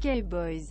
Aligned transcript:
Okay, 0.00 0.22
boys. 0.30 0.62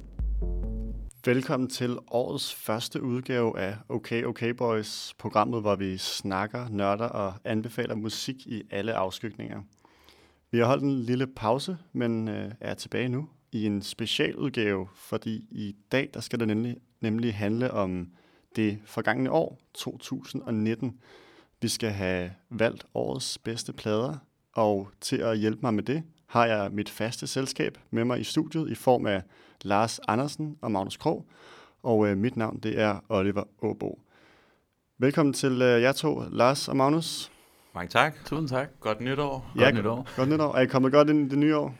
Velkommen 1.25 1.69
til 1.69 1.97
årets 2.11 2.53
første 2.53 3.01
udgave 3.01 3.59
af 3.59 3.75
Okay 3.89 4.23
Okay 4.23 4.49
Boys, 4.49 5.13
programmet, 5.17 5.61
hvor 5.61 5.75
vi 5.75 5.97
snakker, 5.97 6.69
nørder 6.69 7.05
og 7.05 7.33
anbefaler 7.43 7.95
musik 7.95 8.47
i 8.47 8.63
alle 8.71 8.93
afskygninger. 8.93 9.61
Vi 10.51 10.57
har 10.57 10.65
holdt 10.65 10.83
en 10.83 10.99
lille 10.99 11.27
pause, 11.27 11.77
men 11.93 12.27
øh, 12.27 12.51
er 12.59 12.73
tilbage 12.73 13.09
nu 13.09 13.29
i 13.51 13.65
en 13.65 13.81
specialudgave, 13.81 14.87
fordi 14.95 15.35
i 15.51 15.75
dag 15.91 16.09
der 16.13 16.19
skal 16.19 16.39
det 16.39 16.47
nemlig, 16.47 16.77
nemlig 17.01 17.35
handle 17.35 17.71
om 17.71 18.07
det 18.55 18.79
forgangne 18.85 19.31
år, 19.31 19.59
2019. 19.73 20.99
Vi 21.61 21.67
skal 21.67 21.89
have 21.89 22.31
valgt 22.49 22.85
årets 22.93 23.37
bedste 23.37 23.73
plader, 23.73 24.17
og 24.53 24.89
til 25.01 25.17
at 25.17 25.37
hjælpe 25.37 25.59
mig 25.61 25.73
med 25.73 25.83
det, 25.83 26.03
har 26.27 26.45
jeg 26.45 26.71
mit 26.71 26.89
faste 26.89 27.27
selskab 27.27 27.77
med 27.91 28.05
mig 28.05 28.19
i 28.19 28.23
studiet 28.23 28.69
i 28.69 28.75
form 28.75 29.05
af 29.05 29.21
Lars 29.61 29.99
Andersen 30.07 30.57
og 30.61 30.71
Magnus 30.71 30.97
Krog, 30.97 31.25
og 31.83 32.07
øh, 32.07 32.17
mit 32.17 32.37
navn 32.37 32.59
det 32.59 32.79
er 32.79 32.99
Oliver 33.09 33.43
Åbo. 33.61 33.99
Velkommen 34.97 35.33
til 35.33 35.61
øh, 35.61 35.81
jer 35.81 35.91
to, 35.91 36.23
Lars 36.31 36.67
og 36.67 36.77
Magnus. 36.77 37.31
Mange 37.75 37.89
tak. 37.89 38.15
Tusind 38.25 38.49
tak. 38.49 38.67
Godt 38.79 39.01
nytår. 39.01 39.51
Ja, 39.55 39.63
Godt 39.63 39.75
nytår. 39.75 40.07
Godt 40.15 40.29
nytår. 40.29 40.55
Er 40.55 40.59
I 40.61 40.65
kommet 40.65 40.91
godt 40.91 41.09
ind 41.09 41.25
i 41.25 41.29
det 41.29 41.37
nye 41.37 41.55
år? 41.57 41.75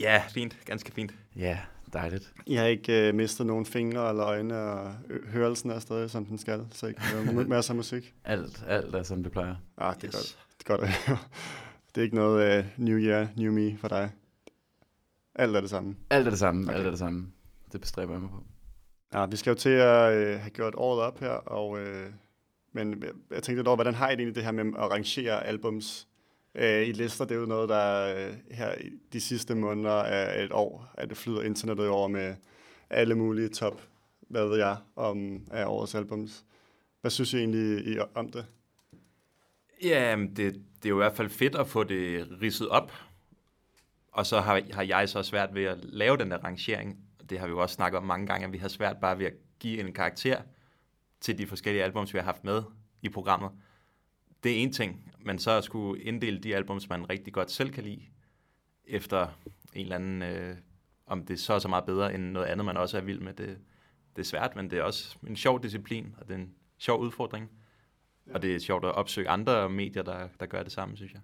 Ja, 0.00 0.22
fint. 0.30 0.56
Ganske 0.64 0.92
fint. 0.92 1.14
Ja, 1.36 1.58
dejligt. 1.92 2.32
I 2.46 2.54
har 2.54 2.64
ikke 2.64 3.08
øh, 3.08 3.14
mistet 3.14 3.46
nogen 3.46 3.66
fingre 3.66 4.08
eller 4.08 4.24
øjne, 4.26 4.58
og 4.58 4.92
hørelsen 5.32 5.70
er 5.70 5.78
stadig, 5.78 6.10
som 6.10 6.24
den 6.26 6.38
skal, 6.38 6.66
så 6.72 6.86
I 6.86 6.92
kan 6.92 7.02
høre 7.34 7.44
masser 7.48 7.72
af 7.72 7.76
musik. 7.76 8.14
Alt, 8.24 8.64
alt 8.68 8.94
er, 8.94 9.02
som 9.02 9.22
det 9.22 9.32
plejer. 9.32 9.54
Ah, 9.78 9.94
det 9.94 10.02
er 10.04 10.06
Yes. 10.08 10.38
godt. 10.64 10.80
Det 10.80 10.88
er 10.88 11.08
godt. 11.08 11.18
Det 11.94 12.00
er 12.00 12.02
ikke 12.02 12.16
noget 12.16 12.58
uh, 12.58 12.84
New 12.84 12.98
Year, 12.98 13.28
New 13.36 13.52
Me 13.52 13.78
for 13.78 13.88
dig. 13.88 14.10
Alt 15.34 15.56
er 15.56 15.60
det 15.60 15.70
samme. 15.70 15.96
Alt 16.10 16.26
er 16.26 16.30
det 16.30 16.38
samme. 16.38 16.64
Okay. 16.64 16.74
Alt 16.78 16.86
er 16.86 16.90
det 16.90 16.98
samme. 16.98 17.32
Det 17.72 17.80
bestræber 17.80 18.12
jeg 18.12 18.20
mig 18.20 18.30
på. 18.30 18.42
Ja, 19.12 19.26
vi 19.26 19.36
skal 19.36 19.50
jo 19.50 19.54
til 19.54 19.70
at 19.70 20.12
øh, 20.12 20.40
have 20.40 20.50
gjort 20.50 20.74
året 20.76 21.00
op 21.02 21.20
her, 21.20 21.30
og, 21.30 21.78
øh, 21.80 22.10
men 22.72 23.02
jeg, 23.02 23.10
jeg 23.30 23.42
tænkte 23.42 23.54
lidt 23.54 23.68
over, 23.68 23.76
hvordan 23.76 23.94
har 23.94 24.08
I 24.08 24.12
det 24.12 24.18
egentlig 24.18 24.34
det 24.34 24.44
her 24.44 24.52
med 24.52 24.64
at 24.64 24.90
rangere 24.90 25.46
albums 25.46 26.08
øh, 26.54 26.88
i 26.88 26.92
lister? 26.92 27.24
Det 27.24 27.34
er 27.34 27.40
jo 27.40 27.46
noget, 27.46 27.68
der 27.68 28.16
øh, 28.16 28.34
her 28.50 28.74
i 28.74 28.90
de 29.12 29.20
sidste 29.20 29.54
måneder 29.54 30.02
af 30.02 30.44
et 30.44 30.52
år, 30.52 30.90
at 30.94 31.08
det 31.08 31.16
flyder 31.16 31.42
internettet 31.42 31.88
over 31.88 32.08
med 32.08 32.34
alle 32.90 33.14
mulige 33.14 33.48
top, 33.48 33.82
hvad 34.20 34.48
ved 34.48 34.58
jeg, 34.58 34.76
om 34.96 35.42
af 35.50 35.66
årets 35.66 35.94
albums. 35.94 36.44
Hvad 37.00 37.10
synes 37.10 37.32
I 37.32 37.38
egentlig 37.38 37.86
I, 37.86 37.98
om 38.14 38.28
det? 38.28 38.46
Ja, 39.82 40.16
det, 40.36 40.62
det 40.82 40.84
er 40.84 40.90
jo 40.90 40.96
i 40.96 41.02
hvert 41.04 41.16
fald 41.16 41.28
fedt 41.28 41.54
at 41.54 41.66
få 41.66 41.84
det 41.84 42.28
ridset 42.42 42.68
op. 42.68 42.92
Og 44.12 44.26
så 44.26 44.40
har, 44.40 44.62
har 44.72 44.82
jeg 44.82 45.08
så 45.08 45.22
svært 45.22 45.54
ved 45.54 45.64
at 45.64 45.78
lave 45.84 46.16
den 46.16 46.30
der 46.30 46.38
rangering. 46.38 46.98
Det 47.30 47.38
har 47.38 47.46
vi 47.46 47.50
jo 47.50 47.58
også 47.58 47.74
snakket 47.74 47.98
om 47.98 48.04
mange 48.04 48.26
gange, 48.26 48.46
at 48.46 48.52
vi 48.52 48.58
har 48.58 48.68
svært 48.68 48.96
bare 49.00 49.18
ved 49.18 49.26
at 49.26 49.34
give 49.58 49.80
en 49.80 49.92
karakter 49.92 50.42
til 51.20 51.38
de 51.38 51.46
forskellige 51.46 51.84
albums, 51.84 52.14
vi 52.14 52.18
har 52.18 52.24
haft 52.24 52.44
med 52.44 52.62
i 53.02 53.08
programmet. 53.08 53.50
Det 54.44 54.52
er 54.52 54.56
en 54.56 54.72
ting, 54.72 55.12
men 55.18 55.38
så 55.38 55.50
at 55.50 55.64
skulle 55.64 56.02
inddele 56.02 56.38
de 56.38 56.56
albums, 56.56 56.88
man 56.88 57.10
rigtig 57.10 57.32
godt 57.32 57.50
selv 57.50 57.72
kan 57.72 57.84
lide, 57.84 58.02
efter 58.84 59.26
en 59.74 59.82
eller 59.82 59.96
anden, 59.96 60.22
øh, 60.22 60.56
om 61.06 61.26
det 61.26 61.40
så 61.40 61.54
er 61.54 61.58
så 61.58 61.68
meget 61.68 61.84
bedre 61.84 62.14
end 62.14 62.22
noget 62.22 62.46
andet, 62.46 62.64
man 62.64 62.76
også 62.76 62.96
er 62.96 63.00
vild 63.00 63.20
med. 63.20 63.32
Det, 63.32 63.58
det 64.16 64.22
er 64.22 64.26
svært, 64.26 64.56
men 64.56 64.70
det 64.70 64.78
er 64.78 64.82
også 64.82 65.16
en 65.26 65.36
sjov 65.36 65.62
disciplin, 65.62 66.14
og 66.18 66.28
det 66.28 66.34
er 66.34 66.38
en 66.38 66.54
sjov 66.78 67.00
udfordring. 67.00 67.50
Og 68.34 68.42
det 68.42 68.54
er 68.54 68.58
sjovt 68.58 68.84
at 68.84 68.94
opsøge 68.94 69.28
andre 69.28 69.70
medier, 69.70 70.02
der, 70.02 70.28
der 70.40 70.46
gør 70.46 70.62
det 70.62 70.72
samme, 70.72 70.96
synes 70.96 71.12
jeg. 71.12 71.20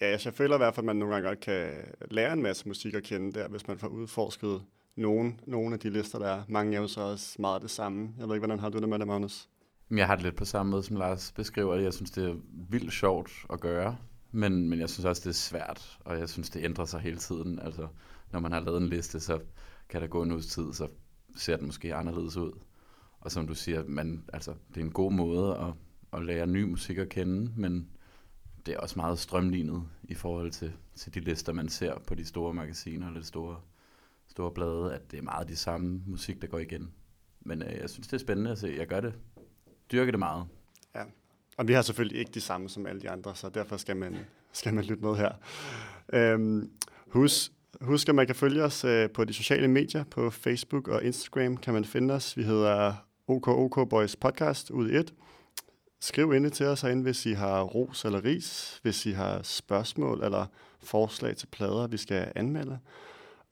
Ja, 0.00 0.06
altså, 0.06 0.28
jeg 0.28 0.34
føler 0.34 0.54
i 0.54 0.58
hvert 0.58 0.74
fald, 0.74 0.84
at 0.84 0.86
man 0.86 0.96
nogle 0.96 1.14
gange 1.14 1.28
godt 1.28 1.40
kan 1.40 1.72
lære 2.10 2.32
en 2.32 2.42
masse 2.42 2.68
musik 2.68 2.94
at 2.94 3.02
kende 3.02 3.32
der, 3.32 3.48
hvis 3.48 3.68
man 3.68 3.78
får 3.78 3.88
udforsket 3.88 4.62
nogen, 4.96 5.40
nogle 5.46 5.74
af 5.74 5.80
de 5.80 5.90
lister, 5.90 6.18
der 6.18 6.28
er. 6.28 6.42
Mange 6.48 6.76
er 6.76 6.80
jo 6.80 6.88
så 6.88 7.00
også 7.00 7.36
meget 7.38 7.62
det 7.62 7.70
samme. 7.70 8.10
Jeg 8.18 8.28
ved 8.28 8.34
ikke, 8.34 8.46
hvordan 8.46 8.58
har 8.58 8.68
du 8.68 8.78
det 8.78 8.88
med 8.88 8.98
det, 8.98 9.06
Magnus? 9.06 9.48
Jeg 9.90 10.06
har 10.06 10.14
det 10.14 10.24
lidt 10.24 10.36
på 10.36 10.44
samme 10.44 10.70
måde, 10.70 10.82
som 10.82 10.96
Lars 10.96 11.32
beskriver 11.32 11.76
det. 11.76 11.84
Jeg 11.84 11.92
synes, 11.94 12.10
det 12.10 12.30
er 12.30 12.34
vildt 12.70 12.92
sjovt 12.92 13.30
at 13.52 13.60
gøre. 13.60 13.96
Men, 14.30 14.68
men 14.68 14.80
jeg 14.80 14.90
synes 14.90 15.04
også, 15.04 15.20
det 15.24 15.28
er 15.28 15.34
svært. 15.34 15.98
Og 16.00 16.18
jeg 16.18 16.28
synes, 16.28 16.50
det 16.50 16.64
ændrer 16.64 16.84
sig 16.84 17.00
hele 17.00 17.16
tiden. 17.16 17.58
Altså, 17.58 17.88
når 18.32 18.40
man 18.40 18.52
har 18.52 18.60
lavet 18.60 18.82
en 18.82 18.88
liste, 18.88 19.20
så 19.20 19.40
kan 19.88 20.00
der 20.00 20.06
gå 20.06 20.22
en 20.22 20.32
uges 20.32 20.46
tid, 20.46 20.72
så 20.72 20.88
ser 21.36 21.56
den 21.56 21.66
måske 21.66 21.94
anderledes 21.94 22.36
ud. 22.36 22.52
Og 23.20 23.30
som 23.30 23.46
du 23.46 23.54
siger, 23.54 23.84
man, 23.86 24.24
altså, 24.32 24.54
det 24.68 24.80
er 24.80 24.84
en 24.84 24.92
god 24.92 25.12
måde 25.12 25.56
at, 25.56 25.72
at 26.12 26.24
lære 26.24 26.46
ny 26.46 26.62
musik 26.62 26.98
at 26.98 27.08
kende, 27.08 27.52
men 27.56 27.88
det 28.66 28.74
er 28.74 28.78
også 28.78 28.98
meget 28.98 29.18
strømlignet 29.18 29.82
i 30.02 30.14
forhold 30.14 30.50
til, 30.50 30.72
til 30.94 31.14
de 31.14 31.20
lister, 31.20 31.52
man 31.52 31.68
ser 31.68 31.98
på 31.98 32.14
de 32.14 32.24
store 32.24 32.54
magasiner 32.54 33.06
eller 33.06 33.20
de 33.20 33.26
store, 33.26 33.60
store 34.28 34.50
blade, 34.50 34.94
at 34.94 35.10
det 35.10 35.18
er 35.18 35.22
meget 35.22 35.48
de 35.48 35.56
samme 35.56 36.02
musik, 36.06 36.42
der 36.42 36.48
går 36.48 36.58
igen. 36.58 36.90
Men 37.40 37.62
øh, 37.62 37.78
jeg 37.80 37.90
synes, 37.90 38.06
det 38.06 38.14
er 38.14 38.18
spændende 38.20 38.50
at 38.50 38.58
se. 38.58 38.74
Jeg 38.78 38.86
gør 38.86 39.00
det. 39.00 39.14
Dyrker 39.92 40.12
det 40.12 40.18
meget. 40.18 40.46
Ja. 40.94 41.02
Og 41.56 41.68
vi 41.68 41.72
har 41.72 41.82
selvfølgelig 41.82 42.18
ikke 42.18 42.30
de 42.34 42.40
samme 42.40 42.68
som 42.68 42.86
alle 42.86 43.00
de 43.00 43.10
andre, 43.10 43.34
så 43.34 43.48
derfor 43.48 43.76
skal 43.76 43.96
man, 43.96 44.16
skal 44.52 44.74
man 44.74 44.84
lytte 44.84 45.04
med 45.04 45.16
her. 45.16 45.32
Øhm, 46.12 46.70
husk, 47.08 47.52
husk, 47.80 48.08
at 48.08 48.14
man 48.14 48.26
kan 48.26 48.36
følge 48.36 48.62
os 48.62 48.84
øh, 48.84 49.10
på 49.10 49.24
de 49.24 49.32
sociale 49.32 49.68
medier. 49.68 50.04
På 50.04 50.30
Facebook 50.30 50.88
og 50.88 51.04
Instagram 51.04 51.56
kan 51.56 51.74
man 51.74 51.84
finde 51.84 52.14
os. 52.14 52.36
Vi 52.36 52.42
hedder 52.42 52.94
OKOK 53.26 53.88
Boys 53.88 54.16
Podcast 54.16 54.70
ud 54.70 54.90
i 54.90 54.96
et. 54.96 55.14
Skriv 56.04 56.32
ind 56.32 56.50
til 56.50 56.66
os 56.66 56.80
herinde, 56.80 57.02
hvis 57.02 57.26
I 57.26 57.32
har 57.32 57.62
ros 57.62 58.04
eller 58.04 58.24
ris, 58.24 58.80
hvis 58.82 59.06
I 59.06 59.10
har 59.10 59.42
spørgsmål 59.42 60.24
eller 60.24 60.46
forslag 60.80 61.36
til 61.36 61.46
plader, 61.46 61.86
vi 61.86 61.96
skal 61.96 62.32
anmelde. 62.34 62.78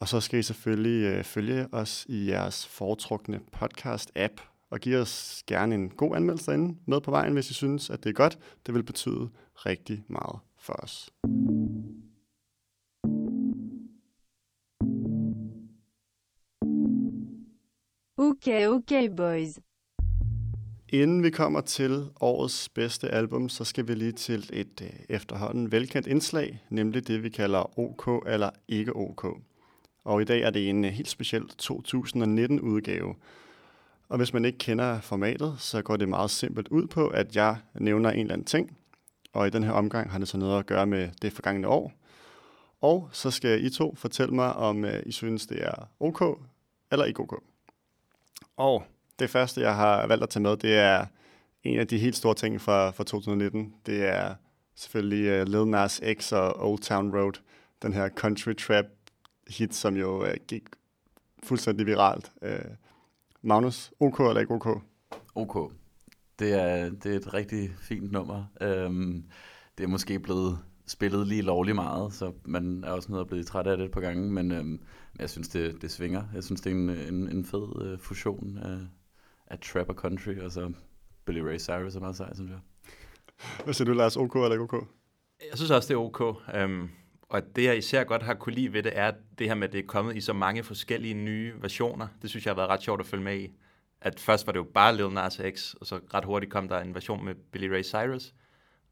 Og 0.01 0.09
så 0.09 0.21
skal 0.21 0.39
I 0.39 0.43
selvfølgelig 0.43 1.05
øh, 1.05 1.25
følge 1.25 1.69
os 1.73 2.07
i 2.09 2.31
jeres 2.31 2.67
foretrukne 2.67 3.41
podcast-app, 3.57 4.67
og 4.71 4.81
give 4.81 4.99
os 4.99 5.43
gerne 5.47 5.75
en 5.75 5.89
god 5.89 6.17
anmeldelse 6.17 6.47
derinde 6.47 6.79
med 6.87 7.01
på 7.01 7.11
vejen, 7.11 7.33
hvis 7.33 7.51
I 7.51 7.55
synes, 7.55 7.91
at 7.91 8.05
det 8.05 8.11
er 8.11 8.15
godt. 8.15 8.39
Det 8.67 8.75
vil 8.75 8.83
betyde 8.83 9.31
rigtig 9.57 10.05
meget 10.09 10.39
for 10.59 10.73
os. 10.73 11.11
Okay, 18.19 18.67
okay, 18.67 19.09
boys. 19.17 19.70
Inden 20.93 21.23
vi 21.23 21.31
kommer 21.31 21.61
til 21.61 22.11
årets 22.21 22.69
bedste 22.69 23.09
album, 23.09 23.49
så 23.49 23.65
skal 23.65 23.89
vi 23.89 23.95
lige 23.95 24.13
til 24.13 24.51
et 24.53 24.81
øh, 24.83 24.91
efterhånden 25.09 25.73
velkendt 25.73 26.07
indslag, 26.07 26.63
nemlig 26.71 27.09
det, 27.09 27.23
vi 27.23 27.29
kalder 27.29 27.79
OK 27.79 28.27
eller 28.27 28.51
ikke 28.69 28.97
OK. 28.97 29.25
Og 30.05 30.23
i 30.23 30.25
dag 30.25 30.43
er 30.43 30.51
det 30.51 30.69
en 30.69 30.85
øh, 30.85 30.91
helt 30.91 31.09
speciel 31.09 31.43
2019-udgave. 31.63 33.15
Og 34.09 34.17
hvis 34.17 34.33
man 34.33 34.45
ikke 34.45 34.59
kender 34.59 35.01
formatet, 35.01 35.57
så 35.59 35.83
går 35.83 35.97
det 35.97 36.09
meget 36.09 36.31
simpelt 36.31 36.69
ud 36.69 36.87
på, 36.87 37.09
at 37.09 37.37
jeg 37.37 37.57
nævner 37.75 38.11
en 38.11 38.21
eller 38.21 38.33
anden 38.33 38.47
ting, 38.47 38.77
og 39.33 39.47
i 39.47 39.51
den 39.51 39.63
her 39.63 39.73
omgang 39.73 40.11
har 40.11 40.19
det 40.19 40.29
så 40.29 40.39
noget 40.39 40.59
at 40.59 40.67
gøre 40.67 40.87
med 40.87 41.09
det 41.23 41.33
forgangne 41.33 41.69
år. 41.69 41.93
Og 42.81 43.09
så 43.13 43.31
skal 43.31 43.65
I 43.65 43.71
to 43.71 43.95
fortælle 43.95 44.35
mig, 44.35 44.53
om 44.53 44.85
øh, 44.85 45.03
I 45.07 45.13
synes, 45.13 45.47
det 45.47 45.65
er 45.65 45.89
OK 46.01 46.23
eller 46.93 47.05
ikke 47.05 47.21
OK. 47.21 47.43
Og 48.57 48.85
det 49.21 49.31
første, 49.31 49.61
jeg 49.61 49.77
har 49.77 50.07
valgt 50.07 50.23
at 50.23 50.29
tage 50.29 50.43
med, 50.43 50.57
det 50.57 50.75
er 50.75 51.07
en 51.65 51.79
af 51.79 51.87
de 51.87 51.99
helt 51.99 52.17
store 52.17 52.35
ting 52.35 52.61
fra, 52.61 52.91
fra 52.91 53.05
2019. 53.05 53.75
Det 53.87 54.09
er 54.09 54.35
selvfølgelig 54.75 55.43
uh, 55.43 55.49
Lil 55.49 55.67
Nas 55.67 56.01
X 56.19 56.33
og 56.33 56.71
Old 56.71 56.79
Town 56.79 57.17
Road, 57.17 57.33
den 57.83 57.93
her 57.93 58.09
country 58.09 58.55
trap 58.55 58.85
hit, 59.49 59.75
som 59.75 59.97
jo 59.97 60.23
uh, 60.23 60.35
gik 60.49 60.63
fuldstændig 61.43 61.87
viralt. 61.87 62.33
Uh, 62.43 62.75
Magnus, 63.43 63.93
OK 64.01 64.21
eller 64.21 64.41
ikke 64.41 64.55
OK? 64.55 64.83
OK. 65.35 65.73
Det 66.39 66.53
er, 66.53 66.91
det 66.91 67.13
er 67.13 67.17
et 67.17 67.35
rigtig 67.35 67.71
fint 67.81 68.13
nummer. 68.13 68.45
Øhm, 68.61 69.25
det 69.79 69.85
er 69.85 69.89
måske 69.89 70.19
blevet 70.19 70.59
spillet 70.87 71.27
lige 71.27 71.43
lovlig 71.43 71.75
meget, 71.75 72.13
så 72.13 72.33
man 72.45 72.85
er 72.85 72.91
også 72.91 73.13
noget 73.13 73.27
blevet 73.27 73.47
træt 73.47 73.67
af 73.67 73.77
det 73.77 73.85
et 73.85 73.91
par 73.91 74.01
gange, 74.01 74.33
men 74.33 74.53
øhm, 74.53 74.81
jeg 75.19 75.31
synes, 75.31 75.49
det, 75.49 75.83
det 75.83 75.91
svinger. 75.91 76.23
Jeg 76.35 76.45
synes, 76.45 76.61
det 76.61 76.73
er 76.73 76.77
en, 76.77 76.91
en, 76.91 77.29
en 77.29 77.45
fed 77.45 77.83
øh, 77.83 77.99
fusion 77.99 78.59
af, 78.59 78.79
af 79.51 79.59
trap 79.59 79.89
og 79.89 79.95
country, 79.95 80.39
og 80.39 80.53
så 80.53 80.73
Billy 81.25 81.41
Ray 81.41 81.59
Cyrus 81.59 81.97
er 81.97 82.01
meget 82.01 82.17
sej, 82.17 82.35
synes 82.35 82.51
jeg. 82.51 82.59
Hvad 83.65 83.75
siger 83.75 83.87
du, 83.87 83.93
Lars? 83.93 84.17
OK 84.17 84.35
eller 84.35 84.53
ikke 84.53 84.63
OK? 84.63 84.87
Jeg 85.51 85.59
synes 85.59 85.71
også, 85.71 85.89
det 85.89 85.95
er 85.95 85.99
ok. 85.99 86.21
Um, 86.65 86.91
og 87.23 87.57
det, 87.57 87.65
jeg 87.65 87.79
især 87.79 88.05
godt 88.05 88.23
har 88.23 88.35
kunne 88.35 88.55
lide 88.55 88.73
ved 88.73 88.83
det, 88.83 88.99
er 88.99 89.13
det 89.39 89.47
her 89.47 89.55
med, 89.55 89.69
at 89.69 89.73
det 89.73 89.79
er 89.79 89.87
kommet 89.87 90.17
i 90.17 90.21
så 90.21 90.33
mange 90.33 90.63
forskellige 90.63 91.15
nye 91.15 91.55
versioner. 91.61 92.09
Det 92.23 92.31
synes 92.31 92.47
jeg 92.47 92.51
har 92.51 92.57
været 92.57 92.69
ret 92.69 92.83
sjovt 92.83 93.01
at 93.01 93.07
følge 93.07 93.25
med 93.25 93.39
i. 93.39 93.55
At 94.01 94.21
først 94.21 94.47
var 94.47 94.53
det 94.53 94.59
jo 94.59 94.67
bare 94.75 94.97
Lil 94.97 95.11
Nas 95.11 95.41
X, 95.55 95.75
og 95.75 95.87
så 95.87 96.01
ret 96.15 96.25
hurtigt 96.25 96.53
kom 96.53 96.69
der 96.69 96.81
en 96.81 96.95
version 96.95 97.25
med 97.25 97.35
Billy 97.35 97.69
Ray 97.69 97.83
Cyrus. 97.83 98.35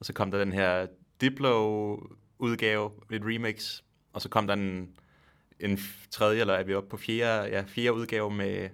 Og 0.01 0.07
så 0.07 0.13
kom 0.13 0.31
der 0.31 0.39
den 0.39 0.53
her 0.53 0.87
Diplo-udgave, 1.21 2.91
et 3.13 3.23
remix. 3.25 3.83
Og 4.13 4.23
så 4.23 4.29
kom 4.29 4.47
der 4.47 4.55
en, 4.55 4.97
en 5.61 5.79
tredje, 6.11 6.41
eller 6.41 6.55
er 6.55 6.65
vi 6.65 6.75
oppe 6.75 6.89
på 6.89 6.97
fjerde, 6.97 7.49
ja, 7.49 7.65
fjerde 7.67 7.93
udgave 7.93 8.31
med, 8.31 8.69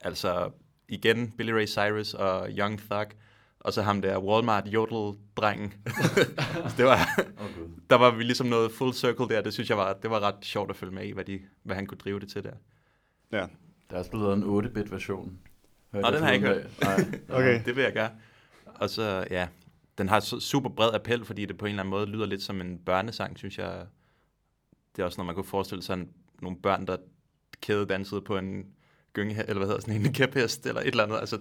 altså 0.00 0.50
igen 0.88 1.30
Billy 1.30 1.50
Ray 1.52 1.66
Cyrus 1.66 2.14
og 2.14 2.48
Young 2.50 2.80
Thug. 2.90 3.06
og 3.60 3.72
så 3.72 3.82
ham 3.82 4.02
der 4.02 4.18
Walmart 4.18 4.66
jodel-drengen. 4.68 5.72
det 6.76 6.84
var, 6.84 7.20
Gud. 7.58 7.68
der 7.90 7.96
var 7.96 8.10
vi 8.16 8.22
ligesom 8.22 8.46
noget 8.46 8.72
full 8.72 8.92
circle 8.94 9.28
der. 9.28 9.42
Det 9.42 9.52
synes 9.54 9.68
jeg 9.70 9.76
var, 9.78 9.92
det 9.92 10.10
var 10.10 10.20
ret 10.20 10.34
sjovt 10.42 10.70
at 10.70 10.76
følge 10.76 10.92
med 10.94 11.04
i, 11.06 11.10
hvad, 11.10 11.24
de, 11.24 11.40
hvad 11.62 11.76
han 11.76 11.86
kunne 11.86 11.98
drive 11.98 12.20
det 12.20 12.28
til 12.28 12.42
der. 12.44 12.52
Ja, 13.32 13.46
Der 13.90 13.94
er 13.94 13.98
også 13.98 14.10
blevet 14.10 14.32
en 14.34 14.42
8-bit 14.66 14.92
version. 14.92 15.38
Nå, 15.92 16.00
den 16.00 16.04
har 16.22 16.26
jeg 16.26 16.34
ikke 16.34 16.48
dag. 16.48 16.64
Nej. 16.82 17.20
okay. 17.30 17.60
Det 17.64 17.76
vil 17.76 17.82
jeg 17.84 17.92
gøre. 17.92 18.10
Og 18.64 18.90
så, 18.90 19.26
ja, 19.30 19.48
den 19.98 20.08
har 20.08 20.20
su- 20.20 20.40
super 20.40 20.70
bred 20.70 20.94
appel, 20.94 21.24
fordi 21.24 21.46
det 21.46 21.58
på 21.58 21.64
en 21.66 21.70
eller 21.70 21.82
anden 21.82 21.90
måde 21.90 22.06
lyder 22.06 22.26
lidt 22.26 22.42
som 22.42 22.60
en 22.60 22.78
børnesang, 22.78 23.38
synes 23.38 23.58
jeg. 23.58 23.86
Det 24.96 25.02
er 25.02 25.06
også, 25.06 25.20
når 25.20 25.24
man 25.24 25.34
kunne 25.34 25.44
forestille 25.44 25.82
sig 25.82 26.06
nogle 26.42 26.58
børn, 26.62 26.86
der 26.86 26.96
kædedansede 27.60 28.20
på 28.20 28.38
en 28.38 28.66
gynge, 29.16 29.34
eller 29.40 29.54
hvad 29.54 29.66
hedder 29.66 29.80
sådan 29.80 30.06
en 30.06 30.12
kæphest, 30.12 30.66
eller 30.66 30.80
et 30.80 30.86
eller 30.86 31.04
andet. 31.04 31.18
Altså, 31.20 31.38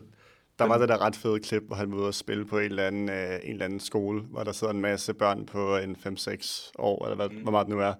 Der 0.59 0.65
var 0.65 0.77
det 0.77 0.89
der 0.89 1.01
ret 1.01 1.15
fede 1.15 1.39
klip, 1.39 1.63
hvor 1.67 1.75
han 1.75 1.91
var 1.91 1.97
ude 1.97 2.07
og 2.07 2.13
spille 2.13 2.45
på 2.45 2.57
en 2.59 2.65
eller 2.65 2.87
anden, 2.87 3.09
øh, 3.09 3.39
en 3.43 3.51
eller 3.51 3.65
anden 3.65 3.79
skole, 3.79 4.21
hvor 4.21 4.43
der 4.43 4.51
sidder 4.51 4.73
en 4.73 4.81
masse 4.81 5.13
børn 5.13 5.45
på 5.45 5.77
en 5.77 5.95
5-6 5.95 6.71
år, 6.77 7.05
eller 7.05 7.15
hvad, 7.15 7.29
mm. 7.29 7.41
hvor 7.41 7.51
meget 7.51 7.67
det 7.67 7.75
nu 7.75 7.81
er, 7.81 7.93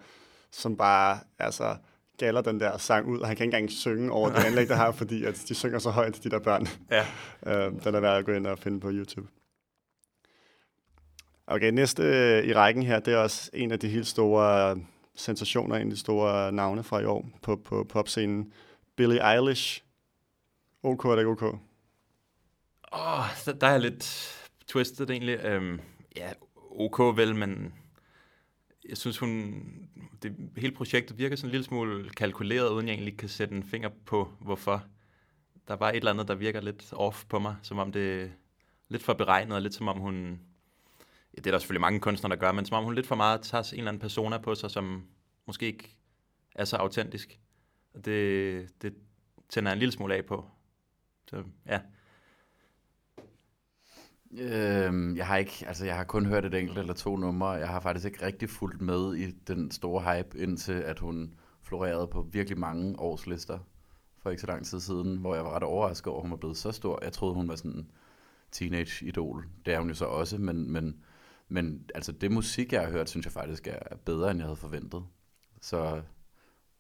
som 0.52 0.78
bare 0.78 1.20
altså, 1.40 1.76
galler 2.18 2.42
den 2.42 2.60
der 2.60 2.78
sang 2.78 3.08
ud, 3.08 3.20
og 3.20 3.28
han 3.28 3.36
kan 3.36 3.46
ikke 3.46 3.58
engang 3.58 3.72
synge 3.72 4.12
over 4.12 4.30
det 4.30 4.44
anlæg, 4.48 4.68
der 4.68 4.76
har, 4.76 4.92
fordi 4.92 5.24
at 5.26 5.44
de 5.48 5.56
synger 5.56 5.80
så 5.80 5.90
højt, 5.90 6.24
de 6.24 6.30
der 6.30 6.40
børn. 6.40 6.68
ja. 6.92 7.06
Øh, 7.48 7.72
den 7.84 7.96
er 7.96 8.00
værd 8.00 8.18
at 8.18 8.26
gå 8.26 8.32
ind 8.32 8.48
og 8.48 8.60
finde 8.60 8.80
på 8.80 8.90
YouTube. 8.92 9.28
Okay, 11.48 11.72
næste 11.72 12.04
øh, 12.04 12.46
i 12.46 12.54
rækken 12.54 12.84
her, 12.84 13.00
det 13.00 13.14
er 13.14 13.18
også 13.18 13.50
en 13.54 13.72
af 13.72 13.80
de 13.80 13.88
helt 13.88 14.08
store 14.08 14.78
sensationer, 15.16 15.76
en 15.76 15.88
af 15.88 15.94
de 15.94 16.00
store 16.00 16.52
navne 16.52 16.84
fra 16.84 17.00
i 17.00 17.06
år 17.06 17.30
på, 17.42 17.56
på 17.56 17.86
popscenen. 17.90 18.54
Billie 18.96 19.34
Eilish. 19.34 19.84
OK 20.84 21.06
eller 21.06 21.18
ikke 21.18 21.32
OK? 21.32 21.44
Åh, 21.44 23.20
oh, 23.20 23.26
der, 23.46 23.54
der 23.54 23.68
er 23.68 23.78
lidt 23.78 24.32
twisted 24.68 25.10
egentlig. 25.10 25.40
Øhm, 25.46 25.80
ja, 26.16 26.32
ok 26.56 27.00
vel, 27.00 27.36
men 27.36 27.74
jeg 28.90 28.98
synes, 28.98 29.18
hun, 29.18 29.64
det, 30.24 30.36
hele 30.58 30.72
projektet 30.72 31.18
virker 31.18 31.36
sådan 31.36 31.48
en 31.48 31.52
lille 31.52 31.66
smule 31.66 32.10
kalkuleret, 32.10 32.70
uden 32.70 32.88
jeg 32.88 32.94
egentlig 32.94 33.18
kan 33.18 33.30
sætte 33.30 33.56
en 33.56 33.64
finger 33.64 33.90
på, 34.06 34.34
hvorfor. 34.40 34.84
Der 35.68 35.74
er 35.74 35.78
bare 35.78 35.92
et 35.92 35.98
eller 35.98 36.12
andet, 36.12 36.28
der 36.28 36.36
virker 36.36 36.62
lidt 36.62 36.94
off 36.94 37.26
på 37.26 37.40
mig, 37.40 37.56
som 37.62 37.78
om 37.78 37.92
det 37.92 38.22
er 38.24 38.28
lidt 38.90 39.04
for 39.04 39.14
beregnet, 39.14 39.56
og 39.56 39.62
lidt 39.62 39.74
som 39.74 39.88
om 39.88 40.00
hun, 40.00 40.40
ja, 41.34 41.38
det 41.38 41.48
er 41.48 41.52
der 41.52 41.60
selvfølgelig 41.60 41.82
mange 41.82 42.00
kunstnere, 42.00 42.30
der 42.30 42.40
gør, 42.40 42.52
men 42.52 42.66
som 42.66 42.78
om 42.78 42.84
hun 42.84 42.96
lidt 42.96 43.08
for 43.08 43.16
meget 43.16 43.42
tager 43.42 43.64
en 43.74 43.80
eller 43.80 43.92
anden 43.92 44.02
persona 44.02 44.38
på 44.38 44.56
sig, 44.56 44.72
som 44.72 45.06
måske 45.46 45.66
ikke 45.66 45.98
er 46.56 46.66
så 46.66 46.78
autentisk. 46.78 47.40
Og 47.96 48.06
det, 48.06 48.82
det 48.82 48.94
tænder 49.50 49.70
jeg 49.70 49.76
en 49.76 49.80
lille 49.80 49.92
smule 49.92 50.16
af 50.16 50.26
på. 50.26 50.46
Så 51.28 51.44
ja. 51.66 51.80
Øhm, 54.32 55.18
jeg 55.18 55.28
har 55.28 55.38
ikke, 55.38 55.64
altså 55.68 55.86
jeg 55.86 55.96
har 55.96 56.04
kun 56.04 56.26
hørt 56.26 56.46
et 56.46 56.54
enkelt 56.54 56.78
eller 56.78 56.94
to 56.94 57.18
numre. 57.18 57.50
Jeg 57.50 57.68
har 57.68 57.80
faktisk 57.80 58.06
ikke 58.06 58.26
rigtig 58.26 58.50
fulgt 58.50 58.82
med 58.82 59.16
i 59.16 59.32
den 59.32 59.72
store 59.72 60.16
hype, 60.16 60.38
indtil 60.38 60.74
at 60.74 61.00
hun 61.00 61.34
florerede 61.62 62.08
på 62.08 62.22
virkelig 62.22 62.60
mange 62.60 63.00
årslister 63.00 63.60
for 64.18 64.30
ikke 64.30 64.42
så 64.42 64.48
lang 64.48 64.66
tid 64.66 64.80
siden, 64.80 65.18
hvor 65.18 65.36
jeg 65.36 65.46
var 65.46 65.56
ret 65.56 65.64
overrasket 65.64 66.08
over, 66.08 66.20
at 66.20 66.24
hun 66.24 66.32
var 66.32 66.38
blevet 66.38 66.58
så 66.58 66.72
stor. 66.72 67.00
Jeg 67.04 67.14
troede, 67.14 67.36
hun 67.36 67.48
var 67.48 67.56
sådan 67.56 67.72
en 67.72 67.92
teenage-idol. 68.52 69.48
Det 69.66 69.74
er 69.74 69.80
hun 69.80 69.88
jo 69.88 69.96
så 69.96 70.06
også, 70.06 70.38
men, 70.38 70.72
men, 70.72 71.04
men 71.48 71.90
altså 71.96 72.12
det 72.12 72.32
musik, 72.32 72.74
jeg 72.74 72.82
har 72.82 72.92
hørt, 72.92 73.10
synes 73.10 73.26
jeg 73.26 73.34
faktisk 73.34 73.68
er 73.68 73.96
bedre, 74.06 74.32
end 74.32 74.40
jeg 74.40 74.46
havde 74.46 74.56
forventet. 74.56 75.04
Så 75.62 76.02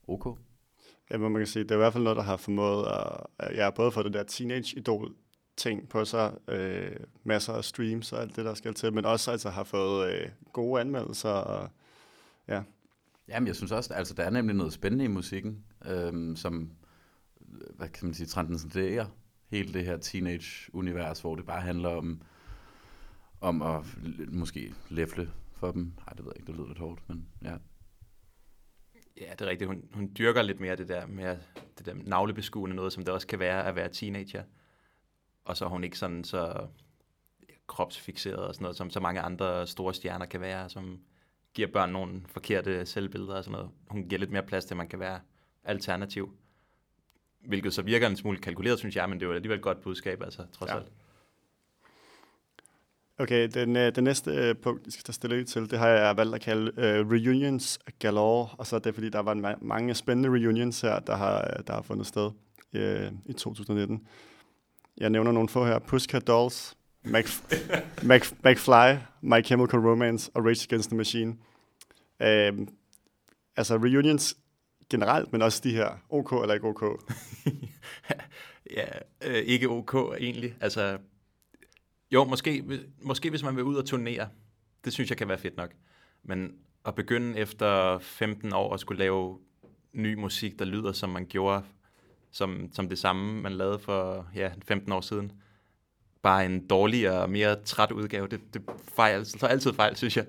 ok. 0.08 0.40
Ja, 1.12 1.18
men 1.18 1.32
man 1.32 1.40
kan 1.40 1.48
sige, 1.48 1.64
det 1.64 1.72
er 1.72 1.76
i 1.76 1.78
hvert 1.78 1.94
fald 1.94 2.04
noget, 2.04 2.18
der 2.18 2.24
har 2.24 2.38
formået 2.38 2.88
at, 3.40 3.56
jeg 3.56 3.64
har 3.64 3.72
både 3.72 3.92
fået 3.92 4.06
det 4.06 4.14
der 4.14 4.24
teenage-idol 4.24 5.16
ting 5.58 5.90
på 5.90 6.06
sig, 6.06 6.34
øh, 6.48 6.96
masser 7.24 7.54
af 7.54 7.64
streams 7.64 8.14
og 8.14 8.22
alt 8.22 8.36
det, 8.36 8.46
der 8.46 8.54
skal 8.54 8.74
til, 8.74 8.94
men 8.94 9.06
også 9.06 9.32
altså 9.32 9.50
har 9.50 9.64
fået 9.64 10.14
øh, 10.14 10.30
gode 10.54 10.82
anmeldelser, 10.82 11.30
og 11.30 11.70
ja. 12.48 12.64
Jamen, 13.28 13.48
jeg 13.48 13.56
synes 13.56 13.72
også, 13.72 13.94
altså 13.94 14.14
der 14.14 14.24
er 14.24 14.30
nemlig 14.30 14.56
noget 14.56 14.74
spændende 14.74 15.06
i 15.06 15.08
musikken, 15.08 15.66
øh, 15.86 16.38
som, 16.38 16.72
hvad 17.76 17.90
kan 17.90 18.06
man 18.06 18.14
sige, 18.14 18.28
transcenderer 18.28 19.06
hele 19.50 19.74
det 19.74 19.86
her 19.86 19.98
teenage-univers, 19.98 21.22
hvor 21.22 21.36
det 21.36 21.46
bare 21.46 21.62
handler 21.62 21.90
om, 21.90 22.22
om 23.42 23.62
at 23.62 23.82
måske 24.28 24.74
læfle 24.90 25.30
for 25.54 25.72
dem. 25.72 25.82
Nej, 25.82 26.14
det 26.18 26.26
ved 26.26 26.32
jeg 26.36 26.40
ikke, 26.40 26.48
det 26.48 26.56
lyder 26.56 26.68
lidt 26.68 26.80
hårdt, 26.80 27.10
men 27.10 27.28
ja. 27.44 27.56
Ja, 29.22 29.32
det 29.32 29.42
er 29.42 29.46
rigtigt. 29.46 29.68
Hun, 29.68 29.84
hun 29.94 30.12
dyrker 30.18 30.42
lidt 30.42 30.60
mere 30.60 30.76
det 30.76 30.88
der, 30.88 31.06
mere 31.06 31.38
det 31.78 31.86
der 31.86 31.94
navlebeskuende 31.94 32.76
noget, 32.76 32.94
som 32.94 33.04
det 33.06 33.14
også 33.14 33.28
kan 33.28 33.40
være 33.40 33.66
at 33.68 33.76
være 33.76 33.90
teenager. 33.90 34.44
Og 35.46 35.58
så 35.58 35.66
er 35.66 35.70
hun 35.70 35.84
ikke 35.84 35.98
sådan 35.98 36.24
så 36.24 36.68
kropsfixeret 37.68 38.38
og 38.48 38.56
sådan 38.56 38.64
noget, 38.64 38.78
som 38.78 38.90
så 38.90 39.00
mange 39.00 39.22
andre 39.22 39.68
store 39.68 39.94
stjerner 39.94 40.26
kan 40.26 40.42
være, 40.42 40.70
som 40.70 41.00
giver 41.54 41.68
børn 41.68 41.90
nogle 41.90 42.22
forkerte 42.28 42.86
selvbilleder 42.86 43.36
og 43.36 43.44
sådan 43.44 43.52
noget. 43.52 43.70
Hun 43.88 44.10
giver 44.10 44.20
lidt 44.20 44.32
mere 44.32 44.44
plads 44.44 44.66
til, 44.66 44.74
at 44.74 44.78
man 44.78 44.88
kan 44.88 45.00
være 45.00 45.20
alternativ. 45.64 46.38
Hvilket 47.40 47.74
så 47.74 47.82
virker 47.82 48.08
en 48.08 48.16
smule 48.16 48.38
kalkuleret, 48.38 48.80
synes 48.80 48.96
jeg, 48.96 49.10
men 49.10 49.20
det 49.20 49.26
er 49.26 49.30
jo 49.30 49.36
alligevel 49.36 49.58
et 49.58 49.64
godt 49.64 49.82
budskab, 49.82 50.22
altså, 50.24 50.46
trods 50.52 50.72
Ja. 50.72 50.78
alt. 50.78 50.92
Okay, 53.20 53.48
den, 53.54 53.76
øh, 53.76 53.96
den 53.96 54.04
næste 54.04 54.32
øh, 54.32 54.56
punkt, 54.56 54.86
vi 54.86 54.92
skal 54.92 55.04
tage 55.04 55.14
stilling 55.14 55.48
til, 55.48 55.72
det 55.72 55.80
har 55.80 55.88
jeg 55.88 56.18
valgt 56.18 56.36
at 56.36 56.42
kalde 56.42 56.72
øh, 56.78 57.12
Reunions 57.12 57.80
Galore, 58.00 58.50
og 58.58 58.68
så 58.68 58.76
er 58.76 58.80
det, 58.80 58.94
fordi 58.94 59.10
der 59.10 59.20
var 59.20 59.32
en 59.32 59.46
ma- 59.46 59.58
mange 59.66 59.96
spændende 59.96 60.30
reunions 60.30 60.82
her, 60.82 61.00
der 61.00 61.16
har, 61.16 61.38
øh, 61.38 61.64
der 61.68 61.74
har 61.74 61.82
fundet 61.82 62.08
sted 62.08 62.32
øh, 62.74 63.12
i 63.26 63.34
2019. 63.34 64.08
Jeg 64.98 65.10
nævner 65.10 65.32
nogle 65.32 65.50
få 65.50 65.66
her. 65.66 65.80
Pussycat 65.80 66.28
Dolls, 66.28 66.78
Mac, 67.04 67.30
Mac, 68.04 68.32
McFly, 68.44 68.98
My 69.22 69.46
Chemical 69.46 69.80
Romance 69.80 70.32
og 70.34 70.46
Rage 70.46 70.68
Against 70.70 70.90
the 70.90 70.98
Machine. 70.98 71.36
Øh, 72.20 72.54
altså 73.56 73.78
reunions 73.78 74.38
generelt, 74.90 75.32
men 75.32 75.42
også 75.42 75.62
de 75.64 75.72
her. 75.72 75.90
OK 76.10 76.32
eller 76.32 76.54
ikke 76.54 76.68
OK? 76.68 76.84
ja, 78.78 78.86
øh, 79.26 79.36
ikke 79.36 79.70
ok 79.70 79.96
egentlig. 80.20 80.56
Altså, 80.62 80.98
jo, 82.16 82.24
måske, 82.24 82.64
måske 83.02 83.30
hvis 83.30 83.44
man 83.44 83.56
vil 83.56 83.64
ud 83.64 83.76
og 83.76 83.86
turnere, 83.86 84.30
det 84.86 84.94
synes 84.94 85.10
jeg 85.10 85.18
kan 85.18 85.28
være 85.28 85.38
fedt 85.38 85.58
nok. 85.58 85.74
Men 86.24 86.54
at 86.86 86.96
begynde 86.96 87.38
efter 87.40 88.00
15 88.00 88.54
år 88.54 88.74
at 88.74 88.80
skulle 88.80 89.00
lave 89.00 89.40
ny 89.94 90.14
musik, 90.14 90.60
der 90.60 90.66
lyder 90.66 90.92
som 90.92 91.10
man 91.10 91.26
gjorde, 91.26 91.64
som, 92.32 92.70
som 92.74 92.90
det 92.90 93.00
samme, 93.00 93.42
man 93.42 93.52
lavede 93.52 93.80
for 93.80 94.28
ja, 94.36 94.52
15 94.66 94.92
år 94.92 95.02
siden. 95.02 95.32
Bare 96.22 96.46
en 96.46 96.68
dårligere 96.68 97.22
og 97.22 97.30
mere 97.30 97.64
træt 97.64 97.92
udgave, 97.92 98.28
det, 98.28 98.54
det 98.54 98.62
fejl, 98.96 99.26
så 99.26 99.46
altid 99.46 99.74
fejl, 99.74 99.96
synes 99.96 100.18
jeg. 100.18 100.26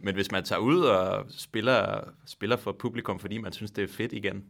Men 0.00 0.14
hvis 0.14 0.30
man 0.30 0.44
tager 0.44 0.60
ud 0.60 0.80
og 0.80 1.26
spiller, 1.28 2.00
spiller 2.26 2.56
for 2.56 2.72
publikum, 2.72 3.18
fordi 3.18 3.38
man 3.38 3.52
synes, 3.52 3.70
det 3.70 3.84
er 3.84 3.88
fedt 3.88 4.12
igen, 4.12 4.44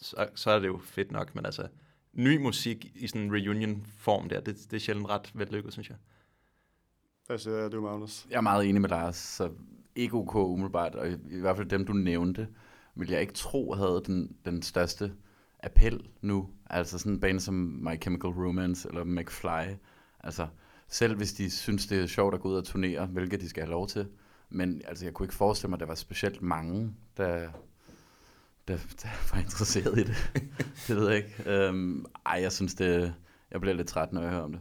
så, 0.00 0.28
så 0.34 0.50
er 0.50 0.58
det 0.58 0.66
jo 0.66 0.80
fedt 0.84 1.12
nok. 1.12 1.34
Men 1.34 1.46
altså, 1.46 1.68
ny 2.18 2.36
musik 2.36 2.92
i 2.94 3.06
sådan 3.06 3.22
en 3.22 3.32
reunion-form 3.32 4.28
der, 4.28 4.40
det, 4.40 4.56
det 4.70 4.76
er 4.76 4.80
sjældent 4.80 5.08
ret 5.08 5.30
vellykket, 5.34 5.72
synes 5.72 5.88
jeg. 5.88 5.96
Hvad 7.26 7.38
siger 7.38 7.68
du, 7.68 7.80
Magnus? 7.80 8.26
Jeg 8.30 8.36
er 8.36 8.40
meget 8.40 8.68
enig 8.68 8.80
med 8.80 8.88
Lars, 8.88 9.16
så 9.16 9.50
ikke 9.94 10.14
OK 10.14 10.34
umiddelbart, 10.34 10.94
og 10.94 11.08
i, 11.08 11.16
i 11.30 11.40
hvert 11.40 11.56
fald 11.56 11.68
dem, 11.68 11.86
du 11.86 11.92
nævnte, 11.92 12.48
vil 12.94 13.10
jeg 13.10 13.20
ikke 13.20 13.32
tro 13.32 13.74
havde 13.74 14.02
den, 14.06 14.36
den 14.44 14.62
største 14.62 15.12
appel 15.62 16.08
nu. 16.20 16.50
Altså 16.70 16.98
sådan 16.98 17.12
en 17.12 17.20
band 17.20 17.40
som 17.40 17.54
My 17.54 18.00
Chemical 18.02 18.30
Romance 18.30 18.88
eller 18.88 19.04
McFly. 19.04 19.76
Altså 20.20 20.46
selv 20.88 21.16
hvis 21.16 21.32
de 21.32 21.50
synes, 21.50 21.86
det 21.86 22.02
er 22.02 22.06
sjovt 22.06 22.34
at 22.34 22.40
gå 22.40 22.48
ud 22.48 22.54
og 22.54 22.64
turnere, 22.64 23.06
hvilket 23.06 23.40
de 23.40 23.48
skal 23.48 23.62
have 23.62 23.70
lov 23.70 23.88
til. 23.88 24.08
Men 24.50 24.82
altså, 24.84 25.04
jeg 25.04 25.14
kunne 25.14 25.24
ikke 25.24 25.34
forestille 25.34 25.70
mig, 25.70 25.76
at 25.76 25.80
der 25.80 25.86
var 25.86 25.94
specielt 25.94 26.42
mange, 26.42 26.94
der, 27.16 27.48
der, 28.68 28.76
der 29.02 29.34
var 29.34 29.40
interesseret 29.40 29.98
i 29.98 30.04
det. 30.04 30.32
det 30.88 30.96
ved 30.96 31.08
jeg 31.08 31.16
ikke. 31.16 31.68
Um, 31.70 32.06
ej, 32.26 32.38
jeg 32.42 32.52
synes 32.52 32.74
det... 32.74 33.14
Jeg 33.50 33.60
bliver 33.60 33.74
lidt 33.74 33.88
træt, 33.88 34.12
når 34.12 34.20
jeg 34.20 34.30
hører 34.30 34.42
om 34.42 34.52
det. 34.52 34.60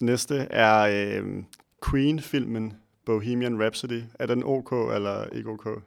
Næste 0.00 0.36
er 0.36 0.78
øh, 1.22 1.44
Queen-filmen 1.90 2.76
Bohemian 3.06 3.62
Rhapsody. 3.62 4.02
Er 4.14 4.26
den 4.26 4.42
OK 4.44 4.72
eller 4.72 5.26
ikke 5.26 5.50
OK? 5.50 5.82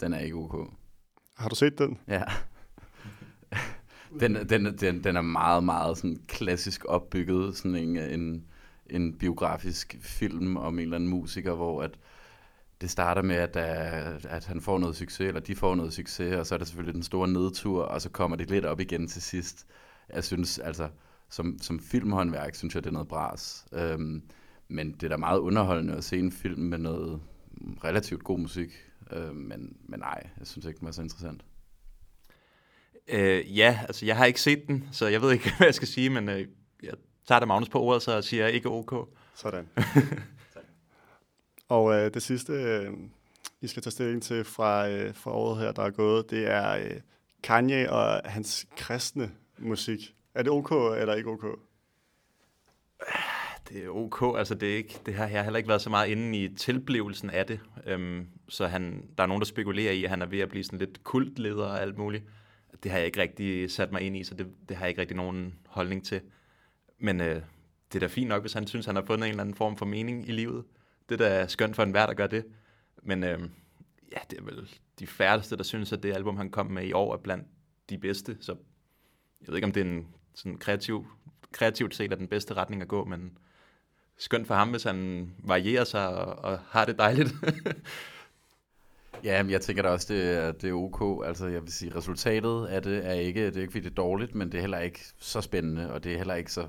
Den 0.00 0.12
er 0.12 0.18
ikke 0.18 0.36
ok. 0.36 0.70
Har 1.36 1.48
du 1.48 1.54
set 1.54 1.78
den? 1.78 1.98
Ja. 2.08 2.22
Den, 4.20 4.34
den, 4.34 4.78
den, 4.78 5.04
den 5.04 5.16
er 5.16 5.20
meget, 5.20 5.64
meget 5.64 5.96
sådan 5.96 6.20
klassisk 6.28 6.84
opbygget, 6.84 7.56
sådan 7.56 7.76
en, 7.76 7.96
en, 7.96 8.44
en 8.86 9.18
biografisk 9.18 9.96
film 10.00 10.56
om 10.56 10.78
en 10.78 10.82
eller 10.82 10.96
anden 10.96 11.10
musiker, 11.10 11.54
hvor 11.54 11.82
at 11.82 11.98
det 12.80 12.90
starter 12.90 13.22
med, 13.22 13.36
at, 13.36 13.56
uh, 13.56 14.32
at 14.32 14.46
han 14.46 14.60
får 14.60 14.78
noget 14.78 14.96
succes, 14.96 15.28
eller 15.28 15.40
de 15.40 15.56
får 15.56 15.74
noget 15.74 15.92
succes, 15.92 16.34
og 16.34 16.46
så 16.46 16.54
er 16.54 16.58
der 16.58 16.64
selvfølgelig 16.64 16.94
den 16.94 17.02
store 17.02 17.28
nedtur, 17.28 17.82
og 17.82 18.02
så 18.02 18.08
kommer 18.10 18.36
det 18.36 18.50
lidt 18.50 18.64
op 18.64 18.80
igen 18.80 19.08
til 19.08 19.22
sidst. 19.22 19.66
Jeg 20.14 20.24
synes, 20.24 20.58
altså, 20.58 20.88
som, 21.28 21.58
som 21.60 21.80
filmhåndværk, 21.80 22.54
synes 22.54 22.74
jeg, 22.74 22.84
det 22.84 22.90
er 22.90 22.92
noget 22.92 23.08
bras. 23.08 23.66
Øhm, 23.72 24.22
men 24.68 24.92
det 24.92 25.02
er 25.02 25.08
da 25.08 25.16
meget 25.16 25.38
underholdende 25.38 25.94
at 25.94 26.04
se 26.04 26.18
en 26.18 26.32
film 26.32 26.62
med 26.62 26.78
noget 26.78 27.20
relativt 27.84 28.24
god 28.24 28.38
musik. 28.38 28.70
Øh, 29.12 29.34
men, 29.34 29.76
men 29.88 30.00
nej, 30.00 30.30
jeg 30.38 30.46
synes 30.46 30.66
ikke, 30.66 30.78
den 30.78 30.86
var 30.86 30.92
så 30.92 31.02
interessant. 31.02 31.44
Øh, 33.08 33.58
ja, 33.58 33.80
altså 33.88 34.06
jeg 34.06 34.16
har 34.16 34.24
ikke 34.24 34.40
set 34.40 34.68
den, 34.68 34.88
så 34.92 35.06
jeg 35.06 35.22
ved 35.22 35.32
ikke, 35.32 35.52
hvad 35.56 35.66
jeg 35.66 35.74
skal 35.74 35.88
sige, 35.88 36.10
men 36.10 36.28
øh, 36.28 36.46
jeg 36.82 36.94
tager 37.28 37.38
det 37.38 37.48
Magnus 37.48 37.68
på 37.68 37.80
ordet, 37.80 38.02
så 38.02 38.22
siger 38.22 38.44
jeg 38.44 38.54
ikke 38.54 38.68
OK. 38.68 39.08
Sådan. 39.34 39.68
og 41.70 41.94
øh, 41.94 42.14
det 42.14 42.22
sidste, 42.22 42.52
øh, 42.52 42.92
I 43.60 43.66
skal 43.66 43.82
tage 43.82 43.90
stilling 43.90 44.22
til 44.22 44.44
fra, 44.44 44.88
øh, 44.88 45.14
fra 45.14 45.30
året 45.30 45.60
her, 45.60 45.72
der 45.72 45.82
er 45.82 45.90
gået, 45.90 46.30
det 46.30 46.46
er 46.46 46.76
øh, 46.76 47.00
Kanye 47.42 47.92
og 47.92 48.22
hans 48.24 48.66
kristne 48.76 49.30
musik. 49.58 50.14
Er 50.34 50.42
det 50.42 50.52
OK 50.52 50.70
eller 50.72 51.14
ikke 51.14 51.30
OK? 51.30 51.58
Det 53.68 53.84
er 53.84 53.88
ok, 53.88 54.38
altså 54.38 54.54
det, 54.54 54.72
er 54.72 54.76
ikke, 54.76 55.00
det 55.06 55.14
har 55.14 55.28
jeg 55.28 55.44
heller 55.44 55.56
ikke 55.56 55.68
været 55.68 55.82
så 55.82 55.90
meget 55.90 56.08
inde 56.08 56.38
i 56.38 56.54
tilblivelsen 56.54 57.30
af 57.30 57.46
det. 57.46 57.60
Øhm, 57.86 58.26
så 58.48 58.66
han, 58.66 59.04
der 59.18 59.22
er 59.22 59.26
nogen, 59.26 59.40
der 59.40 59.46
spekulerer 59.46 59.92
i, 59.92 60.04
at 60.04 60.10
han 60.10 60.22
er 60.22 60.26
ved 60.26 60.40
at 60.40 60.48
blive 60.48 60.64
sådan 60.64 60.78
lidt 60.78 61.04
kultleder 61.04 61.64
og 61.64 61.82
alt 61.82 61.98
muligt. 61.98 62.24
Det 62.82 62.90
har 62.90 62.98
jeg 62.98 63.06
ikke 63.06 63.20
rigtig 63.20 63.70
sat 63.70 63.92
mig 63.92 64.02
ind 64.02 64.16
i, 64.16 64.24
så 64.24 64.34
det, 64.34 64.46
det 64.68 64.76
har 64.76 64.84
jeg 64.84 64.88
ikke 64.88 65.00
rigtig 65.00 65.16
nogen 65.16 65.54
holdning 65.66 66.04
til. 66.04 66.20
Men 66.98 67.20
øh, 67.20 67.42
det 67.92 67.94
er 67.94 68.00
da 68.00 68.06
fint 68.06 68.28
nok, 68.28 68.42
hvis 68.42 68.52
han 68.52 68.66
synes, 68.66 68.86
han 68.86 68.96
har 68.96 69.04
fundet 69.06 69.26
en 69.26 69.30
eller 69.30 69.42
anden 69.42 69.54
form 69.54 69.76
for 69.76 69.86
mening 69.86 70.28
i 70.28 70.32
livet. 70.32 70.64
Det 71.10 71.20
er 71.20 71.46
skønt 71.46 71.76
for 71.76 71.82
enhver, 71.82 72.06
der 72.06 72.14
gør 72.14 72.26
det. 72.26 72.44
Men 73.02 73.24
øh, 73.24 73.40
ja, 74.12 74.18
det 74.30 74.38
er 74.38 74.42
vel 74.42 74.70
de 74.98 75.06
færreste, 75.06 75.56
der 75.56 75.62
synes, 75.62 75.92
at 75.92 76.02
det 76.02 76.14
album, 76.14 76.36
han 76.36 76.50
kom 76.50 76.66
med 76.66 76.84
i 76.84 76.92
år, 76.92 77.14
er 77.14 77.18
blandt 77.18 77.46
de 77.90 77.98
bedste. 77.98 78.36
Så 78.40 78.52
jeg 79.40 79.48
ved 79.48 79.54
ikke, 79.54 79.66
om 79.66 79.72
det 79.72 79.80
er 79.80 79.90
en 79.90 80.08
sådan 80.34 80.58
kreativ, 80.58 81.06
kreativt 81.52 81.94
set 81.94 82.12
er 82.12 82.16
den 82.16 82.28
bedste 82.28 82.54
retning 82.54 82.82
at 82.82 82.88
gå, 82.88 83.04
men 83.04 83.38
skønt 84.18 84.46
for 84.46 84.54
ham, 84.54 84.70
hvis 84.70 84.82
han 84.82 85.30
varierer 85.38 85.84
sig 85.84 86.08
og, 86.08 86.52
og 86.52 86.58
har 86.68 86.84
det 86.84 86.98
dejligt. 86.98 87.34
Ja, 89.24 89.42
men 89.42 89.52
jeg 89.52 89.60
tænker 89.60 89.82
da 89.82 89.88
også, 89.88 90.14
det 90.14 90.30
er, 90.30 90.52
det 90.52 90.70
er 90.70 90.74
ok. 90.74 91.26
Altså, 91.26 91.46
jeg 91.46 91.62
vil 91.62 91.72
sige, 91.72 91.94
resultatet 91.96 92.66
af 92.66 92.82
det 92.82 93.06
er 93.06 93.12
ikke, 93.12 93.46
det 93.46 93.56
er 93.56 93.60
ikke 93.60 93.72
fordi 93.72 93.84
det 93.84 93.90
er 93.90 93.94
dårligt, 93.94 94.34
men 94.34 94.52
det 94.52 94.58
er 94.58 94.60
heller 94.60 94.78
ikke 94.78 95.00
så 95.18 95.40
spændende, 95.40 95.92
og 95.92 96.04
det 96.04 96.12
er 96.12 96.16
heller 96.16 96.34
ikke 96.34 96.52
så, 96.52 96.68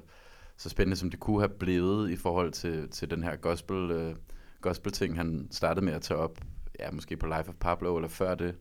så 0.58 0.70
spændende, 0.70 0.98
som 0.98 1.10
det 1.10 1.20
kunne 1.20 1.40
have 1.40 1.50
blevet 1.60 2.12
i 2.12 2.16
forhold 2.16 2.52
til, 2.52 2.90
til 2.90 3.12
den 3.12 3.24
her 3.24 3.36
gospel, 3.36 3.92
øh, 3.92 4.16
gospel-ting, 4.62 5.16
han 5.16 5.48
startede 5.52 5.86
med 5.86 5.94
at 5.94 6.02
tage 6.02 6.18
op, 6.18 6.38
ja, 6.80 6.92
måske 6.92 7.18
på 7.18 7.26
Life 7.26 7.50
of 7.50 7.56
Pablo, 7.60 7.96
eller 7.96 8.10
før 8.10 8.36
det. 8.36 8.56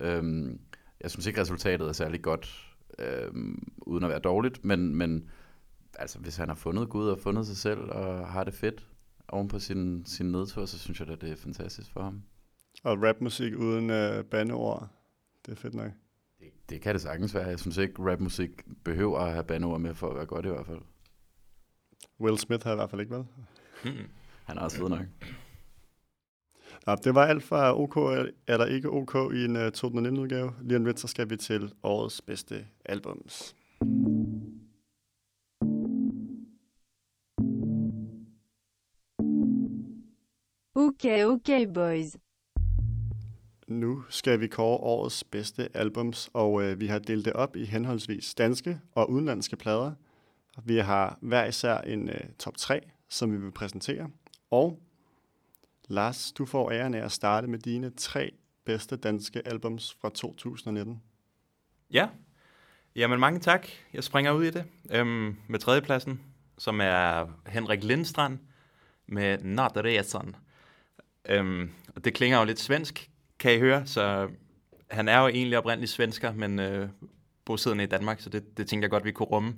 Um, 0.00 0.60
jeg 1.00 1.10
synes 1.10 1.26
ikke, 1.26 1.40
resultatet 1.40 1.88
er 1.88 1.92
særlig 1.92 2.22
godt, 2.22 2.74
um, 3.32 3.72
uden 3.78 4.04
at 4.04 4.10
være 4.10 4.18
dårligt, 4.18 4.64
men, 4.64 4.94
men 4.94 5.30
altså, 5.98 6.18
hvis 6.18 6.36
han 6.36 6.48
har 6.48 6.54
fundet 6.54 6.88
Gud 6.88 7.08
og 7.08 7.18
fundet 7.18 7.46
sig 7.46 7.56
selv 7.56 7.80
og 7.80 8.28
har 8.28 8.44
det 8.44 8.54
fedt 8.54 8.86
oven 9.28 9.48
på 9.48 9.58
sin, 9.58 10.06
sin 10.06 10.32
nedtur, 10.32 10.66
så 10.66 10.78
synes 10.78 11.00
jeg 11.00 11.08
da, 11.08 11.14
det 11.14 11.30
er 11.30 11.36
fantastisk 11.36 11.92
for 11.92 12.02
ham. 12.02 12.22
Og 12.84 13.02
rapmusik 13.02 13.54
uden 13.56 13.90
øh, 13.90 14.24
bandeord, 14.24 14.88
det 15.46 15.52
er 15.52 15.56
fedt 15.56 15.74
nok. 15.74 15.90
Det, 16.40 16.46
det 16.68 16.80
kan 16.80 16.94
det 16.94 17.02
sagtens 17.02 17.34
være. 17.34 17.46
Jeg 17.46 17.58
synes 17.58 17.76
ikke, 17.76 18.10
rapmusik 18.12 18.50
behøver 18.84 19.18
at 19.18 19.32
have 19.32 19.44
bandeord 19.44 19.80
med 19.80 19.94
for 19.94 20.10
at 20.10 20.16
være 20.16 20.26
godt 20.26 20.46
i 20.46 20.48
hvert 20.48 20.66
fald. 20.66 20.80
Will 22.20 22.38
Smith 22.38 22.64
har 22.64 22.72
i 22.72 22.74
hvert 22.74 22.90
fald 22.90 23.00
ikke 23.00 23.14
vel. 23.14 23.24
Mm. 23.84 24.08
Han 24.44 24.58
er 24.58 24.62
også 24.62 24.76
fed 24.76 24.88
nok. 24.88 25.00
Nå, 26.86 26.94
det 27.04 27.14
var 27.14 27.26
alt 27.26 27.42
fra 27.42 27.80
OK 27.80 27.96
eller 28.48 28.66
ikke 28.66 28.90
OK 28.90 29.14
i 29.14 29.44
en 29.44 29.56
uh, 29.56 29.66
2019-udgave. 29.66 30.52
Lige 30.62 30.76
om 30.76 30.84
lidt, 30.84 31.00
så 31.00 31.08
skal 31.08 31.30
vi 31.30 31.36
til 31.36 31.72
årets 31.82 32.20
bedste 32.20 32.66
albums. 32.84 33.54
Ok, 40.74 41.04
ok, 41.04 41.74
boys. 41.74 42.16
Nu 43.68 44.02
skal 44.08 44.40
vi 44.40 44.46
kåre 44.46 44.76
årets 44.76 45.24
bedste 45.24 45.68
albums, 45.74 46.30
og 46.32 46.62
øh, 46.62 46.80
vi 46.80 46.86
har 46.86 46.98
delt 46.98 47.24
det 47.24 47.32
op 47.32 47.56
i 47.56 47.64
henholdsvis 47.64 48.34
danske 48.34 48.80
og 48.94 49.10
udenlandske 49.10 49.56
plader. 49.56 49.92
Vi 50.64 50.76
har 50.76 51.18
hver 51.20 51.44
især 51.44 51.78
en 51.78 52.08
øh, 52.08 52.20
top 52.38 52.56
3, 52.56 52.80
som 53.08 53.32
vi 53.32 53.36
vil 53.36 53.52
præsentere. 53.52 54.10
Og 54.50 54.78
Lars, 55.90 56.32
du 56.32 56.46
får 56.46 56.70
æren 56.70 56.94
af 56.94 57.04
at 57.04 57.12
starte 57.12 57.46
med 57.46 57.58
dine 57.58 57.90
tre 57.90 58.32
bedste 58.64 58.96
danske 58.96 59.48
albums 59.48 59.96
fra 60.00 60.10
2019. 60.10 61.02
Ja, 61.90 62.08
jamen 62.96 63.20
mange 63.20 63.40
tak. 63.40 63.66
Jeg 63.92 64.04
springer 64.04 64.32
ud 64.32 64.44
i 64.44 64.50
det 64.50 64.64
øhm, 64.90 65.36
med 65.48 65.58
tredjepladsen, 65.58 66.20
som 66.58 66.80
er 66.80 67.26
Henrik 67.46 67.84
Lindstrand 67.84 68.38
med 69.06 69.38
Natteresan. 69.38 70.36
Øhm, 71.28 71.70
og 71.96 72.04
det 72.04 72.14
klinger 72.14 72.38
jo 72.38 72.44
lidt 72.44 72.60
svensk, 72.60 73.10
kan 73.38 73.54
I 73.54 73.58
høre, 73.58 73.86
så 73.86 74.28
han 74.90 75.08
er 75.08 75.20
jo 75.20 75.28
egentlig 75.28 75.58
oprindeligt 75.58 75.92
svensker, 75.92 76.32
men 76.32 76.58
øh, 76.58 76.88
bosiddende 77.44 77.84
i 77.84 77.86
Danmark, 77.86 78.20
så 78.20 78.30
det, 78.30 78.56
det 78.56 78.68
tænkte 78.68 78.84
jeg 78.84 78.90
godt, 78.90 79.04
vi 79.04 79.12
kunne 79.12 79.26
rumme 79.26 79.54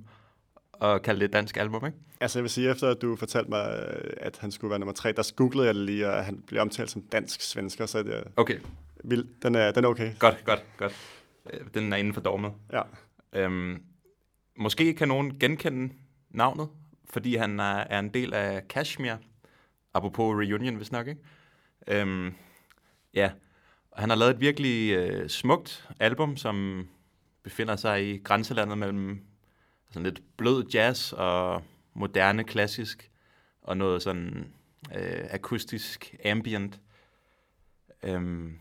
og 0.83 1.01
kalde 1.01 1.19
det 1.19 1.25
et 1.25 1.33
dansk 1.33 1.57
album, 1.57 1.85
ikke? 1.85 1.97
Altså 2.21 2.39
jeg 2.39 2.43
vil 2.43 2.49
sige, 2.49 2.71
efter 2.71 2.89
at 2.89 3.01
du 3.01 3.15
fortalte 3.15 3.49
mig, 3.49 3.85
øh, 3.89 4.13
at 4.17 4.37
han 4.37 4.51
skulle 4.51 4.69
være 4.69 4.79
nummer 4.79 4.93
tre, 4.93 5.11
der 5.11 5.31
googlede 5.35 5.67
jeg 5.67 5.75
det 5.75 5.85
lige, 5.85 6.09
og 6.09 6.25
han 6.25 6.43
blev 6.47 6.61
omtalt 6.61 6.91
som 6.91 7.01
dansk-svensker, 7.01 7.85
så 7.85 8.03
det, 8.03 8.23
Okay, 8.35 8.59
vil, 9.03 9.27
den, 9.41 9.55
er, 9.55 9.71
den 9.71 9.83
er 9.83 9.87
okay. 9.89 10.11
godt, 10.19 10.43
godt, 10.45 10.63
godt. 10.77 10.95
Øh, 11.53 11.59
Den 11.73 11.93
er 11.93 11.97
inden 11.97 12.13
for 12.13 12.21
dogmet. 12.21 12.51
Ja. 12.73 12.81
Øhm, 13.33 13.81
måske 14.57 14.93
kan 14.93 15.07
nogen 15.07 15.39
genkende 15.39 15.93
navnet, 16.29 16.67
fordi 17.09 17.35
han 17.35 17.59
er, 17.59 17.75
er 17.75 17.99
en 17.99 18.09
del 18.09 18.33
af 18.33 18.67
Kashmir, 18.67 19.15
apropos 19.93 20.35
Reunion, 20.35 20.75
hvis 20.75 20.91
nok, 20.91 21.07
ikke? 21.07 21.21
Øhm, 21.87 22.33
ja, 23.13 23.31
han 23.95 24.09
har 24.09 24.17
lavet 24.17 24.33
et 24.33 24.39
virkelig 24.39 24.91
øh, 24.91 25.29
smukt 25.29 25.89
album, 25.99 26.37
som 26.37 26.87
befinder 27.43 27.75
sig 27.75 28.09
i 28.09 28.17
grænselandet 28.17 28.77
mellem 28.77 29.21
sådan 29.93 30.03
lidt 30.03 30.37
blød 30.37 30.67
jazz 30.73 31.13
og 31.13 31.63
moderne 31.93 32.43
klassisk, 32.43 33.11
og 33.61 33.77
noget 33.77 34.03
sådan 34.03 34.53
øh, 34.95 35.25
akustisk 35.29 36.15
ambient. 36.25 36.81
Øhm, 38.03 38.59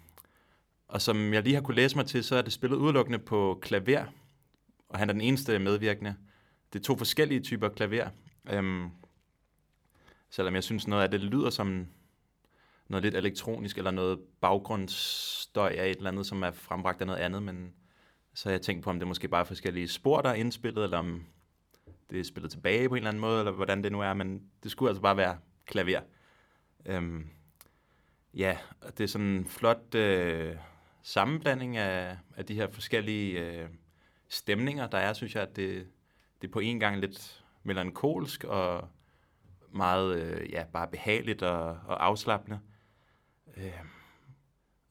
og 0.89 1.03
som 1.03 1.33
jeg 1.35 1.43
lige 1.43 1.55
har 1.55 1.63
kunne 1.63 1.77
læse 1.77 1.97
mig 1.97 2.07
til, 2.07 2.25
så 2.25 2.37
er 2.37 2.43
det 2.43 2.53
spillet 2.53 2.77
udelukkende 2.77 3.19
på 3.19 3.59
klaver, 3.63 4.05
og 4.89 4.99
han 4.99 5.09
er 5.09 5.13
den 5.13 5.21
eneste 5.21 5.59
medvirkende. 5.59 6.15
Det 6.73 6.79
er 6.79 6.83
to 6.83 6.97
forskellige 6.97 7.41
typer 7.41 7.69
klaver. 7.69 8.09
Øhm, 8.51 8.91
selvom 10.31 10.55
jeg 10.55 10.65
synes 10.65 10.87
noget 10.87 11.03
af 11.03 11.11
det 11.11 11.21
lyder 11.21 11.51
som 11.51 11.87
noget 12.89 13.03
lidt 13.03 13.15
elektronisk, 13.15 13.79
eller 13.79 13.91
noget 13.91 14.19
baggrundsstøj 14.41 15.75
af 15.79 15.91
et 15.91 15.97
eller 15.97 16.11
andet, 16.11 16.27
som 16.27 16.43
er 16.43 16.51
frembragt 16.51 17.01
af 17.01 17.07
noget 17.07 17.21
andet, 17.21 17.43
men 17.43 17.73
så 18.35 18.51
jeg 18.51 18.63
tænkte 18.63 18.85
på, 18.85 18.91
om 18.91 18.99
det 18.99 19.09
måske 19.09 19.29
bare 19.29 19.41
er 19.41 19.45
forskellige 19.45 19.89
spor, 19.89 20.21
der 20.21 20.31
er 20.31 20.35
indspillet, 20.35 20.85
eller 20.85 20.99
om 20.99 21.27
det 22.11 22.21
er 22.21 22.25
spillet 22.25 22.51
tilbage 22.51 22.89
på 22.89 22.95
en 22.95 22.99
eller 22.99 23.11
anden 23.11 23.21
måde, 23.21 23.39
eller 23.39 23.53
hvordan 23.53 23.85
det 23.85 23.93
nu 23.93 24.01
er, 24.01 24.15
men 24.15 24.43
det 24.63 24.71
skulle 24.71 24.91
altså 24.91 25.03
bare 25.03 25.17
være 25.17 25.39
klaver. 25.67 26.01
Øhm, 26.87 27.31
ja, 28.35 28.59
og 28.81 28.99
det 28.99 29.05
er 29.05 29.09
sådan 29.09 29.27
en 29.27 29.47
flot 29.47 29.95
øh, 29.95 30.57
sammenblanding 31.03 31.77
af, 31.77 32.19
af 32.37 32.47
de 32.47 32.55
her 32.55 32.71
forskellige 32.71 33.41
øh, 33.41 33.69
stemninger, 34.29 34.87
der 34.87 34.99
er, 34.99 35.13
synes 35.13 35.35
jeg, 35.35 35.43
at 35.43 35.57
det, 35.57 35.87
det 36.43 36.49
er 36.49 36.53
på 36.53 36.61
en 36.61 36.81
gang 36.81 36.99
lidt 36.99 37.45
melankolsk 37.63 38.45
og 38.45 38.89
meget 39.71 40.21
øh, 40.21 40.53
ja, 40.53 40.65
bare 40.73 40.89
behageligt 40.89 41.43
og, 41.43 41.65
og 41.69 42.05
afslappende. 42.05 42.61
Øh, 43.57 43.73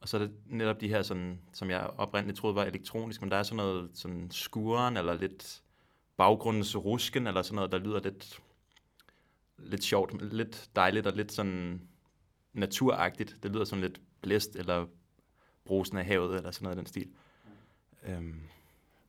og 0.02 0.08
så 0.08 0.16
er 0.16 0.20
det 0.20 0.30
netop 0.46 0.80
de 0.80 0.88
her, 0.88 1.02
sådan, 1.02 1.38
som 1.52 1.70
jeg 1.70 1.90
oprindeligt 1.98 2.38
troede 2.38 2.56
var 2.56 2.64
elektronisk, 2.64 3.20
men 3.20 3.30
der 3.30 3.36
er 3.36 3.42
sådan 3.42 3.56
noget 3.56 3.90
sådan 3.94 4.28
skuren, 4.30 4.96
eller 4.96 5.14
lidt 5.14 5.62
baggrundens 6.16 6.76
rusken, 6.76 7.26
eller 7.26 7.42
sådan 7.42 7.56
noget, 7.56 7.72
der 7.72 7.78
lyder 7.78 8.00
lidt, 8.00 8.40
lidt 9.58 9.84
sjovt, 9.84 10.32
lidt 10.32 10.70
dejligt 10.76 11.06
og 11.06 11.12
lidt 11.12 11.32
sådan 11.32 11.80
naturagtigt. 12.52 13.36
Det 13.42 13.50
lyder 13.52 13.64
sådan 13.64 13.82
lidt 13.82 14.00
blæst, 14.22 14.56
eller 14.56 14.86
brusen 15.64 15.96
af 15.98 16.04
havet, 16.04 16.36
eller 16.36 16.50
sådan 16.50 16.64
noget 16.64 16.76
i 16.76 16.78
den 16.78 16.86
stil. 16.86 17.08
Øhm, 18.06 18.40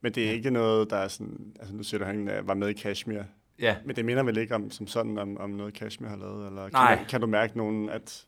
Men 0.02 0.14
det 0.14 0.28
er 0.28 0.32
ikke 0.32 0.52
noget, 0.52 0.90
der 0.90 0.98
er 0.98 1.08
sådan... 1.08 1.56
Altså 1.60 1.76
nu 1.76 1.84
siger 1.84 2.00
du, 2.00 2.06
at 2.06 2.16
han 2.16 2.28
øh, 2.28 2.48
var 2.48 2.54
med 2.54 2.68
i 2.68 2.74
Kashmir. 2.74 3.24
ja, 3.60 3.78
Men 3.86 3.96
det 3.96 4.06
minder 4.06 4.24
vel 4.24 4.38
ikke 4.38 4.56
om, 4.56 4.72
som 4.72 4.88
sådan 4.88 5.18
om, 5.18 5.38
om 5.38 5.50
noget, 5.50 5.74
Kashmir 5.74 6.10
har 6.10 6.18
lavet? 6.18 6.48
Eller 6.48 6.64
kan, 6.64 6.74
Nej. 6.74 7.00
Du, 7.00 7.10
kan 7.10 7.22
du 7.22 7.28
mærke 7.28 7.58
nogen, 7.58 7.90
at, 7.90 8.28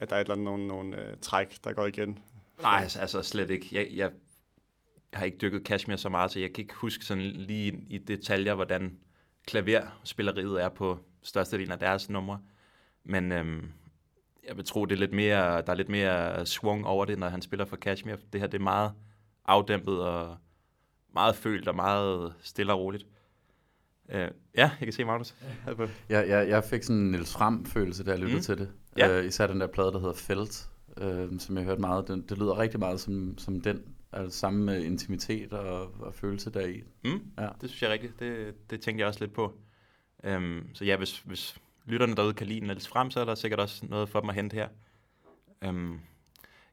at 0.00 0.10
der 0.10 0.16
er 0.16 0.20
et 0.20 0.24
eller 0.24 0.34
andet, 0.34 0.44
nogle, 0.44 0.66
nogle 0.66 1.02
uh, 1.02 1.10
øh, 1.10 1.16
træk, 1.22 1.64
der 1.64 1.72
går 1.72 1.86
igen? 1.86 2.18
Nej, 2.62 2.80
altså, 2.82 3.00
altså 3.00 3.22
slet 3.22 3.50
ikke. 3.50 3.68
Jeg, 3.72 3.88
jeg, 3.90 4.10
jeg 5.12 5.18
har 5.18 5.24
ikke 5.24 5.38
dykket 5.38 5.64
Kashmir 5.64 5.96
så 5.96 6.08
meget, 6.08 6.30
så 6.30 6.40
jeg 6.40 6.52
kan 6.52 6.62
ikke 6.62 6.74
huske 6.74 7.04
sådan 7.04 7.22
lige 7.22 7.84
i 7.88 7.98
detaljer, 7.98 8.54
hvordan 8.54 8.98
klaverspilleriet 9.46 10.62
er 10.62 10.68
på 10.68 10.98
størstedelen 11.22 11.72
af 11.72 11.78
deres 11.78 12.10
numre. 12.10 12.40
Men 13.04 13.32
øhm, 13.32 13.72
jeg 14.48 14.56
vil 14.56 14.64
tro, 14.64 14.84
det 14.84 14.94
er 14.94 14.98
lidt 14.98 15.12
mere, 15.12 15.62
der 15.62 15.72
er 15.72 15.74
lidt 15.74 15.88
mere 15.88 16.46
swung 16.46 16.86
over 16.86 17.04
det, 17.04 17.18
når 17.18 17.28
han 17.28 17.42
spiller 17.42 17.64
for 17.64 17.76
Kashmir. 17.76 18.16
Det 18.32 18.40
her 18.40 18.48
det 18.48 18.58
er 18.58 18.62
meget 18.62 18.92
afdæmpet 19.44 20.00
og 20.00 20.36
meget 21.14 21.36
følt 21.36 21.68
og 21.68 21.74
meget 21.74 22.34
stille 22.40 22.72
og 22.72 22.80
roligt. 22.80 23.06
Øh, 24.08 24.20
ja, 24.20 24.30
jeg 24.56 24.70
kan 24.80 24.92
se 24.92 25.04
Magnus. 25.04 25.34
Jeg, 26.08 26.28
jeg, 26.28 26.48
jeg 26.48 26.64
fik 26.64 26.82
sådan 26.82 27.02
en 27.02 27.10
Niels 27.10 27.32
Fram-følelse, 27.32 28.04
da 28.04 28.10
jeg 28.10 28.18
lyttede 28.18 28.38
mm. 28.38 28.42
til 28.42 28.58
det. 28.58 28.72
Ja. 28.98 29.18
Øh, 29.18 29.26
især 29.26 29.46
den 29.46 29.60
der 29.60 29.66
plade, 29.66 29.92
der 29.92 29.98
hedder 29.98 30.14
Felt, 30.14 30.68
øh, 30.96 31.40
som 31.40 31.56
jeg 31.56 31.64
hørte 31.64 31.80
meget. 31.80 32.08
Den, 32.08 32.22
det 32.22 32.38
lyder 32.38 32.58
rigtig 32.58 32.80
meget 32.80 33.00
som, 33.00 33.38
som 33.38 33.60
den. 33.60 33.82
Altså 34.12 34.38
samme 34.38 34.64
med 34.64 34.82
intimitet 34.82 35.52
og, 35.52 36.00
og 36.00 36.14
følelse 36.14 36.50
deri. 36.50 36.82
Mm, 37.04 37.20
Ja. 37.38 37.48
det 37.60 37.68
synes 37.70 37.82
jeg 37.82 37.88
er 37.88 37.92
rigtigt. 37.92 38.20
Det, 38.20 38.54
det 38.70 38.80
tænkte 38.80 39.00
jeg 39.00 39.08
også 39.08 39.20
lidt 39.20 39.32
på. 39.32 39.58
Øhm, 40.24 40.68
så 40.74 40.84
ja, 40.84 40.96
hvis, 40.96 41.18
hvis 41.18 41.56
lytterne 41.84 42.14
derude 42.14 42.34
kan 42.34 42.46
lide 42.46 42.60
Niels 42.60 42.88
Frem, 42.88 43.10
så 43.10 43.20
er 43.20 43.24
der 43.24 43.34
sikkert 43.34 43.60
også 43.60 43.86
noget 43.88 44.08
for 44.08 44.20
dem 44.20 44.28
at 44.28 44.34
hente 44.34 44.54
her. 44.54 44.68
Øhm, 45.64 45.98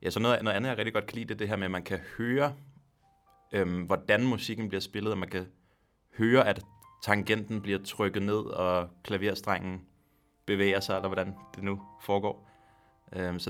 ja, 0.02 0.10
så 0.10 0.20
noget, 0.20 0.44
noget 0.44 0.56
andet, 0.58 0.70
jeg 0.70 0.78
rigtig 0.78 0.94
godt 0.94 1.06
kan 1.06 1.16
lide, 1.16 1.28
det 1.28 1.34
er 1.34 1.38
det 1.38 1.48
her 1.48 1.56
med, 1.56 1.66
at 1.66 1.72
man 1.72 1.84
kan 1.84 2.00
høre, 2.18 2.54
øhm, 3.54 3.82
hvordan 3.82 4.24
musikken 4.24 4.70
bliver 4.70 4.82
spillet, 4.82 5.12
og 5.12 5.18
man 5.18 5.30
kan 5.30 5.46
høre, 6.18 6.48
at 6.48 6.62
tangenten 7.03 7.62
bliver 7.62 7.79
trykket 7.83 8.24
ned, 8.24 8.36
og 8.36 8.89
klaverstrengen 9.03 9.81
bevæger 10.45 10.79
sig, 10.79 10.95
eller 10.95 11.07
hvordan 11.07 11.36
det 11.55 11.63
nu 11.63 11.81
foregår. 12.01 12.50
Øh, 13.15 13.39
så 13.39 13.50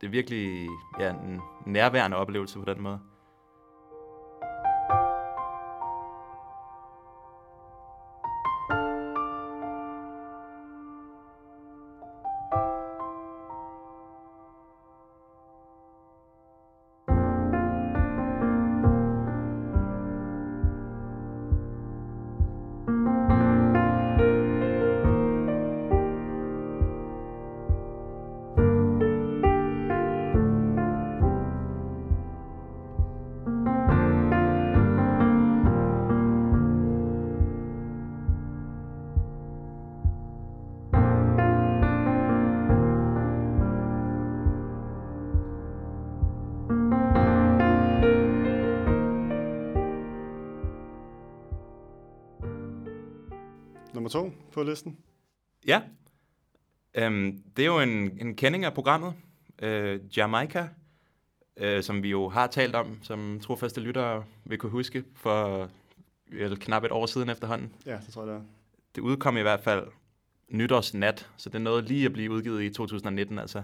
det 0.00 0.06
er 0.06 0.10
virkelig 0.10 0.68
ja, 1.00 1.10
en 1.10 1.40
nærværende 1.66 2.16
oplevelse 2.16 2.58
på 2.58 2.64
den 2.64 2.80
måde. 2.80 3.00
Nummer 54.14 54.30
to 54.30 54.36
på 54.52 54.62
listen. 54.62 54.96
Ja, 55.66 55.82
øhm, 56.94 57.42
det 57.56 57.62
er 57.62 57.66
jo 57.66 57.80
en, 57.80 58.18
en 58.20 58.36
kending 58.36 58.64
af 58.64 58.74
programmet, 58.74 59.14
øh, 59.62 60.00
Jamaica, 60.16 60.68
øh, 61.56 61.82
som 61.82 62.02
vi 62.02 62.10
jo 62.10 62.28
har 62.28 62.46
talt 62.46 62.74
om, 62.74 62.98
som 63.02 63.40
trofaste 63.42 63.80
lyttere 63.80 64.24
vil 64.44 64.58
kunne 64.58 64.72
huske 64.72 65.04
for 65.14 65.70
vel, 66.30 66.58
knap 66.58 66.84
et 66.84 66.92
år 66.92 67.06
siden 67.06 67.28
efterhånden. 67.28 67.72
Ja, 67.86 67.98
det 68.06 68.14
tror 68.14 68.22
jeg, 68.22 68.34
det 68.34 68.40
er. 68.40 68.44
Det 68.94 69.00
udkom 69.00 69.36
i 69.36 69.40
hvert 69.40 69.60
fald 69.60 69.86
nytårsnat, 70.48 71.30
så 71.36 71.50
det 71.50 71.60
nåede 71.60 71.82
lige 71.82 72.06
at 72.06 72.12
blive 72.12 72.30
udgivet 72.30 72.62
i 72.62 72.70
2019, 72.70 73.38
altså. 73.38 73.62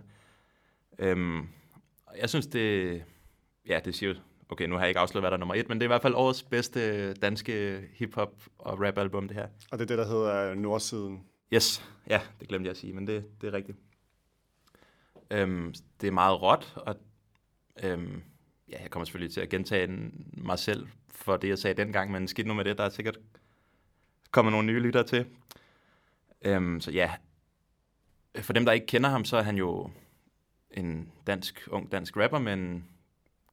Øhm, 0.99 1.49
jeg 2.21 2.29
synes, 2.29 2.47
det... 2.47 3.03
Ja, 3.69 3.81
det 3.85 3.95
siger 3.95 4.13
jo... 4.13 4.19
Okay, 4.49 4.67
nu 4.67 4.75
har 4.75 4.83
jeg 4.83 4.89
ikke 4.89 5.01
afsløret, 5.01 5.23
hvad 5.23 5.31
der 5.31 5.37
er 5.37 5.39
nummer 5.39 5.55
et, 5.55 5.69
men 5.69 5.79
det 5.79 5.83
er 5.83 5.87
i 5.87 5.95
hvert 5.95 6.03
fald 6.03 6.15
årets 6.15 6.43
bedste 6.43 7.15
danske 7.15 7.85
hip-hop 7.93 8.43
og 8.59 8.81
rap-album, 8.81 9.29
det 9.29 9.37
her. 9.37 9.49
Og 9.71 9.79
det 9.79 9.85
er 9.85 9.97
det, 9.97 9.99
der 9.99 10.07
hedder 10.07 10.55
Nordsiden. 10.55 11.23
Yes, 11.55 11.89
ja, 12.09 12.21
det 12.41 12.49
glemte 12.49 12.67
jeg 12.67 12.71
at 12.71 12.77
sige, 12.77 12.93
men 12.93 13.07
det, 13.07 13.25
det 13.41 13.47
er 13.49 13.53
rigtigt. 13.53 13.79
Øhm, 15.31 15.75
det 16.01 16.07
er 16.07 16.11
meget 16.11 16.43
råt, 16.43 16.75
og 16.77 16.97
øhm, 17.83 18.23
ja, 18.69 18.83
jeg 18.83 18.91
kommer 18.91 19.05
selvfølgelig 19.05 19.35
til 19.35 19.41
at 19.41 19.49
gentage 19.49 19.87
den- 19.87 20.27
mig 20.37 20.59
selv 20.59 20.87
for 21.09 21.37
det, 21.37 21.49
jeg 21.49 21.59
sagde 21.59 21.83
dengang, 21.83 22.11
men 22.11 22.29
skidt 22.29 22.47
nu 22.47 22.55
med 22.55 22.65
det, 22.65 22.79
der 22.79 22.85
er 22.85 22.89
sikkert 22.89 23.19
kommet 24.31 24.53
nogle 24.53 24.67
nye 24.67 24.81
lyttere 24.81 25.05
til. 25.05 25.27
Øhm, 26.43 26.81
så 26.81 26.91
ja, 26.91 27.13
for 28.41 28.53
dem, 28.53 28.65
der 28.65 28.73
ikke 28.73 28.87
kender 28.87 29.11
ham, 29.11 29.25
så 29.25 29.37
er 29.37 29.43
han 29.43 29.57
jo 29.57 29.91
en 30.71 31.13
dansk, 31.27 31.69
ung 31.71 31.93
dansk 31.93 32.17
rapper 32.17 32.39
med 32.39 32.53
en 32.53 32.85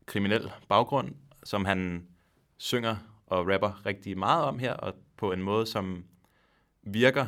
kriminel 0.06 0.52
baggrund, 0.70 1.16
som 1.44 1.66
han 1.66 2.08
synger 2.58 2.96
og 3.26 3.48
rapper 3.54 3.86
rigtig 3.86 4.18
meget 4.18 4.44
om 4.44 4.60
her, 4.60 4.74
og 4.74 4.94
på 5.18 5.32
en 5.32 5.44
måde, 5.44 5.66
som 5.66 6.06
virker 6.84 7.28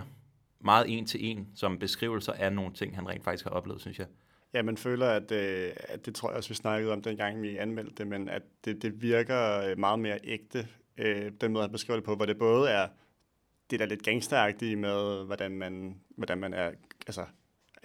meget 0.59 0.85
en 0.97 1.05
til 1.05 1.25
en 1.25 1.47
som 1.55 1.79
beskrivelser 1.79 2.33
af 2.33 2.53
nogle 2.53 2.73
ting, 2.73 2.95
han 2.95 3.09
rent 3.09 3.23
faktisk 3.23 3.43
har 3.43 3.51
oplevet, 3.51 3.81
synes 3.81 3.99
jeg. 3.99 4.07
Ja, 4.53 4.61
man 4.61 4.77
føler, 4.77 5.07
at, 5.07 5.31
øh, 5.31 5.71
at 5.79 6.05
det 6.05 6.15
tror 6.15 6.29
jeg 6.29 6.37
også, 6.37 6.49
vi 6.49 6.55
snakkede 6.55 6.93
om 6.93 7.01
dengang, 7.01 7.41
vi 7.41 7.57
anmeldte 7.57 7.95
det, 7.97 8.07
men 8.07 8.29
at 8.29 8.41
det, 8.65 8.81
det 8.81 9.01
virker 9.01 9.69
øh, 9.69 9.79
meget 9.79 9.99
mere 9.99 10.19
ægte, 10.23 10.67
øh, 10.97 11.31
den 11.41 11.53
måde, 11.53 11.63
han 11.63 11.71
beskriver 11.71 11.97
det 11.97 12.05
på, 12.05 12.15
hvor 12.15 12.25
det 12.25 12.37
både 12.37 12.69
er 12.69 12.87
det 13.71 13.79
der 13.79 13.85
lidt 13.85 14.03
gangsteragtige 14.03 14.75
med, 14.75 15.25
hvordan 15.25 15.51
man, 15.51 16.01
hvordan 16.17 16.37
man 16.37 16.53
er, 16.53 16.71
altså, 17.07 17.25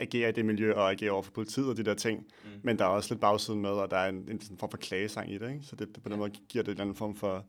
agerer 0.00 0.28
i 0.28 0.32
det 0.32 0.44
miljø 0.44 0.74
og 0.74 0.90
agerer 0.90 1.12
over 1.12 1.22
for 1.22 1.32
politiet 1.32 1.68
og 1.68 1.76
de 1.76 1.84
der 1.84 1.94
ting, 1.94 2.18
mm. 2.18 2.50
men 2.62 2.78
der 2.78 2.84
er 2.84 2.88
også 2.88 3.14
lidt 3.14 3.20
bagsiden 3.20 3.60
med, 3.60 3.70
og 3.70 3.90
der 3.90 3.96
er 3.96 4.08
en, 4.08 4.28
en 4.30 4.40
sådan 4.40 4.58
form 4.58 4.70
for 4.70 4.78
klagesang 4.78 5.32
i 5.32 5.38
det, 5.38 5.52
ikke? 5.52 5.64
så 5.64 5.76
det, 5.76 5.94
det 5.94 6.02
på 6.02 6.08
den 6.08 6.18
måde 6.18 6.30
giver 6.30 6.62
det 6.62 6.68
en 6.68 6.72
eller 6.72 6.82
anden 6.82 6.96
form 6.96 7.16
for 7.16 7.46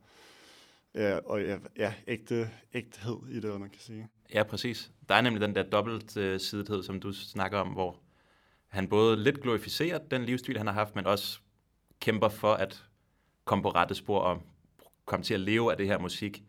ja, 0.94 1.18
og, 1.18 1.42
ja, 1.42 1.58
ja, 1.76 1.94
ægte, 2.06 2.50
ægthed 2.74 3.18
i 3.30 3.40
det, 3.40 3.60
man 3.60 3.70
kan 3.70 3.80
sige. 3.80 4.08
Ja, 4.34 4.42
præcis. 4.42 4.90
Der 5.08 5.14
er 5.14 5.20
nemlig 5.20 5.40
den 5.40 5.54
der 5.54 5.62
dobbeltsidighed, 5.62 6.82
som 6.82 7.00
du 7.00 7.12
snakker 7.12 7.58
om, 7.58 7.68
hvor 7.68 8.00
han 8.68 8.88
både 8.88 9.16
lidt 9.16 9.42
glorificerer 9.42 9.98
den 9.98 10.24
livsstil, 10.24 10.58
han 10.58 10.66
har 10.66 10.74
haft, 10.74 10.96
men 10.96 11.06
også 11.06 11.40
kæmper 12.00 12.28
for 12.28 12.54
at 12.54 12.84
komme 13.44 13.62
på 13.62 13.70
rette 13.70 13.94
spor 13.94 14.18
og 14.18 14.42
komme 15.04 15.24
til 15.24 15.34
at 15.34 15.40
leve 15.40 15.70
af 15.70 15.76
det 15.76 15.86
her 15.86 15.98
musik, 15.98 16.42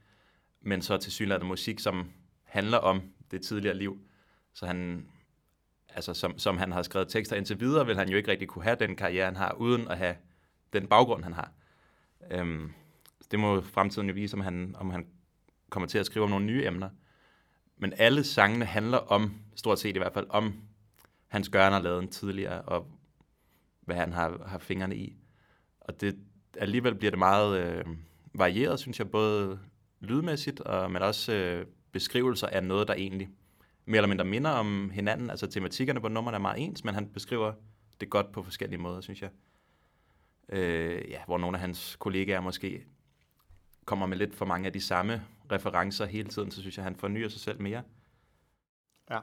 men 0.61 0.81
så 0.81 0.97
til 0.97 1.11
synligheden 1.11 1.47
musik, 1.47 1.79
som 1.79 2.11
handler 2.43 2.77
om 2.77 3.01
det 3.31 3.41
tidligere 3.41 3.77
liv. 3.77 4.01
Så 4.53 4.65
han, 4.65 5.07
altså 5.95 6.13
som, 6.13 6.39
som 6.39 6.57
han 6.57 6.71
har 6.71 6.81
skrevet 6.81 7.07
tekster 7.07 7.35
indtil 7.35 7.59
videre, 7.59 7.85
vil 7.85 7.97
han 7.97 8.09
jo 8.09 8.17
ikke 8.17 8.31
rigtig 8.31 8.47
kunne 8.47 8.63
have 8.63 8.77
den 8.79 8.95
karriere, 8.95 9.25
han 9.25 9.35
har, 9.35 9.53
uden 9.53 9.87
at 9.87 9.97
have 9.97 10.15
den 10.73 10.87
baggrund, 10.87 11.23
han 11.23 11.33
har. 11.33 11.51
Øhm, 12.31 12.71
det 13.31 13.39
må 13.39 13.61
fremtiden 13.61 14.07
jo 14.07 14.13
vise, 14.13 14.33
om 14.33 14.41
han, 14.41 14.75
om 14.79 14.89
han 14.89 15.07
kommer 15.69 15.87
til 15.87 15.97
at 15.97 16.05
skrive 16.05 16.23
om 16.23 16.29
nogle 16.29 16.45
nye 16.45 16.65
emner. 16.65 16.89
Men 17.77 17.93
alle 17.97 18.23
sangene 18.23 18.65
handler 18.65 18.97
om, 18.97 19.33
stort 19.55 19.79
set 19.79 19.95
i 19.95 19.99
hvert 19.99 20.13
fald, 20.13 20.27
om 20.29 20.53
hans 21.27 21.49
gørne 21.49 21.75
og 21.75 21.81
laden 21.81 22.07
tidligere, 22.07 22.61
og 22.61 22.87
hvad 23.81 23.95
han 23.95 24.13
har, 24.13 24.43
har 24.45 24.57
fingrene 24.57 24.95
i. 24.95 25.15
Og 25.79 26.01
det, 26.01 26.17
alligevel 26.57 26.95
bliver 26.95 27.11
det 27.11 27.19
meget 27.19 27.59
øh, 27.59 27.85
varieret, 28.33 28.79
synes 28.79 28.99
jeg, 28.99 29.11
både 29.11 29.59
lydmæssigt, 29.99 30.59
og, 30.59 30.91
men 30.91 31.01
også 31.01 31.33
øh, 31.33 31.65
beskrivelser 31.91 32.47
af 32.47 32.63
noget, 32.63 32.87
der 32.87 32.93
egentlig 32.93 33.29
mere 33.85 33.97
eller 33.97 34.07
mindre 34.07 34.25
minder 34.25 34.51
om 34.51 34.89
hinanden. 34.89 35.29
Altså 35.29 35.47
tematikkerne 35.47 36.01
på 36.01 36.07
nummerne 36.07 36.35
er 36.35 36.41
meget 36.41 36.63
ens, 36.63 36.83
men 36.83 36.93
han 36.93 37.09
beskriver 37.09 37.53
det 38.01 38.09
godt 38.09 38.31
på 38.31 38.43
forskellige 38.43 38.79
måder, 38.79 39.01
synes 39.01 39.21
jeg. 39.21 39.29
Øh, 40.49 41.09
ja, 41.09 41.19
hvor 41.25 41.37
nogle 41.37 41.57
af 41.57 41.61
hans 41.61 41.95
kollegaer 41.99 42.41
måske 42.41 42.85
kommer 43.85 44.05
med 44.05 44.17
lidt 44.17 44.35
for 44.35 44.45
mange 44.45 44.67
af 44.67 44.73
de 44.73 44.81
samme 44.81 45.23
referencer 45.51 46.05
hele 46.05 46.29
tiden, 46.29 46.51
så 46.51 46.61
synes 46.61 46.77
jeg, 46.77 46.83
han 46.83 46.95
fornyer 46.95 47.29
sig 47.29 47.41
selv 47.41 47.61
mere. 47.61 47.83
Ja. 49.09 49.19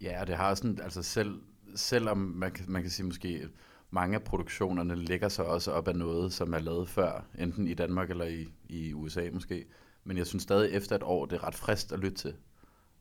Ja, 0.00 0.20
og 0.20 0.26
det 0.26 0.36
har 0.36 0.54
sådan, 0.54 0.80
altså 0.82 1.02
selv, 1.02 1.42
selvom 1.74 2.18
man 2.18 2.52
kan, 2.52 2.64
man 2.68 2.82
kan 2.82 2.90
sige 2.90 3.06
måske, 3.06 3.48
mange 3.90 4.14
af 4.16 4.24
produktionerne 4.24 4.96
lægger 4.96 5.28
sig 5.28 5.46
også 5.46 5.72
op 5.72 5.88
af 5.88 5.96
noget, 5.96 6.32
som 6.32 6.52
er 6.52 6.58
lavet 6.58 6.88
før, 6.88 7.26
enten 7.38 7.66
i 7.66 7.74
Danmark 7.74 8.10
eller 8.10 8.24
i, 8.24 8.48
i 8.68 8.92
USA 8.92 9.30
måske. 9.32 9.66
Men 10.04 10.18
jeg 10.18 10.26
synes 10.26 10.42
stadig 10.42 10.72
efter 10.72 10.96
et 10.96 11.02
år, 11.02 11.26
det 11.26 11.36
er 11.36 11.44
ret 11.44 11.54
frist 11.54 11.92
at 11.92 11.98
lytte 11.98 12.16
til. 12.16 12.34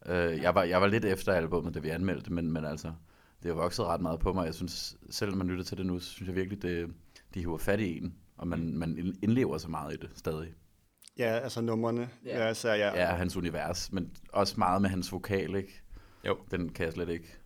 Uh, 0.09 0.41
jeg, 0.41 0.55
var, 0.55 0.63
jeg 0.63 0.81
var 0.81 0.87
lidt 0.87 1.05
efter 1.05 1.33
albumet, 1.33 1.73
da 1.73 1.79
vi 1.79 1.89
anmeldte, 1.89 2.33
men, 2.33 2.51
men 2.51 2.65
altså, 2.65 2.93
det 3.43 3.53
har 3.53 3.61
vokset 3.61 3.85
ret 3.85 4.01
meget 4.01 4.19
på 4.19 4.33
mig. 4.33 4.45
Jeg 4.45 4.53
synes, 4.53 4.97
selv 5.09 5.31
når 5.31 5.37
man 5.37 5.47
lytter 5.47 5.63
til 5.63 5.77
det 5.77 5.85
nu, 5.85 5.99
så 5.99 6.09
synes 6.09 6.27
jeg 6.27 6.35
virkelig, 6.35 6.61
det, 6.61 6.93
de 7.33 7.39
hiver 7.39 7.57
fat 7.57 7.79
i 7.79 7.97
en, 7.97 8.15
og 8.37 8.47
man, 8.47 8.77
man 8.77 9.15
indlever 9.23 9.57
så 9.57 9.69
meget 9.69 9.93
i 9.93 9.97
det 9.97 10.09
stadig. 10.15 10.53
Ja, 11.17 11.39
altså 11.39 11.61
numrene. 11.61 12.09
Ja. 12.25 12.37
Ja, 12.37 12.45
altså, 12.45 12.69
ja. 12.69 12.95
Ja, 12.95 13.15
hans 13.15 13.37
univers, 13.37 13.91
men 13.91 14.11
også 14.33 14.55
meget 14.57 14.81
med 14.81 14.89
hans 14.89 15.11
vokal, 15.11 15.55
ikke? 15.55 15.81
Jo. 16.25 16.37
Den 16.51 16.69
kan 16.69 16.85
jeg 16.85 16.93
slet 16.93 17.09
ikke 17.09 17.37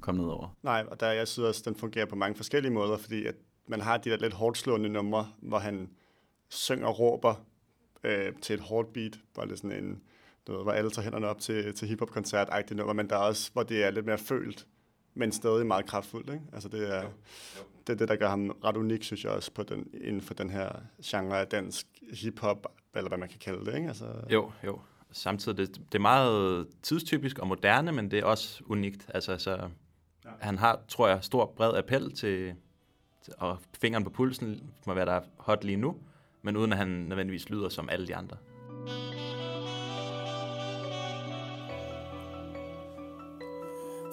komme 0.00 0.20
ned 0.20 0.30
over. 0.30 0.56
Nej, 0.62 0.84
og 0.90 1.00
der, 1.00 1.12
jeg 1.12 1.28
synes 1.28 1.48
også, 1.48 1.62
den 1.64 1.74
fungerer 1.74 2.06
på 2.06 2.16
mange 2.16 2.36
forskellige 2.36 2.72
måder, 2.72 2.96
fordi 2.96 3.26
at 3.26 3.34
man 3.66 3.80
har 3.80 3.96
de 3.96 4.10
der 4.10 4.16
lidt 4.16 4.34
hårdt 4.34 4.58
slående 4.58 4.88
numre, 4.88 5.28
hvor 5.42 5.58
han 5.58 5.90
synger 6.48 6.86
og 6.86 6.98
råber 6.98 7.46
øh, 8.04 8.32
til 8.42 8.54
et 8.54 8.60
hårdt 8.60 8.92
beat, 8.92 9.20
hvor 9.34 9.42
det 9.42 9.52
er 9.52 9.56
sådan 9.56 9.84
en, 9.84 10.02
du 10.48 10.56
ved, 10.56 10.62
hvor 10.62 10.72
alle 10.72 10.90
tager 10.90 11.04
hænderne 11.04 11.28
op 11.28 11.40
til, 11.40 11.74
til 11.74 11.88
hiphop-koncert 11.88 12.70
nummer, 12.70 12.92
men 12.92 13.10
der 13.10 13.16
er 13.16 13.20
også, 13.20 13.50
hvor 13.52 13.62
det 13.62 13.84
er 13.84 13.90
lidt 13.90 14.06
mere 14.06 14.18
følt, 14.18 14.66
men 15.14 15.32
stadig 15.32 15.66
meget 15.66 15.86
kraftfuldt. 15.86 16.30
Ikke? 16.30 16.44
Altså 16.52 16.68
det 16.68 16.94
er, 16.96 17.02
det 17.86 17.92
er 17.92 17.96
det, 17.96 18.08
der 18.08 18.16
gør 18.16 18.28
ham 18.28 18.56
ret 18.64 18.76
unik, 18.76 19.02
synes 19.02 19.24
jeg 19.24 19.32
også, 19.32 19.52
på 19.52 19.62
den, 19.62 19.86
inden 20.00 20.22
for 20.22 20.34
den 20.34 20.50
her 20.50 20.68
genre 21.04 21.40
af 21.40 21.46
dansk 21.46 21.86
hiphop, 22.12 22.66
eller 22.94 23.08
hvad 23.08 23.18
man 23.18 23.28
kan 23.28 23.38
kalde 23.38 23.64
det. 23.64 23.74
Ikke? 23.74 23.88
Altså, 23.88 24.04
Jo, 24.30 24.52
jo. 24.64 24.80
Samtidig, 25.12 25.58
det, 25.58 25.74
det 25.92 25.94
er 25.94 26.02
meget 26.02 26.66
tidstypisk 26.82 27.38
og 27.38 27.46
moderne, 27.46 27.92
men 27.92 28.10
det 28.10 28.18
er 28.18 28.24
også 28.24 28.62
unikt. 28.66 29.06
Altså, 29.14 29.38
så 29.38 29.50
ja. 30.24 30.30
han 30.40 30.58
har, 30.58 30.80
tror 30.88 31.08
jeg, 31.08 31.18
stor 31.24 31.52
bred 31.56 31.76
appel 31.76 32.14
til, 32.14 32.54
til, 33.24 33.34
og 33.38 33.58
fingeren 33.80 34.04
på 34.04 34.10
pulsen 34.10 34.70
må 34.86 34.94
være 34.94 35.06
der 35.06 35.12
er 35.12 35.22
hot 35.36 35.64
lige 35.64 35.76
nu, 35.76 35.96
men 36.42 36.56
uden 36.56 36.72
at 36.72 36.78
han 36.78 36.88
nødvendigvis 36.88 37.50
lyder 37.50 37.68
som 37.68 37.88
alle 37.88 38.06
de 38.06 38.16
andre. 38.16 38.36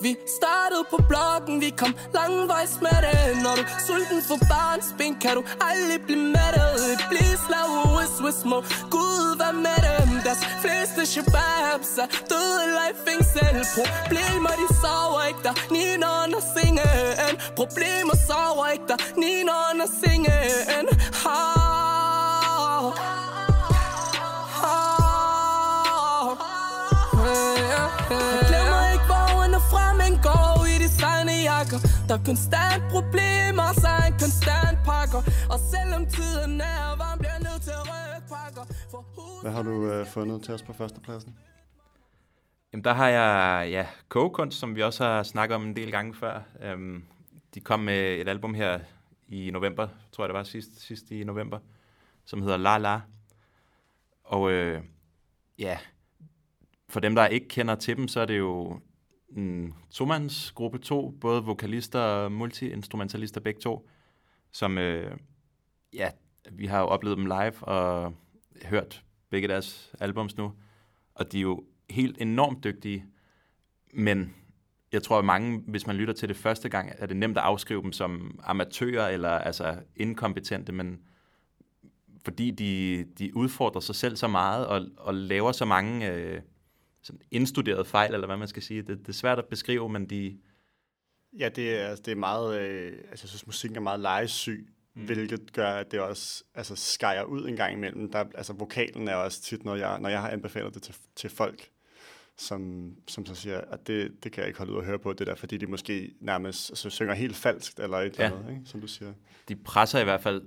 Vi 0.02 0.18
startede 0.38 0.84
på 0.90 0.98
blokken, 1.10 1.62
vi 1.62 1.70
kom 1.70 1.94
langvejs 2.14 2.82
med 2.82 2.98
det. 3.06 3.44
Når 3.44 3.56
du 3.56 3.62
er 3.62 3.80
sulten 3.88 4.22
for 4.28 4.38
barns 4.52 4.88
ben, 4.98 5.16
kan 5.24 5.34
du 5.38 5.44
aldrig 5.70 6.00
blive 6.06 6.24
mættet 6.36 7.00
Please 7.12 7.44
lad 7.54 7.68
whis 7.96 8.16
whis 8.24 8.40
må 8.52 8.58
Gud 8.96 9.38
være 9.42 9.58
med 9.66 9.80
dem. 9.88 10.10
Deres 10.26 10.44
fleste 10.64 11.02
shababs 11.14 11.92
er 12.04 12.08
døde 12.32 12.58
eller 12.66 12.86
i 12.94 12.96
fængsel 13.08 13.58
Problemer 13.80 14.54
de 14.62 14.68
sover 14.82 15.24
ikke 15.30 15.44
der 15.48 15.56
Nina 15.76 16.08
under 16.24 16.42
sengen 16.56 17.34
Problemer 17.60 18.16
sover 18.28 18.68
ikke 18.74 18.88
der 18.88 19.00
Nina 19.22 19.54
under 19.72 19.88
sengen 20.02 20.86
ha. 21.24 21.66
Glemmer 28.16 28.35
jakker 31.66 31.88
Der 32.08 32.16
er 32.20 32.24
konstant 32.26 32.84
problemer, 32.96 33.68
så 33.84 33.90
en 34.08 34.16
konstant 34.24 34.78
pakker 34.90 35.22
Og 35.54 35.60
selvom 35.74 36.06
tiden 36.06 36.62
er 36.62 36.98
varm, 36.98 37.20
bliver 37.20 37.40
nødt 37.48 37.62
til 37.62 37.72
at 37.80 37.86
rykke 37.92 38.28
pakker 38.36 38.66
for 38.92 39.42
Hvad 39.42 39.52
har 39.52 39.64
du 39.64 39.92
øh, 39.92 40.06
fundet 40.06 40.44
til 40.44 40.54
os 40.54 40.64
på 40.64 40.74
førstepladsen? 40.74 41.38
Jamen, 42.74 42.84
der 42.84 42.94
har 42.94 43.08
jeg, 43.08 43.70
ja, 43.72 43.88
kogekunst, 44.10 44.60
som 44.60 44.76
vi 44.76 44.84
også 44.84 45.04
har 45.04 45.24
snakket 45.24 45.56
om 45.56 45.66
en 45.66 45.76
del 45.76 45.92
gange 45.92 46.14
før. 46.14 46.42
Øhm, 46.62 47.04
de 47.54 47.60
kom 47.60 47.80
med 47.80 48.20
et 48.22 48.28
album 48.28 48.54
her 48.54 48.80
i 49.28 49.52
november, 49.52 49.88
tror 50.12 50.24
jeg 50.24 50.30
det 50.30 50.38
var 50.38 50.44
sidst, 50.44 50.82
sidst 50.82 51.12
i 51.12 51.24
november, 51.24 51.60
som 52.26 52.42
hedder 52.42 52.58
La 52.58 52.78
La. 52.78 53.02
Og 54.24 54.52
øh, 54.52 54.82
ja, 55.60 55.78
for 56.90 57.00
dem, 57.00 57.16
der 57.16 57.28
ikke 57.28 57.48
kender 57.48 57.76
til 57.76 57.98
dem, 57.98 58.08
så 58.08 58.20
er 58.20 58.26
det 58.26 58.38
jo 58.38 58.80
Mm, 59.36 59.66
en 59.66 59.74
tomands 59.92 60.52
gruppe 60.52 60.78
to, 60.78 61.10
både 61.22 61.44
vokalister 61.44 62.00
og 62.00 62.32
multiinstrumentalister 62.32 63.42
begge 63.42 63.60
to, 63.60 63.90
som, 64.52 64.78
øh, 64.78 65.18
ja, 65.94 66.10
vi 66.52 66.66
har 66.66 66.80
jo 66.80 66.86
oplevet 66.86 67.18
dem 67.18 67.26
live 67.26 67.64
og 67.64 68.14
hørt 68.66 69.04
begge 69.30 69.48
deres 69.48 69.96
albums 70.00 70.38
nu, 70.38 70.54
og 71.16 71.32
de 71.32 71.38
er 71.38 71.42
jo 71.42 71.64
helt 71.90 72.22
enormt 72.22 72.64
dygtige, 72.64 73.06
men 73.94 74.36
jeg 74.92 75.04
tror, 75.04 75.20
at 75.20 75.26
mange, 75.26 75.64
hvis 75.68 75.88
man 75.88 75.96
lytter 75.96 76.14
til 76.14 76.30
det 76.30 76.38
første 76.38 76.70
gang, 76.70 76.92
er 76.98 77.06
det 77.06 77.18
nemt 77.18 77.38
at 77.38 77.44
afskrive 77.44 77.82
dem 77.82 77.92
som 77.92 78.40
amatører 78.44 79.10
eller 79.10 79.30
altså 79.30 79.80
inkompetente, 79.96 80.72
men 80.72 81.00
fordi 82.26 82.52
de, 82.52 83.06
de 83.20 83.36
udfordrer 83.38 83.82
sig 83.82 83.96
selv 83.96 84.16
så 84.16 84.28
meget 84.28 84.68
og, 84.68 84.86
og 84.98 85.16
laver 85.16 85.52
så 85.52 85.66
mange 85.66 86.12
øh, 86.12 86.42
sådan 87.06 87.22
indstuderede 87.32 87.86
fejl, 87.86 88.14
eller 88.14 88.28
hvad 88.28 88.38
man 88.38 88.48
skal 88.48 88.64
sige. 88.64 88.82
Det, 88.82 89.00
det 89.00 89.10
er 89.10 89.14
svært 89.14 89.40
at 89.40 89.46
beskrive, 89.46 89.90
men 89.90 90.10
de... 90.10 90.38
Ja, 91.40 91.50
det 91.50 91.80
er, 91.80 91.88
altså, 91.88 92.04
det 92.06 92.12
er 92.12 92.16
meget... 92.16 92.60
Øh, 92.60 92.94
altså, 93.10 93.24
jeg 93.24 93.30
synes, 93.30 93.46
musikken 93.46 93.78
er 93.78 93.82
meget 93.82 94.00
legesyg, 94.00 94.70
mm. 94.96 95.06
hvilket 95.06 95.54
gør, 95.54 95.70
at 95.70 95.92
det 95.92 96.00
også 96.00 96.44
altså, 96.56 96.76
skærer 96.76 97.24
ud 97.24 97.48
en 97.48 97.56
gang 97.56 97.74
imellem. 97.74 98.12
Der, 98.12 98.26
altså, 98.36 98.54
vokalen 98.54 99.08
er 99.08 99.16
også 99.16 99.42
tit, 99.42 99.66
når 99.66 99.76
jeg, 99.76 100.00
når 100.00 100.10
jeg 100.10 100.22
har 100.22 100.30
anbefalet 100.30 100.74
det 100.74 100.82
til, 100.82 100.96
til 101.16 101.30
folk, 101.30 101.70
som, 102.38 102.92
som 103.08 103.26
så 103.26 103.36
siger, 103.36 103.62
at 103.62 103.88
det, 103.88 104.24
det 104.24 104.32
kan 104.32 104.42
jeg 104.42 104.48
ikke 104.48 104.58
holde 104.58 104.74
ud 104.74 104.78
at 104.78 104.86
høre 104.86 105.00
på, 105.00 105.14
det 105.14 105.28
der, 105.28 105.36
fordi 105.36 105.58
de 105.58 105.68
måske 105.68 106.14
nærmest 106.20 106.70
altså, 106.70 106.90
synger 106.90 107.14
helt 107.14 107.36
falskt, 107.36 107.80
eller 107.80 107.98
et 107.98 108.20
ja. 108.20 108.26
eller 108.26 108.38
andet, 108.38 108.52
ikke? 108.52 108.62
som 108.66 108.82
du 108.82 108.88
siger. 108.88 109.14
De 109.48 109.56
presser 109.56 110.00
i 110.00 110.04
hvert 110.04 110.22
fald 110.22 110.42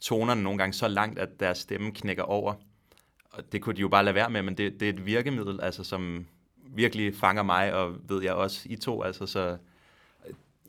tonerne 0.00 0.42
nogle 0.42 0.58
gange 0.58 0.72
så 0.72 0.88
langt, 0.88 1.18
at 1.18 1.40
deres 1.40 1.58
stemme 1.58 1.92
knækker 1.92 2.22
over. 2.22 2.54
Og 3.34 3.52
det 3.52 3.62
kunne 3.62 3.76
de 3.76 3.80
jo 3.80 3.88
bare 3.88 4.04
lade 4.04 4.14
være 4.14 4.30
med, 4.30 4.42
men 4.42 4.56
det, 4.56 4.80
det 4.80 4.88
er 4.88 4.92
et 4.92 5.06
virkemiddel, 5.06 5.60
altså, 5.60 5.84
som 5.84 6.26
virkelig 6.56 7.14
fanger 7.14 7.42
mig, 7.42 7.74
og 7.74 7.96
ved 8.08 8.22
jeg 8.22 8.34
også, 8.34 8.66
I 8.70 8.76
to. 8.76 9.02
Altså, 9.02 9.26
så 9.26 9.58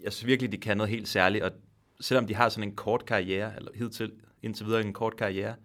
jeg 0.04 0.14
synes 0.14 0.28
virkelig, 0.28 0.52
de 0.52 0.58
kan 0.58 0.78
noget 0.78 0.90
helt 0.90 1.08
særligt, 1.08 1.44
og 1.44 1.52
selvom 2.00 2.28
de 2.28 2.36
har 2.36 2.50
sådan 2.50 2.70
en 2.70 2.76
kort 2.76 3.06
karriere, 3.06 3.56
eller 3.56 3.72
hidtil, 3.76 4.12
indtil 4.42 4.66
videre 4.66 4.82
en 4.82 4.94
kort 4.94 5.18
karriere, 5.18 5.56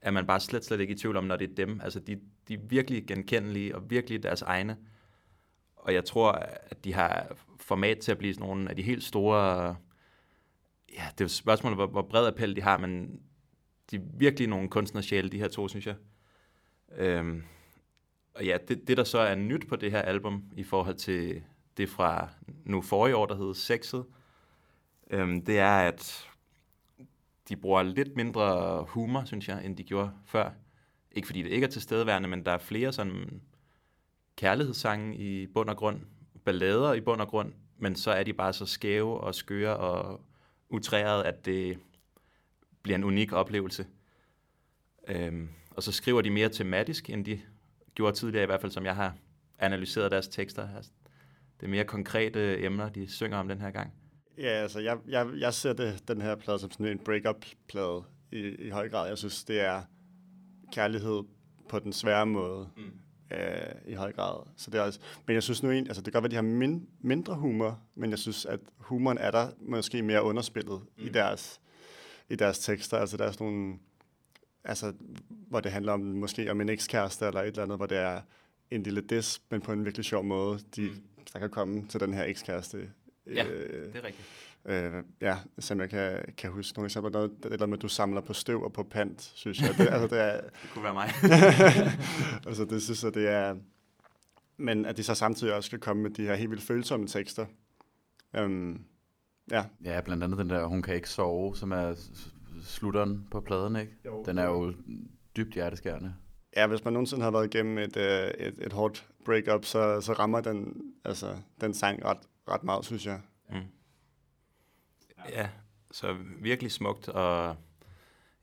er 0.00 0.10
man 0.10 0.26
bare 0.26 0.40
slet, 0.40 0.64
slet 0.64 0.80
ikke 0.80 0.94
i 0.94 0.96
tvivl 0.96 1.16
om, 1.16 1.24
når 1.24 1.36
det 1.36 1.50
er 1.50 1.54
dem. 1.54 1.80
Altså, 1.80 2.00
de, 2.00 2.20
de 2.48 2.54
er 2.54 2.58
virkelig 2.68 3.06
genkendelige, 3.06 3.74
og 3.74 3.90
virkelig 3.90 4.22
deres 4.22 4.42
egne. 4.42 4.76
Og 5.76 5.94
jeg 5.94 6.04
tror, 6.04 6.32
at 6.70 6.84
de 6.84 6.94
har 6.94 7.36
format 7.60 7.98
til 7.98 8.12
at 8.12 8.18
blive 8.18 8.34
sådan 8.34 8.48
nogle 8.48 8.70
af 8.70 8.76
de 8.76 8.82
helt 8.82 9.04
store... 9.04 9.76
Ja, 10.94 11.02
det 11.12 11.20
er 11.20 11.24
jo 11.24 11.28
spørgsmålet, 11.28 11.76
hvor, 11.76 11.86
hvor 11.86 12.02
bred 12.02 12.26
appel 12.26 12.56
de 12.56 12.62
har, 12.62 12.78
men 12.78 13.20
de 13.90 13.96
er 13.96 14.00
virkelig 14.18 14.48
nogle 14.48 14.68
kunstnersjæle, 14.68 15.28
de 15.28 15.38
her 15.38 15.48
to, 15.48 15.68
synes 15.68 15.86
jeg. 15.86 15.94
Øhm, 16.96 17.42
og 18.34 18.44
ja, 18.44 18.58
det, 18.68 18.88
det 18.88 18.96
der 18.96 19.04
så 19.04 19.18
er 19.18 19.34
nyt 19.34 19.68
på 19.68 19.76
det 19.76 19.90
her 19.90 20.02
album, 20.02 20.44
i 20.56 20.62
forhold 20.62 20.96
til 20.96 21.42
det 21.76 21.88
fra 21.88 22.28
nu 22.64 22.82
forrige 22.82 23.16
år, 23.16 23.26
der 23.26 23.36
hedder 23.36 23.52
Sexet, 23.52 24.04
øhm, 25.10 25.44
det 25.44 25.58
er, 25.58 25.76
at 25.76 26.28
de 27.48 27.56
bruger 27.56 27.82
lidt 27.82 28.16
mindre 28.16 28.82
humor, 28.88 29.24
synes 29.24 29.48
jeg, 29.48 29.64
end 29.64 29.76
de 29.76 29.84
gjorde 29.84 30.10
før. 30.26 30.50
Ikke 31.12 31.26
fordi 31.26 31.42
det 31.42 31.50
ikke 31.50 31.64
er 31.64 31.70
tilstedeværende, 31.70 32.28
men 32.28 32.46
der 32.46 32.52
er 32.52 32.58
flere 32.58 32.92
sådan 32.92 33.40
kærlighedssange 34.36 35.16
i 35.16 35.46
bund 35.46 35.68
og 35.70 35.76
grund, 35.76 36.00
ballader 36.44 36.92
i 36.92 37.00
bund 37.00 37.20
og 37.20 37.28
grund, 37.28 37.52
men 37.78 37.96
så 37.96 38.10
er 38.10 38.22
de 38.22 38.32
bare 38.32 38.52
så 38.52 38.66
skæve 38.66 39.20
og 39.20 39.34
skøre 39.34 39.76
og 39.76 40.20
utræret, 40.68 41.22
at 41.22 41.44
det 41.44 41.78
bliver 42.82 42.96
en 42.96 43.04
unik 43.04 43.32
oplevelse. 43.32 43.86
Øhm, 45.08 45.48
og 45.76 45.82
så 45.82 45.92
skriver 45.92 46.22
de 46.22 46.30
mere 46.30 46.48
tematisk, 46.48 47.10
end 47.10 47.24
de 47.24 47.40
gjorde 47.94 48.16
tidligere, 48.16 48.42
i 48.42 48.46
hvert 48.46 48.60
fald 48.60 48.72
som 48.72 48.84
jeg 48.84 48.96
har 48.96 49.16
analyseret 49.58 50.10
deres 50.10 50.28
tekster. 50.28 50.68
Altså, 50.76 50.90
det 51.60 51.66
er 51.66 51.70
mere 51.70 51.84
konkrete 51.84 52.64
emner, 52.64 52.88
de 52.88 53.08
synger 53.08 53.38
om 53.38 53.48
den 53.48 53.60
her 53.60 53.70
gang. 53.70 53.92
Ja, 54.38 54.48
altså 54.48 54.80
jeg, 54.80 54.98
jeg, 55.08 55.28
jeg 55.38 55.54
ser 55.54 55.72
det, 55.72 56.08
den 56.08 56.20
her 56.20 56.34
plade 56.34 56.58
som 56.58 56.70
sådan 56.70 56.86
en 56.86 56.98
break-up-plade 56.98 58.04
i, 58.32 58.38
i 58.38 58.70
høj 58.70 58.88
grad. 58.88 59.08
Jeg 59.08 59.18
synes, 59.18 59.44
det 59.44 59.60
er 59.60 59.82
kærlighed 60.72 61.22
på 61.68 61.78
den 61.78 61.92
svære 61.92 62.26
måde 62.26 62.68
mm. 62.76 63.36
øh, 63.36 63.74
i 63.86 63.94
høj 63.94 64.12
grad. 64.12 64.46
Så 64.56 64.70
det 64.70 64.78
er 64.78 64.82
også, 64.82 65.00
men 65.26 65.34
jeg 65.34 65.42
synes 65.42 65.62
nu 65.62 65.70
egentlig, 65.70 65.90
altså 65.90 66.02
det 66.02 66.12
kan 66.12 66.22
godt 66.22 66.32
være, 66.32 66.38
at 66.38 66.44
de 66.44 66.48
har 66.48 66.56
min, 66.56 66.88
mindre 67.00 67.34
humor, 67.34 67.80
men 67.94 68.10
jeg 68.10 68.18
synes, 68.18 68.46
at 68.46 68.60
humoren 68.76 69.18
er 69.18 69.30
der 69.30 69.50
måske 69.60 70.02
mere 70.02 70.22
underspillet 70.22 70.80
mm. 70.96 71.06
i, 71.06 71.08
deres, 71.08 71.60
i 72.28 72.36
deres 72.36 72.58
tekster. 72.58 72.98
Altså 72.98 73.16
der 73.16 73.24
er 73.24 73.32
sådan 73.32 73.46
nogle, 73.46 73.78
altså 74.64 74.92
hvor 75.54 75.60
det 75.60 75.72
handler 75.72 75.92
om 75.92 76.00
måske 76.00 76.50
om 76.50 76.60
en 76.60 76.68
ekskæreste 76.68 77.26
eller 77.26 77.40
et 77.40 77.46
eller 77.46 77.62
andet, 77.62 77.78
hvor 77.78 77.86
det 77.86 77.98
er 77.98 78.20
en 78.70 78.82
lille 78.82 79.00
diss, 79.00 79.42
men 79.50 79.60
på 79.60 79.72
en 79.72 79.84
virkelig 79.84 80.04
sjov 80.04 80.24
måde, 80.24 80.58
de, 80.76 80.82
mm. 80.82 81.02
der 81.32 81.38
kan 81.38 81.50
komme 81.50 81.86
til 81.88 82.00
den 82.00 82.14
her 82.14 82.24
ekskæreste 82.24 82.90
Ja, 83.26 83.46
øh, 83.46 83.92
det 83.92 83.96
er 83.96 84.04
rigtigt. 84.04 84.28
Øh, 84.64 85.02
ja, 85.20 85.36
som 85.58 85.80
jeg 85.80 85.90
kan, 85.90 86.24
kan 86.36 86.50
huske 86.50 86.78
nogle 86.78 86.86
eksempler. 86.86 87.10
Noget, 87.10 87.30
det 87.42 87.60
der 87.60 87.66
med, 87.66 87.78
at 87.78 87.82
du 87.82 87.88
samler 87.88 88.20
på 88.20 88.32
støv 88.32 88.62
og 88.62 88.72
på 88.72 88.82
pant, 88.82 89.32
synes 89.34 89.60
jeg. 89.60 89.74
Det, 89.78 89.88
altså, 89.90 90.16
det, 90.16 90.20
er, 90.20 90.40
det 90.62 90.70
kunne 90.72 90.84
være 90.84 90.94
mig. 90.94 91.08
altså, 92.48 92.64
det 92.64 92.82
synes 92.82 93.04
jeg, 93.04 93.14
det 93.14 93.28
er... 93.28 93.56
Men 94.56 94.86
at 94.86 94.96
de 94.96 95.02
så 95.02 95.14
samtidig 95.14 95.54
også 95.54 95.66
skal 95.66 95.78
komme 95.78 96.02
med 96.02 96.10
de 96.10 96.22
her 96.22 96.34
helt 96.34 96.50
vildt 96.50 96.62
følsomme 96.62 97.06
tekster. 97.06 97.46
Um, 98.38 98.84
ja. 99.50 99.64
Ja, 99.84 100.00
blandt 100.00 100.24
andet 100.24 100.38
den 100.38 100.50
der, 100.50 100.66
hun 100.66 100.82
kan 100.82 100.94
ikke 100.94 101.10
sove, 101.10 101.56
som 101.56 101.72
er 101.72 101.94
slutteren 102.62 103.26
på 103.30 103.40
pladen, 103.40 103.76
ikke? 103.76 103.92
Jo. 104.04 104.22
Den 104.26 104.38
er 104.38 104.44
jo 104.44 104.74
dybt 105.36 105.54
hjerteskærende. 105.54 106.14
Ja, 106.56 106.66
hvis 106.66 106.84
man 106.84 106.92
nogensinde 106.92 107.22
har 107.22 107.30
været 107.30 107.54
igennem 107.54 107.78
et, 107.78 107.96
øh, 107.96 108.46
et, 108.46 108.54
et 108.58 108.72
hårdt 108.72 109.06
breakup, 109.24 109.64
så, 109.64 110.00
så 110.00 110.12
rammer 110.12 110.40
den, 110.40 110.82
altså, 111.04 111.36
den 111.60 111.74
sang 111.74 112.04
ret, 112.04 112.18
ret 112.48 112.64
meget, 112.64 112.84
synes 112.84 113.06
jeg. 113.06 113.20
Mm. 113.50 113.56
Ja, 115.28 115.48
så 115.92 116.16
virkelig 116.40 116.72
smukt, 116.72 117.08
og 117.08 117.56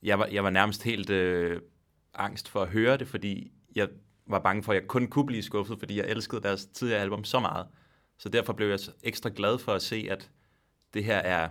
jeg 0.03 0.19
var, 0.19 0.25
jeg 0.25 0.43
var 0.43 0.49
nærmest 0.49 0.83
helt 0.83 1.09
øh, 1.09 1.61
angst 2.13 2.49
for 2.49 2.61
at 2.61 2.67
høre 2.67 2.97
det, 2.97 3.07
fordi 3.07 3.51
jeg 3.75 3.87
var 4.25 4.39
bange 4.39 4.63
for, 4.63 4.71
at 4.71 4.81
jeg 4.81 4.87
kun 4.87 5.07
kunne 5.07 5.25
blive 5.25 5.43
skuffet, 5.43 5.79
fordi 5.79 5.97
jeg 5.97 6.05
elskede 6.07 6.41
deres 6.41 6.65
tidligere 6.65 7.01
album 7.01 7.23
så 7.23 7.39
meget. 7.39 7.67
Så 8.17 8.29
derfor 8.29 8.53
blev 8.53 8.69
jeg 8.69 8.79
ekstra 9.03 9.29
glad 9.35 9.57
for 9.57 9.73
at 9.73 9.81
se, 9.81 10.07
at 10.09 10.31
det 10.93 11.03
her 11.03 11.17
er 11.17 11.49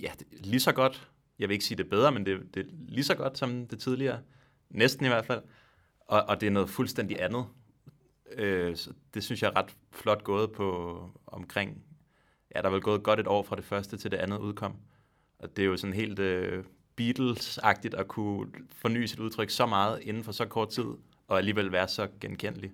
ja, 0.00 0.12
det 0.18 0.26
er 0.32 0.42
lige 0.42 0.60
så 0.60 0.72
godt. 0.72 1.08
Jeg 1.42 1.48
vil 1.48 1.54
ikke 1.54 1.64
sige 1.64 1.78
det 1.78 1.90
bedre, 1.90 2.12
men 2.12 2.26
det, 2.26 2.54
det 2.54 2.66
er 2.66 2.70
lige 2.88 3.04
så 3.04 3.14
godt 3.14 3.38
som 3.38 3.66
det 3.66 3.78
tidligere. 3.78 4.18
Næsten 4.70 5.06
i 5.06 5.08
hvert 5.08 5.26
fald. 5.26 5.42
Og, 6.00 6.22
og 6.22 6.40
det 6.40 6.46
er 6.46 6.50
noget 6.50 6.70
fuldstændig 6.70 7.22
andet. 7.22 7.44
Øh, 8.32 8.76
så 8.76 8.92
det 9.14 9.24
synes 9.24 9.42
jeg 9.42 9.48
er 9.48 9.56
ret 9.56 9.76
flot 9.90 10.24
gået 10.24 10.52
på 10.52 10.98
omkring, 11.26 11.82
ja, 12.54 12.60
der 12.62 12.68
er 12.68 12.72
vel 12.72 12.80
gået 12.80 13.02
godt 13.02 13.20
et 13.20 13.26
år 13.26 13.42
fra 13.42 13.56
det 13.56 13.64
første 13.64 13.96
til 13.96 14.10
det 14.10 14.16
andet 14.16 14.38
udkom. 14.38 14.76
Og 15.38 15.56
det 15.56 15.62
er 15.62 15.66
jo 15.66 15.76
sådan 15.76 15.94
helt 15.94 16.18
øh, 16.18 16.64
Beatles-agtigt 17.00 17.94
at 17.94 18.08
kunne 18.08 18.52
forny 18.68 19.04
sit 19.04 19.18
udtryk 19.18 19.50
så 19.50 19.66
meget 19.66 20.00
inden 20.02 20.24
for 20.24 20.32
så 20.32 20.46
kort 20.46 20.68
tid, 20.68 20.86
og 21.28 21.38
alligevel 21.38 21.72
være 21.72 21.88
så 21.88 22.08
genkendelig. 22.20 22.72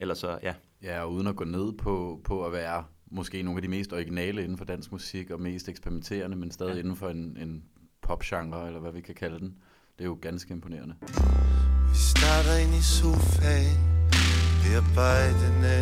Eller 0.00 0.14
så, 0.14 0.38
ja. 0.42 0.54
Ja, 0.82 1.02
og 1.02 1.12
uden 1.12 1.26
at 1.26 1.36
gå 1.36 1.44
ned 1.44 1.72
på, 1.72 2.20
på 2.24 2.46
at 2.46 2.52
være 2.52 2.84
måske 3.06 3.42
nogle 3.42 3.58
af 3.58 3.62
de 3.62 3.68
mest 3.68 3.92
originale 3.92 4.44
inden 4.44 4.58
for 4.58 4.64
dansk 4.64 4.92
musik, 4.92 5.30
og 5.30 5.40
mest 5.40 5.68
eksperimenterende, 5.68 6.36
men 6.36 6.50
stadig 6.50 6.74
ja. 6.74 6.78
inden 6.78 6.96
for 6.96 7.08
en, 7.08 7.36
en 7.36 7.64
popgenre, 8.04 8.66
eller 8.66 8.80
hvad 8.80 8.92
vi 8.92 9.00
kan 9.00 9.14
kalde 9.14 9.38
den. 9.38 9.54
Det 9.96 10.04
er 10.04 10.08
jo 10.08 10.18
ganske 10.22 10.50
imponerende. 10.54 10.94
Vi 11.90 11.96
starter 11.96 12.56
ind 12.56 12.74
i 12.74 12.82
sofaen, 12.82 13.80
bearbejdende 14.62 15.76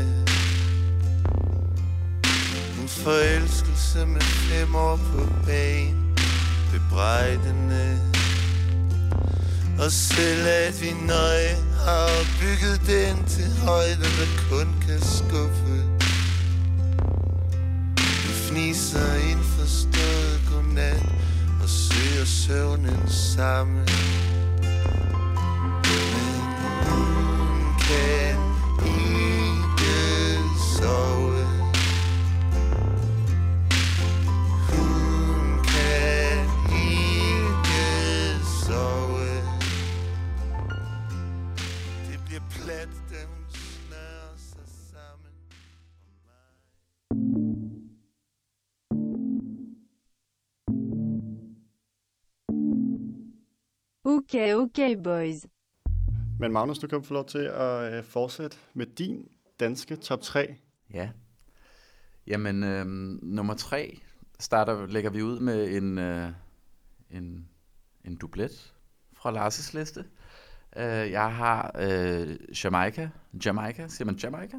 En 2.80 2.88
forelskelse 2.88 4.06
med 4.06 4.20
fem 4.20 4.74
år 4.74 4.96
på 4.96 5.20
banen 5.46 6.16
Bebrejdende 6.72 7.98
Og 9.78 9.90
selv 9.92 10.46
at 10.46 10.74
vi 10.82 10.90
nøje 11.06 11.54
har 11.87 12.11
bygget 12.40 12.78
den 12.92 13.24
til 13.35 13.50
højde, 13.66 14.06
der 14.18 14.28
kun 14.50 14.68
kan 14.87 15.00
skuffe 15.00 15.76
Vi 18.24 18.32
fniser 18.48 19.14
indforstået 19.30 20.40
godnat 20.50 21.21
og 21.62 21.68
søger 21.68 22.25
søvnen 22.25 23.09
sammen 23.09 23.88
Men 25.62 26.90
ingen 26.92 27.75
kan 27.81 28.21
Okay, 54.04 54.54
okay, 54.54 54.96
boys. 55.04 55.46
Men 56.38 56.52
Magnus, 56.52 56.78
du 56.78 56.86
kan 56.86 57.02
få 57.02 57.14
lov 57.14 57.24
til 57.26 57.38
at 57.38 57.94
øh, 57.94 58.04
fortsætte 58.04 58.56
med 58.74 58.86
din 58.86 59.28
danske 59.60 59.96
top 59.96 60.20
3. 60.20 60.54
Ja. 60.94 61.10
Jamen, 62.26 62.64
øh, 62.64 62.86
nummer 63.22 63.54
tre 63.54 63.98
starter, 64.40 64.86
lægger 64.86 65.10
vi 65.10 65.22
ud 65.22 65.40
med 65.40 65.76
en, 65.76 65.98
øh, 65.98 66.28
en, 67.10 67.48
en 68.04 68.16
dublet 68.16 68.74
fra 69.12 69.30
Lars' 69.30 69.78
liste. 69.78 70.04
Øh, 70.76 71.10
jeg 71.10 71.34
har 71.34 71.76
øh, 71.78 72.36
Jamaica. 72.64 73.10
Jamaica, 73.44 73.88
siger 73.88 74.04
man 74.04 74.14
Jamaica? 74.14 74.56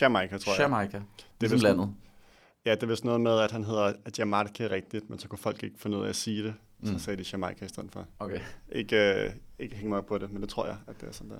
Jamaica, 0.00 0.38
tror 0.38 0.52
jeg. 0.52 0.60
Jamaica. 0.60 0.96
Det 0.96 1.46
er 1.46 1.48
ligesom 1.48 1.60
landet. 1.60 1.94
Ja, 2.64 2.74
det 2.74 2.82
er 2.82 2.86
vist 2.86 3.04
noget 3.04 3.20
med, 3.20 3.38
at 3.38 3.50
han 3.50 3.64
hedder 3.64 3.92
Jamaica 4.18 4.68
rigtigt, 4.70 5.10
men 5.10 5.18
så 5.18 5.28
kunne 5.28 5.38
folk 5.38 5.62
ikke 5.62 5.78
finde 5.78 5.96
ud 5.96 6.04
af 6.04 6.08
at 6.08 6.16
sige 6.16 6.42
det. 6.42 6.54
Så 6.84 6.92
Mm. 6.92 6.98
sagde 6.98 7.24
de 7.24 7.28
Jamaica 7.32 7.64
i 7.64 7.68
stedet 7.68 7.92
for. 7.92 8.06
Okay. 8.18 8.40
Ikke, 8.72 9.24
øh, 9.24 9.30
ikke 9.58 9.76
hænge 9.76 9.88
mig 9.88 9.98
op 9.98 10.06
på 10.06 10.18
det, 10.18 10.32
men 10.32 10.42
det 10.42 10.48
tror 10.50 10.66
jeg, 10.66 10.76
at 10.86 11.00
det 11.00 11.08
er 11.08 11.12
sådan 11.12 11.30
der. 11.30 11.38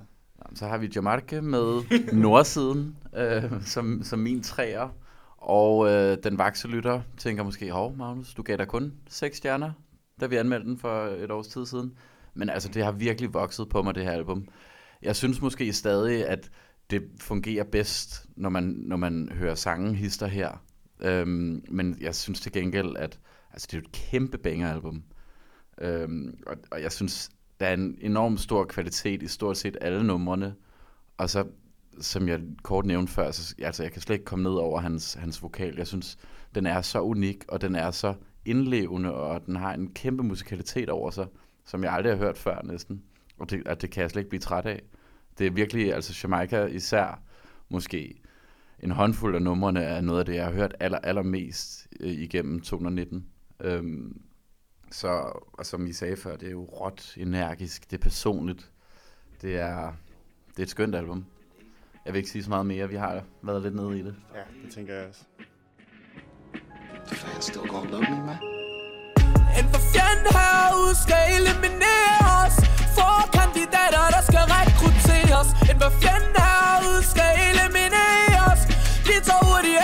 Så 0.55 0.67
har 0.67 0.79
vi 0.79 0.91
Jamaica 0.97 1.41
med 1.41 1.83
nordsiden 2.23 2.97
øh, 3.17 3.63
som, 3.63 4.03
som 4.03 4.19
min 4.19 4.43
træer. 4.43 4.89
Og 5.37 5.89
øh, 5.91 6.19
den 6.25 6.39
vakselytter 6.39 7.01
tænker 7.17 7.43
måske, 7.43 7.71
hov 7.71 7.97
Magnus, 7.97 8.35
du 8.35 8.43
gav 8.43 8.57
dig 8.57 8.69
kun 8.69 8.93
seks 9.09 9.37
stjerner, 9.37 9.73
da 10.21 10.27
vi 10.27 10.37
anmeldte 10.37 10.69
den 10.69 10.79
for 10.79 11.05
et 11.05 11.31
års 11.31 11.47
tid 11.49 11.67
siden. 11.67 11.93
Men 12.35 12.51
altså, 12.51 12.69
det 12.69 12.85
har 12.85 12.93
virkelig 12.93 13.35
vokset 13.35 13.69
på 13.69 13.83
mig, 13.83 13.95
det 13.95 14.03
her 14.05 14.11
album. 14.13 14.49
Jeg 15.03 15.17
synes 15.17 15.41
måske 15.41 15.73
stadig, 15.73 16.29
at 16.29 16.51
det 16.91 17.03
fungerer 17.21 17.65
bedst, 17.65 18.27
når 18.37 18.49
man, 18.49 18.65
når 18.65 18.97
man 18.97 19.29
hører 19.33 19.55
sangen 19.55 19.95
hister 19.95 20.27
her. 20.27 20.63
Øhm, 21.01 21.65
men 21.71 21.97
jeg 22.01 22.15
synes 22.15 22.41
til 22.41 22.53
gengæld, 22.53 22.97
at 22.97 23.19
altså, 23.53 23.69
det 23.71 23.77
er 23.77 23.81
et 23.83 23.93
kæmpe 23.93 24.39
banger-album. 24.39 25.03
Øhm, 25.81 26.39
og, 26.47 26.57
og 26.71 26.83
jeg 26.83 26.93
synes, 26.93 27.31
der 27.61 27.67
er 27.67 27.75
en 27.75 27.99
enorm 28.01 28.37
stor 28.37 28.65
kvalitet 28.65 29.23
i 29.23 29.27
stort 29.27 29.57
set 29.57 29.77
alle 29.81 30.07
numrene. 30.07 30.55
Og 31.17 31.31
så, 31.31 31.45
som 32.01 32.29
jeg 32.29 32.41
kort 32.63 32.87
nævnte 32.87 33.13
før, 33.13 33.31
så, 33.31 33.55
altså, 33.59 33.83
jeg 33.83 33.93
kan 33.93 34.03
slet 34.03 34.15
ikke 34.15 34.25
komme 34.25 34.43
ned 34.43 34.53
over 34.53 34.81
hans, 34.81 35.15
hans 35.15 35.43
vokal. 35.43 35.77
Jeg 35.77 35.87
synes, 35.87 36.19
den 36.55 36.67
er 36.67 36.81
så 36.81 37.01
unik, 37.01 37.45
og 37.49 37.61
den 37.61 37.75
er 37.75 37.91
så 37.91 38.15
indlevende, 38.45 39.15
og 39.15 39.47
den 39.47 39.57
har 39.57 39.75
en 39.75 39.93
kæmpe 39.95 40.23
musikalitet 40.23 40.91
over 40.91 41.11
sig, 41.11 41.27
som 41.65 41.85
jeg 41.85 41.93
aldrig 41.93 42.13
har 42.13 42.19
hørt 42.19 42.39
før 42.39 42.63
næsten. 42.65 43.03
Og 43.39 43.51
det, 43.51 43.63
at 43.67 43.83
det 43.83 43.91
kan 43.91 44.03
jeg 44.03 44.11
slet 44.11 44.21
ikke 44.21 44.31
blive 44.31 44.41
træt 44.41 44.67
af. 44.67 44.83
Det 45.39 45.47
er 45.47 45.51
virkelig, 45.51 45.95
altså 45.95 46.21
Jamaica 46.23 46.65
især, 46.65 47.23
måske 47.69 48.21
en 48.79 48.91
håndfuld 48.91 49.35
af 49.35 49.43
numrene 49.43 49.83
er 49.83 50.01
noget 50.01 50.19
af 50.19 50.27
det, 50.27 50.35
jeg 50.35 50.45
har 50.45 50.53
hørt 50.53 50.75
aller, 50.81 50.99
allermest 50.99 51.89
øh, 52.01 52.13
igennem 52.13 52.61
2019. 52.61 53.27
Øhm, 53.61 54.21
så, 54.95 55.09
og 55.53 55.67
som 55.67 55.87
I 55.87 55.93
sagde 55.93 56.17
før, 56.17 56.37
det 56.37 56.47
er 56.47 56.53
jo 56.53 56.65
råt, 56.65 57.15
energisk, 57.17 57.91
det 57.91 57.97
er 57.97 58.03
personligt. 58.03 58.71
Det 59.43 59.57
er, 59.57 59.93
det 60.51 60.59
er 60.59 60.63
et 60.63 60.71
skønt 60.71 60.95
album. 60.95 61.27
Jeg 62.05 62.13
vil 62.13 62.19
ikke 62.19 62.31
sige 62.31 62.45
så 62.45 62.51
meget 62.51 62.67
mere, 62.67 62.89
vi 62.89 62.97
har 62.97 63.23
været 63.43 63.63
lidt 63.63 63.75
nede 63.75 63.99
i 63.99 64.03
det. 64.03 64.15
Ja, 64.35 64.41
det 64.65 64.75
tænker 64.75 64.95
jeg 64.95 65.09
også. 65.09 65.25
Fans 67.07 67.45
still 67.45 67.67
gonna 67.67 67.91
love 67.91 68.03
me, 68.03 68.27
man. 68.27 68.37
En 69.59 69.67
for 69.73 69.83
fjenden 69.93 70.29
herude 70.39 70.95
skal 71.05 71.25
elimineres 71.37 72.55
Få 72.97 73.11
kandidater, 73.39 74.05
der 74.17 74.23
skal 74.31 74.45
rekrutteres 74.57 75.49
En 75.71 75.77
for 75.83 75.93
fjenden 76.03 76.37
herude 76.49 77.03
skal 77.13 77.33
elimineres 77.51 78.61
De 79.07 79.15
tager 79.27 79.45
ud 79.53 79.65
i 79.73 79.75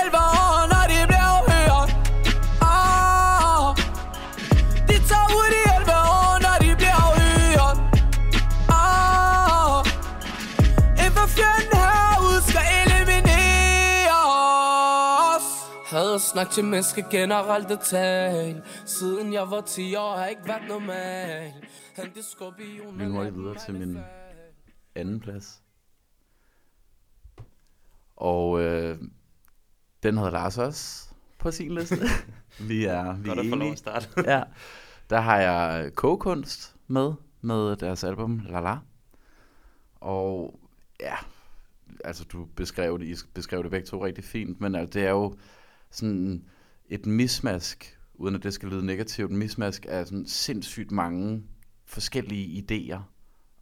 snak 16.32 16.50
til 16.50 16.64
mennesker 16.64 17.02
generelt 17.10 17.70
at 17.70 17.80
tale 17.80 18.62
Siden 18.86 19.32
jeg 19.32 19.50
var 19.50 19.60
10 19.60 19.94
år 19.94 20.16
har 20.16 20.26
ikke 20.26 20.42
været 20.46 20.68
normal 20.68 21.52
Han 21.96 22.14
det 22.14 22.24
skorpion 22.24 22.98
Vi 22.98 23.06
må 23.06 23.22
lige 23.22 23.34
videre 23.34 23.54
til 23.66 23.74
min 23.74 23.98
anden 24.94 25.20
plads. 25.20 25.62
Og 28.16 28.60
øh, 28.60 28.98
den 30.02 30.16
havde 30.16 30.30
Lars 30.30 30.58
også 30.58 31.08
på 31.38 31.50
sin 31.50 31.74
liste. 31.74 31.96
vi 32.68 32.84
er, 32.84 33.16
vi 33.16 33.28
Godt 33.28 33.38
er 33.38 33.42
at 33.42 33.48
få 33.48 33.56
lov 33.56 33.56
enige. 33.56 33.72
at 33.72 33.78
starte. 33.78 34.08
ja, 34.32 34.42
der 35.10 35.20
har 35.20 35.36
jeg 35.36 35.92
kogekunst 35.94 36.76
med, 36.86 37.12
med 37.40 37.76
deres 37.76 38.04
album 38.04 38.42
La 38.44 38.60
La. 38.60 38.78
Og 40.00 40.60
ja, 41.00 41.14
altså 42.04 42.24
du 42.24 42.44
beskrev 42.44 42.98
det, 42.98 43.06
I 43.06 43.14
beskrev 43.34 43.62
det 43.62 43.70
begge 43.70 43.86
to 43.86 44.04
rigtig 44.04 44.24
fint, 44.24 44.60
men 44.60 44.74
altså, 44.74 44.98
det 44.98 45.06
er 45.06 45.10
jo 45.10 45.36
sådan 45.90 46.44
et 46.88 47.06
mismask, 47.06 47.98
uden 48.14 48.34
at 48.34 48.42
det 48.42 48.54
skal 48.54 48.68
lyde 48.68 48.86
negativt, 48.86 49.30
et 49.30 49.36
mismask 49.36 49.86
af 49.88 50.06
sådan 50.06 50.26
sindssygt 50.26 50.90
mange 50.90 51.42
forskellige 51.86 52.64
idéer 52.64 53.00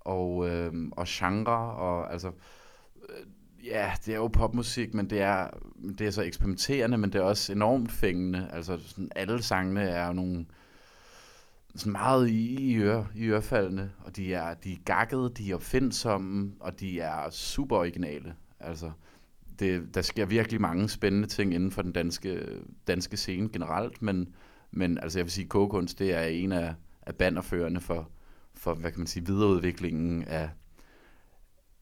og, 0.01 0.49
øh, 0.49 0.73
og 0.93 1.07
genre, 1.09 1.75
og 1.75 2.13
altså, 2.13 2.29
øh, 3.09 3.27
ja, 3.67 3.93
det 4.07 4.15
er 4.15 4.19
jo 4.19 4.29
popmusik, 4.29 4.95
men 4.95 5.11
det 5.11 5.21
er, 5.21 5.51
det 5.99 6.07
er 6.07 6.11
så 6.11 6.23
eksperimenterende, 6.23 6.99
men 6.99 7.13
det 7.13 7.19
er 7.19 7.23
også 7.23 7.53
enormt 7.53 7.93
fængende. 7.93 8.49
Altså, 8.53 8.79
sådan, 8.87 9.11
alle 9.17 9.43
sangene 9.43 9.83
er 9.83 10.13
nogle 10.13 10.47
sådan 11.75 11.93
meget 11.93 12.29
i, 12.29 12.71
i, 12.71 12.77
øre, 12.77 13.07
i 13.15 13.25
ørefaldene, 13.25 13.93
og 14.05 14.17
de 14.17 14.35
er, 14.35 14.55
de 14.55 14.73
er 14.73 14.77
gakkede, 14.85 15.33
de 15.37 15.51
er 15.51 15.55
opfindsomme, 15.55 16.53
og 16.61 16.81
de 16.81 17.01
er 17.01 17.31
super 17.31 17.77
originale. 17.77 18.35
Altså, 18.61 18.91
det, 19.59 19.95
der 19.95 20.03
sker 20.03 20.27
virkelig 20.27 20.61
mange 20.61 20.89
spændende 20.89 21.29
ting 21.29 21.55
inden 21.55 21.71
for 21.71 21.83
den 21.83 21.93
danske, 21.93 22.47
danske 22.87 23.17
scene 23.17 23.49
generelt, 23.49 24.03
men, 24.03 24.35
men 24.71 24.99
altså 24.99 25.19
jeg 25.19 25.25
vil 25.25 25.33
sige, 25.33 25.49
kogekunst, 25.49 25.99
det 25.99 26.15
er 26.15 26.23
en 26.23 26.53
af, 26.53 26.75
af 27.03 27.15
banderførende 27.15 27.81
for, 27.81 28.11
for, 28.55 28.75
hvad 28.75 28.91
kan 28.91 29.01
man 29.01 29.07
sige, 29.07 29.27
videreudviklingen 29.27 30.25
af, 30.25 30.51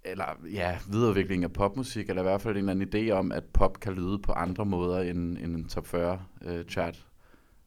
eller 0.05 0.41
ja, 0.53 0.79
videreudviklingen 0.91 1.45
af 1.45 1.53
popmusik, 1.53 2.09
eller 2.09 2.23
i 2.23 2.25
hvert 2.25 2.41
fald 2.41 2.57
en 2.57 2.69
eller 2.69 2.73
anden 2.73 3.09
idé 3.09 3.11
om, 3.11 3.33
at 3.33 3.45
pop 3.45 3.81
kan 3.81 3.93
lyde 3.93 4.19
på 4.19 4.33
andre 4.33 4.65
måder 4.65 5.01
end, 5.01 5.39
end 5.39 5.57
en 5.57 5.69
top 5.69 5.87
40 5.87 6.23
øh, 6.45 6.65
chart. 6.65 7.07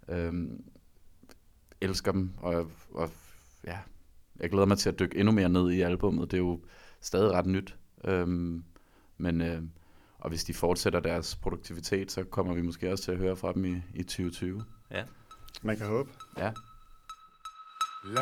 Øhm, 0.10 0.63
elsker 1.82 2.12
dem, 2.12 2.32
og, 2.38 2.72
og 2.93 3.10
ja, 3.67 3.78
jeg 4.39 4.50
glæder 4.50 4.65
mig 4.65 4.78
til 4.78 4.89
at 4.89 5.00
dykke 5.00 5.17
endnu 5.17 5.32
mere 5.32 5.50
ned 5.50 5.72
i 5.72 5.82
albummet. 5.82 6.32
Det 6.32 6.38
er 6.38 6.41
jo 6.41 6.62
stadig 7.02 7.32
ret 7.32 7.45
nyt. 7.45 7.78
Øhm, 8.06 8.63
men, 9.17 9.41
øh, 9.41 9.62
og 10.20 10.30
hvis 10.30 10.44
de 10.44 10.54
fortsætter 10.54 11.00
deres 11.00 11.36
produktivitet, 11.36 12.12
så 12.12 12.24
kommer 12.24 12.54
vi 12.54 12.62
måske 12.62 12.92
også 12.92 13.04
til 13.04 13.12
at 13.12 13.18
høre 13.18 13.36
fra 13.36 13.54
dem 13.54 13.66
i, 13.66 13.82
i 13.94 14.04
2020. 14.04 14.64
Ja. 14.92 15.04
Man 15.62 15.78
kan 15.78 15.86
håbe. 15.88 16.10
Ja. 16.38 16.52
Der 18.04 18.22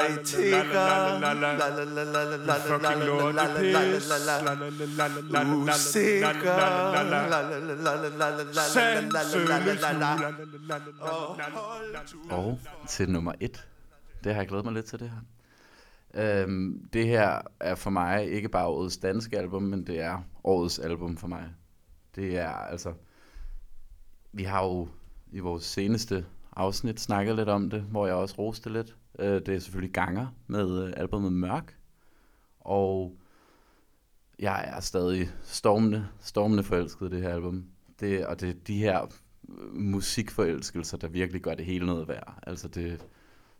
og 12.29 12.59
til 12.87 13.09
nummer 13.09 13.33
et. 13.39 13.67
Det 14.23 14.33
har 14.33 14.41
jeg 14.41 14.47
glædet 14.47 14.65
mig 14.65 14.73
lidt 14.73 14.85
til 14.85 14.99
det 14.99 15.09
her. 15.09 15.21
Øhm, 16.13 16.89
det 16.93 17.07
her 17.07 17.41
er 17.59 17.75
for 17.75 17.89
mig 17.89 18.31
ikke 18.31 18.49
bare 18.49 18.67
årets 18.67 18.97
danske 18.97 19.37
album, 19.37 19.63
men 19.63 19.87
det 19.87 19.99
er 19.99 20.23
årets 20.43 20.79
album 20.79 21.17
for 21.17 21.27
mig. 21.27 21.49
Det 22.15 22.37
er 22.37 22.49
altså... 22.49 22.93
Vi 24.33 24.43
har 24.43 24.63
jo 24.63 24.87
i 25.31 25.39
vores 25.39 25.63
seneste 25.63 26.25
afsnit 26.55 26.99
snakket 26.99 27.35
lidt 27.35 27.49
om 27.49 27.69
det, 27.69 27.81
hvor 27.81 28.05
jeg 28.07 28.15
også 28.15 28.35
roste 28.37 28.69
lidt. 28.73 28.95
Øh, 29.19 29.41
det 29.45 29.49
er 29.49 29.59
selvfølgelig 29.59 29.93
Ganger 29.93 30.27
med 30.47 30.87
øh, 30.87 30.93
albumet 30.97 31.33
Mørk. 31.33 31.77
Og 32.59 33.17
jeg 34.39 34.73
er 34.75 34.79
stadig 34.79 35.29
stormende, 35.43 36.07
stormende 36.19 36.63
forelsket 36.63 37.07
i 37.07 37.15
det 37.15 37.21
her 37.21 37.33
album. 37.33 37.65
Det, 37.99 38.25
og 38.25 38.41
det 38.41 38.49
er 38.49 38.53
de 38.53 38.77
her 38.77 39.01
øh, 39.01 39.73
musikforelskelser, 39.73 40.97
der 40.97 41.07
virkelig 41.07 41.41
gør 41.41 41.55
det 41.55 41.65
hele 41.65 41.85
noget 41.85 42.07
værd. 42.07 42.39
Altså 42.43 42.67
det, 42.67 43.05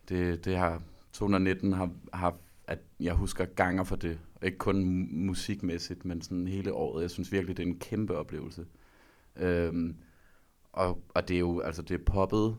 det, 0.09 0.45
det 0.45 0.57
har 0.57 0.81
219 1.13 1.73
har, 1.73 1.89
har, 2.13 2.37
at 2.67 2.79
jeg 2.99 3.13
husker 3.13 3.45
ganger 3.45 3.83
for 3.83 3.95
det. 3.95 4.19
Ikke 4.43 4.57
kun 4.57 5.07
musikmæssigt, 5.11 6.05
men 6.05 6.21
sådan 6.21 6.47
hele 6.47 6.73
året. 6.73 7.01
Jeg 7.01 7.11
synes 7.11 7.31
virkelig, 7.31 7.57
det 7.57 7.63
er 7.63 7.67
en 7.67 7.79
kæmpe 7.79 8.17
oplevelse. 8.17 8.65
Øhm, 9.35 9.95
og, 10.73 11.03
og 11.09 11.27
det 11.27 11.35
er 11.35 11.39
jo, 11.39 11.59
altså 11.59 11.81
det 11.81 11.99
er 11.99 12.03
poppet 12.05 12.57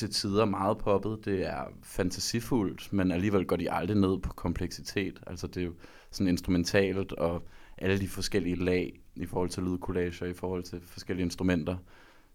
til 0.00 0.10
tider 0.10 0.44
meget 0.44 0.78
poppet. 0.78 1.24
Det 1.24 1.46
er 1.46 1.64
fantasifuldt, 1.82 2.92
men 2.92 3.10
alligevel 3.10 3.46
går 3.46 3.56
de 3.56 3.72
aldrig 3.72 3.96
ned 3.96 4.18
på 4.18 4.32
kompleksitet. 4.32 5.20
Altså 5.26 5.46
det 5.46 5.56
er 5.56 5.64
jo 5.64 5.74
sådan 6.10 6.28
instrumentalt, 6.28 7.12
og 7.12 7.42
alle 7.78 8.00
de 8.00 8.08
forskellige 8.08 8.56
lag 8.56 9.00
i 9.16 9.26
forhold 9.26 9.48
til 9.48 9.62
lydkollager, 9.62 10.26
i 10.26 10.32
forhold 10.32 10.62
til 10.62 10.80
forskellige 10.80 11.24
instrumenter. 11.24 11.76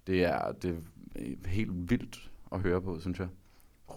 Det 0.08 0.24
er, 0.24 0.52
det 0.52 0.78
er 1.16 1.48
helt 1.48 1.90
vildt 1.90 2.32
at 2.52 2.60
høre 2.60 2.82
på, 2.82 3.00
synes 3.00 3.20
jeg. 3.20 3.28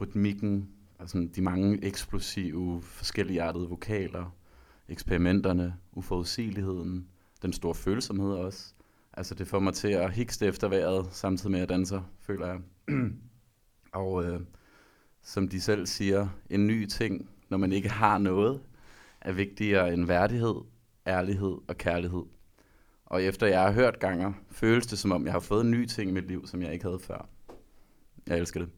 Rytmikken, 0.00 0.68
altså 0.98 1.28
de 1.36 1.42
mange 1.42 1.84
eksplosive, 1.84 2.82
forskelligartede 2.82 3.68
vokaler, 3.68 4.36
eksperimenterne, 4.88 5.74
uforudsigeligheden, 5.92 7.08
den 7.42 7.52
store 7.52 7.74
følsomhed 7.74 8.32
også. 8.32 8.74
Altså 9.12 9.34
det 9.34 9.46
får 9.46 9.58
mig 9.58 9.74
til 9.74 9.88
at 9.88 10.12
hikste 10.12 10.46
efter 10.46 10.68
vejret, 10.68 11.08
samtidig 11.10 11.50
med 11.50 11.58
at 11.58 11.60
jeg 11.60 11.68
danser, 11.68 12.02
føler 12.20 12.46
jeg. 12.46 12.60
Og 13.98 14.24
øh, 14.24 14.40
som 15.22 15.48
de 15.48 15.60
selv 15.60 15.86
siger, 15.86 16.28
en 16.50 16.66
ny 16.66 16.86
ting, 16.86 17.30
når 17.48 17.56
man 17.56 17.72
ikke 17.72 17.88
har 17.88 18.18
noget, 18.18 18.60
er 19.20 19.32
vigtigere 19.32 19.92
end 19.92 20.06
værdighed, 20.06 20.54
ærlighed 21.06 21.56
og 21.68 21.76
kærlighed. 21.76 22.22
Og 23.06 23.22
efter 23.22 23.46
jeg 23.46 23.60
har 23.60 23.72
hørt 23.72 24.00
ganger, 24.00 24.32
føles 24.50 24.86
det 24.86 24.98
som 24.98 25.12
om, 25.12 25.24
jeg 25.24 25.32
har 25.32 25.40
fået 25.40 25.64
en 25.64 25.70
ny 25.70 25.86
ting 25.86 26.10
i 26.10 26.12
mit 26.12 26.28
liv, 26.28 26.46
som 26.46 26.62
jeg 26.62 26.72
ikke 26.72 26.84
havde 26.84 26.98
før. 26.98 27.28
Jeg 28.26 28.38
elsker 28.38 28.60
det. 28.60 28.68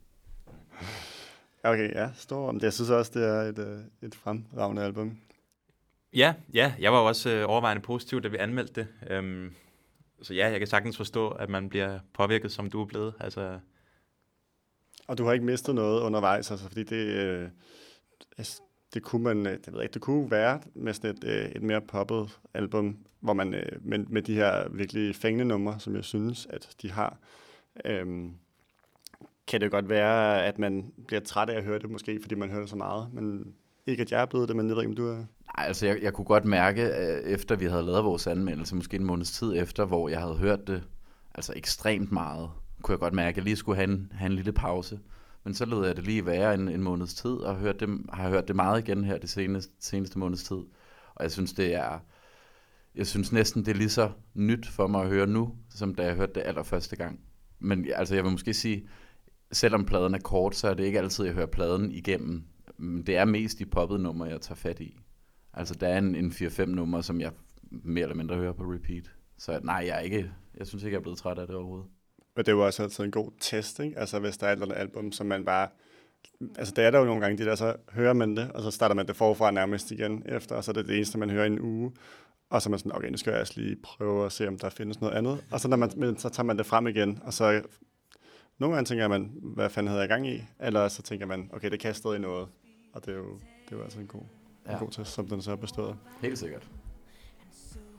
Okay, 1.64 1.94
ja, 1.94 2.10
stor 2.14 2.48
om 2.48 2.54
det. 2.54 2.62
Jeg 2.62 2.72
synes 2.72 2.90
også, 2.90 3.12
det 3.14 3.28
er 3.28 3.40
et, 3.40 3.58
øh, 3.58 3.78
et 4.02 4.14
fremragende 4.14 4.82
album. 4.82 5.18
Ja, 6.14 6.34
ja, 6.54 6.74
jeg 6.80 6.92
var 6.92 6.98
også 6.98 7.30
øh, 7.30 7.44
overvejende 7.48 7.82
positiv, 7.82 8.20
da 8.20 8.28
vi 8.28 8.36
anmeldte 8.36 8.74
det. 8.74 9.10
Øhm, 9.10 9.54
så 10.22 10.34
ja, 10.34 10.50
jeg 10.50 10.58
kan 10.58 10.66
sagtens 10.66 10.96
forstå, 10.96 11.28
at 11.28 11.48
man 11.48 11.68
bliver 11.68 11.98
påvirket, 12.14 12.52
som 12.52 12.70
du 12.70 12.82
er 12.82 12.86
blevet. 12.86 13.14
Altså, 13.20 13.58
og 15.10 15.18
du 15.18 15.24
har 15.24 15.32
ikke 15.32 15.44
mistet 15.44 15.74
noget 15.74 16.00
undervejs, 16.00 16.50
altså, 16.50 16.66
fordi 16.66 16.82
det, 16.82 16.96
øh, 16.96 17.48
altså, 18.38 18.62
det 18.94 19.02
kunne 19.02 19.24
man, 19.24 19.46
øh, 19.46 19.52
det 19.52 19.66
ved 19.66 19.74
jeg 19.74 19.82
ikke, 19.82 19.94
det 19.94 20.02
kunne 20.02 20.30
være 20.30 20.60
med 20.74 20.94
sådan 20.94 21.10
et, 21.10 21.24
øh, 21.24 21.44
et 21.44 21.62
mere 21.62 21.80
poppet 21.80 22.38
album, 22.54 22.96
hvor 23.20 23.32
man 23.32 23.54
øh, 23.54 23.62
med, 23.80 23.98
med 23.98 24.22
de 24.22 24.34
her 24.34 24.68
virkelig 24.68 25.16
fængende 25.16 25.44
numre, 25.44 25.80
som 25.80 25.96
jeg 25.96 26.04
synes, 26.04 26.46
at 26.50 26.76
de 26.82 26.90
har, 26.90 27.18
øh, 27.84 28.06
kan 29.46 29.60
det 29.60 29.70
godt 29.70 29.88
være, 29.88 30.46
at 30.46 30.58
man 30.58 30.92
bliver 31.06 31.20
træt 31.20 31.50
af 31.50 31.56
at 31.56 31.64
høre 31.64 31.78
det 31.78 31.90
måske, 31.90 32.18
fordi 32.20 32.34
man 32.34 32.50
hører 32.50 32.60
det 32.60 32.70
så 32.70 32.76
meget, 32.76 33.08
men 33.12 33.54
ikke 33.86 34.00
at 34.00 34.12
jeg 34.12 34.22
er 34.22 34.26
blevet 34.26 34.48
det, 34.48 34.56
men 34.56 34.68
jeg 34.68 34.76
ved 34.76 34.82
ikke, 34.82 34.90
om 34.90 34.96
du 34.96 35.08
er... 35.08 35.16
Nej, 35.56 35.66
altså 35.66 35.86
jeg, 35.86 36.02
jeg 36.02 36.12
kunne 36.12 36.24
godt 36.24 36.44
mærke, 36.44 36.82
øh, 36.82 37.22
efter 37.24 37.56
vi 37.56 37.64
havde 37.64 37.82
lavet 37.82 38.04
vores 38.04 38.26
anmeldelse, 38.26 38.76
måske 38.76 38.96
en 38.96 39.04
måneds 39.04 39.32
tid 39.32 39.56
efter, 39.56 39.84
hvor 39.84 40.08
jeg 40.08 40.20
havde 40.20 40.36
hørt 40.36 40.66
det 40.66 40.82
altså 41.34 41.52
ekstremt 41.56 42.12
meget, 42.12 42.50
kunne 42.82 42.92
jeg 42.92 42.98
godt 42.98 43.14
mærke, 43.14 43.28
at 43.28 43.36
jeg 43.36 43.44
lige 43.44 43.56
skulle 43.56 43.76
have 43.76 43.90
en, 43.90 44.12
have 44.14 44.26
en 44.30 44.36
lille 44.36 44.52
pause. 44.52 45.00
Men 45.44 45.54
så 45.54 45.64
lød 45.64 45.86
jeg 45.86 45.96
det 45.96 46.04
lige 46.04 46.26
være 46.26 46.54
en, 46.54 46.68
en 46.68 46.82
måneds 46.82 47.14
tid, 47.14 47.30
og 47.30 47.56
hørt 47.56 47.80
det, 47.80 48.00
har 48.12 48.28
hørt 48.28 48.48
det 48.48 48.56
meget 48.56 48.88
igen 48.88 49.04
her 49.04 49.18
det 49.18 49.30
seneste, 49.30 49.72
seneste 49.78 50.18
måneds 50.18 50.44
tid. 50.44 50.60
Og 51.14 51.22
jeg 51.22 51.30
synes, 51.30 51.52
det 51.52 51.74
er... 51.74 51.98
Jeg 52.94 53.06
synes 53.06 53.32
næsten, 53.32 53.64
det 53.64 53.70
er 53.70 53.76
lige 53.78 53.88
så 53.88 54.10
nyt 54.34 54.68
for 54.68 54.86
mig 54.86 55.02
at 55.02 55.08
høre 55.08 55.26
nu, 55.26 55.54
som 55.70 55.94
da 55.94 56.04
jeg 56.04 56.14
hørte 56.14 56.32
det 56.34 56.42
allerførste 56.44 56.96
gang. 56.96 57.20
Men 57.58 57.86
altså, 57.94 58.14
jeg 58.14 58.24
vil 58.24 58.32
måske 58.32 58.54
sige, 58.54 58.88
selvom 59.52 59.84
pladen 59.84 60.14
er 60.14 60.18
kort, 60.18 60.56
så 60.56 60.68
er 60.68 60.74
det 60.74 60.84
ikke 60.84 60.98
altid, 60.98 61.24
jeg 61.24 61.34
hører 61.34 61.46
pladen 61.46 61.92
igennem. 61.92 62.44
Det 63.06 63.16
er 63.16 63.24
mest 63.24 63.58
de 63.58 63.66
poppede 63.66 64.02
numre, 64.02 64.28
jeg 64.28 64.40
tager 64.40 64.56
fat 64.56 64.80
i. 64.80 64.98
Altså, 65.54 65.74
der 65.74 65.88
er 65.88 65.98
en, 65.98 66.14
en 66.14 66.30
4-5 66.30 66.64
numre, 66.64 67.02
som 67.02 67.20
jeg 67.20 67.32
mere 67.70 68.02
eller 68.02 68.16
mindre 68.16 68.36
hører 68.36 68.52
på 68.52 68.64
repeat. 68.64 69.10
Så 69.38 69.60
nej, 69.62 69.84
jeg 69.86 69.96
er 69.96 70.00
ikke, 70.00 70.30
jeg 70.58 70.66
synes 70.66 70.84
ikke, 70.84 70.94
jeg 70.94 70.98
er 70.98 71.02
blevet 71.02 71.18
træt 71.18 71.38
af 71.38 71.46
det 71.46 71.56
overhovedet. 71.56 71.88
Men 72.40 72.44
det 72.44 72.52
er 72.52 72.56
jo 72.56 72.66
også 72.66 72.82
altid 72.82 73.04
en 73.04 73.10
god 73.10 73.30
test, 73.40 73.80
ikke? 73.80 73.98
Altså 73.98 74.18
hvis 74.18 74.36
der 74.36 74.46
er 74.46 74.52
et 74.52 74.56
eller 74.56 74.66
andet 74.66 74.80
album, 74.80 75.12
som 75.12 75.26
man 75.26 75.44
bare... 75.44 75.68
Altså 76.58 76.74
det 76.74 76.84
er 76.84 76.90
der 76.90 76.98
jo 76.98 77.04
nogle 77.04 77.20
gange, 77.20 77.38
de 77.38 77.44
der, 77.44 77.54
så 77.54 77.76
hører 77.92 78.12
man 78.12 78.36
det, 78.36 78.52
og 78.52 78.62
så 78.62 78.70
starter 78.70 78.94
man 78.94 79.06
det 79.06 79.16
forfra 79.16 79.50
nærmest 79.50 79.90
igen 79.90 80.22
efter, 80.26 80.56
og 80.56 80.64
så 80.64 80.70
er 80.70 80.72
det 80.72 80.88
det 80.88 80.96
eneste, 80.96 81.18
man 81.18 81.30
hører 81.30 81.44
i 81.44 81.46
en 81.46 81.60
uge. 81.60 81.92
Og 82.50 82.62
så 82.62 82.68
er 82.68 82.70
man 82.70 82.78
sådan, 82.78 82.96
okay, 82.96 83.08
nu 83.08 83.16
skal 83.16 83.30
jeg 83.30 83.38
altså 83.38 83.60
lige 83.60 83.76
prøve 83.82 84.26
at 84.26 84.32
se, 84.32 84.48
om 84.48 84.58
der 84.58 84.70
findes 84.70 85.00
noget 85.00 85.14
andet. 85.14 85.44
Og 85.50 85.60
så, 85.60 85.68
når 85.68 85.76
man, 85.76 85.90
men, 85.96 86.18
så 86.18 86.28
tager 86.28 86.44
man 86.44 86.58
det 86.58 86.66
frem 86.66 86.86
igen, 86.86 87.18
og 87.22 87.32
så 87.32 87.62
nogle 88.58 88.74
gange 88.74 88.88
tænker 88.88 89.08
man, 89.08 89.30
hvad 89.42 89.70
fanden 89.70 89.88
havde 89.88 90.00
jeg 90.00 90.08
gang 90.08 90.28
i? 90.28 90.42
Eller 90.60 90.88
så 90.88 91.02
tænker 91.02 91.26
man, 91.26 91.50
okay, 91.52 91.70
det 91.70 91.80
kan 91.80 91.94
stadig 91.94 92.18
noget. 92.18 92.48
Og 92.92 93.06
det 93.06 93.14
er 93.14 93.18
jo, 93.18 93.38
det 93.64 93.72
er 93.72 93.76
jo 93.76 93.82
altså 93.82 94.00
en 94.00 94.06
god, 94.06 94.24
ja. 94.66 94.72
en 94.72 94.78
god 94.78 94.90
test, 94.90 95.12
som 95.12 95.28
den 95.28 95.42
så 95.42 95.52
er 95.52 95.56
bestået. 95.56 95.96
Helt 96.20 96.38
sikkert. 96.38 96.68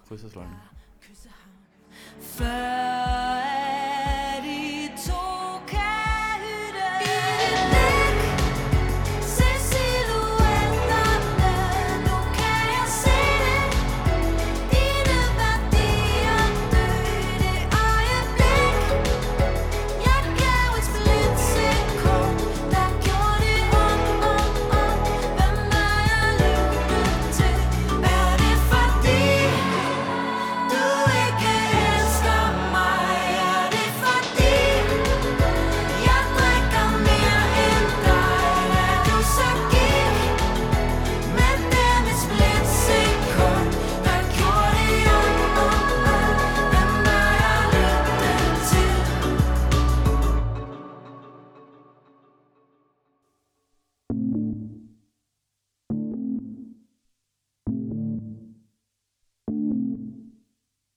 Krydsersløgnen. 0.07 0.55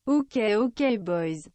Okay, 0.07 0.57
okay 0.57 0.99
boys. 1.07 1.49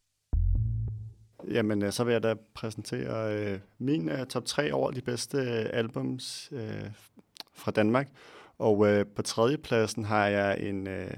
Jamen, 1.51 1.83
øh, 1.83 1.91
så 1.91 2.03
vil 2.03 2.11
jeg 2.11 2.23
da 2.23 2.35
præsentere 2.53 3.35
øh, 3.35 3.59
min 3.77 4.09
øh, 4.09 4.25
top 4.25 4.45
3 4.45 4.73
over 4.73 4.91
de 4.91 5.01
bedste 5.01 5.37
øh, 5.37 5.65
albums 5.73 6.49
øh, 6.51 6.91
fra 7.53 7.71
Danmark. 7.71 8.09
Og 8.57 8.87
øh, 8.87 9.05
på 9.15 9.21
tredjepladsen 9.21 10.05
har 10.05 10.27
jeg 10.27 10.59
en, 10.59 10.87
øh, 10.87 11.11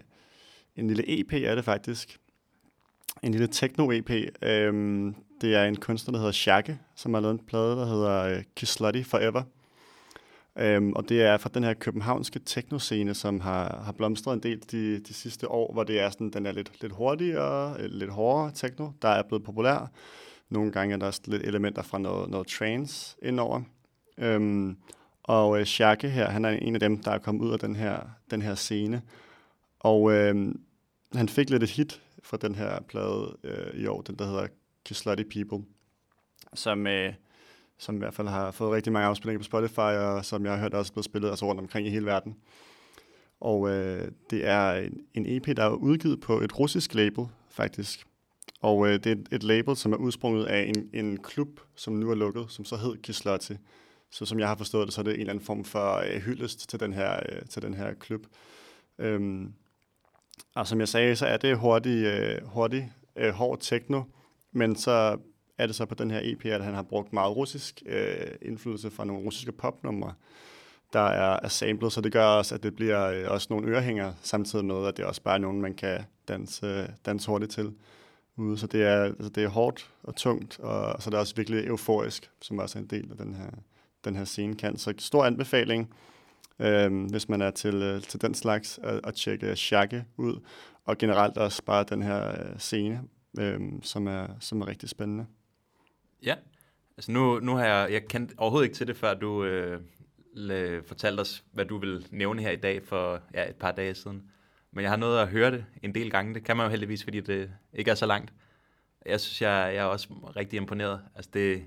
en 0.76 0.88
lille 0.88 1.20
EP, 1.20 1.34
er 1.34 1.56
det 1.56 1.66
faktisk. 1.66 2.20
En 3.24 3.32
lille 3.32 3.48
techno-EP. 3.48 4.10
Øh, 4.42 5.14
det 5.42 5.56
er 5.56 5.66
en 5.66 5.76
kunstner, 5.76 6.12
der 6.12 6.20
hedder 6.20 6.32
Shaka, 6.32 6.76
som 6.96 7.14
har 7.14 7.22
lavet 7.22 7.34
en 7.34 7.46
plade, 7.46 7.76
der 7.76 7.86
hedder 7.86 8.24
øh, 8.24 8.44
Kiss 8.56 8.72
Slutty 8.72 9.04
Forever. 9.04 9.44
Øhm, 10.56 10.93
og 10.93 11.10
det 11.10 11.22
er 11.22 11.38
fra 11.38 11.49
den 11.54 11.64
her 11.64 11.74
københavnske 11.74 12.39
techno-scene, 12.39 13.14
som 13.14 13.39
har, 13.39 13.82
har 13.86 13.91
blomstret 13.91 14.34
en 14.34 14.43
del 14.43 14.64
de, 14.72 14.99
de 14.99 15.14
sidste 15.14 15.52
år, 15.52 15.74
hvor 15.74 15.84
det 15.84 15.99
er 15.99 16.10
sådan, 16.10 16.30
den 16.30 16.45
er 16.45 16.52
lidt, 16.52 16.82
lidt 16.82 16.93
hurtigere, 16.93 17.76
øh, 17.80 17.89
lidt 17.89 18.12
hårdere 18.12 18.52
techno, 18.52 18.89
der 19.02 19.10
er 19.10 19.24
blevet 19.24 19.43
populær. 19.43 19.91
Nogle 20.49 20.72
gange 20.72 20.93
er 20.93 20.99
der 20.99 21.06
også 21.06 21.22
lidt 21.28 21.43
elementer 21.43 21.82
fra 21.82 21.97
noget, 21.97 22.30
noget 22.30 22.47
trance 22.47 23.18
indover. 23.22 23.62
Øhm, 24.18 24.78
og 25.24 25.60
øh, 25.60 25.66
Shake 25.66 26.10
her, 26.10 26.30
han 26.30 26.45
er 26.45 26.49
en 26.49 26.74
af 26.74 26.80
dem, 26.80 26.97
der 26.97 27.12
er 27.12 27.18
kommet 27.18 27.45
ud 27.45 27.54
af 27.54 27.60
den 27.60 27.76
her, 27.76 27.99
den 28.32 28.41
her 28.41 28.56
scene. 28.56 29.02
Og 29.80 30.12
øh, 30.12 30.56
han 31.14 31.30
fik 31.30 31.49
lidt 31.49 31.64
et 31.64 31.70
hit 31.70 32.02
fra 32.24 32.38
den 32.38 32.56
her 32.56 32.82
plade 32.82 33.38
øh, 33.43 33.82
i 33.82 33.86
år, 33.86 34.02
den 34.02 34.16
der 34.16 34.26
hedder 34.26 34.47
Kiss 34.86 35.04
People, 35.04 35.66
som, 36.54 36.88
øh, 36.88 37.14
som 37.82 37.96
i 37.96 37.98
hvert 37.98 38.14
fald 38.14 38.28
har 38.28 38.52
fået 38.52 38.72
rigtig 38.72 38.94
mange 38.94 39.08
afspilninger 39.08 39.40
på 39.40 39.44
Spotify, 39.44 39.80
og 39.80 40.26
som 40.26 40.46
jeg 40.46 40.54
har 40.54 40.60
hørt 40.60 40.74
også 40.74 40.94
blevet 40.94 41.06
spillet 41.06 41.30
altså 41.30 41.46
rundt 41.46 41.62
omkring 41.62 41.88
i 41.88 41.90
hele 41.90 42.06
verden. 42.06 42.36
Og 43.40 43.70
øh, 43.70 44.12
det 44.30 44.48
er 44.48 44.72
en, 44.74 45.02
en 45.14 45.26
EP, 45.28 45.58
der 45.58 45.64
er 45.64 45.70
udgivet 45.70 46.22
på 46.22 46.42
et 46.42 46.60
russisk 46.60 46.94
label, 46.94 47.26
faktisk. 47.50 48.08
Og 48.62 48.88
øh, 48.88 48.94
det 48.94 49.06
er 49.06 49.12
et, 49.12 49.28
et 49.32 49.44
label, 49.44 49.76
som 49.76 49.94
er 49.94 49.98
udsprunget 49.98 50.46
af 50.46 50.64
en, 50.76 50.90
en 50.94 51.18
klub, 51.18 51.60
som 51.76 51.94
nu 51.94 52.12
er 52.12 52.16
lukket, 52.16 52.46
som 52.50 52.66
så 52.66 52.76
hed 52.76 52.98
Kislotti. 52.98 53.54
Så 54.12 54.26
som 54.26 54.40
jeg 54.40 54.48
har 54.48 54.56
forstået 54.56 54.88
det, 54.88 54.94
så 54.94 55.02
er 55.02 55.04
det 55.04 55.14
en 55.14 55.20
eller 55.20 55.34
anden 55.34 55.46
form 55.46 55.64
for 55.64 55.96
øh, 55.96 56.22
hyldest 56.22 56.70
til 56.70 56.80
den 56.80 56.94
her, 56.94 57.20
øh, 57.30 57.42
til 57.50 57.62
den 57.62 57.74
her 57.74 57.94
klub. 57.94 58.22
Øhm, 59.00 59.54
og 60.56 60.68
som 60.68 60.80
jeg 60.80 60.88
sagde, 60.88 61.16
så 61.16 61.26
er 61.26 61.38
det 61.38 61.58
hurtig, 61.58 62.06
øh, 62.06 62.48
hurtig 62.48 62.92
øh, 63.16 63.34
hård 63.34 63.58
techno, 63.62 64.04
men 64.52 64.76
så 64.76 65.18
er 65.62 65.68
det 65.68 65.76
så 65.76 65.86
på 65.86 65.95
den 65.95 66.12
her 66.12 66.20
EP, 66.24 66.45
at 66.45 66.64
han 66.64 66.74
har 66.74 66.82
brugt 66.82 67.14
meget 67.14 67.36
russisk 67.36 67.84
øh, 67.86 68.28
indflydelse 68.41 68.91
fra 68.91 69.05
nogle 69.05 69.26
russiske 69.26 69.51
popnumre, 69.51 70.14
der 70.93 70.99
er, 70.99 71.39
er 71.43 71.47
samlet, 71.47 71.93
så 71.93 72.01
det 72.01 72.12
gør 72.12 72.26
også, 72.26 72.55
at 72.55 72.64
det 72.64 72.76
bliver 72.76 73.07
øh, 73.07 73.32
også 73.32 73.47
nogle 73.49 73.68
ørehænger, 73.68 74.14
samtidig 74.22 74.66
med, 74.66 74.88
at 74.88 74.97
det 74.97 75.05
også 75.05 75.22
bare 75.22 75.34
er 75.34 75.39
nogen, 75.39 75.62
man 75.62 75.74
kan 75.74 75.99
danse, 76.28 76.66
øh, 76.66 76.89
danse 77.05 77.28
hurtigt 77.28 77.51
til 77.51 77.74
ude. 78.36 78.57
Så 78.57 78.68
det 78.68 78.84
er, 78.84 79.03
altså 79.03 79.30
det 79.30 79.43
er 79.43 79.47
hårdt 79.47 79.91
og 80.03 80.16
tungt, 80.16 80.59
og 80.59 81.01
så 81.01 81.09
er 81.09 81.12
det 81.12 81.20
også 81.20 81.36
virkelig 81.36 81.68
euforisk, 81.68 82.30
som 82.41 82.59
også 82.59 82.80
er 82.80 82.82
en 82.82 82.88
del 82.88 83.12
af 83.12 83.18
den 83.18 83.34
her, 83.34 83.49
den 84.05 84.16
her 84.16 84.26
scene 84.26 84.55
kan. 84.55 84.78
Så 84.78 84.93
stor 84.97 85.26
anbefaling, 85.26 85.93
øh, 86.59 87.05
hvis 87.05 87.30
man 87.30 87.41
er 87.41 87.51
til, 87.51 87.76
øh, 87.76 88.01
til 88.01 88.22
den 88.22 88.34
slags, 88.34 88.80
at, 88.84 88.99
at 89.03 89.14
tjekke 89.14 89.55
Shakke 89.55 90.05
ud, 90.18 90.39
og 90.86 90.97
generelt 90.97 91.38
også 91.38 91.64
bare 91.64 91.86
den 91.89 92.01
her 92.01 92.30
øh, 92.30 92.59
scene, 92.59 93.01
øh, 93.39 93.59
som, 93.82 94.07
er, 94.07 94.28
som 94.39 94.62
er 94.62 94.68
rigtig 94.68 94.89
spændende. 94.89 95.26
Ja, 96.26 96.36
altså 96.97 97.11
nu, 97.11 97.39
nu 97.39 97.55
har 97.55 97.65
jeg, 97.65 97.91
jeg 97.91 98.07
kendt 98.07 98.34
overhovedet 98.38 98.65
ikke 98.65 98.76
til 98.76 98.88
det, 98.88 98.97
før 98.97 99.13
du 99.13 99.43
øh, 99.43 99.82
le, 100.34 100.84
fortalte 100.88 101.22
os, 101.22 101.43
hvad 101.51 101.65
du 101.65 101.78
vil 101.78 102.07
nævne 102.11 102.41
her 102.41 102.51
i 102.51 102.55
dag 102.55 102.84
for 102.84 103.22
ja, 103.34 103.49
et 103.49 103.55
par 103.55 103.72
dage 103.72 103.95
siden. 103.95 104.32
Men 104.72 104.84
jeg 104.84 104.91
har 104.91 104.97
nået 104.97 105.19
at 105.19 105.28
høre 105.28 105.51
det 105.51 105.65
en 105.84 105.95
del 105.95 106.11
gange. 106.11 106.34
Det 106.34 106.43
kan 106.43 106.57
man 106.57 106.65
jo 106.65 106.69
heldigvis, 106.69 107.03
fordi 107.03 107.19
det 107.19 107.51
ikke 107.74 107.91
er 107.91 107.95
så 107.95 108.05
langt. 108.05 108.34
Jeg 109.05 109.22
synes, 109.22 109.41
jeg, 109.41 109.72
jeg 109.76 109.82
er 109.82 109.84
også 109.84 110.07
rigtig 110.36 110.57
imponeret. 110.57 111.01
Altså 111.15 111.32
det, 111.34 111.65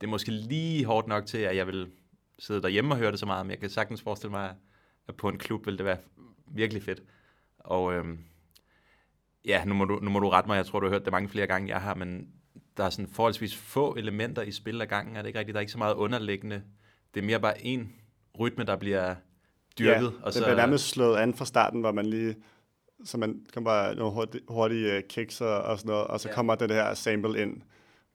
det 0.00 0.06
er 0.06 0.10
måske 0.10 0.30
lige 0.30 0.84
hårdt 0.84 1.06
nok 1.06 1.26
til, 1.26 1.38
at 1.38 1.56
jeg 1.56 1.66
vil 1.66 1.90
sidde 2.38 2.62
derhjemme 2.62 2.94
og 2.94 2.98
høre 2.98 3.10
det 3.10 3.18
så 3.18 3.26
meget, 3.26 3.46
men 3.46 3.50
jeg 3.50 3.60
kan 3.60 3.70
sagtens 3.70 4.02
forestille 4.02 4.30
mig, 4.30 4.54
at 5.08 5.16
på 5.16 5.28
en 5.28 5.38
klub 5.38 5.66
ville 5.66 5.78
det 5.78 5.86
være 5.86 5.98
virkelig 6.46 6.82
fedt. 6.82 7.02
Og 7.58 7.94
øhm, 7.94 8.18
ja, 9.44 9.64
nu 9.64 9.74
må, 9.74 9.84
du, 9.84 9.98
nu 10.02 10.10
må 10.10 10.18
du 10.18 10.28
rette 10.28 10.48
mig, 10.48 10.56
jeg 10.56 10.66
tror, 10.66 10.80
du 10.80 10.86
har 10.86 10.92
hørt 10.92 11.04
det 11.04 11.12
mange 11.12 11.28
flere 11.28 11.46
gange, 11.46 11.68
jeg 11.68 11.80
har, 11.80 11.94
men 11.94 12.32
der 12.80 12.86
er 12.86 12.90
sådan 12.90 13.08
forholdsvis 13.12 13.56
få 13.56 13.94
elementer 13.94 14.42
i 14.42 14.52
spil 14.52 14.82
ad 14.82 14.86
gangen, 14.86 15.16
er 15.16 15.22
det 15.22 15.28
ikke 15.28 15.38
rigtigt? 15.38 15.54
Der 15.54 15.58
er 15.58 15.60
ikke 15.60 15.72
så 15.72 15.78
meget 15.78 15.94
underliggende. 15.94 16.62
Det 17.14 17.20
er 17.20 17.24
mere 17.24 17.40
bare 17.40 17.64
en 17.64 17.92
rytme, 18.38 18.64
der 18.64 18.76
bliver 18.76 19.14
dyrket. 19.78 20.12
Ja, 20.20 20.22
og 20.22 20.32
så... 20.32 20.38
det 20.38 20.46
bliver 20.46 20.56
nærmest 20.56 20.88
slået 20.88 21.16
an 21.16 21.34
fra 21.34 21.44
starten, 21.44 21.80
hvor 21.80 21.92
man 21.92 22.06
lige 22.06 22.36
så 23.04 23.18
man 23.18 23.46
kan 23.52 23.64
bare 23.64 23.94
nogle 23.94 24.12
hurtige, 24.12 24.42
hurtige 24.48 25.02
kicks 25.02 25.40
og, 25.40 25.62
og 25.62 25.78
sådan 25.78 25.90
noget, 25.90 26.06
og 26.06 26.20
så 26.20 26.28
ja. 26.28 26.34
kommer 26.34 26.54
det 26.54 26.70
her 26.70 26.94
sample 26.94 27.42
ind, 27.42 27.62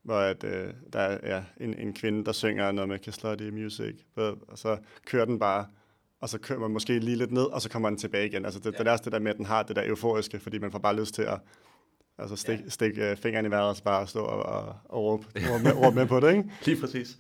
hvor 0.03 0.19
at, 0.19 0.43
øh, 0.43 0.73
der 0.93 0.99
er 0.99 1.35
ja, 1.35 1.43
en, 1.57 1.73
en 1.73 1.93
kvinde, 1.93 2.25
der 2.25 2.31
synger 2.31 2.71
noget 2.71 2.89
med 2.89 2.99
Kislotty 2.99 3.43
Music, 3.43 3.95
og 4.47 4.57
så 4.57 4.77
kører 5.05 5.25
den 5.25 5.39
bare, 5.39 5.65
og 6.21 6.29
så 6.29 6.37
kører 6.37 6.59
man 6.59 6.71
måske 6.71 6.99
lige 6.99 7.17
lidt 7.17 7.31
ned, 7.31 7.43
og 7.43 7.61
så 7.61 7.69
kommer 7.69 7.89
den 7.89 7.97
tilbage 7.97 8.27
igen. 8.27 8.45
Altså 8.45 8.59
det, 8.59 8.73
ja. 8.73 8.77
det 8.77 8.87
er 8.87 8.97
det 8.97 9.11
der 9.11 9.19
med, 9.19 9.31
at 9.31 9.37
den 9.37 9.45
har 9.45 9.63
det 9.63 9.75
der 9.75 9.87
euforiske, 9.87 10.39
fordi 10.39 10.59
man 10.59 10.71
får 10.71 10.79
bare 10.79 10.95
lyst 10.95 11.15
til 11.15 11.21
at 11.21 11.39
altså 12.17 12.35
stikke 12.35 12.63
ja. 12.63 12.69
stik, 12.69 12.97
uh, 12.97 13.17
fingeren 13.17 13.45
i 13.45 13.49
vejret, 13.49 13.69
og 13.69 13.75
så 13.75 13.83
bare 13.83 14.07
stå 14.07 14.19
og, 14.19 14.43
og, 14.43 14.75
og 14.85 15.03
råbe, 15.03 15.25
råbe, 15.35 15.63
med, 15.63 15.73
råbe 15.73 15.95
med 15.95 16.07
på 16.07 16.19
det, 16.19 16.31
ikke? 16.31 16.51
Lige 16.65 16.81
præcis. 16.81 17.17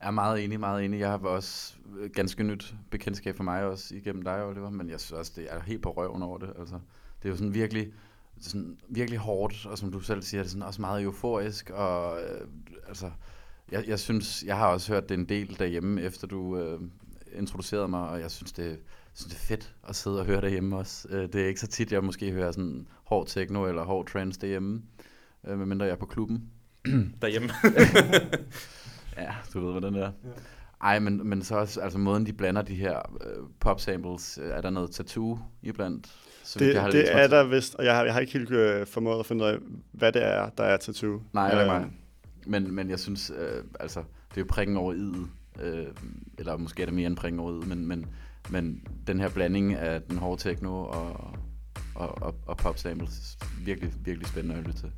Jeg 0.00 0.06
er 0.06 0.10
meget 0.10 0.44
enig, 0.44 0.60
meget 0.60 0.84
enig. 0.84 1.00
Jeg 1.00 1.10
har 1.10 1.18
også 1.18 1.74
ganske 2.12 2.42
nyt 2.42 2.74
bekendtskab 2.90 3.36
for 3.36 3.44
mig 3.44 3.64
også 3.64 3.94
igennem 3.94 4.22
dig, 4.22 4.44
Oliver, 4.44 4.70
men 4.70 4.90
jeg 4.90 5.00
synes 5.00 5.12
også, 5.12 5.32
det 5.36 5.46
er 5.50 5.60
helt 5.60 5.82
på 5.82 5.90
røven 5.90 6.22
over 6.22 6.38
det. 6.38 6.52
Altså, 6.58 6.74
det 7.22 7.28
er 7.28 7.28
jo 7.28 7.36
sådan 7.36 7.54
virkelig, 7.54 7.92
sådan 8.40 8.78
virkelig 8.88 9.18
hårdt, 9.18 9.66
og 9.66 9.78
som 9.78 9.92
du 9.92 10.00
selv 10.00 10.22
siger, 10.22 10.42
det 10.42 10.48
er 10.48 10.50
sådan 10.50 10.66
også 10.66 10.80
meget 10.80 11.02
euforisk, 11.02 11.70
og 11.70 12.20
øh, 12.20 12.48
altså, 12.88 13.10
jeg, 13.72 13.88
jeg 13.88 13.98
synes, 13.98 14.44
jeg 14.46 14.56
har 14.56 14.66
også 14.66 14.92
hørt 14.92 15.08
det 15.08 15.14
en 15.14 15.28
del 15.28 15.58
derhjemme, 15.58 16.02
efter 16.02 16.26
du 16.26 16.58
øh, 16.58 16.80
introducerede 17.32 17.88
mig, 17.88 18.08
og 18.08 18.20
jeg 18.20 18.30
synes, 18.30 18.52
det, 18.52 18.78
synes, 19.16 19.34
det 19.34 19.40
er 19.40 19.46
fedt 19.46 19.74
at 19.88 19.96
sidde 19.96 20.20
og 20.20 20.26
høre 20.26 20.40
derhjemme 20.40 20.76
også. 20.76 21.08
Øh, 21.10 21.28
det 21.32 21.42
er 21.42 21.46
ikke 21.46 21.60
så 21.60 21.66
tit, 21.66 21.92
jeg 21.92 22.04
måske 22.04 22.32
hører 22.32 22.52
sådan 22.52 22.86
hård 23.04 23.26
techno 23.26 23.66
eller 23.66 23.84
hård 23.84 24.06
trance 24.06 24.40
derhjemme, 24.40 24.82
øh, 25.46 25.58
medmindre 25.58 25.86
jeg 25.86 25.92
er 25.92 25.96
på 25.96 26.06
klubben. 26.06 26.50
derhjemme. 27.22 27.48
ja, 29.22 29.34
du 29.54 29.60
ved, 29.60 29.70
hvordan 29.70 29.94
det 29.94 30.02
er. 30.02 30.12
Ja. 30.24 30.30
Ej, 30.80 30.98
men, 30.98 31.28
men 31.28 31.42
så 31.42 31.56
også, 31.56 31.80
altså 31.80 31.98
måden, 31.98 32.26
de 32.26 32.32
blander 32.32 32.62
de 32.62 32.74
her 32.74 33.16
øh, 33.24 33.42
pop 33.60 33.80
samples, 33.80 34.38
øh, 34.42 34.50
er 34.50 34.60
der 34.60 34.70
noget 34.70 34.90
tattoo 34.90 35.38
iblandt? 35.62 36.06
Så 36.44 36.58
det, 36.58 36.74
det 36.74 36.92
det 36.92 37.16
er 37.16 37.26
der 37.26 37.44
vist, 37.44 37.74
og 37.74 37.84
jeg 37.84 37.96
har, 37.96 38.04
jeg 38.04 38.12
har 38.12 38.20
ikke 38.20 38.32
helt 38.32 38.50
øh, 38.50 38.86
formået 38.86 39.20
at 39.20 39.26
finde 39.26 39.44
ud 39.44 39.50
af, 39.50 39.58
hvad 39.92 40.12
det 40.12 40.24
er, 40.24 40.48
der 40.48 40.64
er 40.64 40.76
tattoo. 40.76 41.22
Nej, 41.32 41.50
eller 41.50 41.66
mig. 41.66 41.90
Men, 42.46 42.74
men 42.74 42.90
jeg 42.90 42.98
synes, 42.98 43.32
øh, 43.38 43.64
altså, 43.80 44.00
det 44.30 44.36
er 44.36 44.40
jo 44.40 44.46
prikken 44.48 44.76
over 44.76 44.94
i'et, 44.94 45.62
øh, 45.62 45.86
eller 46.38 46.56
måske 46.56 46.82
er 46.82 46.86
det 46.86 46.94
mere 46.94 47.06
end 47.06 47.16
prikken 47.16 47.40
over 47.40 47.60
i'et, 47.60 47.66
men, 47.66 47.86
men, 47.86 48.06
men 48.50 48.86
den 49.06 49.20
her 49.20 49.28
blanding 49.28 49.74
af 49.74 50.02
den 50.02 50.18
hårde 50.18 50.42
techno 50.42 50.84
og, 50.84 51.34
og, 51.94 52.22
og, 52.22 52.34
og 52.46 52.56
pop 52.56 52.78
samples, 52.78 53.38
virkelig, 53.64 53.92
virkelig 54.04 54.28
spændende 54.28 54.56
at 54.56 54.66
lytte 54.66 54.80
til. 54.80 54.92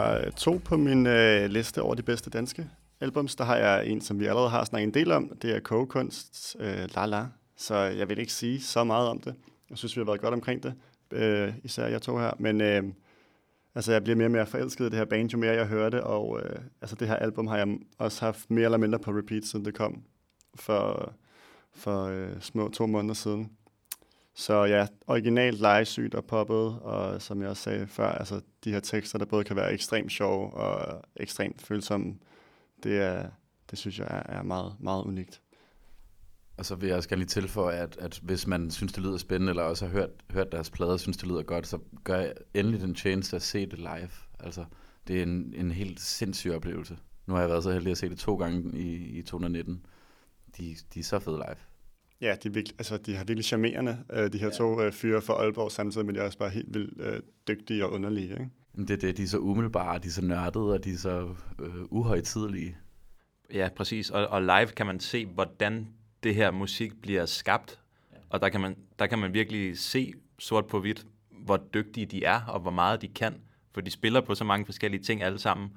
Nummer 0.00 0.30
to 0.30 0.60
på 0.64 0.76
min 0.76 1.06
øh, 1.06 1.50
liste 1.50 1.82
over 1.82 1.94
de 1.94 2.02
bedste 2.02 2.30
danske 2.30 2.68
albums, 3.00 3.36
der 3.36 3.44
har 3.44 3.56
jeg 3.56 3.86
en, 3.86 4.00
som 4.00 4.20
vi 4.20 4.26
allerede 4.26 4.50
har 4.50 4.64
snakket 4.64 4.86
en 4.86 4.94
del 4.94 5.12
om. 5.12 5.32
Det 5.42 5.56
er 5.56 5.60
Kogekunst, 5.60 6.56
øh, 6.60 6.88
La 6.94 7.06
La. 7.06 7.26
Så 7.56 7.76
jeg 7.76 8.08
vil 8.08 8.18
ikke 8.18 8.32
sige 8.32 8.60
så 8.60 8.84
meget 8.84 9.08
om 9.08 9.20
det. 9.20 9.34
Jeg 9.70 9.78
synes, 9.78 9.96
vi 9.96 10.00
har 10.00 10.04
været 10.04 10.20
godt 10.20 10.34
omkring 10.34 10.62
det, 10.62 10.74
øh, 11.10 11.52
især 11.64 11.86
jeg 11.86 12.02
to 12.02 12.18
her. 12.18 12.30
Men 12.38 12.60
øh, 12.60 12.84
altså, 13.74 13.92
jeg 13.92 14.02
bliver 14.02 14.16
mere 14.16 14.26
og 14.26 14.30
mere 14.30 14.46
forelsket 14.46 14.84
i 14.86 14.88
det 14.88 14.98
her 14.98 15.04
band, 15.04 15.30
jo 15.30 15.38
mere 15.38 15.52
jeg 15.52 15.66
hører 15.66 15.90
det. 15.90 16.00
Og 16.00 16.40
øh, 16.42 16.56
altså, 16.80 16.96
det 16.96 17.08
her 17.08 17.16
album 17.16 17.46
har 17.46 17.56
jeg 17.56 17.78
også 17.98 18.24
haft 18.24 18.50
mere 18.50 18.64
eller 18.64 18.78
mindre 18.78 18.98
på 18.98 19.10
repeat, 19.10 19.44
siden 19.44 19.64
det 19.64 19.74
kom 19.74 20.02
for, 20.54 21.12
for 21.74 22.04
øh, 22.04 22.40
små 22.40 22.68
to 22.68 22.86
måneder 22.86 23.14
siden. 23.14 23.50
Så 24.34 24.64
ja, 24.64 24.86
originalt 25.06 25.60
legesygt 25.60 26.14
og 26.14 26.24
poppet, 26.24 26.80
og 26.80 27.22
som 27.22 27.42
jeg 27.42 27.50
også 27.50 27.62
sagde 27.62 27.86
før, 27.86 28.08
altså 28.08 28.40
de 28.64 28.72
her 28.72 28.80
tekster, 28.80 29.18
der 29.18 29.26
både 29.26 29.44
kan 29.44 29.56
være 29.56 29.72
ekstremt 29.72 30.12
sjove 30.12 30.54
og 30.54 31.02
ekstremt 31.16 31.62
følsomme, 31.62 32.14
det, 32.82 32.98
er, 32.98 33.30
det 33.70 33.78
synes 33.78 33.98
jeg 33.98 34.06
er, 34.10 34.38
er 34.38 34.42
meget, 34.42 34.76
meget 34.80 35.04
unikt. 35.04 35.40
Og 36.56 36.66
så 36.66 36.74
vil 36.74 36.86
jeg 36.86 36.96
også 36.96 37.08
gerne 37.08 37.20
lige 37.20 37.28
tilføje, 37.28 37.76
at, 37.76 37.96
at 37.96 38.18
hvis 38.22 38.46
man 38.46 38.70
synes, 38.70 38.92
det 38.92 39.02
lyder 39.02 39.16
spændende, 39.16 39.50
eller 39.50 39.62
også 39.62 39.86
har 39.86 39.92
hørt, 39.92 40.10
hørt 40.30 40.52
deres 40.52 40.70
plader 40.70 40.92
og 40.92 41.00
synes, 41.00 41.16
det 41.16 41.28
lyder 41.28 41.42
godt, 41.42 41.66
så 41.66 41.78
gør 42.04 42.16
jeg 42.16 42.34
endelig 42.54 42.80
den 42.80 42.94
tjeneste 42.94 43.36
at 43.36 43.42
se 43.42 43.66
det 43.66 43.78
live. 43.78 44.10
Altså, 44.40 44.64
det 45.08 45.18
er 45.18 45.22
en, 45.22 45.54
en 45.56 45.70
helt 45.70 46.00
sindssyg 46.00 46.50
oplevelse. 46.50 46.98
Nu 47.26 47.34
har 47.34 47.40
jeg 47.40 47.50
været 47.50 47.62
så 47.62 47.72
heldig 47.72 47.90
at 47.90 47.98
se 47.98 48.08
det 48.08 48.18
to 48.18 48.36
gange 48.36 48.78
i, 48.78 49.18
i 49.18 49.22
2019. 49.22 49.86
De, 50.58 50.76
de 50.94 51.00
er 51.00 51.04
så 51.04 51.18
fede 51.18 51.36
live. 51.36 51.69
Ja, 52.20 52.36
de, 52.42 52.48
er 52.48 52.52
virkelig, 52.52 52.74
altså, 52.78 52.96
de 52.96 53.16
har 53.16 53.24
virkelig 53.24 53.44
charmerende, 53.44 53.98
øh, 54.12 54.32
de 54.32 54.38
her 54.38 54.46
ja. 54.46 54.52
to 54.52 54.82
øh, 54.82 54.92
fyre 54.92 55.22
fra 55.22 55.34
Aalborg, 55.34 55.72
samtidig 55.72 56.06
med, 56.06 56.14
de 56.14 56.20
er 56.20 56.24
også 56.24 56.38
bare 56.38 56.50
helt 56.50 56.74
vildt 56.74 57.00
øh, 57.00 57.20
dygtige 57.48 57.84
og 57.84 57.92
underlige. 57.92 58.30
Ikke? 58.30 58.48
Det 58.76 58.90
er 58.90 58.96
det, 58.96 59.16
de 59.16 59.22
er 59.22 59.26
så 59.26 59.38
umiddelbare, 59.38 59.98
de 59.98 60.06
er 60.06 60.12
så 60.12 60.24
nørdede, 60.24 60.72
og 60.72 60.84
de 60.84 60.92
er 60.92 60.96
så 60.96 61.34
øh, 61.58 61.82
uhøjtidelige. 61.90 62.76
Ja, 63.54 63.68
præcis. 63.76 64.10
Og, 64.10 64.26
og 64.26 64.42
live 64.42 64.66
kan 64.66 64.86
man 64.86 65.00
se, 65.00 65.26
hvordan 65.26 65.88
det 66.22 66.34
her 66.34 66.50
musik 66.50 66.92
bliver 67.02 67.26
skabt. 67.26 67.80
Ja. 68.12 68.16
Og 68.28 68.40
der 68.40 68.48
kan, 68.48 68.60
man, 68.60 68.76
der 68.98 69.06
kan 69.06 69.18
man 69.18 69.34
virkelig 69.34 69.78
se 69.78 70.12
sort 70.38 70.66
på 70.66 70.80
hvidt, 70.80 71.06
hvor 71.30 71.56
dygtige 71.74 72.06
de 72.06 72.24
er, 72.24 72.40
og 72.40 72.60
hvor 72.60 72.70
meget 72.70 73.02
de 73.02 73.08
kan. 73.08 73.34
For 73.74 73.80
de 73.80 73.90
spiller 73.90 74.20
på 74.20 74.34
så 74.34 74.44
mange 74.44 74.66
forskellige 74.66 75.02
ting 75.02 75.22
alle 75.22 75.38
sammen, 75.38 75.70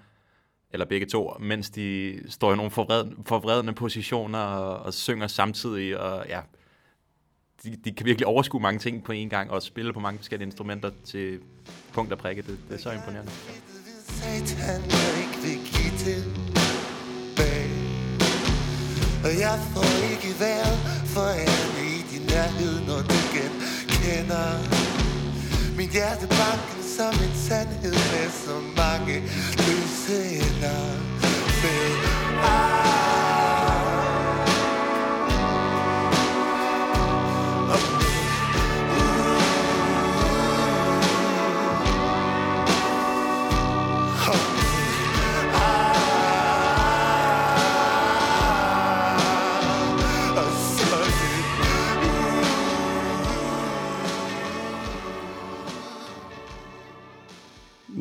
eller 0.73 0.85
begge 0.85 1.05
to, 1.05 1.33
mens 1.39 1.69
de 1.69 2.19
står 2.29 2.53
i 2.53 2.55
nogle 2.55 2.71
forvred, 2.71 3.05
forvredende 3.25 3.73
positioner 3.73 4.39
og, 4.39 4.85
og 4.85 4.93
synger 4.93 5.27
samtidig. 5.27 5.99
Og 5.99 6.25
ja, 6.29 6.39
de, 7.63 7.75
de 7.85 7.91
kan 7.91 8.05
virkelig 8.05 8.27
overskue 8.27 8.61
mange 8.61 8.79
ting 8.79 9.03
på 9.03 9.11
en 9.11 9.29
gang, 9.29 9.51
og 9.51 9.63
spille 9.63 9.93
på 9.93 9.99
mange 9.99 10.17
forskellige 10.17 10.45
instrumenter 10.45 10.91
til 11.05 11.39
punkt 11.93 12.11
og 12.11 12.17
prikke. 12.17 12.41
Det, 12.41 12.57
det 12.69 12.75
er 12.75 12.81
så 12.81 12.91
imponerende. 12.91 13.31
Satan, 14.07 14.81
ikke 15.21 15.37
vil 15.43 15.59
give 15.73 15.93
tilbage. 16.07 17.73
Og 19.25 19.39
jeg 19.45 19.59
får 19.73 19.91
ikke 20.11 20.39
været 20.39 20.77
for 21.13 21.29
i 21.91 21.95
din 22.11 22.25
nærhed, 22.33 22.75
når 22.87 23.01
du 23.11 23.17
kender 23.97 24.92
min 25.77 25.89
hjerte 25.89 26.27
banker 26.27 26.83
som 26.97 27.13
en 27.25 27.35
sandhed 27.47 27.93
med 27.93 28.29
så 28.45 28.59
mange 28.77 29.21
løse 29.57 30.25
ender. 30.35 30.99
Med 31.63 32.07
ah. 32.43 33.12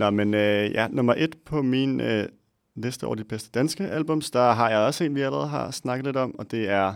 Nå, 0.02 0.10
men 0.10 0.34
øh, 0.34 0.72
ja, 0.72 0.88
nummer 0.88 1.14
et 1.16 1.36
på 1.44 1.62
min 1.62 2.00
øh, 2.00 2.28
liste 2.74 3.06
over 3.06 3.14
de 3.14 3.24
bedste 3.24 3.50
danske 3.50 3.88
albums, 3.88 4.30
der 4.30 4.52
har 4.52 4.70
jeg 4.70 4.78
også 4.78 5.04
en, 5.04 5.14
vi 5.14 5.20
allerede 5.20 5.48
har 5.48 5.70
snakket 5.70 6.06
lidt 6.06 6.16
om, 6.16 6.38
og 6.38 6.50
det 6.50 6.68
er 6.68 6.94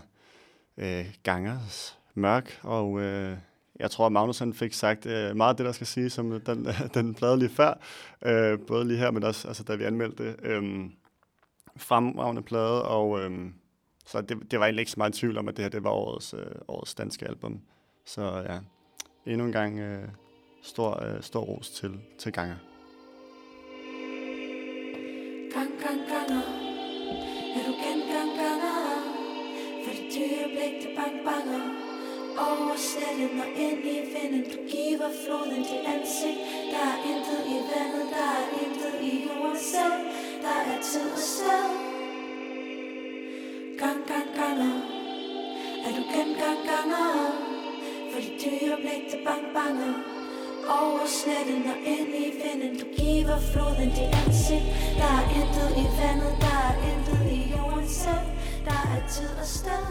øh, 0.78 1.06
Gangers 1.22 1.98
Mørk, 2.14 2.60
og 2.62 3.00
øh, 3.00 3.36
jeg 3.80 3.90
tror, 3.90 4.06
at 4.06 4.12
Magnus 4.12 4.38
han 4.38 4.54
fik 4.54 4.72
sagt 4.72 5.06
øh, 5.06 5.36
meget 5.36 5.50
af 5.50 5.56
det, 5.56 5.66
der 5.66 5.72
skal 5.72 5.86
sige, 5.86 6.10
som 6.10 6.32
øh, 6.32 6.40
den, 6.46 6.68
den 6.94 7.14
plade 7.14 7.38
lige 7.38 7.48
før, 7.48 7.78
øh, 8.24 8.58
både 8.66 8.88
lige 8.88 8.98
her, 8.98 9.10
men 9.10 9.22
også 9.22 9.48
altså, 9.48 9.62
da 9.62 9.74
vi 9.74 9.84
anmeldte 9.84 10.24
det. 10.24 10.36
Øh, 10.42 10.84
fremragende 11.76 12.42
plade, 12.42 12.82
og 12.82 13.20
øh, 13.20 13.30
så 14.06 14.20
det, 14.20 14.50
det 14.50 14.58
var 14.58 14.66
egentlig 14.66 14.82
ikke 14.82 14.92
så 14.92 15.00
meget 15.00 15.14
tvivl 15.14 15.38
om, 15.38 15.48
at 15.48 15.56
det 15.56 15.64
her 15.64 15.70
det 15.70 15.84
var 15.84 15.90
årets, 15.90 16.34
øh, 16.34 16.54
årets 16.68 16.94
danske 16.94 17.28
album. 17.28 17.60
Så 18.04 18.44
ja, 18.48 18.58
endnu 19.32 19.46
en 19.46 19.52
gang 19.52 19.78
øh, 19.78 20.08
stor, 20.62 21.02
øh, 21.02 21.22
stor 21.22 21.40
ros 21.40 21.70
til, 21.70 22.00
til 22.18 22.32
Ganger. 22.32 22.65
Gang, 25.56 25.72
gang, 25.80 26.00
ganger 26.08 26.42
Er 27.56 27.62
du 27.66 27.72
genganganger 27.82 28.78
For 29.84 29.92
det 29.96 30.06
dyre 30.14 30.48
blik, 30.54 30.74
det 30.82 30.92
bang, 30.96 31.16
banger 31.24 31.64
Over 32.46 32.76
sletten 32.76 33.40
og 33.40 33.48
ind 33.64 33.84
i 33.84 33.96
vinden 34.12 34.44
Du 34.52 34.58
giver 34.68 35.10
floden 35.22 35.64
til 35.64 35.80
ansigt 35.94 36.38
Der 36.72 36.86
er 36.92 36.98
intet 37.10 37.40
i 37.54 37.58
vandet 37.70 38.06
Der 38.14 38.30
er 38.40 38.46
intet 38.62 38.94
i 39.02 39.28
jorden 39.28 39.58
selv 39.72 39.98
Der 40.42 40.58
er 40.72 40.82
tid 40.82 41.10
og 41.12 41.18
sted 41.18 41.66
Gang, 43.78 44.00
gang, 44.10 44.28
ganger 44.40 44.76
Er 45.86 45.92
du 45.96 46.02
genganganger 46.14 47.08
For 48.10 48.20
det 48.20 48.34
dyre 48.44 48.76
blik, 48.76 49.04
det 49.12 49.20
bang, 49.24 49.44
banger 49.54 50.15
over 50.68 51.06
sletten 51.18 51.62
og 51.72 51.78
ind 51.94 52.08
i 52.24 52.26
vinden. 52.42 52.72
Du 52.80 52.86
giver 52.96 53.38
floden 53.52 53.90
dit 53.98 54.10
ansigt. 54.22 54.66
Der 55.00 55.10
er 55.18 55.24
intet 55.38 55.70
i 55.82 55.86
vandet, 56.00 56.34
der 56.44 56.56
er 56.68 56.74
intet 56.90 57.22
i 57.38 57.40
jorden 57.52 57.88
selv. 57.88 58.26
Der 58.64 58.80
er 58.94 59.08
tid 59.08 59.30
og 59.42 59.46
sted. 59.46 59.84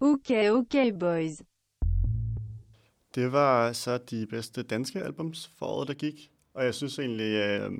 Okay, 0.00 0.50
okay, 0.50 0.92
boys. 1.00 1.42
Det 3.14 3.32
var 3.32 3.72
så 3.72 3.98
de 3.98 4.26
bedste 4.26 4.62
danske 4.62 5.02
albums 5.02 5.50
for 5.58 5.66
året, 5.66 5.88
der 5.88 5.94
gik. 5.94 6.30
Og 6.58 6.64
jeg 6.64 6.74
synes 6.74 6.98
egentlig, 6.98 7.32
øh, 7.32 7.72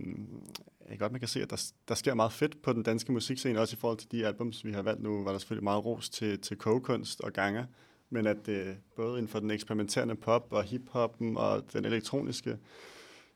jeg 0.91 0.99
godt 0.99 1.13
man 1.13 1.21
kan 1.21 1.29
se, 1.29 1.43
at 1.43 1.51
der, 1.51 1.73
der 1.89 1.95
sker 1.95 2.15
meget 2.15 2.33
fedt 2.33 2.63
på 2.63 2.73
den 2.73 2.83
danske 2.83 3.13
musikscene, 3.13 3.61
også 3.61 3.77
i 3.77 3.79
forhold 3.79 3.99
til 3.99 4.13
de 4.13 4.27
albums, 4.27 4.65
vi 4.65 4.73
har 4.73 4.83
valgt 4.83 5.03
nu, 5.03 5.25
var 5.25 5.31
der 5.31 5.39
selvfølgelig 5.39 5.65
meget 5.65 5.85
ros 5.85 6.11
til, 6.11 6.41
til 6.41 6.57
kogekunst 6.57 7.21
og 7.21 7.33
ganger, 7.33 7.67
men 8.11 8.27
at 8.27 8.49
øh, 8.49 8.75
både 8.97 9.19
inden 9.19 9.29
for 9.29 9.41
den 9.41 9.51
eksperimenterende 9.51 10.15
pop 10.15 10.47
og 10.51 10.65
hiphoppen 10.65 11.37
og 11.37 11.73
den 11.73 11.85
elektroniske 11.85 12.59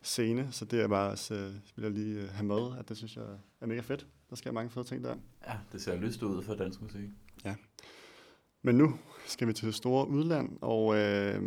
scene, 0.02 0.48
så 0.50 0.64
det 0.64 0.80
er 0.80 0.88
bare 0.88 1.10
også, 1.10 1.34
øh, 1.34 1.54
vil 1.76 1.82
jeg 1.82 1.90
lige 1.90 2.20
øh, 2.20 2.28
have 2.28 2.46
med, 2.46 2.78
at 2.78 2.88
det 2.88 2.96
synes 2.96 3.16
jeg 3.16 3.24
er 3.60 3.66
mega 3.66 3.80
fedt. 3.80 4.06
Der 4.30 4.36
sker 4.36 4.52
mange 4.52 4.70
fede 4.70 4.84
ting 4.84 5.04
der. 5.04 5.16
Ja, 5.46 5.54
det 5.72 5.82
ser 5.82 5.96
lyst 5.96 6.22
ud 6.22 6.42
for 6.42 6.54
dansk 6.54 6.82
musik. 6.82 7.10
Ja. 7.44 7.54
Men 8.62 8.74
nu 8.74 8.98
skal 9.26 9.48
vi 9.48 9.52
til 9.52 9.66
det 9.66 9.74
store 9.74 10.08
udland, 10.08 10.58
og 10.60 10.96
øh, 10.96 11.42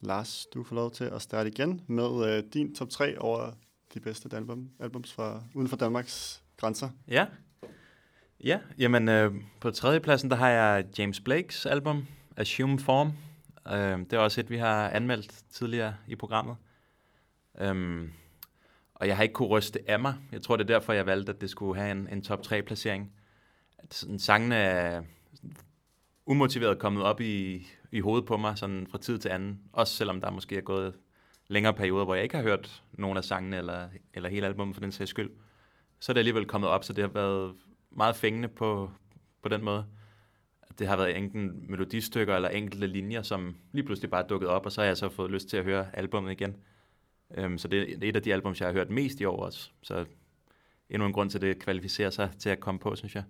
Lars, 0.00 0.46
du 0.54 0.64
får 0.64 0.76
lov 0.76 0.90
til 0.90 1.04
at 1.04 1.22
starte 1.22 1.48
igen 1.48 1.82
med 1.86 2.36
øh, 2.36 2.44
din 2.54 2.74
top 2.74 2.88
3 2.90 3.20
over 3.20 3.52
de 3.94 4.00
bedste 4.00 4.36
album, 4.36 4.70
albums 4.80 5.12
fra 5.12 5.42
uden 5.54 5.68
for 5.68 5.76
Danmarks 5.76 6.42
grænser. 6.56 6.88
Ja. 7.08 7.26
Ja, 8.44 8.58
jamen 8.78 9.08
øh, 9.08 9.34
på 9.60 9.70
tredjepladsen, 9.70 10.30
der 10.30 10.36
har 10.36 10.48
jeg 10.48 10.84
James 10.98 11.20
Blakes 11.20 11.66
album, 11.66 12.06
Assume 12.36 12.78
Form. 12.78 13.12
Øh, 13.68 13.98
det 13.98 14.12
er 14.12 14.18
også 14.18 14.40
et, 14.40 14.50
vi 14.50 14.56
har 14.56 14.90
anmeldt 14.90 15.44
tidligere 15.50 15.94
i 16.08 16.16
programmet. 16.16 16.56
Um, 17.70 18.12
og 18.94 19.08
jeg 19.08 19.16
har 19.16 19.22
ikke 19.22 19.32
kunne 19.32 19.48
ryste 19.48 19.80
af 19.86 20.00
mig. 20.00 20.14
Jeg 20.32 20.42
tror, 20.42 20.56
det 20.56 20.70
er 20.70 20.78
derfor, 20.78 20.92
jeg 20.92 21.06
valgte, 21.06 21.32
at 21.32 21.40
det 21.40 21.50
skulle 21.50 21.80
have 21.80 21.90
en, 21.90 22.08
en 22.12 22.22
top 22.22 22.40
3-placering. 22.46 23.12
Sangene 24.18 24.56
er 24.56 25.02
umotiveret 26.26 26.78
kommet 26.78 27.02
op 27.02 27.20
i, 27.20 27.66
i 27.92 28.00
hovedet 28.00 28.26
på 28.26 28.36
mig 28.36 28.58
sådan 28.58 28.86
fra 28.90 28.98
tid 28.98 29.18
til 29.18 29.28
anden. 29.28 29.60
Også 29.72 29.94
selvom 29.94 30.20
der 30.20 30.30
måske 30.30 30.56
er 30.56 30.60
gået 30.60 30.94
længere 31.48 31.74
perioder, 31.74 32.04
hvor 32.04 32.14
jeg 32.14 32.24
ikke 32.24 32.36
har 32.36 32.42
hørt 32.42 32.82
nogen 32.92 33.16
af 33.16 33.24
sangene 33.24 33.56
eller, 33.56 33.88
eller 34.14 34.28
hele 34.28 34.46
albumet 34.46 34.74
for 34.74 34.80
den 34.80 34.92
sags 34.92 35.10
skyld. 35.10 35.30
Så 36.00 36.12
er 36.12 36.14
det 36.14 36.18
alligevel 36.20 36.46
kommet 36.46 36.70
op, 36.70 36.84
så 36.84 36.92
det 36.92 37.04
har 37.04 37.08
været 37.08 37.54
meget 37.90 38.16
fængende 38.16 38.48
på, 38.48 38.90
på 39.42 39.48
den 39.48 39.64
måde. 39.64 39.86
Det 40.78 40.86
har 40.86 40.96
været 40.96 41.16
enten 41.16 41.64
melodistykker 41.68 42.36
eller 42.36 42.48
enkelte 42.48 42.86
linjer, 42.86 43.22
som 43.22 43.56
lige 43.72 43.84
pludselig 43.84 44.10
bare 44.10 44.22
er 44.22 44.28
dukket 44.28 44.48
op, 44.48 44.66
og 44.66 44.72
så 44.72 44.80
har 44.80 44.86
jeg 44.86 44.96
så 44.96 45.08
fået 45.08 45.30
lyst 45.30 45.48
til 45.48 45.56
at 45.56 45.64
høre 45.64 45.96
albumet 45.96 46.32
igen. 46.32 46.56
Um, 47.44 47.58
så 47.58 47.68
det 47.68 47.92
er 47.92 48.08
et 48.08 48.16
af 48.16 48.22
de 48.22 48.32
album, 48.32 48.54
jeg 48.60 48.68
har 48.68 48.72
hørt 48.72 48.90
mest 48.90 49.20
i 49.20 49.24
år 49.24 49.36
også. 49.36 49.70
Så 49.82 50.04
endnu 50.90 51.06
en 51.06 51.12
grund 51.12 51.30
til, 51.30 51.38
at 51.38 51.42
det 51.42 51.58
kvalificerer 51.58 52.10
sig 52.10 52.30
til 52.38 52.50
at 52.50 52.60
komme 52.60 52.78
på, 52.78 52.96
synes 52.96 53.14
jeg. 53.14 53.24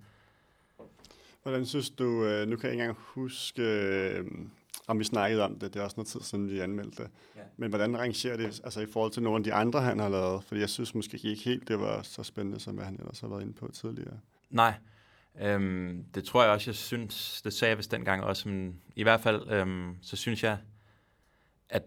Hvordan 1.47 1.67
synes 1.67 1.91
du, 1.91 2.25
øh, 2.25 2.49
nu 2.49 2.57
kan 2.57 2.65
jeg 2.65 2.73
ikke 2.73 2.83
engang 2.83 2.99
huske, 3.01 3.63
øh, 3.63 4.25
om 4.87 4.99
vi 4.99 5.05
snakkede 5.05 5.45
om 5.45 5.59
det, 5.59 5.75
det 5.75 5.81
er 5.81 5.85
også 5.85 5.95
noget 5.97 6.09
tid 6.09 6.21
siden, 6.21 6.51
vi 6.51 6.61
anmeldte 6.61 7.03
det. 7.03 7.11
Ja. 7.37 7.41
Men 7.57 7.69
hvordan 7.69 7.99
rangerer 7.99 8.37
det 8.37 8.61
altså 8.65 8.81
i 8.81 8.87
forhold 8.87 9.13
til 9.13 9.23
nogle 9.23 9.39
af 9.39 9.45
de 9.45 9.53
andre, 9.53 9.81
han 9.81 9.99
har 9.99 10.09
lavet? 10.09 10.45
Fordi 10.45 10.61
jeg 10.61 10.69
synes 10.69 10.95
måske 10.95 11.19
ikke 11.25 11.43
helt, 11.43 11.69
det 11.69 11.81
var 11.81 12.03
så 12.03 12.23
spændende, 12.23 12.61
som 12.61 12.79
han 12.79 12.97
ellers 12.99 13.21
har 13.21 13.29
været 13.29 13.43
inde 13.43 13.53
på 13.53 13.71
tidligere. 13.73 14.19
Nej, 14.51 14.75
øhm, 15.41 16.05
det 16.15 16.25
tror 16.25 16.43
jeg 16.43 16.53
også, 16.53 16.71
jeg 16.71 16.75
synes, 16.75 17.43
det 17.43 17.53
sagde 17.53 17.71
jeg 17.71 17.79
vist 17.79 17.91
dengang 17.91 18.25
også, 18.25 18.49
men 18.49 18.81
i 18.97 19.03
hvert 19.03 19.21
fald, 19.21 19.51
øhm, 19.51 19.97
så 20.03 20.17
synes 20.17 20.45
jeg, 20.45 20.59
at 21.69 21.83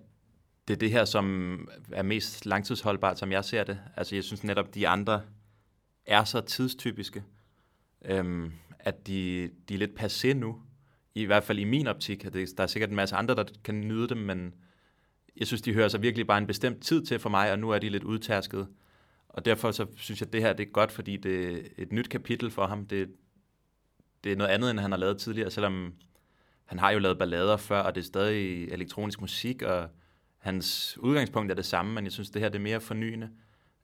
det 0.68 0.74
er 0.74 0.78
det 0.78 0.92
her, 0.92 1.06
som 1.06 1.68
er 1.92 2.04
mest 2.04 2.46
langtidsholdbart, 2.46 3.20
som 3.20 3.32
jeg 3.32 3.46
ser 3.46 3.64
det. 3.64 3.80
Altså, 3.96 4.16
jeg 4.16 4.24
synes 4.24 4.44
netop, 4.44 4.76
de 4.76 4.88
andre 4.88 5.22
er 6.06 6.24
så 6.24 6.42
tidstypiske, 6.42 7.24
øhm, 8.06 8.52
at 8.80 9.08
de, 9.08 9.50
de 9.70 9.74
er 9.74 9.78
lidt 9.78 10.00
passé 10.00 10.34
nu. 10.34 10.62
I 11.16 11.26
hvert 11.26 11.44
fald 11.44 11.60
i 11.60 11.64
min 11.64 11.88
optik. 11.88 12.24
Det, 12.34 12.58
der 12.58 12.64
er 12.64 12.68
sikkert 12.68 12.90
en 12.90 12.96
masse 12.96 13.16
andre, 13.16 13.36
der 13.36 13.44
kan 13.64 13.82
nyde 13.82 14.10
dem, 14.10 14.18
men 14.18 14.54
jeg 15.38 15.48
synes, 15.48 15.62
de 15.62 15.74
hører 15.74 15.88
sig 15.88 16.02
virkelig 16.02 16.28
bare 16.28 16.38
en 16.38 16.48
bestemt 16.48 16.84
tid 16.84 17.06
til 17.06 17.20
for 17.20 17.30
mig, 17.30 17.52
og 17.52 17.60
nu 17.60 17.70
er 17.70 17.80
de 17.80 17.90
lidt 17.90 18.04
udtærsket. 18.04 18.68
Og 19.30 19.46
derfor 19.46 19.72
så 19.72 19.86
synes 19.96 20.22
jeg, 20.22 20.28
at 20.28 20.34
det 20.34 20.42
her 20.42 20.54
det 20.54 20.68
er 20.68 20.72
godt, 20.72 20.92
fordi 20.92 21.18
det 21.18 21.54
er 21.54 21.62
et 21.78 21.92
nyt 21.92 22.10
kapitel 22.10 22.52
for 22.52 22.68
ham. 22.68 22.86
Det, 22.86 23.10
det 24.24 24.32
er 24.32 24.36
noget 24.36 24.52
andet, 24.52 24.72
end 24.72 24.80
han 24.80 24.92
har 24.92 24.98
lavet 24.98 25.18
tidligere, 25.18 25.52
selvom 25.52 25.94
han 26.66 26.80
har 26.80 26.92
jo 26.92 27.00
lavet 27.00 27.18
ballader 27.18 27.58
før, 27.58 27.80
og 27.82 27.96
det 27.96 28.02
er 28.02 28.06
stadig 28.06 28.70
elektronisk 28.70 29.22
musik, 29.22 29.62
og 29.62 29.90
hans 30.38 30.98
udgangspunkt 30.98 31.52
er 31.52 31.56
det 31.56 31.66
samme, 31.66 31.94
men 31.94 32.04
jeg 32.04 32.12
synes, 32.12 32.30
det 32.30 32.42
her 32.42 32.50
det 32.50 32.60
er 32.60 32.64
mere 32.64 32.82
fornyende. 32.82 33.30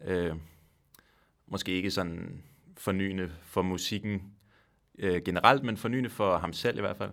Øh, 0.02 0.36
måske 1.48 1.72
ikke 1.72 1.92
sådan 1.92 2.44
fornyende 2.78 3.32
for 3.42 3.62
musikken 3.62 4.35
øh, 5.00 5.22
generelt, 5.26 5.64
men 5.64 5.78
fornyende 5.78 6.10
for 6.10 6.38
ham 6.38 6.54
selv 6.54 6.78
i 6.78 6.82
hvert 6.82 6.98
fald. 6.98 7.12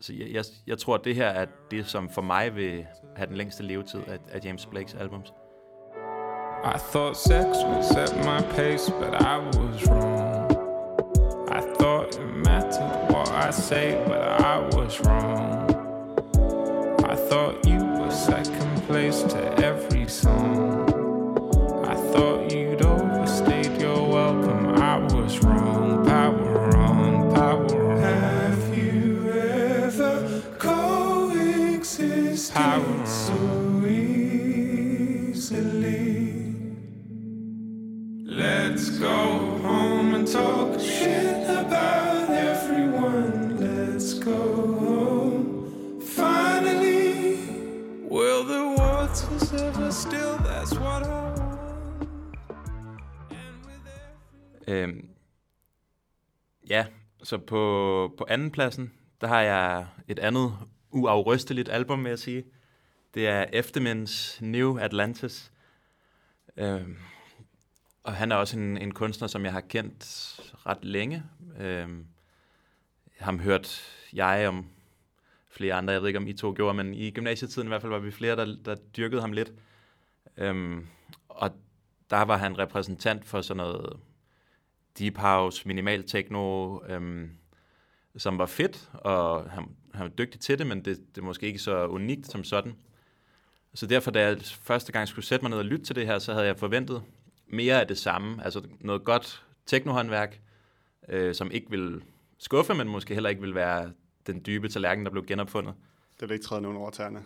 Så 0.00 0.12
jeg, 0.12 0.32
jeg, 0.32 0.44
jeg 0.66 0.78
tror, 0.78 0.94
at 0.94 1.04
det 1.04 1.14
her 1.14 1.26
er 1.26 1.46
det, 1.70 1.86
som 1.86 2.08
for 2.08 2.22
mig 2.22 2.56
vil 2.56 2.86
have 3.16 3.26
den 3.26 3.36
længste 3.36 3.62
levetid 3.62 4.00
af, 4.06 4.18
af 4.32 4.40
James 4.44 4.66
Blakes 4.66 4.94
albums. 4.94 5.32
I 6.64 6.78
thought 6.92 7.16
sex 7.16 7.46
would 7.64 7.82
set 7.82 8.16
my 8.16 8.40
pace, 8.56 8.90
but 8.90 9.14
I 9.14 9.38
was 9.38 9.88
wrong. 9.88 10.50
I 11.48 11.60
thought 11.78 12.18
it 12.18 12.46
mattered 12.46 13.10
what 13.10 13.28
I 13.30 13.50
say, 13.50 13.94
but 14.06 14.20
I 14.40 14.58
was 14.76 15.00
wrong. 15.00 15.70
I 17.12 17.16
thought 17.16 17.66
you 17.66 17.78
were 17.78 18.10
second 18.10 18.82
place 18.86 19.22
to 19.22 19.38
every 19.64 20.06
song. 20.06 20.89
Så 57.30 57.38
på, 57.38 58.14
på 58.18 58.26
anden 58.28 58.50
pladsen, 58.50 58.92
der 59.20 59.26
har 59.26 59.40
jeg 59.40 59.86
et 60.08 60.18
andet 60.18 60.52
uafrysteligt 60.90 61.68
album, 61.68 62.04
vil 62.04 62.10
jeg 62.10 62.18
sige. 62.18 62.44
Det 63.14 63.28
er 63.28 63.44
Eftermens 63.52 64.38
New 64.42 64.78
Atlantis. 64.78 65.52
Øhm, 66.56 66.96
og 68.04 68.12
han 68.12 68.32
er 68.32 68.36
også 68.36 68.58
en, 68.58 68.78
en 68.78 68.94
kunstner, 68.94 69.28
som 69.28 69.44
jeg 69.44 69.52
har 69.52 69.60
kendt 69.60 70.04
ret 70.66 70.84
længe. 70.84 71.22
Øhm, 71.58 72.06
jeg 73.18 73.24
har 73.24 73.36
hørt 73.36 73.82
jeg 74.12 74.48
om 74.48 74.66
flere 75.50 75.74
andre, 75.74 75.92
jeg 75.92 76.00
ved 76.00 76.08
ikke 76.08 76.18
om 76.18 76.26
I 76.26 76.32
to 76.32 76.52
gjorde, 76.56 76.74
men 76.74 76.94
i 76.94 77.10
gymnasietiden 77.10 77.68
i 77.68 77.70
hvert 77.70 77.80
fald 77.80 77.92
var 77.92 77.98
vi 77.98 78.10
flere, 78.10 78.36
der, 78.36 78.56
der 78.64 78.74
dyrkede 78.74 79.20
ham 79.20 79.32
lidt. 79.32 79.52
Øhm, 80.36 80.86
og 81.28 81.50
der 82.10 82.22
var 82.22 82.36
han 82.36 82.58
repræsentant 82.58 83.24
for 83.24 83.40
sådan 83.40 83.56
noget 83.56 84.00
deep 84.98 85.18
house, 85.18 85.68
minimal 85.68 86.02
techno, 86.02 86.78
øhm, 86.88 87.30
som 88.16 88.38
var 88.38 88.46
fedt, 88.46 88.90
og 88.94 89.50
han, 89.50 89.64
han 89.94 90.02
var 90.02 90.08
dygtig 90.08 90.40
til 90.40 90.58
det, 90.58 90.66
men 90.66 90.84
det, 90.84 90.98
det 91.14 91.20
er 91.20 91.24
måske 91.24 91.46
ikke 91.46 91.58
så 91.58 91.86
unikt 91.86 92.26
som 92.26 92.44
sådan. 92.44 92.74
Så 93.74 93.86
derfor, 93.86 94.10
da 94.10 94.20
jeg 94.20 94.38
første 94.42 94.92
gang 94.92 95.08
skulle 95.08 95.24
sætte 95.24 95.44
mig 95.44 95.50
ned 95.50 95.58
og 95.58 95.64
lytte 95.64 95.84
til 95.84 95.96
det 95.96 96.06
her, 96.06 96.18
så 96.18 96.32
havde 96.32 96.46
jeg 96.46 96.58
forventet 96.58 97.02
mere 97.46 97.80
af 97.80 97.86
det 97.86 97.98
samme. 97.98 98.44
Altså 98.44 98.62
noget 98.80 99.04
godt 99.04 99.44
teknohåndværk, 99.66 100.40
øh, 101.08 101.34
som 101.34 101.50
ikke 101.50 101.70
vil 101.70 102.02
skuffe, 102.38 102.74
men 102.74 102.88
måske 102.88 103.14
heller 103.14 103.30
ikke 103.30 103.42
vil 103.42 103.54
være 103.54 103.92
den 104.26 104.42
dybe 104.46 104.68
tallerken, 104.68 105.04
der 105.04 105.10
blev 105.10 105.26
genopfundet. 105.26 105.74
Det 106.20 106.28
vil 106.28 106.34
ikke 106.34 106.46
træde 106.46 106.62
nogen 106.62 106.76
over 106.76 106.90
tæerne. 106.90 107.22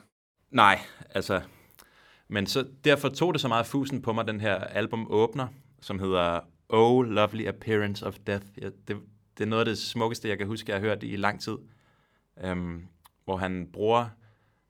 Nej, 0.51 0.79
altså... 1.11 1.41
Men 2.29 2.47
så, 2.47 2.67
derfor 2.85 3.09
tog 3.09 3.35
det 3.35 3.41
så 3.41 3.49
meget 3.49 3.67
fusen 3.67 4.03
på 4.03 4.13
mig, 4.13 4.27
den 4.27 4.41
her 4.41 4.55
album 4.55 5.07
åbner, 5.11 5.49
som 5.81 5.99
hedder 5.99 6.41
Oh 6.69 7.05
Lovely 7.05 7.47
Appearance 7.47 8.07
of 8.07 8.19
Death. 8.27 8.47
Ja, 8.61 8.67
det, 8.89 8.97
det 9.39 9.45
er 9.45 9.49
noget 9.49 9.61
af 9.61 9.67
det 9.67 9.79
smukkeste, 9.79 10.29
jeg 10.29 10.39
kan 10.39 10.47
huske, 10.47 10.73
jeg 10.73 10.81
har 10.81 10.87
hørt 10.87 11.03
i 11.03 11.17
lang 11.17 11.41
tid. 11.41 11.57
Um, 12.51 12.89
hvor 13.25 13.37
han 13.37 13.69
bruger... 13.73 14.09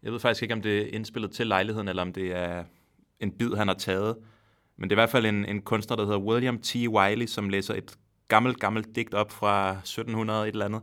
Jeg 0.03 0.13
ved 0.13 0.21
faktisk 0.21 0.43
ikke, 0.43 0.55
om 0.55 0.63
det 0.63 0.83
er 0.83 0.87
indspillet 0.93 1.31
til 1.31 1.47
lejligheden, 1.47 1.89
eller 1.89 2.03
om 2.03 2.13
det 2.13 2.37
er 2.37 2.65
en 3.21 3.33
bid, 3.33 3.55
han 3.55 3.69
har 3.69 3.75
taget. 3.75 4.17
Men 4.77 4.91
det 4.91 4.97
er 4.97 4.97
i 4.97 5.03
hvert 5.03 5.11
fald 5.11 5.27
en, 5.27 5.45
en 5.45 5.63
kunstner, 5.63 5.97
der 5.97 6.05
hedder 6.05 6.19
William 6.19 6.59
T. 6.59 6.75
Wiley, 6.75 7.27
som 7.27 7.49
læser 7.49 7.75
et 7.75 7.99
gammelt, 8.29 8.61
gammelt 8.61 8.97
digt 8.97 9.15
op 9.15 9.31
fra 9.31 9.71
1700 9.71 10.49
et 10.49 10.53
eller 10.53 10.65
andet. 10.65 10.83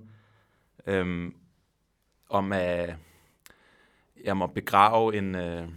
Um, 1.02 1.36
om 2.30 2.54
at, 2.54 2.96
jeg 4.24 4.38
må 4.38 4.48
begrave 4.48 5.18
en 5.18 5.36
øh, 5.36 5.68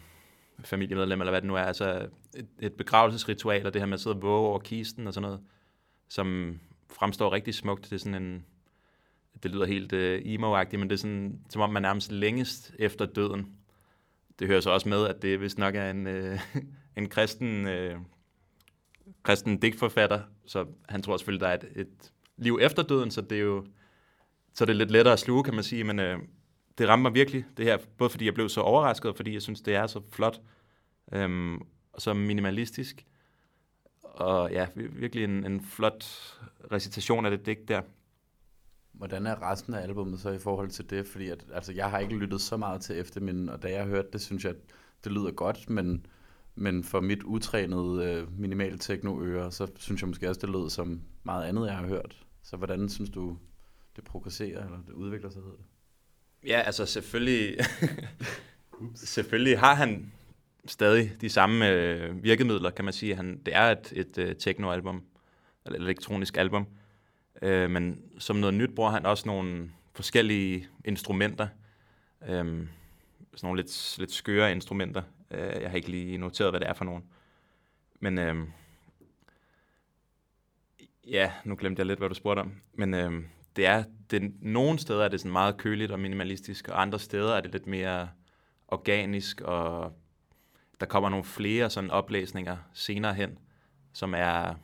familiemedlem, 0.65 1.21
eller 1.21 1.33
hvad 1.33 1.41
det 1.41 1.49
nu 1.49 1.55
er. 1.55 1.63
Altså 1.63 2.09
et, 2.37 2.47
et 2.61 2.73
begravelsesritual, 2.73 3.67
og 3.67 3.75
det 3.75 3.83
her 3.83 3.87
med 3.87 3.95
at 3.95 4.01
sidde 4.01 4.17
og 4.17 4.23
våge 4.23 4.49
over 4.49 4.59
kisten 4.59 5.07
og 5.07 5.15
sådan 5.15 5.23
noget, 5.23 5.41
som 6.09 6.59
fremstår 6.91 7.33
rigtig 7.33 7.55
smukt. 7.55 7.85
Det 7.85 7.93
er 7.93 7.99
sådan 7.99 8.23
en, 8.23 8.45
det 9.43 9.51
lyder 9.51 9.67
helt 9.67 9.93
øh, 9.93 10.23
emo-agtigt, 10.25 10.79
men 10.79 10.91
det 10.91 10.93
er 10.93 11.01
sådan, 11.01 11.41
som 11.51 11.63
om 11.63 11.71
man 11.71 11.83
nærmest 11.83 12.13
længest 12.13 12.75
efter 12.79 13.07
døden. 13.07 13.57
Det 14.39 14.47
hører 14.47 14.61
så 14.61 14.71
også 14.71 14.89
med, 14.89 15.07
at 15.07 15.23
det 15.23 15.41
vist 15.41 15.59
nok 15.59 15.75
er 15.75 15.91
en, 15.91 16.07
øh, 16.07 16.41
en 16.97 17.09
kristen, 17.09 17.69
øh, 17.69 17.97
kristen 19.23 19.57
digtforfatter, 19.59 20.21
så 20.47 20.67
han 20.89 21.03
tror 21.03 21.17
selvfølgelig, 21.17 21.41
der 21.41 21.49
er 21.49 21.55
et, 21.55 21.65
et 21.77 22.13
liv 22.37 22.59
efter 22.63 22.83
døden, 22.83 23.11
så 23.11 23.21
det 23.21 23.39
er 23.39 23.43
jo 23.43 23.65
så 24.55 24.65
det 24.65 24.73
er 24.73 24.77
lidt 24.77 24.91
lettere 24.91 25.13
at 25.13 25.19
sluge, 25.19 25.45
kan 25.45 25.55
man 25.55 25.65
sige, 25.65 25.85
men 25.85 25.99
øh, 25.99 26.19
det 26.79 26.89
rammer 26.89 27.11
mig 27.11 27.15
virkelig, 27.15 27.45
det 27.57 27.65
her, 27.65 27.79
både 27.99 28.11
fordi 28.11 28.25
jeg 28.25 28.35
blev 28.35 28.49
så 28.49 28.61
overrasket, 28.61 29.11
og 29.11 29.17
fordi 29.17 29.35
jeg 29.35 29.43
synes, 29.43 29.61
det 29.61 29.75
er 29.75 29.87
så 29.87 30.01
flot, 30.13 30.41
øhm, 31.13 31.63
og 31.95 32.03
så 32.03 32.15
minimalistisk, 32.15 33.07
og 34.03 34.51
ja, 34.53 34.67
vir- 34.67 34.99
virkelig 34.99 35.25
en, 35.25 35.45
en 35.45 35.61
flot 35.61 36.05
recitation 36.73 37.25
af 37.25 37.31
det 37.31 37.47
digt 37.47 37.69
der. 37.69 37.83
Hvordan 38.93 39.27
er 39.27 39.51
resten 39.51 39.75
af 39.75 39.83
albummet 39.83 40.21
så 40.21 40.31
i 40.31 40.39
forhold 40.39 40.71
til 40.71 40.91
det? 40.91 41.07
Fordi 41.07 41.29
at, 41.29 41.45
altså, 41.55 41.73
jeg 41.73 41.91
har 41.91 41.99
ikke 41.99 42.17
lyttet 42.17 42.41
så 42.41 42.57
meget 42.57 42.81
til 42.81 42.99
efterminden, 42.99 43.49
og 43.49 43.63
da 43.63 43.71
jeg 43.71 43.87
hørte 43.87 44.09
det, 44.13 44.21
synes 44.21 44.45
jeg, 44.45 44.51
at 44.51 44.61
det 45.05 45.13
lyder 45.13 45.31
godt, 45.31 45.71
men, 45.71 46.07
men 46.55 46.85
for 46.85 47.01
mit 47.01 47.23
utrænede 47.23 48.05
øh, 48.05 48.41
minimal 48.41 48.79
techno-øre, 48.79 49.53
så 49.53 49.67
synes 49.77 50.03
jeg 50.03 50.09
måske 50.09 50.29
også, 50.29 50.41
det 50.41 50.51
lød 50.51 50.71
som 50.71 51.01
meget 51.23 51.45
andet, 51.45 51.67
jeg 51.67 51.77
har 51.77 51.87
hørt. 51.87 52.27
Så 52.43 52.57
hvordan 52.57 52.89
synes 52.89 53.11
du, 53.11 53.39
det 53.97 54.05
progresserer, 54.05 54.65
eller 54.65 54.79
det 54.87 54.93
udvikler 54.93 55.31
sig, 55.31 55.43
hedder 55.43 55.57
det? 55.57 55.67
Ja, 56.49 56.61
altså 56.61 56.87
selvfølgelig, 56.87 57.57
selvfølgelig 58.95 59.59
har 59.59 59.75
han 59.75 60.13
stadig 60.67 61.13
de 61.21 61.29
samme 61.29 61.71
øh, 61.71 62.25
virkemidler, 62.25 62.71
kan 62.71 62.85
man 62.85 62.95
sige. 62.95 63.15
Han, 63.15 63.41
det 63.47 63.57
er 63.57 63.63
et, 63.63 63.93
et 63.97 64.19
øh, 64.19 64.37
techno-album, 64.37 65.03
eller 65.67 65.79
elektronisk 65.79 66.37
album, 66.37 66.67
øh, 67.43 67.71
men 67.71 68.03
som 68.19 68.37
noget 68.37 68.55
nyt 68.55 68.75
bruger 68.75 68.91
han 68.91 69.07
også 69.07 69.29
nogle 69.29 69.71
forskellige 69.95 70.69
instrumenter, 70.85 71.49
øh, 72.23 72.29
sådan 72.29 72.67
nogle 73.43 73.63
lidt, 73.63 73.99
lidt 73.99 74.13
skøre 74.13 74.53
instrumenter. 74.53 75.03
Øh, 75.31 75.63
jeg 75.63 75.71
har 75.71 75.77
ikke 75.77 75.91
lige 75.91 76.19
noteret, 76.19 76.53
hvad 76.53 76.61
det 76.61 76.69
er 76.69 76.75
for 76.75 76.85
nogen. 76.85 77.05
Men 78.01 78.19
øh, 78.19 78.37
ja, 81.07 81.33
nu 81.45 81.57
glemte 81.59 81.81
jeg 81.81 81.87
lidt, 81.87 81.99
hvad 81.99 82.09
du 82.09 82.15
spurgte 82.15 82.41
om. 82.41 82.53
Men 82.75 82.95
øh, 82.95 83.13
det 83.57 83.67
er, 83.67 83.85
det, 84.11 84.33
nogle 84.43 84.79
steder 84.79 85.05
er 85.05 85.09
det 85.09 85.21
sådan 85.21 85.33
meget 85.33 85.57
køligt 85.57 85.93
og 85.93 86.01
minimalistisk, 86.01 86.69
og 86.69 86.83
andre 86.83 86.99
steder 86.99 87.35
er 87.35 87.41
det 87.41 87.53
lidt 87.53 87.67
mere 87.67 88.09
organisk, 88.69 89.41
og 89.41 89.93
der 90.81 90.87
kommer 90.87 91.09
nogle 91.09 91.25
flere 91.25 91.71
sådan 91.71 91.91
oplæsninger 91.91 92.57
senere 92.73 93.15
hen, 93.15 93.39
som 93.93 94.15
er 94.17 94.55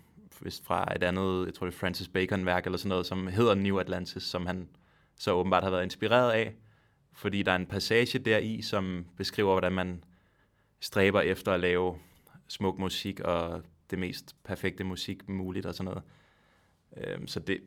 vist 0.42 0.64
fra 0.64 0.94
et 0.96 1.02
andet, 1.02 1.46
jeg 1.46 1.54
tror 1.54 1.66
det 1.66 1.74
er 1.74 1.78
Francis 1.78 2.08
Bacon-værk 2.08 2.66
eller 2.66 2.78
sådan 2.78 2.88
noget, 2.88 3.06
som 3.06 3.26
hedder 3.26 3.54
New 3.54 3.78
Atlantis, 3.78 4.22
som 4.22 4.46
han 4.46 4.68
så 5.16 5.32
åbenbart 5.32 5.62
har 5.62 5.70
været 5.70 5.84
inspireret 5.84 6.32
af, 6.32 6.54
fordi 7.12 7.42
der 7.42 7.52
er 7.52 7.56
en 7.56 7.66
passage 7.66 8.18
deri, 8.18 8.62
som 8.62 9.06
beskriver, 9.16 9.52
hvordan 9.52 9.72
man 9.72 10.04
stræber 10.80 11.20
efter 11.20 11.52
at 11.52 11.60
lave 11.60 11.98
smuk 12.48 12.78
musik 12.78 13.20
og 13.20 13.62
det 13.90 13.98
mest 13.98 14.36
perfekte 14.44 14.84
musik 14.84 15.28
muligt 15.28 15.66
og 15.66 15.74
sådan 15.74 15.84
noget. 15.84 16.02
Øhm, 16.96 17.26
så 17.26 17.40
det, 17.40 17.60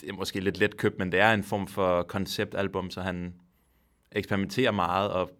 det 0.00 0.08
er 0.08 0.12
måske 0.12 0.40
lidt 0.40 0.58
let 0.58 0.76
købt, 0.76 0.98
men 0.98 1.12
det 1.12 1.20
er 1.20 1.32
en 1.32 1.44
form 1.44 1.66
for 1.66 2.02
konceptalbum, 2.02 2.90
så 2.90 3.00
han 3.00 3.34
eksperimenterer 4.12 4.70
meget, 4.70 5.10
og 5.10 5.30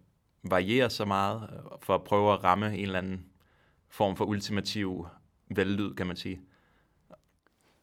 variere 0.43 0.89
så 0.89 1.05
meget, 1.05 1.49
øh, 1.53 1.59
for 1.81 1.95
at 1.95 2.03
prøve 2.03 2.33
at 2.33 2.43
ramme 2.43 2.77
en 2.77 2.83
eller 2.83 2.99
anden 2.99 3.25
form 3.89 4.15
for 4.15 4.25
ultimativ 4.25 5.07
vellyd, 5.49 5.93
kan 5.93 6.07
man 6.07 6.15
sige. 6.15 6.41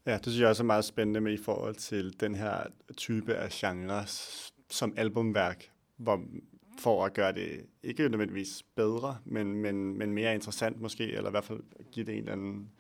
Ja, 0.07 0.15
det 0.15 0.25
synes 0.25 0.41
jeg 0.41 0.49
også 0.49 0.63
er 0.63 0.67
meget 0.67 0.85
spændende 0.85 1.21
med 1.21 1.33
i 1.33 1.43
forhold 1.43 1.75
til 1.75 2.21
den 2.21 2.35
her 2.35 2.63
type 2.97 3.35
af 3.35 3.51
genre 3.51 4.07
som 4.71 4.95
albumværk, 4.97 5.71
hvor 5.97 6.23
for 6.79 7.05
at 7.05 7.15
gøre 7.15 7.33
det 7.33 7.67
ikke 7.83 8.09
nødvendigvis 8.09 8.63
bedre, 8.77 9.19
men, 9.25 9.55
men, 9.55 9.99
men 9.99 10.13
mere 10.13 10.35
interessant 10.35 10.81
måske, 10.81 11.13
eller 11.13 11.31
i 11.31 11.31
hvert 11.31 11.45
fald 11.45 11.61
give 11.93 12.07
det 12.07 12.13
en 12.13 12.19
eller 12.19 12.33
anden 12.33 12.71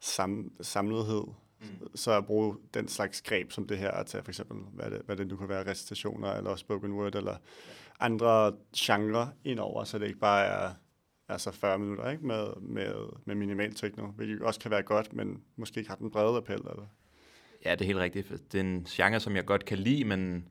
sam, 0.00 0.52
samlethed. 0.60 1.24
Mm. 1.60 1.96
Så 1.96 2.12
at 2.12 2.26
bruge 2.26 2.56
den 2.74 2.88
slags 2.88 3.22
greb 3.22 3.52
som 3.52 3.66
det 3.66 3.78
her, 3.78 3.90
at 3.90 4.06
tage 4.06 4.24
for 4.24 4.30
eksempel, 4.30 4.56
hvad 4.56 4.90
det, 4.90 5.02
hvad 5.06 5.16
det 5.16 5.26
nu 5.26 5.36
kan 5.36 5.48
være, 5.48 5.66
recitationer, 5.70 6.32
eller 6.32 6.56
spoken 6.56 6.92
word, 6.92 7.14
eller 7.14 7.36
andre 8.00 8.52
genrer 8.76 9.26
indover, 9.44 9.84
så 9.84 9.98
det 9.98 10.06
ikke 10.06 10.18
bare 10.18 10.44
er 10.44 10.70
altså 11.28 11.50
40 11.50 11.78
minutter 11.78 12.10
ikke? 12.10 12.26
Med, 12.26 12.46
med, 12.60 12.94
med 13.24 13.34
minimal 13.34 13.74
techno, 13.74 14.06
hvilket 14.06 14.42
også 14.42 14.60
kan 14.60 14.70
være 14.70 14.82
godt, 14.82 15.12
men 15.12 15.42
måske 15.56 15.78
ikke 15.78 15.90
har 15.90 15.96
den 15.96 16.10
brede 16.10 16.36
appel. 16.36 16.58
Eller? 16.58 16.86
Ja, 17.64 17.70
det 17.70 17.80
er 17.80 17.86
helt 17.86 17.98
rigtigt. 17.98 18.52
Det 18.52 18.60
er 18.60 18.64
en 18.64 18.84
genre, 18.84 19.20
som 19.20 19.36
jeg 19.36 19.46
godt 19.46 19.64
kan 19.64 19.78
lide, 19.78 20.04
men 20.04 20.48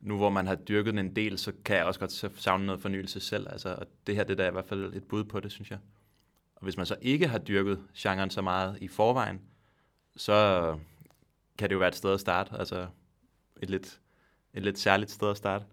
nu 0.00 0.16
hvor 0.16 0.30
man 0.30 0.46
har 0.46 0.54
dyrket 0.54 0.94
den 0.94 1.06
en 1.06 1.16
del, 1.16 1.38
så 1.38 1.52
kan 1.64 1.76
jeg 1.76 1.84
også 1.84 2.00
godt 2.00 2.40
savne 2.40 2.66
noget 2.66 2.82
fornyelse 2.82 3.20
selv. 3.20 3.46
Altså, 3.50 3.74
og 3.74 3.86
det 4.06 4.16
her 4.16 4.24
det 4.24 4.40
er 4.40 4.48
i 4.48 4.52
hvert 4.52 4.64
fald 4.64 4.94
et 4.94 5.04
bud 5.04 5.24
på 5.24 5.40
det, 5.40 5.52
synes 5.52 5.70
jeg. 5.70 5.78
Og 6.54 6.62
hvis 6.62 6.76
man 6.76 6.86
så 6.86 6.96
ikke 7.00 7.28
har 7.28 7.38
dyrket 7.38 7.82
genren 7.96 8.30
så 8.30 8.42
meget 8.42 8.78
i 8.80 8.88
forvejen, 8.88 9.40
så 10.16 10.78
kan 11.58 11.68
det 11.68 11.74
jo 11.74 11.78
være 11.78 11.88
et 11.88 11.94
sted 11.94 12.14
at 12.14 12.20
starte. 12.20 12.58
Altså 12.58 12.86
et 13.62 13.70
lidt, 13.70 14.00
et 14.54 14.62
lidt 14.62 14.78
særligt 14.78 15.10
sted 15.10 15.30
at 15.30 15.36
starte. 15.36 15.64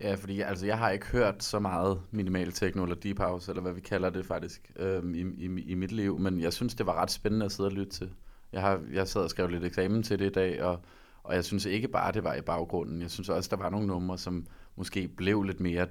Ja, 0.00 0.14
fordi 0.14 0.40
altså, 0.40 0.66
jeg 0.66 0.78
har 0.78 0.90
ikke 0.90 1.06
hørt 1.06 1.42
så 1.42 1.58
meget 1.58 2.02
minimal 2.10 2.52
techno 2.52 2.82
eller 2.82 2.96
deep 2.96 3.18
house, 3.18 3.50
eller 3.50 3.62
hvad 3.62 3.72
vi 3.72 3.80
kalder 3.80 4.10
det 4.10 4.26
faktisk, 4.26 4.72
øhm, 4.76 5.14
i, 5.14 5.20
i, 5.20 5.62
i 5.62 5.74
mit 5.74 5.92
liv, 5.92 6.18
men 6.18 6.40
jeg 6.40 6.52
synes, 6.52 6.74
det 6.74 6.86
var 6.86 6.94
ret 6.94 7.10
spændende 7.10 7.46
at 7.46 7.52
sidde 7.52 7.66
og 7.66 7.72
lytte 7.72 7.92
til. 7.92 8.10
Jeg 8.52 8.60
har 8.60 8.82
jeg 8.92 9.08
sad 9.08 9.22
og 9.22 9.30
skrev 9.30 9.48
lidt 9.48 9.64
eksamen 9.64 10.02
til 10.02 10.18
det 10.18 10.26
i 10.26 10.32
dag, 10.32 10.62
og, 10.62 10.80
og 11.22 11.34
jeg 11.34 11.44
synes 11.44 11.66
ikke 11.66 11.88
bare, 11.88 12.12
det 12.12 12.24
var 12.24 12.34
i 12.34 12.40
baggrunden. 12.40 13.02
Jeg 13.02 13.10
synes 13.10 13.28
også, 13.28 13.48
der 13.50 13.62
var 13.62 13.70
nogle 13.70 13.86
numre, 13.86 14.18
som 14.18 14.46
måske 14.76 15.08
blev 15.08 15.42
lidt 15.42 15.60
mere 15.60 15.86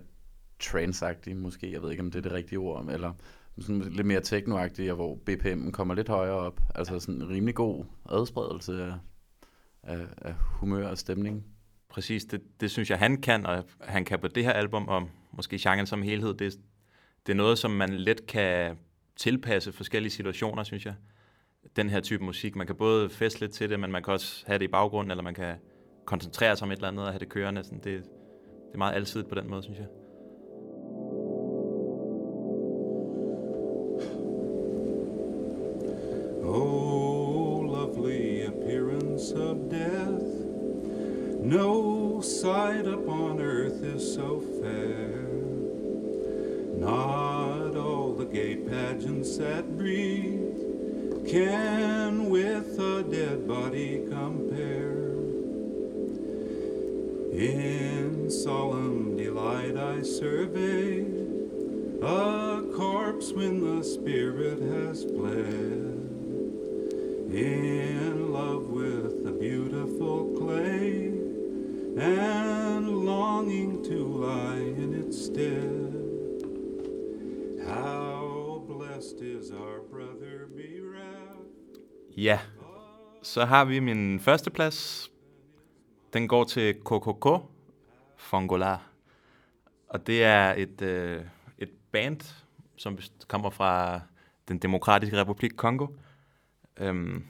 transagtige, 0.60 1.36
måske, 1.36 1.72
jeg 1.72 1.82
ved 1.82 1.92
ikke, 1.92 2.04
om 2.04 2.12
det 2.12 2.20
er 2.20 2.24
det 2.24 2.32
rigtige 2.32 2.60
ord, 2.60 2.86
eller 2.90 3.14
sådan 3.60 3.82
lidt 3.82 4.08
mere 4.08 4.22
teknoagtige, 4.22 4.94
hvor 4.94 5.20
BPM'en 5.30 5.72
kommer 5.72 5.96
lidt 5.96 6.10
højere 6.10 6.36
op. 6.36 6.62
Altså 6.76 7.00
sådan 7.00 7.16
en 7.16 7.30
rimelig 7.30 7.56
god 7.56 7.86
adspredelse 8.10 8.84
af, 8.84 8.94
af, 9.84 10.08
af 10.18 10.34
humør 10.34 10.88
og 10.88 10.98
stemning. 10.98 11.46
Præcis, 11.90 12.26
det, 12.26 12.42
det 12.62 12.72
synes 12.72 12.90
jeg, 12.90 13.00
han 13.00 13.22
kan, 13.22 13.46
og 13.46 13.64
han 13.82 14.06
kan 14.06 14.20
på 14.20 14.28
det 14.28 14.44
her 14.44 14.52
album, 14.52 14.88
og 14.88 15.10
måske 15.32 15.58
genren 15.58 15.86
som 15.86 16.02
helhed, 16.02 16.34
det, 16.34 16.60
det 17.28 17.32
er 17.34 17.38
noget, 17.38 17.58
som 17.58 17.72
man 17.72 17.90
let 17.90 18.28
kan 18.28 18.78
tilpasse 19.16 19.72
forskellige 19.72 20.12
situationer, 20.12 20.64
synes 20.64 20.86
jeg. 20.86 20.94
Den 21.76 21.90
her 21.90 22.00
type 22.00 22.24
musik, 22.24 22.56
man 22.56 22.68
kan 22.68 22.76
både 22.76 23.10
feste 23.10 23.40
lidt 23.40 23.52
til 23.52 23.70
det, 23.70 23.80
men 23.80 23.92
man 23.92 24.04
kan 24.04 24.14
også 24.14 24.44
have 24.48 24.60
det 24.60 24.66
i 24.66 24.68
baggrunden, 24.68 25.12
eller 25.12 25.24
man 25.24 25.34
kan 25.34 25.56
koncentrere 26.06 26.56
sig 26.56 26.66
om 26.66 26.72
et 26.72 26.76
eller 26.76 26.88
andet 26.88 27.06
og 27.06 27.12
have 27.12 27.20
det 27.20 27.30
kørende. 27.30 27.64
Sådan, 27.64 27.78
det, 27.78 27.86
det 27.86 28.74
er 28.74 28.78
meget 28.78 28.96
altid 28.96 29.24
på 29.24 29.36
den 29.36 29.50
måde, 29.50 29.64
synes 29.64 29.80
jeg. 29.80 29.88
No 41.50 42.22
sight 42.22 42.86
upon 42.86 43.42
earth 43.42 43.84
is 43.84 44.14
so 44.14 44.40
fair. 44.62 45.24
Not 46.78 47.76
all 47.76 48.14
the 48.14 48.26
gay 48.26 48.56
pageants 48.56 49.36
that 49.38 49.76
breathe 49.76 51.26
can 51.28 52.30
with 52.30 52.80
a 52.80 53.02
dead 53.02 53.48
body 53.48 54.06
compare. 54.08 55.10
In 57.34 58.30
solemn 58.30 59.18
delight 59.18 59.76
I 59.76 60.04
survey 60.04 61.02
a 62.00 62.62
corpse 62.76 63.32
when 63.32 63.60
the 63.66 63.84
spirit 63.84 64.62
has 64.62 65.04
fled. 65.04 65.98
In 67.34 68.32
love 68.32 68.68
with 68.68 69.24
the 69.24 69.32
beautiful 69.32 70.36
clay 70.38 71.09
and 71.98 73.06
longing 73.06 73.84
to 73.84 73.98
lie 74.24 74.74
in 74.84 74.94
its 74.94 75.26
stead. 75.26 75.90
How 77.68 78.64
blessed 78.68 79.22
is 79.22 79.52
our 79.52 79.82
brother 79.92 80.48
bereft. 80.56 81.80
Ja, 82.18 82.40
så 83.22 83.46
har 83.46 83.66
vi 83.66 83.80
min 83.80 84.20
første 84.20 84.50
plads. 84.50 85.12
Den 86.14 86.28
går 86.28 86.44
til 86.44 86.74
KKK, 86.74 87.28
Fongola. 88.18 88.78
Og 89.90 90.08
det 90.08 90.24
er 90.24 90.54
et, 90.54 90.82
øh, 90.82 91.24
et 91.58 91.70
band, 91.92 92.22
som 92.78 92.98
kommer 93.28 93.50
fra 93.50 94.02
den 94.48 94.58
demokratiske 94.58 95.18
republik 95.18 95.52
Kongo. 95.56 95.88
Øhm, 96.80 97.26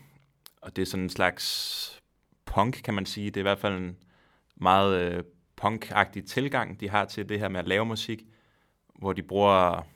og 0.61 0.75
det 0.75 0.81
er 0.81 0.85
sådan 0.85 1.03
en 1.03 1.09
slags 1.09 2.01
punk, 2.45 2.81
kan 2.83 2.93
man 2.93 3.05
sige. 3.05 3.25
Det 3.25 3.37
er 3.37 3.41
i 3.41 3.49
hvert 3.49 3.59
fald 3.59 3.77
en 3.77 3.97
meget 4.59 5.13
øh, 5.13 5.23
punkagtig 5.55 6.25
tilgang, 6.25 6.79
de 6.79 6.89
har 6.89 7.05
til 7.05 7.29
det 7.29 7.39
her 7.39 7.49
med 7.49 7.59
at 7.59 7.67
lave 7.67 7.85
musik, 7.85 8.21
hvor 8.99 9.13
de 9.13 9.23
bruger 9.23 9.87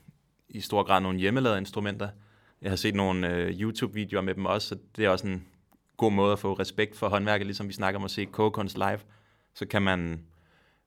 i 0.50 0.62
stor 0.62 0.84
grad 0.84 1.02
nogle 1.02 1.20
hjemmelavede 1.20 1.60
instrumenter. 1.60 2.10
Jeg 2.62 2.72
har 2.72 2.76
set 2.76 2.96
nogle 2.96 3.36
øh, 3.36 3.62
YouTube-videoer 3.62 4.22
med 4.22 4.36
dem 4.36 4.46
også, 4.46 4.68
så 4.68 4.78
det 4.96 5.06
er 5.06 5.10
også 5.10 5.28
en 5.28 5.48
god 5.98 6.12
måde 6.12 6.32
at 6.32 6.40
få 6.40 6.54
respekt 6.54 6.96
for 6.96 7.10
håndværket, 7.10 7.48
ligesom 7.48 7.68
vi 7.68 7.74
snakker 7.74 8.00
om 8.00 8.06
at 8.06 8.12
se 8.12 8.26
Kogekunst 8.26 8.78
live. 8.78 9.00
Så 9.54 9.66
kan 9.66 9.82
man 9.82 10.26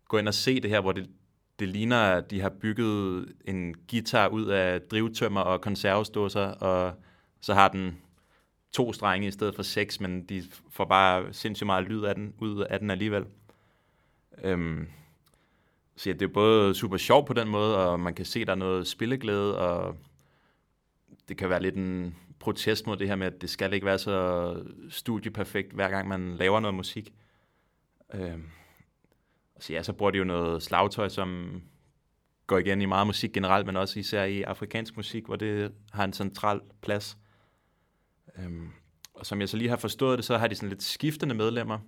gå 0.08 0.18
ind 0.18 0.28
og 0.28 0.34
se 0.34 0.60
det 0.60 0.70
her, 0.70 0.80
hvor 0.80 0.92
det, 0.92 1.10
det 1.58 1.68
ligner, 1.68 2.02
at 2.02 2.30
de 2.30 2.40
har 2.40 2.48
bygget 2.48 3.32
en 3.44 3.74
guitar 3.90 4.28
ud 4.28 4.44
af 4.44 4.80
drivtømmer 4.80 5.40
og 5.40 5.60
konservesdåser, 5.60 6.46
og 6.46 6.94
så 7.40 7.54
har 7.54 7.68
den 7.68 7.96
to 8.72 8.92
strenge 8.92 9.28
i 9.28 9.30
stedet 9.30 9.54
for 9.54 9.62
seks, 9.62 10.00
men 10.00 10.24
de 10.24 10.42
får 10.70 10.84
bare 10.84 11.32
sindssygt 11.32 11.66
meget 11.66 11.84
lyd 11.84 12.02
af 12.02 12.14
den, 12.14 12.34
ud 12.38 12.60
af 12.70 12.78
den 12.78 12.90
alligevel. 12.90 13.24
Øhm, 14.42 14.88
så 15.96 16.10
ja, 16.10 16.12
det 16.12 16.22
er 16.22 16.32
både 16.32 16.74
super 16.74 16.96
sjovt 16.96 17.26
på 17.26 17.32
den 17.32 17.48
måde, 17.48 17.88
og 17.88 18.00
man 18.00 18.14
kan 18.14 18.24
se, 18.24 18.44
der 18.44 18.52
er 18.52 18.56
noget 18.56 18.86
spilleglæde, 18.86 19.58
og 19.58 19.96
det 21.28 21.36
kan 21.36 21.50
være 21.50 21.62
lidt 21.62 21.74
en 21.74 22.16
protest 22.38 22.86
mod 22.86 22.96
det 22.96 23.08
her 23.08 23.16
med, 23.16 23.26
at 23.26 23.42
det 23.42 23.50
skal 23.50 23.72
ikke 23.72 23.86
være 23.86 23.98
så 23.98 24.62
studieperfekt, 24.90 25.72
hver 25.72 25.88
gang 25.88 26.08
man 26.08 26.36
laver 26.36 26.60
noget 26.60 26.74
musik. 26.74 27.14
Øhm, 28.14 28.50
så 29.58 29.72
ja, 29.72 29.82
så 29.82 29.92
bruger 29.92 30.10
de 30.10 30.18
jo 30.18 30.24
noget 30.24 30.62
slagtøj, 30.62 31.08
som 31.08 31.62
går 32.46 32.58
igen 32.58 32.82
i 32.82 32.86
meget 32.86 33.06
musik 33.06 33.32
generelt, 33.32 33.66
men 33.66 33.76
også 33.76 33.98
især 33.98 34.24
i 34.24 34.42
afrikansk 34.42 34.96
musik, 34.96 35.26
hvor 35.26 35.36
det 35.36 35.72
har 35.92 36.04
en 36.04 36.12
central 36.12 36.60
plads. 36.82 37.18
Øhm, 38.38 38.68
og 39.14 39.26
som 39.26 39.40
jeg 39.40 39.48
så 39.48 39.56
lige 39.56 39.70
har 39.70 39.76
forstået 39.76 40.18
det, 40.18 40.24
så 40.24 40.38
har 40.38 40.46
de 40.48 40.54
sådan 40.54 40.68
lidt 40.68 40.82
skiftende 40.82 41.34
medlemmer, 41.34 41.78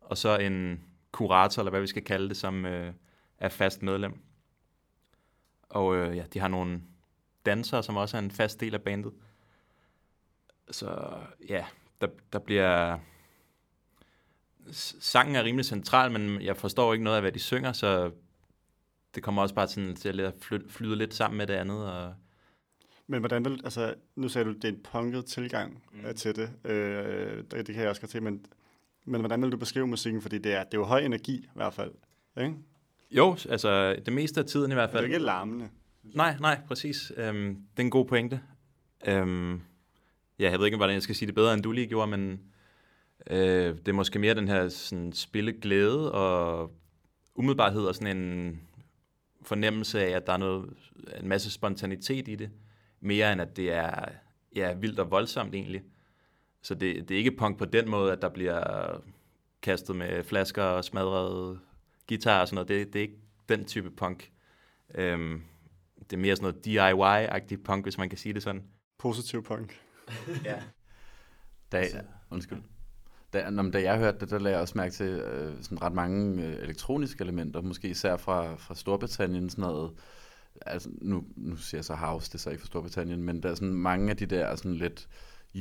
og 0.00 0.18
så 0.18 0.38
en 0.38 0.80
kurator, 1.12 1.62
eller 1.62 1.70
hvad 1.70 1.80
vi 1.80 1.86
skal 1.86 2.04
kalde 2.04 2.28
det, 2.28 2.36
som 2.36 2.66
øh, 2.66 2.92
er 3.38 3.48
fast 3.48 3.82
medlem. 3.82 4.20
Og 5.68 5.96
øh, 5.96 6.16
ja, 6.16 6.24
de 6.34 6.38
har 6.38 6.48
nogle 6.48 6.82
dansere, 7.46 7.82
som 7.82 7.96
også 7.96 8.16
er 8.16 8.18
en 8.18 8.30
fast 8.30 8.60
del 8.60 8.74
af 8.74 8.82
bandet. 8.82 9.12
Så 10.70 11.18
ja, 11.48 11.64
der, 12.00 12.08
der 12.32 12.38
bliver... 12.38 12.98
Sangen 15.00 15.36
er 15.36 15.44
rimelig 15.44 15.64
central, 15.64 16.12
men 16.12 16.42
jeg 16.42 16.56
forstår 16.56 16.92
ikke 16.92 17.04
noget 17.04 17.16
af, 17.16 17.22
hvad 17.22 17.32
de 17.32 17.38
synger, 17.38 17.72
så 17.72 18.10
det 19.14 19.22
kommer 19.22 19.42
også 19.42 19.54
bare 19.54 19.68
sådan 19.68 19.96
til 19.96 20.20
at 20.20 20.34
fly- 20.40 20.68
flyde 20.68 20.96
lidt 20.96 21.14
sammen 21.14 21.38
med 21.38 21.46
det 21.46 21.54
andet. 21.54 21.92
Og 21.92 22.14
Men 23.06 23.20
hvordan 23.20 23.44
vil, 23.44 23.60
altså, 23.64 23.94
nu 24.16 24.28
sagde 24.28 24.48
du, 24.48 24.52
det 24.52 24.64
er 24.64 24.68
en 24.68 24.82
punket 24.82 25.24
tilgang 25.24 25.82
mm. 25.92 26.14
til 26.14 26.36
det. 26.36 26.50
Øh, 26.64 27.44
det, 27.50 27.66
det 27.66 27.74
kan 27.74 27.82
jeg 27.82 27.88
også 27.88 28.00
godt 28.00 28.10
til, 28.10 28.22
men, 28.22 28.46
men 29.04 29.20
hvordan 29.20 29.42
vil 29.42 29.52
du 29.52 29.56
beskrive 29.56 29.86
musikken? 29.86 30.22
Fordi 30.22 30.38
det 30.38 30.52
er, 30.54 30.64
det 30.64 30.74
er 30.74 30.78
jo 30.78 30.84
høj 30.84 31.00
energi 31.00 31.34
i 31.34 31.48
hvert 31.54 31.74
fald, 31.74 31.92
ikke? 32.40 32.54
jo, 33.10 33.36
altså 33.48 33.94
det 34.06 34.12
meste 34.12 34.40
af 34.40 34.46
tiden 34.46 34.70
i 34.70 34.74
hvert 34.74 34.88
Det 34.88 34.94
er 34.96 34.98
fald. 34.98 35.06
ikke 35.12 35.18
larmende. 35.18 35.68
Nej, 36.02 36.36
nej, 36.40 36.60
præcis. 36.68 37.12
Øhm, 37.16 37.54
det 37.54 37.78
er 37.78 37.82
en 37.82 37.90
god 37.90 38.04
pointe. 38.06 38.40
Øhm, 39.06 39.60
ja, 40.38 40.50
jeg 40.50 40.58
ved 40.58 40.66
ikke, 40.66 40.76
hvordan 40.76 40.94
jeg 40.94 41.02
skal 41.02 41.14
sige 41.14 41.26
det 41.26 41.34
bedre, 41.34 41.54
end 41.54 41.62
du 41.62 41.72
lige 41.72 41.86
gjorde, 41.86 42.10
men 42.10 42.40
øh, 43.30 43.76
det 43.76 43.88
er 43.88 43.92
måske 43.92 44.18
mere 44.18 44.34
den 44.34 44.48
her 44.48 44.68
sådan, 44.68 45.12
spilleglæde 45.12 46.12
og 46.12 46.70
umiddelbarhed 47.34 47.82
og 47.82 47.94
sådan 47.94 48.16
en 48.16 48.60
fornemmelse 49.42 50.00
af, 50.00 50.10
at 50.10 50.26
der 50.26 50.32
er 50.32 50.36
noget, 50.36 50.70
en 51.20 51.28
masse 51.28 51.50
spontanitet 51.50 52.28
i 52.28 52.34
det, 52.34 52.50
mere 53.00 53.32
end 53.32 53.40
at 53.40 53.56
det 53.56 53.72
er 53.72 54.04
ja, 54.56 54.72
vildt 54.74 54.98
og 55.00 55.10
voldsomt 55.10 55.54
egentlig. 55.54 55.82
Så 56.62 56.74
det, 56.74 57.08
det 57.08 57.14
er 57.14 57.18
ikke 57.18 57.36
punk 57.36 57.58
på 57.58 57.64
den 57.64 57.90
måde, 57.90 58.12
at 58.12 58.22
der 58.22 58.28
bliver 58.28 59.00
kastet 59.62 59.96
med 59.96 60.24
flasker 60.24 60.62
og 60.62 60.84
smadret 60.84 61.60
guitar 62.08 62.40
og 62.40 62.48
sådan 62.48 62.54
noget. 62.54 62.68
Det, 62.68 62.92
det 62.92 62.98
er 62.98 63.02
ikke 63.02 63.20
den 63.48 63.64
type 63.64 63.90
punk. 63.90 64.30
Øhm, 64.94 65.42
det 66.10 66.12
er 66.12 66.20
mere 66.20 66.36
sådan 66.36 66.44
noget 66.44 66.66
DIY-agtig 66.66 67.62
punk, 67.64 67.84
hvis 67.84 67.98
man 67.98 68.08
kan 68.08 68.18
sige 68.18 68.32
det 68.32 68.42
sådan. 68.42 68.64
Positiv 68.98 69.44
punk. 69.44 69.80
Ja. 70.44 70.62
Da, 71.72 71.84
undskyld. 72.30 72.58
Da, 73.32 73.50
når, 73.50 73.62
da 73.62 73.82
jeg 73.82 73.98
hørte 73.98 74.18
det, 74.18 74.30
der 74.30 74.38
lagde 74.38 74.56
jeg 74.56 74.62
også 74.62 74.78
mærke 74.78 74.94
til 74.94 75.06
øh, 75.06 75.62
sådan 75.62 75.82
ret 75.82 75.92
mange 75.92 76.44
øh, 76.46 76.52
elektroniske 76.62 77.22
elementer, 77.24 77.60
måske 77.60 77.88
især 77.88 78.16
fra, 78.16 78.54
fra 78.54 78.74
Storbritannien, 78.74 79.50
sådan 79.50 79.62
noget, 79.62 79.92
altså 80.66 80.90
nu, 81.02 81.24
nu 81.36 81.56
siger 81.56 81.78
jeg 81.78 81.84
så 81.84 81.94
house, 81.94 82.28
det 82.28 82.34
er 82.34 82.38
så 82.38 82.50
ikke 82.50 82.60
fra 82.60 82.66
Storbritannien, 82.66 83.22
men 83.22 83.42
der 83.42 83.50
er 83.50 83.54
sådan 83.54 83.74
mange 83.74 84.10
af 84.10 84.16
de 84.16 84.26
der 84.26 84.56
sådan 84.56 84.74
lidt 84.74 85.08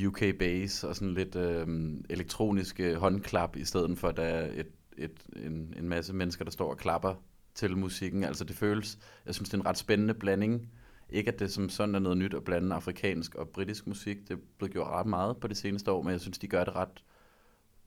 UK 0.06 0.24
bass 0.40 0.84
og 0.84 0.96
sådan 0.96 1.14
lidt 1.14 1.36
øhm, 1.36 1.98
øh, 1.98 2.04
elektroniske 2.10 2.96
håndklap, 2.96 3.56
i 3.56 3.66
stedet 3.66 3.98
for 3.98 4.08
at 4.08 4.18
der 4.18 4.24
er 4.24 4.52
et, 4.52 4.72
et, 4.98 5.12
en, 5.36 5.74
en 5.78 5.90
masse 5.90 6.14
mennesker, 6.14 6.44
der 6.44 6.52
står 6.52 6.70
og 6.70 6.78
klapper 6.78 7.16
til 7.54 7.78
musikken. 7.78 8.24
Altså 8.24 8.44
det 8.44 8.56
føles, 8.56 9.00
jeg 9.26 9.36
synes 9.36 9.50
det 9.50 9.58
er 9.58 9.62
en 9.62 9.66
ret 9.66 9.78
spændende 9.78 10.14
blanding. 10.14 10.72
Ikke 11.10 11.32
at 11.32 11.40
det 11.40 11.52
som 11.52 11.70
sådan 11.70 11.96
er 11.96 12.00
noget 12.00 12.18
nyt 12.18 12.34
at 12.34 12.44
blande 12.44 12.76
afrikansk 12.76 13.36
og 13.36 13.50
britisk 13.50 13.88
musik, 13.88 14.18
det 14.28 14.32
er 14.32 14.42
blevet 14.58 14.74
gjort 14.74 14.88
ret 14.88 15.08
meget 15.08 15.38
på 15.38 15.48
det 15.48 15.58
seneste 15.58 15.92
år, 15.92 16.02
men 16.02 16.12
jeg 16.12 16.22
synes 16.22 16.38
de 16.38 16.48
gør 16.48 16.64
det 16.64 16.76
ret 16.76 17.04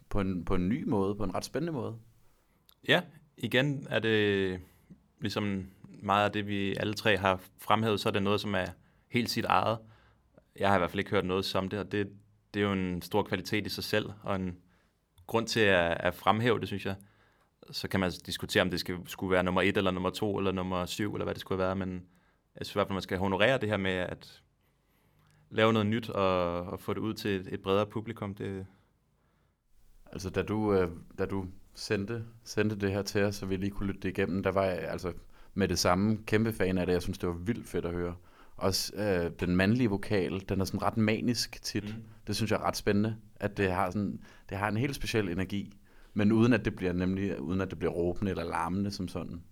på 0.09 0.21
en, 0.21 0.45
på 0.45 0.55
en 0.55 0.69
ny 0.69 0.85
måde, 0.89 1.15
på 1.15 1.25
en 1.25 1.35
ret 1.35 1.45
spændende 1.45 1.73
måde. 1.73 1.97
Ja, 2.89 3.01
igen 3.37 3.87
er 3.91 3.99
det 3.99 4.61
ligesom 5.21 5.67
meget 6.03 6.25
af 6.25 6.33
det, 6.33 6.47
vi 6.47 6.75
alle 6.75 6.95
tre 6.95 7.17
har 7.17 7.41
fremhævet, 7.59 8.01
så 8.01 8.09
er 8.09 8.13
det 8.13 8.23
noget, 8.23 8.41
som 8.41 8.55
er 8.55 8.67
helt 9.09 9.31
sit 9.31 9.45
eget. 9.45 9.79
Jeg 10.59 10.69
har 10.69 10.77
i 10.77 10.79
hvert 10.79 10.91
fald 10.91 10.99
ikke 10.99 11.11
hørt 11.11 11.25
noget 11.25 11.45
som 11.45 11.69
det, 11.69 11.79
og 11.79 11.93
det, 11.93 12.13
det 12.55 12.63
er 12.63 12.65
jo 12.65 12.73
en 12.73 13.03
stor 13.03 13.23
kvalitet 13.23 13.67
i 13.67 13.71
sig 13.71 13.85
selv, 13.85 14.11
og 14.23 14.37
en 14.37 14.59
grund 15.27 15.47
til 15.47 15.61
at, 15.61 15.97
at 16.01 16.15
fremhæve 16.15 16.61
det, 16.61 16.69
synes 16.69 16.87
jeg. 16.87 16.95
Så 17.71 17.89
kan 17.89 18.01
man 18.01 18.05
altså 18.05 18.23
diskutere, 18.27 18.63
om 18.63 18.71
det 18.71 18.81
skal, 18.81 18.97
skulle 19.07 19.31
være 19.31 19.43
nummer 19.43 19.63
et, 19.63 19.77
eller 19.77 19.91
nummer 19.91 20.11
to, 20.11 20.39
eller 20.39 20.53
nummer 20.53 20.87
syv, 20.87 21.15
eller 21.15 21.25
hvad 21.25 21.35
det 21.35 21.41
skulle 21.41 21.59
være, 21.59 21.77
men 21.77 21.93
jeg 22.59 22.67
synes 22.67 22.75
i 22.75 22.79
hvert 22.79 22.87
fald, 22.87 22.95
man 22.95 23.03
skal 23.03 23.19
honorere 23.19 23.59
det 23.59 23.69
her 23.69 23.77
med 23.77 23.91
at 23.91 24.43
lave 25.51 25.73
noget 25.73 25.87
nyt, 25.87 26.11
og, 26.11 26.63
og 26.63 26.81
få 26.81 26.95
det 26.95 27.01
ud 27.01 27.15
til 27.15 27.41
et, 27.41 27.49
et 27.53 27.63
bredere 27.63 27.87
publikum. 27.87 28.35
Det, 28.35 28.67
Altså, 30.13 30.31
da 30.31 30.43
du, 30.43 30.75
øh, 30.75 30.91
da 31.19 31.27
du 31.27 31.47
sendte, 31.75 32.25
sendte 32.45 32.77
det 32.77 32.93
her 32.93 33.03
til 33.03 33.23
os, 33.23 33.35
så 33.35 33.47
vi 33.47 33.57
lige 33.57 33.71
kunne 33.71 33.87
lytte 33.87 34.01
det 34.01 34.09
igennem, 34.09 34.43
der 34.43 34.51
var 34.51 34.65
jeg 34.65 34.79
altså 34.79 35.13
med 35.55 35.69
det 35.69 35.79
samme 35.79 36.19
kæmpe 36.27 36.53
fan 36.53 36.79
af 36.79 36.87
det. 36.87 36.93
Jeg 36.93 37.03
synes, 37.03 37.19
det 37.19 37.29
var 37.29 37.35
vildt 37.35 37.69
fedt 37.69 37.85
at 37.85 37.93
høre. 37.93 38.17
Også 38.63 38.93
øh, 38.97 39.31
den 39.41 39.57
mandlige 39.57 39.91
vokal, 39.91 40.45
den 40.49 40.61
er 40.61 40.65
sådan 40.65 40.83
ret 40.83 40.97
manisk 40.97 41.63
tit. 41.63 41.85
Mm. 41.85 42.03
Det 42.27 42.37
synes 42.37 42.51
jeg 42.51 42.57
er 42.57 42.65
ret 42.65 42.77
spændende, 42.77 43.17
at 43.37 43.57
det 43.57 43.73
har, 43.73 43.91
sådan, 43.91 44.21
det 44.49 44.59
har 44.59 44.69
en 44.69 44.77
helt 44.77 44.95
speciel 44.95 45.29
energi, 45.29 45.73
men 46.15 46.33
uden 46.33 46.53
at 46.53 46.65
det 46.65 46.77
bliver 46.77 46.93
nemlig 46.93 47.41
uden 47.41 47.61
at 47.61 47.71
det 47.71 47.79
bliver 47.79 47.93
råbende 47.93 48.31
eller 48.31 48.45
larmende 48.45 48.91
som 48.91 49.09
sådan. 49.09 49.43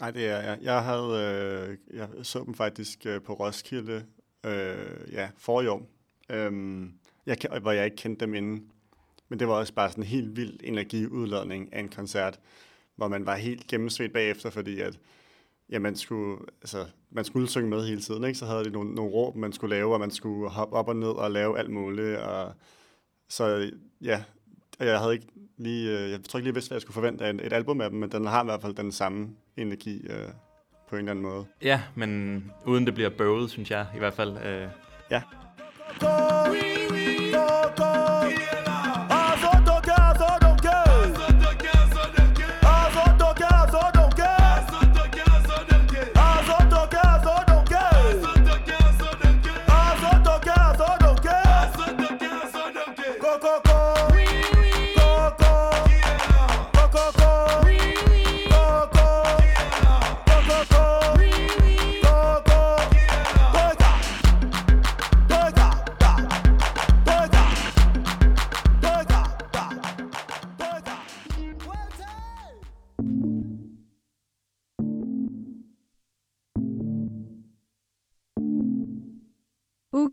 Nej, 0.00 0.10
det 0.10 0.28
er 0.28 0.40
jeg. 0.40 0.58
Jeg, 0.62 0.84
havde, 0.84 1.78
øh, 1.90 1.96
jeg 1.98 2.08
så 2.22 2.44
dem 2.44 2.54
faktisk 2.54 3.06
øh, 3.06 3.20
på 3.22 3.34
Roskilde 3.34 4.04
øh, 4.46 5.12
ja, 5.12 5.30
for 5.38 5.62
i 5.62 5.66
år, 5.66 5.90
øhm, 6.30 6.92
jeg, 7.26 7.36
hvor 7.60 7.72
jeg 7.72 7.84
ikke 7.84 7.96
kendte 7.96 8.26
dem 8.26 8.34
inden. 8.34 8.64
Men 9.28 9.38
det 9.38 9.48
var 9.48 9.54
også 9.54 9.74
bare 9.74 9.90
sådan 9.90 10.04
en 10.04 10.08
helt 10.08 10.36
vild 10.36 10.60
energiudladning 10.62 11.74
af 11.74 11.80
en 11.80 11.88
koncert, 11.88 12.40
hvor 12.96 13.08
man 13.08 13.26
var 13.26 13.36
helt 13.36 13.66
gennemsvedt 13.66 14.12
bagefter, 14.12 14.50
fordi 14.50 14.80
at 14.80 14.98
ja, 15.70 15.78
man, 15.78 15.96
skulle, 15.96 16.38
altså, 16.62 16.86
man 17.10 17.24
skulle 17.24 17.48
synge 17.48 17.70
med 17.70 17.86
hele 17.86 18.00
tiden. 18.00 18.24
Ikke? 18.24 18.38
Så 18.38 18.46
havde 18.46 18.64
de 18.64 18.70
nogle, 18.70 18.94
nogle 18.94 19.10
råb, 19.10 19.36
man 19.36 19.52
skulle 19.52 19.76
lave, 19.76 19.94
og 19.94 20.00
man 20.00 20.10
skulle 20.10 20.50
hoppe 20.50 20.76
op 20.76 20.88
og 20.88 20.96
ned 20.96 21.08
og 21.08 21.30
lave 21.30 21.58
alt 21.58 21.70
muligt. 21.70 22.16
Og, 22.16 22.52
så 23.28 23.70
ja, 24.02 24.22
jeg 24.80 24.98
havde 24.98 25.12
ikke 25.12 25.26
lige, 25.56 25.98
øh, 25.98 26.10
jeg 26.10 26.24
tror 26.24 26.38
ikke 26.38 26.46
lige 26.46 26.54
vidste, 26.54 26.68
hvad 26.68 26.76
jeg 26.76 26.82
skulle 26.82 26.94
forvente 26.94 27.24
af 27.24 27.30
et 27.30 27.52
album 27.52 27.80
af 27.80 27.90
dem, 27.90 27.98
men 27.98 28.12
den 28.12 28.26
har 28.26 28.42
i 28.42 28.44
hvert 28.44 28.62
fald 28.62 28.74
den 28.74 28.92
samme 28.92 29.28
energi 29.56 30.06
øh, 30.10 30.28
på 30.88 30.96
en 30.96 30.98
eller 30.98 31.10
anden 31.10 31.24
måde. 31.24 31.44
Ja, 31.62 31.82
men 31.94 32.52
uden 32.66 32.86
det 32.86 32.94
bliver 32.94 33.10
bøvet, 33.10 33.50
synes 33.50 33.70
jeg 33.70 33.86
i 33.94 33.98
hvert 33.98 34.14
fald. 34.14 34.36
Øh. 34.36 34.68
Ja. 35.10 35.22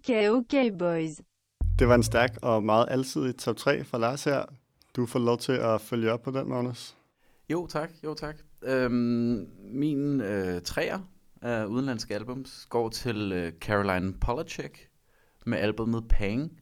Okay, 0.09 0.29
okay, 0.29 0.71
boys. 0.79 1.21
Det 1.79 1.87
var 1.87 1.95
en 1.95 2.03
stærk 2.03 2.37
og 2.41 2.63
meget 2.63 2.85
alsidig 2.89 3.37
top 3.37 3.55
3 3.55 3.83
fra 3.83 3.97
Lars 3.97 4.23
her. 4.23 4.45
Du 4.95 5.05
får 5.05 5.19
lov 5.19 5.37
til 5.37 5.51
at 5.51 5.81
følge 5.81 6.11
op 6.11 6.21
på 6.21 6.31
den, 6.31 6.49
Magnus. 6.49 6.97
Jo, 7.49 7.67
tak. 7.67 7.91
Jo, 8.03 8.13
tak. 8.13 8.35
Øhm, 8.63 9.47
min 9.59 10.21
øh, 10.21 10.61
træer 10.61 10.99
af 11.41 11.65
udenlandske 11.65 12.15
albums 12.15 12.65
går 12.69 12.89
til 12.89 13.31
øh, 13.31 13.51
Caroline 13.51 14.13
Polachek 14.13 14.89
med 15.45 15.57
albumet 15.57 16.07
Pang. 16.09 16.61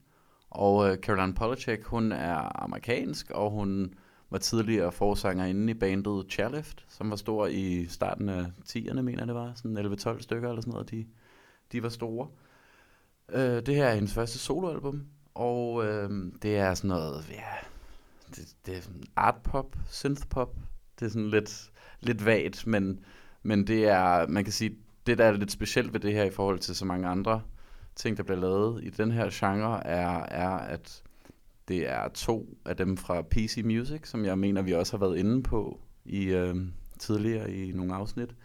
Og 0.50 0.90
øh, 0.90 0.98
Caroline 0.98 1.34
Polachek, 1.34 1.84
hun 1.84 2.12
er 2.12 2.64
amerikansk, 2.64 3.32
og 3.32 3.52
hun 3.52 3.94
var 4.30 4.38
tidligere 4.38 4.92
forsanger 4.92 5.46
inde 5.46 5.72
i 5.72 5.74
bandet 5.74 6.26
Chairlift, 6.30 6.86
som 6.90 7.10
var 7.10 7.16
stor 7.16 7.48
i 7.48 7.86
starten 7.90 8.30
af 8.30 8.46
10'erne, 8.70 9.02
mener 9.02 9.20
jeg 9.20 9.28
det 9.28 9.36
var. 9.36 9.54
Sådan 9.56 9.78
11-12 9.78 10.22
stykker 10.22 10.50
eller 10.50 10.62
sådan 10.62 10.72
noget, 10.72 10.92
de, 10.92 11.06
de 11.72 11.84
var 11.84 11.90
store. 11.90 12.28
Øh, 13.32 13.66
det 13.66 13.76
her 13.76 13.86
er 13.86 13.96
hendes 13.96 14.14
første 14.14 14.40
soloalbum, 14.40 15.06
og 15.36 15.86
øh, 15.86 16.10
det 16.42 16.58
er 16.58 16.74
sådan 16.74 16.88
noget, 16.88 17.26
ja, 17.32 17.68
det, 18.36 18.56
det 18.66 18.78
er 18.78 18.82
art 19.16 19.38
pop, 19.44 19.76
synth 19.90 20.28
pop. 20.30 20.56
Det 21.00 21.06
er 21.06 21.10
sådan 21.10 21.30
lidt, 21.30 21.72
lidt 22.00 22.26
vagt, 22.26 22.68
men, 22.68 23.00
men 23.44 23.68
det 23.68 23.88
er, 23.88 24.28
man 24.28 24.44
kan 24.44 24.54
sige, 24.54 24.78
det 25.06 25.18
der 25.18 25.26
er 25.26 25.32
lidt 25.32 25.52
specielt 25.52 25.94
ved 25.94 26.00
det 26.00 26.14
her 26.14 26.24
i 26.24 26.30
forhold 26.30 26.60
til 26.60 26.76
så 26.76 26.86
mange 26.86 27.08
andre 27.08 27.42
ting, 27.96 28.18
der 28.18 28.24
bliver 28.24 28.40
lavet 28.40 28.84
i 28.84 28.90
den 28.90 29.12
her 29.12 29.30
genre, 29.32 29.88
er, 29.88 30.24
er 30.24 30.50
at 30.50 31.04
det 31.68 31.90
er 31.90 32.08
to 32.08 32.58
af 32.66 32.78
dem 32.78 32.98
fra 32.98 33.22
PC 33.22 33.62
Music, 33.66 34.08
som 34.08 34.26
jeg 34.26 34.40
mener, 34.40 34.62
vi 34.62 34.74
også 34.74 34.98
har 34.98 35.06
været 35.06 35.18
inde 35.18 35.44
på 35.44 35.80
i 36.06 36.26
øh, 36.26 36.56
tidligere 37.00 37.52
i 37.54 37.72
nogle 37.72 37.96
afsnit. 37.96 38.36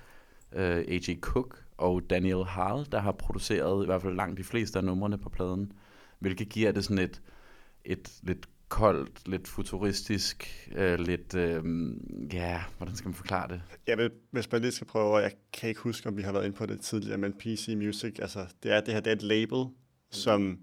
Øh, 0.53 0.79
A.J. 0.79 1.21
Cook 1.21 1.65
og 1.81 2.11
Daniel 2.11 2.45
Hall, 2.45 2.87
der 2.93 2.99
har 2.99 3.13
produceret 3.13 3.85
i 3.85 3.87
hvert 3.87 4.03
fald 4.03 4.15
langt 4.15 4.39
de 4.39 4.45
fleste 4.45 4.79
af 4.79 4.85
numrene 4.85 5.19
på 5.19 5.29
pladen, 5.29 5.73
hvilket 6.19 6.49
giver 6.49 6.73
det 6.73 6.85
sådan 6.85 6.99
et, 6.99 7.23
et 7.85 8.19
lidt 8.23 8.49
koldt, 8.69 9.29
lidt 9.29 9.49
futuristisk, 9.49 10.69
øh, 10.77 10.99
lidt, 10.99 11.35
øh, 11.35 11.65
ja, 12.33 12.63
hvordan 12.79 12.97
skal 12.97 13.09
man 13.09 13.15
forklare 13.15 13.49
det? 13.49 13.63
Ja, 13.87 14.09
hvis 14.31 14.53
man 14.53 14.61
lige 14.61 14.73
skal 14.73 14.87
prøve, 14.87 15.17
jeg 15.17 15.33
kan 15.53 15.69
ikke 15.69 15.81
huske, 15.81 16.09
om 16.09 16.17
vi 16.17 16.23
har 16.23 16.33
været 16.33 16.45
inde 16.45 16.57
på 16.57 16.67
det 16.67 16.81
tidligere, 16.81 17.19
men 17.19 17.33
PC 17.33 17.75
Music, 17.77 18.19
altså 18.19 18.47
det 18.63 18.73
er 18.73 18.81
det 18.81 18.95
her, 18.95 19.01
det 19.01 19.11
er 19.11 19.17
et 19.17 19.23
label, 19.23 19.65
mm. 19.65 19.75
som, 20.11 20.59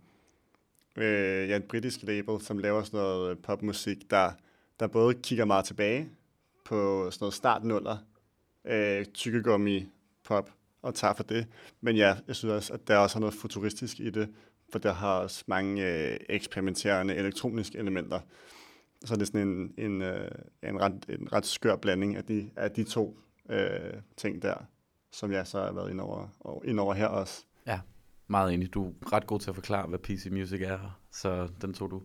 øh, 0.97 1.49
ja, 1.49 1.55
en 1.55 1.63
britisk 1.69 2.03
label, 2.03 2.41
som 2.41 2.57
laver 2.57 2.83
sådan 2.83 2.99
noget 2.99 3.39
popmusik, 3.39 4.11
der, 4.11 4.31
der 4.79 4.87
både 4.87 5.13
kigger 5.13 5.45
meget 5.45 5.65
tilbage 5.65 6.09
på 6.65 7.11
sådan 7.11 7.23
noget 7.23 7.33
startnuller, 7.33 7.97
øh, 8.65 9.05
tykkegummi, 9.05 9.89
pop, 10.23 10.56
og 10.81 10.95
tager 10.95 11.13
for 11.13 11.23
det. 11.23 11.47
Men 11.81 11.95
ja, 11.95 12.15
jeg 12.27 12.35
synes 12.35 12.51
også, 12.53 12.73
at 12.73 12.87
der 12.87 12.97
også 12.97 13.17
er 13.17 13.19
noget 13.19 13.33
futuristisk 13.35 13.99
i 13.99 14.09
det, 14.09 14.29
for 14.71 14.79
der 14.79 14.93
har 14.93 15.19
også 15.19 15.43
mange 15.47 15.85
øh, 15.85 16.17
eksperimenterende 16.29 17.15
elektroniske 17.15 17.77
elementer. 17.77 18.19
Så 19.05 19.15
det 19.15 19.21
er 19.21 19.25
sådan 19.25 19.47
en, 19.47 19.73
en, 19.77 20.01
øh, 20.01 20.31
en, 20.63 20.81
ret, 20.81 21.05
en 21.09 21.33
ret 21.33 21.45
skør 21.45 21.75
blanding 21.75 22.15
af 22.15 22.23
de, 22.23 22.49
af 22.55 22.71
de 22.71 22.83
to 22.83 23.19
øh, 23.49 23.93
ting 24.17 24.41
der, 24.41 24.55
som 25.11 25.31
jeg 25.31 25.47
så 25.47 25.59
har 25.59 25.71
været 25.71 25.89
ind 25.91 26.01
over, 26.01 26.27
ind 26.65 26.79
over 26.79 26.93
her 26.93 27.07
også. 27.07 27.45
Ja, 27.67 27.79
meget 28.27 28.53
enig. 28.53 28.73
Du 28.73 28.87
er 28.87 29.13
ret 29.13 29.27
god 29.27 29.39
til 29.39 29.49
at 29.49 29.55
forklare, 29.55 29.87
hvad 29.87 29.99
PC 29.99 30.27
Music 30.31 30.61
er, 30.61 30.99
så 31.11 31.47
den 31.61 31.73
tog 31.73 31.91
du. 31.91 32.01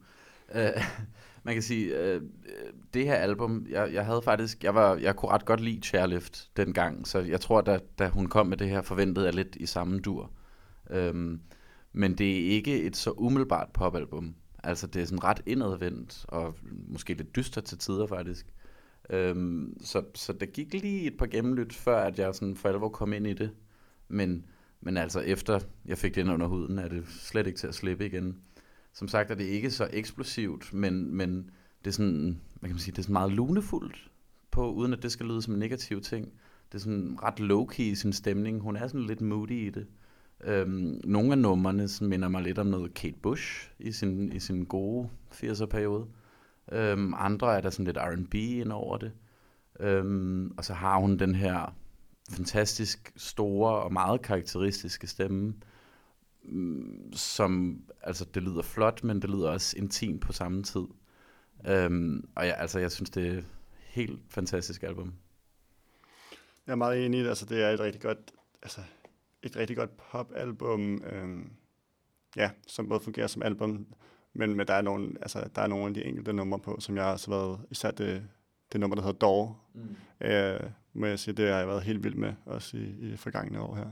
Øh, 0.55 0.85
man 1.43 1.55
kan 1.55 1.62
sige, 1.62 1.99
øh, 1.99 2.14
øh, 2.14 2.72
det 2.95 3.05
her 3.05 3.14
album, 3.14 3.66
jeg, 3.70 3.93
jeg 3.93 4.05
havde 4.05 4.22
faktisk, 4.22 4.64
jeg, 4.64 4.74
var, 4.74 4.97
jeg 4.97 5.16
kunne 5.16 5.30
ret 5.30 5.45
godt 5.45 5.61
lide 5.61 5.80
Chairlift 5.82 6.51
dengang, 6.57 7.07
så 7.07 7.18
jeg 7.18 7.40
tror, 7.40 7.61
da, 7.61 7.78
da 7.99 8.09
hun 8.09 8.26
kom 8.26 8.47
med 8.47 8.57
det 8.57 8.68
her, 8.68 8.82
forventede 8.82 9.26
jeg 9.26 9.34
lidt 9.34 9.57
i 9.57 9.66
samme 9.66 10.01
dur. 10.01 10.30
Øhm, 10.90 11.40
men 11.93 12.18
det 12.18 12.30
er 12.30 12.51
ikke 12.51 12.82
et 12.82 12.97
så 12.97 13.11
umiddelbart 13.11 13.68
popalbum. 13.74 14.34
Altså 14.62 14.86
det 14.86 15.03
er 15.03 15.07
sådan 15.07 15.24
ret 15.24 15.40
indadvendt, 15.47 16.24
og 16.28 16.55
måske 16.88 17.14
lidt 17.14 17.36
dystert 17.36 17.64
til 17.64 17.78
tider 17.78 18.07
faktisk. 18.07 18.47
Øhm, 19.11 19.76
så, 19.80 20.03
så 20.14 20.32
der 20.32 20.47
gik 20.47 20.72
lige 20.72 21.07
et 21.07 21.16
par 21.16 21.26
gennemlyt, 21.26 21.72
før 21.72 21.99
at 21.99 22.18
jeg 22.18 22.34
sådan 22.34 22.57
for 22.57 22.68
alvor 22.68 22.88
kom 22.88 23.12
ind 23.12 23.26
i 23.26 23.32
det. 23.32 23.51
Men, 24.09 24.45
men 24.80 24.97
altså 24.97 25.20
efter 25.20 25.61
jeg 25.86 25.99
fik 25.99 26.14
det 26.14 26.20
ind 26.20 26.30
under 26.30 26.47
huden, 26.47 26.78
er 26.78 26.88
det 26.88 27.05
slet 27.09 27.47
ikke 27.47 27.59
til 27.59 27.66
at 27.66 27.74
slippe 27.74 28.07
igen. 28.07 28.36
Som 28.93 29.09
sagt 29.09 29.30
er 29.30 29.34
det 29.34 29.45
ikke 29.45 29.70
så 29.70 29.88
eksplosivt, 29.93 30.74
men, 30.74 31.14
men 31.14 31.51
det 31.84 31.86
er 31.86 31.93
sådan, 31.93 32.40
hvad 32.61 32.68
kan 32.68 32.74
man 32.74 32.80
sige, 32.80 32.93
det 32.93 32.99
er 32.99 33.03
sådan 33.03 33.12
meget 33.12 33.32
lunefuldt 33.32 34.11
på, 34.51 34.72
uden 34.72 34.93
at 34.93 35.03
det 35.03 35.12
skal 35.12 35.26
lyde 35.26 35.43
som 35.43 35.55
en 35.55 35.61
negativ 35.61 36.01
ting. 36.01 36.32
Det 36.72 36.78
er 36.78 36.82
sådan 36.82 37.18
ret 37.22 37.40
low-key 37.40 37.82
i 37.82 37.95
sin 37.95 38.12
stemning. 38.12 38.61
Hun 38.61 38.76
er 38.76 38.86
sådan 38.86 39.07
lidt 39.07 39.20
moody 39.20 39.66
i 39.66 39.70
det. 39.70 39.86
Øhm, 40.45 41.01
nogle 41.05 41.32
af 41.32 41.38
numrene 41.38 41.88
sådan 41.88 42.09
minder 42.09 42.28
mig 42.28 42.43
lidt 42.43 42.59
om 42.59 42.66
noget 42.66 42.95
Kate 42.95 43.18
Bush 43.22 43.70
i 43.78 43.93
sin, 43.93 44.32
i 44.32 44.40
sin 44.40 44.64
gode 44.64 45.09
80'er 45.32 45.66
periode. 45.66 46.07
Øhm, 46.72 47.14
andre 47.16 47.57
er 47.57 47.61
der 47.61 47.70
sådan 47.70 47.84
lidt 47.84 47.99
R&B 47.99 48.34
ind 48.34 48.72
over 48.72 48.97
det. 48.97 49.12
Øhm, 49.80 50.53
og 50.57 50.64
så 50.64 50.74
har 50.74 50.99
hun 50.99 51.18
den 51.18 51.34
her 51.34 51.74
fantastisk 52.30 53.12
store 53.16 53.74
og 53.74 53.93
meget 53.93 54.22
karakteristiske 54.22 55.07
stemme, 55.07 55.55
som, 57.12 57.82
altså 58.03 58.24
det 58.24 58.43
lyder 58.43 58.62
flot, 58.62 59.05
men 59.05 59.22
det 59.22 59.30
lyder 59.30 59.51
også 59.51 59.78
intimt 59.78 60.20
på 60.20 60.32
samme 60.32 60.62
tid. 60.62 60.84
Øhm, 61.66 62.28
og 62.34 62.47
jeg, 62.47 62.55
altså, 62.59 62.78
jeg 62.78 62.93
synes, 62.93 63.11
det 63.11 63.26
er 63.26 63.32
et 63.32 63.47
helt 63.78 64.20
fantastisk 64.28 64.82
album. 64.82 65.14
Jeg 66.66 66.72
er 66.72 66.76
meget 66.76 67.07
enig 67.07 67.20
i 67.20 67.22
det. 67.22 67.28
Altså, 67.28 67.47
det 67.47 67.62
er 67.62 67.70
et 67.70 67.80
rigtig 67.80 68.03
godt, 68.03 68.32
altså, 68.62 68.80
et 69.43 69.57
rigtig 69.57 69.76
godt 69.76 69.90
popalbum, 69.97 71.03
øhm, 71.05 71.51
ja, 72.36 72.51
som 72.66 72.88
både 72.88 73.01
fungerer 73.01 73.26
som 73.26 73.43
album, 73.43 73.86
men, 74.32 74.57
men 74.57 74.66
der, 74.66 74.74
er 74.74 74.82
nogle, 74.82 75.12
altså, 75.20 75.49
der 75.55 75.62
er 75.62 75.66
nogle 75.66 75.86
af 75.86 75.95
de 75.95 76.05
enkelte 76.05 76.32
numre 76.32 76.59
på, 76.59 76.76
som 76.80 76.97
jeg 76.97 77.05
har 77.05 77.12
også 77.12 77.30
været, 77.30 77.61
især 77.70 77.90
det, 77.90 78.28
det 78.72 78.80
nummer, 78.80 78.95
der 78.95 79.03
hedder 79.03 79.18
Door, 79.18 79.61
mm. 79.74 79.97
øh, 80.26 80.61
må 80.93 81.07
jeg 81.07 81.18
sige, 81.18 81.34
det 81.34 81.49
har 81.49 81.59
jeg 81.59 81.68
været 81.68 81.82
helt 81.82 82.05
vild 82.05 82.14
med, 82.14 82.34
også 82.47 82.76
i, 82.76 83.12
i 83.12 83.16
forgangne 83.16 83.61
år 83.61 83.74
her. 83.74 83.90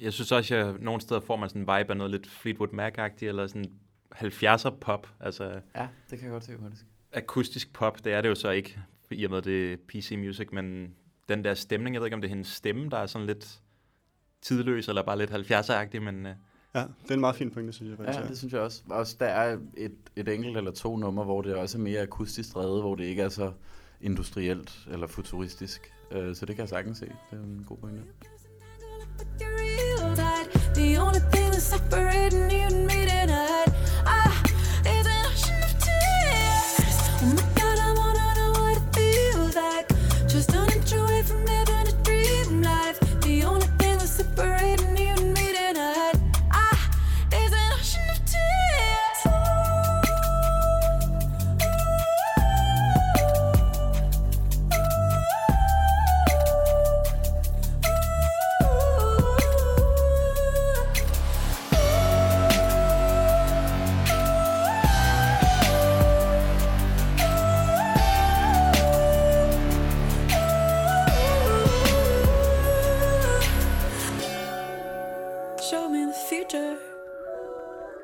Jeg 0.00 0.12
synes 0.12 0.32
også, 0.32 0.54
at 0.54 0.66
jeg, 0.66 0.74
nogle 0.80 1.00
steder 1.00 1.20
får 1.20 1.36
man 1.36 1.48
sådan 1.48 1.62
en 1.62 1.78
vibe 1.78 1.90
af 1.90 1.96
noget 1.96 2.10
lidt 2.10 2.26
Fleetwood 2.30 2.68
Mac-agtigt, 2.72 3.28
eller 3.28 3.46
sådan 3.46 3.64
70'er 4.14 4.70
pop. 4.80 5.08
Altså, 5.20 5.60
Ja, 5.76 5.88
det 6.10 6.18
kan 6.18 6.22
jeg 6.22 6.32
godt 6.32 6.44
se, 6.44 6.52
faktisk. 6.62 6.84
akustisk 7.12 7.72
pop, 7.72 8.04
det 8.04 8.12
er 8.12 8.20
det 8.20 8.28
jo 8.28 8.34
så 8.34 8.50
ikke, 8.50 8.78
i 9.10 9.24
og 9.24 9.30
med 9.30 9.42
det 9.42 9.72
er 9.72 9.76
PC 9.88 10.14
Music, 10.18 10.48
men 10.52 10.94
den 11.28 11.44
der 11.44 11.54
stemning, 11.54 11.94
jeg 11.94 12.00
ved 12.00 12.06
ikke, 12.06 12.14
om 12.14 12.20
det 12.20 12.28
er 12.28 12.34
hendes 12.34 12.48
stemme, 12.48 12.90
der 12.90 12.96
er 12.96 13.06
sådan 13.06 13.26
lidt 13.26 13.60
tidløs, 14.42 14.88
eller 14.88 15.02
bare 15.02 15.18
lidt 15.18 15.30
70'er-agtig, 15.30 16.00
men 16.00 16.26
øh, 16.26 16.34
Ja, 16.74 16.80
det 17.02 17.10
er 17.10 17.14
en 17.14 17.20
meget 17.20 17.36
fin 17.36 17.50
pointe, 17.50 17.72
synes 17.72 17.90
jeg 17.90 17.98
faktisk. 17.98 18.18
Ja, 18.18 18.28
det 18.28 18.38
synes 18.38 18.52
jeg 18.52 18.60
også. 18.60 18.82
Også 18.90 19.16
der 19.20 19.26
er 19.26 19.58
et, 19.76 19.94
et 20.16 20.28
enkelt 20.28 20.56
eller 20.56 20.70
to 20.70 20.96
numre, 20.96 21.24
hvor 21.24 21.42
det 21.42 21.54
også 21.54 21.78
er 21.78 21.82
mere 21.82 22.00
akustisk 22.00 22.54
drevet, 22.54 22.82
hvor 22.82 22.94
det 22.94 23.04
ikke 23.04 23.22
er 23.22 23.28
så 23.28 23.52
industrielt 24.00 24.88
eller 24.90 25.06
futuristisk. 25.06 25.92
Uh, 26.10 26.34
så 26.34 26.46
det 26.46 26.56
kan 26.56 26.58
jeg 26.58 26.68
sagtens 26.68 26.98
se. 26.98 27.06
Det 27.30 27.38
er 27.38 27.42
en 27.42 27.64
god 27.68 27.76
pointe. 27.76 28.02
The 30.74 30.96
only 30.96 31.20
thing 31.32 31.50
that's 31.50 31.64
separating 31.64 32.50
you 32.50 32.66
and 32.66 32.86
me 32.86 32.97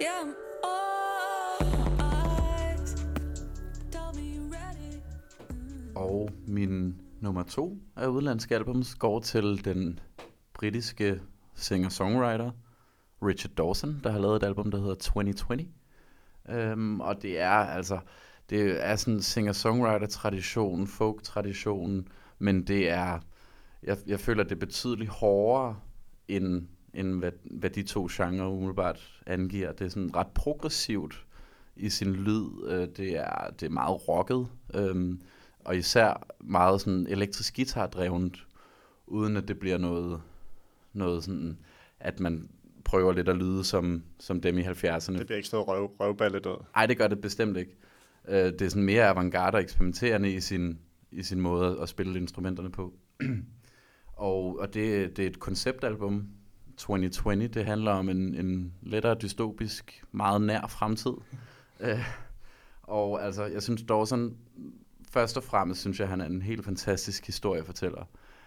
Yeah, 0.00 0.22
I'm 0.22 0.34
all 0.64 1.60
eyes. 2.00 2.94
Tell 3.92 4.10
me 4.14 4.40
ready. 4.50 5.00
Og 5.94 6.30
min 6.46 7.00
nummer 7.20 7.42
to 7.42 7.78
af 7.96 8.06
udlandske 8.06 8.54
albums 8.54 8.94
går 8.94 9.20
til 9.20 9.64
den 9.64 9.98
britiske 10.54 11.20
singer-songwriter 11.54 12.50
Richard 13.22 13.54
Dawson, 13.54 14.00
der 14.04 14.10
har 14.10 14.18
lavet 14.18 14.36
et 14.36 14.46
album, 14.46 14.70
der 14.70 14.78
hedder 14.78 14.94
2020. 14.94 15.68
Um, 16.48 16.54
øhm, 16.54 17.00
og 17.00 17.22
det 17.22 17.40
er 17.40 17.50
altså, 17.50 17.98
det 18.50 18.86
er 18.86 18.96
sådan 18.96 19.22
singer-songwriter-tradition, 19.22 20.86
folk-tradition, 20.86 22.08
men 22.38 22.66
det 22.66 22.90
er, 22.90 23.18
jeg, 23.82 23.96
jeg 24.06 24.20
føler, 24.20 24.42
det 24.42 24.52
er 24.52 24.56
betydeligt 24.56 25.10
hårdere, 25.10 25.76
end, 26.28 26.68
end 26.94 27.18
hvad, 27.18 27.32
hvad 27.44 27.70
de 27.70 27.82
to 27.82 28.08
genrer 28.10 28.46
umiddelbart 28.46 29.22
angiver. 29.26 29.72
Det 29.72 29.84
er 29.84 29.88
sådan 29.88 30.16
ret 30.16 30.26
progressivt 30.34 31.26
i 31.76 31.90
sin 31.90 32.12
lyd. 32.12 32.46
Øh, 32.68 32.88
Det 32.96 33.16
er, 33.16 33.50
det 33.60 33.66
er 33.66 33.70
meget 33.70 34.08
rocket, 34.08 34.46
øhm, 34.74 35.20
og 35.64 35.76
især 35.76 36.26
meget 36.40 36.80
sådan 36.80 37.06
elektrisk 37.06 37.56
guitar-drevet, 37.56 38.46
uden 39.06 39.36
at 39.36 39.48
det 39.48 39.58
bliver 39.58 39.78
noget, 39.78 40.20
noget 40.92 41.24
sådan, 41.24 41.58
at 42.00 42.20
man 42.20 42.48
prøver 42.84 43.12
lidt 43.12 43.28
at 43.28 43.36
lyde 43.36 43.64
som, 43.64 44.02
som 44.20 44.40
dem 44.40 44.58
i 44.58 44.62
70'erne. 44.62 45.18
Det 45.18 45.26
bliver 45.26 45.36
ikke 45.36 45.48
stået 45.48 45.68
røv, 45.68 45.90
røvballet 46.00 46.46
ud. 46.46 46.64
Nej, 46.74 46.86
det 46.86 46.98
gør 46.98 47.06
det 47.08 47.20
bestemt 47.20 47.56
ikke. 47.56 47.76
Øh, 48.28 48.36
det 48.36 48.62
er 48.62 48.68
sådan 48.68 48.82
mere 48.82 49.08
avantgarde 49.08 49.56
og 49.56 49.62
eksperimenterende 49.62 50.32
i 50.34 50.40
sin, 50.40 50.78
i 51.10 51.22
sin 51.22 51.40
måde 51.40 51.78
at 51.82 51.88
spille 51.88 52.18
instrumenterne 52.18 52.70
på. 52.70 52.92
og 54.16 54.58
og 54.58 54.74
det, 54.74 55.16
det 55.16 55.22
er 55.22 55.26
et 55.26 55.40
konceptalbum, 55.40 56.28
2020. 56.76 57.48
Det 57.48 57.64
handler 57.64 57.92
om 57.92 58.08
en, 58.08 58.34
en 58.34 58.72
lettere 58.82 59.14
dystopisk, 59.14 60.04
meget 60.12 60.42
nær 60.42 60.66
fremtid. 60.66 61.12
Øh, 61.80 62.04
og 62.82 63.24
altså, 63.24 63.44
jeg 63.44 63.62
synes 63.62 63.82
Dawson, 63.82 64.36
først 65.10 65.36
og 65.36 65.42
fremmest 65.42 65.80
synes 65.80 66.00
jeg, 66.00 66.08
han 66.08 66.20
er 66.20 66.26
en 66.26 66.42
helt 66.42 66.64
fantastisk 66.64 67.26
historiefortæller. 67.26 68.04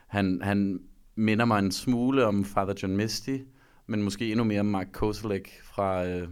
Han, 0.08 0.42
han 0.44 0.80
minder 1.16 1.46
mig 1.46 1.60
en 1.60 1.72
smule 1.72 2.26
om 2.26 2.46
Father 2.46 2.74
John 2.84 2.98
Misty, 2.98 3.38
men 3.88 4.04
måske 4.04 4.32
endnu 4.32 4.44
mere 4.44 4.60
om 4.60 4.66
Mark 4.66 4.88
Kozelek 4.92 5.62
fra, 5.64 6.06
øh, 6.06 6.28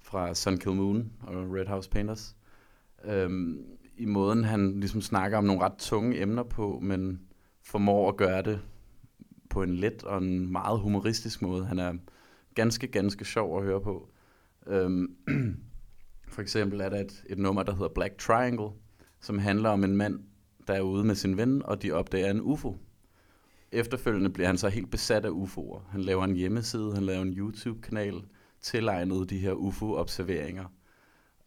fra 0.00 0.34
Sun 0.34 0.56
Kill 0.56 0.74
Moon 0.74 1.12
og 1.20 1.34
Red 1.34 1.66
House 1.66 1.90
Painters. 1.90 2.36
Øhm, 3.04 3.64
I 3.96 4.04
måden, 4.04 4.44
han 4.44 4.80
ligesom 4.80 5.00
snakker 5.00 5.38
om 5.38 5.44
nogle 5.44 5.62
ret 5.62 5.76
tunge 5.78 6.22
emner 6.22 6.42
på, 6.42 6.78
men 6.82 7.20
formår 7.62 8.08
at 8.08 8.16
gøre 8.16 8.42
det 8.42 8.60
på 9.50 9.62
en 9.62 9.76
let 9.76 10.04
og 10.04 10.18
en 10.18 10.52
meget 10.52 10.80
humoristisk 10.80 11.42
måde. 11.42 11.66
Han 11.66 11.78
er 11.78 11.94
ganske, 12.54 12.86
ganske 12.86 13.24
sjov 13.24 13.58
at 13.58 13.64
høre 13.64 13.80
på. 13.80 14.08
Øhm, 14.66 15.16
for 16.32 16.42
eksempel 16.42 16.80
er 16.80 16.88
der 16.88 17.00
et, 17.00 17.24
et 17.26 17.38
nummer, 17.38 17.62
der 17.62 17.72
hedder 17.72 17.88
Black 17.88 18.18
Triangle, 18.18 18.68
som 19.20 19.38
handler 19.38 19.70
om 19.70 19.84
en 19.84 19.96
mand, 19.96 20.20
der 20.66 20.74
er 20.74 20.80
ude 20.80 21.04
med 21.04 21.14
sin 21.14 21.36
ven, 21.36 21.62
og 21.62 21.82
de 21.82 21.92
opdager 21.92 22.30
en 22.30 22.40
UFO. 22.40 22.76
Efterfølgende 23.72 24.30
bliver 24.30 24.46
han 24.46 24.58
så 24.58 24.68
helt 24.68 24.90
besat 24.90 25.24
af 25.24 25.30
UFO'er. 25.30 25.80
Han 25.90 26.00
laver 26.00 26.24
en 26.24 26.34
hjemmeside, 26.34 26.94
han 26.94 27.02
laver 27.02 27.22
en 27.22 27.32
YouTube-kanal, 27.32 28.22
tilegnet 28.60 29.30
de 29.30 29.38
her 29.38 29.52
UFO-observeringer. 29.52 30.64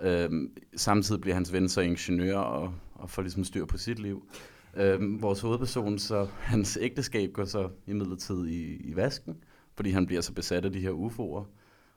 Øhm, 0.02 0.58
samtidig 0.76 1.22
bliver 1.22 1.36
hans 1.36 1.54
ven 1.54 1.70
så 1.70 1.82
ingeniør 1.82 2.38
og, 2.38 2.74
og 2.94 3.10
får 3.10 3.22
ligesom 3.22 3.44
styr 3.44 3.66
på 3.66 3.78
sit 3.78 4.00
liv. 4.00 4.30
Øhm, 4.78 5.22
vores 5.22 5.42
hovedperson, 5.42 6.00
så 6.00 6.28
hans 6.40 6.78
ægteskab 6.82 7.34
går 7.34 7.46
så 7.46 7.70
imidlertid 7.88 8.48
i, 8.48 8.76
i 8.76 8.96
vasken, 8.96 9.36
fordi 9.76 9.90
han 9.90 10.06
bliver 10.06 10.22
så 10.22 10.34
besat 10.34 10.66
af 10.66 10.72
de 10.72 10.80
her 10.80 10.92
UFO'er. 10.92 11.46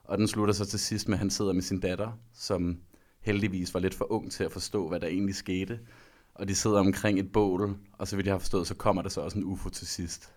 Og 0.03 0.17
den 0.17 0.27
slutter 0.27 0.53
så 0.53 0.65
til 0.65 0.79
sidst 0.79 1.07
med, 1.07 1.15
at 1.15 1.19
han 1.19 1.29
sidder 1.29 1.53
med 1.53 1.61
sin 1.61 1.79
datter, 1.79 2.19
som 2.33 2.77
heldigvis 3.21 3.73
var 3.73 3.79
lidt 3.79 3.93
for 3.93 4.11
ung 4.11 4.31
til 4.31 4.43
at 4.43 4.51
forstå, 4.51 4.87
hvad 4.87 4.99
der 4.99 5.07
egentlig 5.07 5.35
skete. 5.35 5.79
Og 6.33 6.47
de 6.47 6.55
sidder 6.55 6.79
omkring 6.79 7.19
et 7.19 7.31
bål, 7.31 7.77
og 7.93 8.07
så 8.07 8.15
vidt 8.15 8.27
jeg 8.27 8.33
har 8.33 8.39
forstået, 8.39 8.67
så 8.67 8.75
kommer 8.75 9.01
der 9.01 9.09
så 9.09 9.21
også 9.21 9.37
en 9.37 9.43
UFO 9.43 9.69
til 9.69 9.87
sidst. 9.87 10.33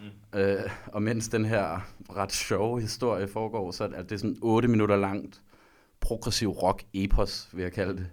Mm. 0.00 0.38
Øh, 0.38 0.70
og 0.86 1.02
mens 1.02 1.28
den 1.28 1.44
her 1.44 1.80
ret 2.16 2.32
sjove 2.32 2.80
historie 2.80 3.28
foregår, 3.28 3.70
så 3.70 3.90
er 3.94 4.02
det 4.02 4.20
sådan 4.20 4.36
8 4.42 4.68
minutter 4.68 4.96
langt 4.96 5.42
progressiv 6.00 6.48
rock 6.48 6.84
epos, 6.92 7.48
vil 7.52 7.62
jeg 7.62 7.72
kalde 7.72 7.96
det. 7.96 8.10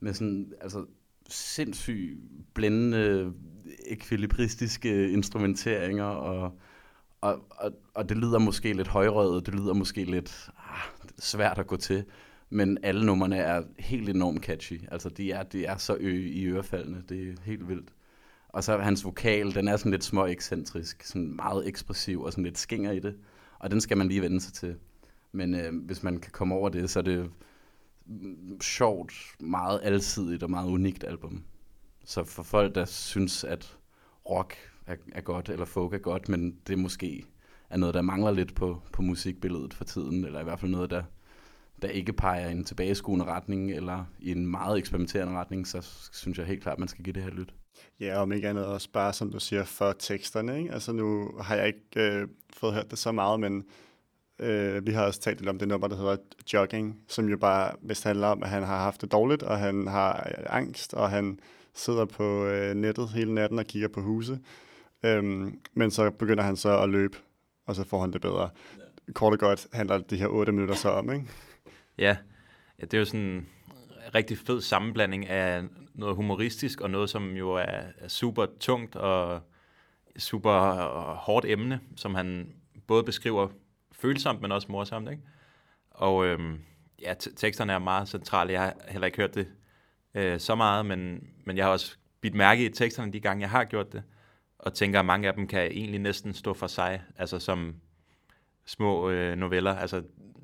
Med 0.00 0.14
sådan, 0.14 0.52
altså 0.60 0.84
sindssygt 1.28 2.18
blændende, 2.54 3.32
ekvilibristiske 3.86 5.10
instrumenteringer, 5.10 6.04
og, 6.04 6.58
og, 7.20 7.46
og, 7.50 7.72
og 7.94 8.08
det 8.08 8.16
lyder 8.16 8.38
måske 8.38 8.72
lidt 8.72 8.88
højrødet, 8.88 9.46
det 9.46 9.54
lyder 9.54 9.74
måske 9.74 10.04
lidt 10.04 10.50
ah, 10.58 10.80
svært 11.18 11.58
at 11.58 11.66
gå 11.66 11.76
til, 11.76 12.04
Men 12.50 12.78
alle 12.82 13.06
numrene 13.06 13.36
er 13.36 13.62
helt 13.78 14.08
enormt 14.08 14.44
catchy. 14.44 14.80
Altså, 14.90 15.08
de 15.08 15.32
er, 15.32 15.42
de 15.42 15.64
er 15.64 15.76
så 15.76 15.96
ø 16.00 16.30
i 16.32 16.44
ørefaldene. 16.46 17.02
Det 17.08 17.28
er 17.28 17.34
helt 17.44 17.68
vildt. 17.68 17.92
Og 18.48 18.64
så 18.64 18.72
er 18.72 18.82
hans 18.82 19.04
vokal, 19.04 19.54
den 19.54 19.68
er 19.68 19.76
sådan 19.76 19.92
lidt 19.92 20.04
små 20.04 20.26
ekscentrisk, 20.26 21.02
sådan 21.02 21.36
meget 21.36 21.68
ekspressiv 21.68 22.22
og 22.22 22.32
sådan 22.32 22.44
lidt 22.44 22.58
skinger 22.58 22.92
i 22.92 22.98
det. 22.98 23.16
Og 23.58 23.70
den 23.70 23.80
skal 23.80 23.96
man 23.96 24.08
lige 24.08 24.22
vende 24.22 24.40
sig 24.40 24.52
til. 24.52 24.76
Men 25.32 25.54
øh, 25.54 25.84
hvis 25.86 26.02
man 26.02 26.20
kan 26.20 26.32
komme 26.32 26.54
over 26.54 26.68
det, 26.68 26.90
så 26.90 26.98
er 26.98 27.02
det 27.02 27.30
sjovt, 28.60 29.12
meget 29.40 29.80
alsidigt 29.82 30.42
og 30.42 30.50
meget 30.50 30.68
unikt 30.68 31.04
album. 31.04 31.44
Så 32.04 32.24
for 32.24 32.42
folk, 32.42 32.74
der 32.74 32.84
synes, 32.84 33.44
at 33.44 33.76
rock 34.30 34.54
er, 34.86 34.96
er 35.12 35.20
godt, 35.20 35.48
eller 35.48 35.64
folk 35.64 35.94
er 35.94 35.98
godt, 35.98 36.28
men 36.28 36.56
det 36.66 36.78
måske 36.78 37.24
er 37.70 37.76
noget, 37.76 37.94
der 37.94 38.02
mangler 38.02 38.30
lidt 38.30 38.54
på, 38.54 38.82
på 38.92 39.02
musikbilledet 39.02 39.74
for 39.74 39.84
tiden, 39.84 40.24
eller 40.24 40.40
i 40.40 40.44
hvert 40.44 40.60
fald 40.60 40.70
noget, 40.70 40.90
der, 40.90 41.02
der 41.82 41.88
ikke 41.88 42.12
peger 42.12 42.48
i 42.48 42.52
en 42.52 42.64
tilbageskuende 42.64 43.24
retning, 43.24 43.72
eller 43.72 44.04
i 44.20 44.30
en 44.30 44.46
meget 44.46 44.78
eksperimenterende 44.78 45.32
retning, 45.32 45.66
så 45.66 45.88
synes 46.12 46.38
jeg 46.38 46.46
helt 46.46 46.62
klart, 46.62 46.72
at 46.72 46.78
man 46.78 46.88
skal 46.88 47.04
give 47.04 47.14
det 47.14 47.22
her 47.22 47.30
lyt. 47.30 47.54
Ja, 48.00 48.22
om 48.22 48.32
ikke 48.32 48.48
andet 48.48 48.66
også 48.66 48.90
bare, 48.92 49.12
som 49.12 49.32
du 49.32 49.40
siger, 49.40 49.64
for 49.64 49.92
teksterne. 49.92 50.58
Ikke? 50.58 50.72
Altså 50.72 50.92
nu 50.92 51.30
har 51.40 51.54
jeg 51.54 51.66
ikke 51.66 51.80
øh, 51.96 52.28
fået 52.52 52.74
hørt 52.74 52.90
det 52.90 52.98
så 52.98 53.12
meget, 53.12 53.40
men 53.40 53.64
øh, 54.42 54.86
vi 54.86 54.92
har 54.92 55.06
også 55.06 55.20
talt 55.20 55.40
lidt 55.40 55.48
om 55.48 55.58
det 55.58 55.68
nummer, 55.68 55.88
der 55.88 55.96
hedder 55.96 56.16
Jogging, 56.52 57.00
som 57.08 57.28
jo 57.28 57.36
bare 57.36 57.72
vist 57.82 58.04
handler 58.04 58.26
om, 58.26 58.42
at 58.42 58.48
han 58.48 58.62
har 58.62 58.78
haft 58.78 59.00
det 59.00 59.12
dårligt, 59.12 59.42
og 59.42 59.58
han 59.58 59.86
har 59.86 60.32
øh, 60.38 60.44
angst, 60.48 60.94
og 60.94 61.10
han 61.10 61.38
sidder 61.74 62.04
på 62.04 62.46
øh, 62.46 62.74
nettet 62.74 63.08
hele 63.08 63.34
natten 63.34 63.58
og 63.58 63.64
kigger 63.64 63.88
på 63.88 64.00
huse. 64.00 64.38
Øhm, 65.02 65.60
men 65.74 65.90
så 65.90 66.10
begynder 66.10 66.42
han 66.42 66.56
så 66.56 66.78
at 66.78 66.88
løbe, 66.88 67.16
og 67.66 67.76
så 67.76 67.84
får 67.84 68.00
han 68.00 68.12
det 68.12 68.20
bedre. 68.20 68.50
Kort 69.12 69.32
og 69.32 69.38
godt 69.38 69.66
handler 69.72 69.98
de 69.98 70.16
her 70.16 70.26
otte 70.26 70.52
minutter 70.52 70.74
så 70.74 70.88
om, 70.88 71.12
ikke? 71.12 71.26
Ja, 71.98 72.16
ja 72.80 72.84
det 72.84 72.94
er 72.94 72.98
jo 72.98 73.04
sådan 73.04 73.20
en 73.20 73.46
rigtig 74.14 74.38
fed 74.38 74.60
sammenblanding 74.60 75.28
af 75.28 75.62
noget 75.94 76.16
humoristisk 76.16 76.80
og 76.80 76.90
noget, 76.90 77.10
som 77.10 77.30
jo 77.30 77.50
er, 77.52 77.82
er 77.98 78.08
super 78.08 78.46
tungt 78.60 78.96
og 78.96 79.40
super 80.16 80.52
hårdt 81.14 81.46
emne, 81.46 81.80
som 81.96 82.14
han 82.14 82.52
både 82.86 83.04
beskriver 83.04 83.48
følsomt, 84.02 84.40
men 84.40 84.52
også 84.52 84.66
morsomt. 84.70 85.10
Ikke? 85.10 85.22
Og 85.90 86.26
øhm, 86.26 86.58
ja, 87.02 87.14
teksterne 87.36 87.72
er 87.72 87.78
meget 87.78 88.08
centrale. 88.08 88.52
Jeg 88.52 88.62
har 88.62 88.74
heller 88.88 89.06
ikke 89.06 89.18
hørt 89.18 89.34
det 89.34 89.48
øh, 90.14 90.40
så 90.40 90.54
meget, 90.54 90.86
men, 90.86 91.28
men 91.44 91.56
jeg 91.56 91.64
har 91.64 91.72
også 91.72 91.96
bidt 92.20 92.34
mærke 92.34 92.64
i 92.64 92.68
teksterne 92.68 93.12
de 93.12 93.20
gange, 93.20 93.40
jeg 93.40 93.50
har 93.50 93.64
gjort 93.64 93.92
det, 93.92 94.02
og 94.58 94.74
tænker, 94.74 95.00
at 95.00 95.06
mange 95.06 95.28
af 95.28 95.34
dem 95.34 95.46
kan 95.46 95.60
egentlig 95.60 96.00
næsten 96.00 96.34
stå 96.34 96.54
for 96.54 96.66
sig, 96.66 97.02
altså 97.16 97.38
som 97.38 97.74
små 98.66 99.10
øh, 99.10 99.36
noveller. 99.36 99.74
Altså 99.74 100.02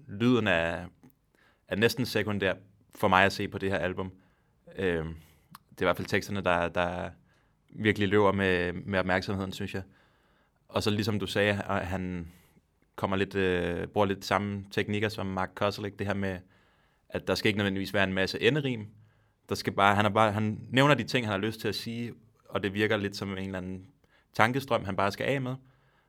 lyden 0.08 0.46
er, 0.46 0.86
er 1.68 1.76
næsten 1.76 2.06
sekundær 2.06 2.54
for 2.94 3.08
mig 3.08 3.24
at 3.24 3.32
se 3.32 3.48
på 3.48 3.58
det 3.58 3.70
her 3.70 3.78
album. 3.78 4.12
Øh, 4.76 5.04
det 5.70 5.84
er 5.84 5.84
i 5.84 5.84
hvert 5.84 5.96
fald 5.96 6.08
teksterne, 6.08 6.40
der, 6.40 6.68
der 6.68 7.10
virkelig 7.70 8.08
løber 8.08 8.32
med, 8.32 8.72
med 8.72 8.98
opmærksomheden, 8.98 9.52
synes 9.52 9.74
jeg. 9.74 9.82
Og 10.68 10.82
så 10.82 10.90
ligesom 10.90 11.20
du 11.20 11.26
sagde, 11.26 11.62
at 11.62 11.86
han 11.86 12.32
kommer 12.98 13.16
lidt, 13.16 13.34
øh, 13.34 13.86
bruger 13.86 14.06
lidt 14.06 14.24
samme 14.24 14.64
teknikker 14.70 15.08
som 15.08 15.26
Mark 15.26 15.50
Koselik, 15.54 15.98
det 15.98 16.06
her 16.06 16.14
med, 16.14 16.38
at 17.08 17.28
der 17.28 17.34
skal 17.34 17.48
ikke 17.48 17.58
nødvendigvis 17.58 17.94
være 17.94 18.04
en 18.04 18.12
masse 18.12 18.40
enderim. 18.40 18.86
Der 19.48 19.54
skal 19.54 19.72
bare, 19.72 19.94
han, 19.94 20.04
er 20.04 20.10
bare, 20.10 20.32
han 20.32 20.60
nævner 20.70 20.94
de 20.94 21.04
ting, 21.04 21.26
han 21.26 21.32
har 21.32 21.46
lyst 21.46 21.60
til 21.60 21.68
at 21.68 21.74
sige, 21.74 22.14
og 22.48 22.62
det 22.62 22.74
virker 22.74 22.96
lidt 22.96 23.16
som 23.16 23.32
en 23.32 23.38
eller 23.38 23.58
anden 23.58 23.86
tankestrøm, 24.34 24.84
han 24.84 24.96
bare 24.96 25.12
skal 25.12 25.24
af 25.24 25.40
med. 25.40 25.54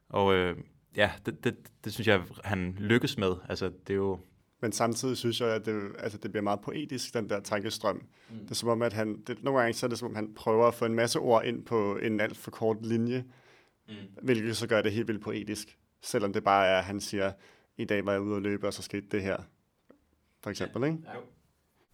Og 0.09 0.35
øh, 0.35 0.57
ja, 0.95 1.11
det, 1.25 1.43
det, 1.43 1.55
det 1.83 1.93
synes 1.93 2.07
jeg, 2.07 2.21
han 2.43 2.75
lykkes 2.79 3.17
med. 3.17 3.35
Altså, 3.49 3.71
det 3.87 3.93
er 3.93 3.97
jo 3.97 4.19
men 4.61 4.71
samtidig 4.71 5.17
synes 5.17 5.41
jeg, 5.41 5.49
at 5.49 5.65
det, 5.65 5.91
altså, 5.99 6.17
det 6.17 6.31
bliver 6.31 6.43
meget 6.43 6.59
poetisk, 6.61 7.13
den 7.13 7.29
der 7.29 7.39
tankestrøm. 7.39 7.95
Mm. 7.95 8.39
Det 8.39 8.51
er 8.51 8.55
som 8.55 8.69
om, 8.69 8.81
at 8.81 8.93
han, 8.93 9.21
det, 9.27 9.43
nogle 9.43 9.59
gange 9.59 9.73
så 9.73 9.85
er 9.85 9.87
det 9.87 9.99
som 9.99 10.07
om, 10.07 10.15
han 10.15 10.33
prøver 10.33 10.67
at 10.67 10.73
få 10.73 10.85
en 10.85 10.93
masse 10.93 11.19
ord 11.19 11.45
ind 11.45 11.65
på 11.65 11.97
en 11.97 12.19
alt 12.19 12.37
for 12.37 12.51
kort 12.51 12.85
linje, 12.85 13.23
mm. 13.87 13.93
hvilket 14.21 14.57
så 14.57 14.67
gør 14.67 14.81
det 14.81 14.91
helt 14.91 15.07
vildt 15.07 15.23
poetisk. 15.23 15.77
Selvom 16.01 16.33
det 16.33 16.43
bare 16.43 16.67
er, 16.67 16.77
at 16.77 16.83
han 16.83 16.99
siger, 16.99 17.31
i 17.77 17.85
dag 17.85 18.05
var 18.05 18.11
jeg 18.11 18.21
ude 18.21 18.35
at 18.35 18.41
løbe, 18.41 18.67
og 18.67 18.73
så 18.73 18.81
skete 18.81 19.07
det 19.11 19.21
her. 19.21 19.37
For 20.43 20.49
eksempel, 20.49 20.81
ja. 20.81 20.87
ikke? 20.87 20.99
Ja. 21.05 21.19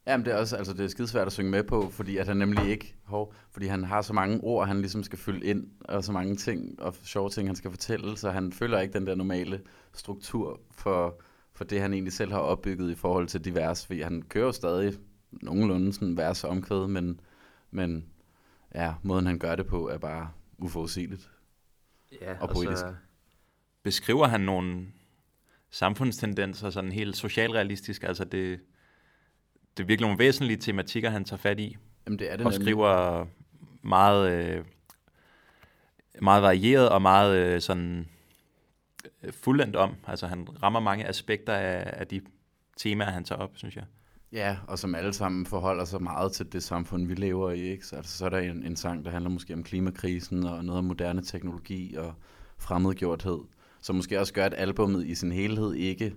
Jamen, 0.07 0.25
det 0.25 0.33
er 0.33 0.37
også, 0.37 0.57
altså 0.57 0.73
det 0.73 0.85
er 0.85 0.87
skidesvært 0.87 1.27
at 1.27 1.33
synge 1.33 1.51
med 1.51 1.63
på, 1.63 1.89
fordi 1.89 2.17
at 2.17 2.27
han 2.27 2.37
nemlig 2.37 2.69
ikke, 2.69 2.95
hov, 3.03 3.33
fordi 3.51 3.65
han 3.65 3.83
har 3.83 4.01
så 4.01 4.13
mange 4.13 4.43
ord, 4.43 4.67
han 4.67 4.79
ligesom 4.79 5.03
skal 5.03 5.19
fylde 5.19 5.45
ind, 5.45 5.71
og 5.81 6.03
så 6.03 6.11
mange 6.11 6.35
ting, 6.35 6.81
og 6.81 6.95
sjove 7.03 7.29
ting, 7.29 7.47
han 7.47 7.55
skal 7.55 7.71
fortælle, 7.71 8.17
så 8.17 8.29
han 8.29 8.51
følger 8.51 8.79
ikke 8.79 8.93
den 8.93 9.07
der 9.07 9.15
normale 9.15 9.61
struktur 9.93 10.59
for, 10.71 11.21
for 11.53 11.63
det, 11.63 11.81
han 11.81 11.93
egentlig 11.93 12.13
selv 12.13 12.31
har 12.31 12.39
opbygget 12.39 12.91
i 12.91 12.95
forhold 12.95 13.27
til 13.27 13.45
divers, 13.45 13.85
fordi 13.85 14.01
han 14.01 14.21
kører 14.21 14.45
jo 14.45 14.51
stadig 14.51 14.93
nogenlunde 15.31 15.93
sådan 15.93 16.17
vers 16.17 16.43
omkvæd, 16.43 16.87
men, 16.87 17.19
men 17.71 18.05
ja, 18.75 18.93
måden 19.03 19.25
han 19.25 19.39
gør 19.39 19.55
det 19.55 19.67
på 19.67 19.89
er 19.89 19.97
bare 19.97 20.29
uforudsigeligt 20.57 21.31
ja, 22.21 22.37
og 22.39 22.49
poetisk. 22.49 22.85
Og 22.85 22.91
så 22.91 22.95
beskriver 23.86 24.27
han 24.27 24.41
nogle 24.41 24.88
samfundstendenser 25.69 26.69
sådan 26.69 26.91
helt 26.91 27.17
socialrealistisk, 27.17 28.03
altså 28.03 28.23
det, 28.23 28.59
det 29.77 29.83
er 29.83 29.88
virkelig 29.88 30.07
nogle 30.07 30.19
væsentlige 30.19 30.57
tematikker, 30.57 31.09
han 31.09 31.25
tager 31.25 31.38
fat 31.38 31.59
i. 31.59 31.77
Jamen 32.05 32.19
det 32.19 32.31
er 32.31 32.38
det 32.38 32.45
Og 32.45 32.51
nemlig. 32.51 32.65
skriver 32.65 33.25
meget, 33.81 34.31
øh, 34.31 34.65
meget 36.21 36.43
varieret 36.43 36.89
og 36.89 37.01
meget 37.01 37.38
øh, 37.38 37.61
sådan 37.61 38.07
Øh, 39.23 39.33
fuldendt 39.33 39.75
om. 39.75 39.95
Altså 40.07 40.27
han 40.27 40.47
rammer 40.63 40.79
mange 40.79 41.07
aspekter 41.07 41.53
af, 41.53 41.93
af 41.99 42.07
de 42.07 42.21
temaer, 42.77 43.11
han 43.11 43.23
tager 43.23 43.39
op, 43.39 43.51
synes 43.53 43.75
jeg. 43.75 43.83
Ja, 44.31 44.57
og 44.67 44.79
som 44.79 44.95
alle 44.95 45.13
sammen 45.13 45.45
forholder 45.45 45.86
sig 45.86 46.03
meget 46.03 46.31
til 46.31 46.53
det 46.53 46.63
samfund, 46.63 47.07
vi 47.07 47.15
lever 47.15 47.51
i. 47.51 47.61
Ikke? 47.61 47.86
Så, 47.86 47.95
altså, 47.95 48.17
så 48.17 48.25
er 48.25 48.29
der 48.29 48.38
en, 48.38 48.63
en 48.63 48.75
sang, 48.75 49.05
der 49.05 49.11
handler 49.11 49.29
måske 49.29 49.53
om 49.53 49.63
klimakrisen 49.63 50.43
og 50.43 50.65
noget 50.65 50.79
om 50.79 50.86
moderne 50.86 51.21
teknologi 51.21 51.95
og 51.95 52.13
fremmedgjorthed, 52.57 53.39
som 53.86 53.95
måske 53.95 54.19
også 54.19 54.33
gør, 54.33 54.45
at 54.45 54.53
albummet 54.57 55.07
i 55.07 55.15
sin 55.15 55.31
helhed 55.31 55.73
ikke 55.73 56.15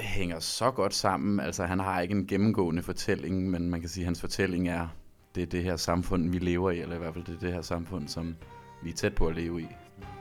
hænger 0.00 0.38
så 0.38 0.70
godt 0.70 0.94
sammen. 0.94 1.40
Altså 1.40 1.64
han 1.64 1.78
har 1.78 2.00
ikke 2.00 2.14
en 2.14 2.26
gennemgående 2.26 2.82
fortælling, 2.82 3.50
men 3.50 3.70
man 3.70 3.80
kan 3.80 3.88
sige, 3.88 4.02
at 4.02 4.06
hans 4.06 4.20
fortælling 4.20 4.68
er, 4.68 4.88
det 5.34 5.42
er 5.42 5.46
det 5.46 5.62
her 5.62 5.76
samfund, 5.76 6.30
vi 6.30 6.38
lever 6.38 6.70
i, 6.70 6.80
eller 6.80 6.96
i 6.96 6.98
hvert 6.98 7.14
fald 7.14 7.24
det 7.24 7.34
er 7.34 7.40
det 7.40 7.52
her 7.52 7.62
samfund, 7.62 8.08
som 8.08 8.36
vi 8.82 8.90
er 8.90 8.94
tæt 8.94 9.14
på 9.14 9.26
at 9.26 9.34
leve 9.36 9.62
i 9.62 9.66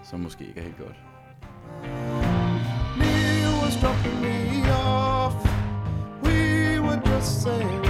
som 0.04 0.20
måske 0.20 0.48
ikke 0.48 0.60
er 0.60 0.64
helt 0.64 0.78
godt. 0.78 0.98
me 4.22 4.72
off. 4.72 5.36
We 6.24 6.80
were 6.80 7.02
just 7.06 7.44
saying 7.44 7.81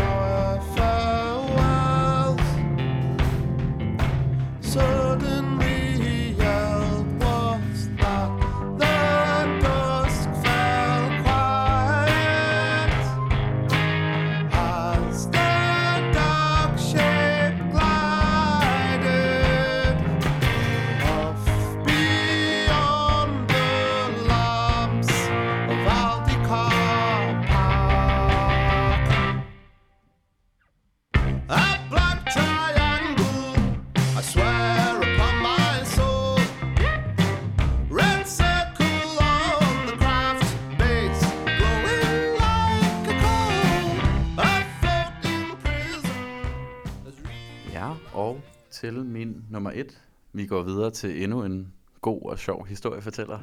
til 48.81 49.05
min 49.05 49.45
nummer 49.49 49.71
et. 49.73 50.01
Vi 50.33 50.45
går 50.45 50.63
videre 50.63 50.91
til 50.91 51.23
endnu 51.23 51.43
en 51.43 51.73
god 52.01 52.21
og 52.21 52.39
sjov 52.39 52.65
historiefortæller. 52.65 53.39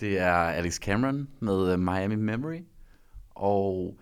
Det 0.00 0.18
er 0.18 0.32
Alex 0.32 0.76
Cameron 0.76 1.28
med 1.40 1.72
øh, 1.72 1.78
Miami 1.78 2.14
Memory. 2.14 2.60
Og 3.30 3.98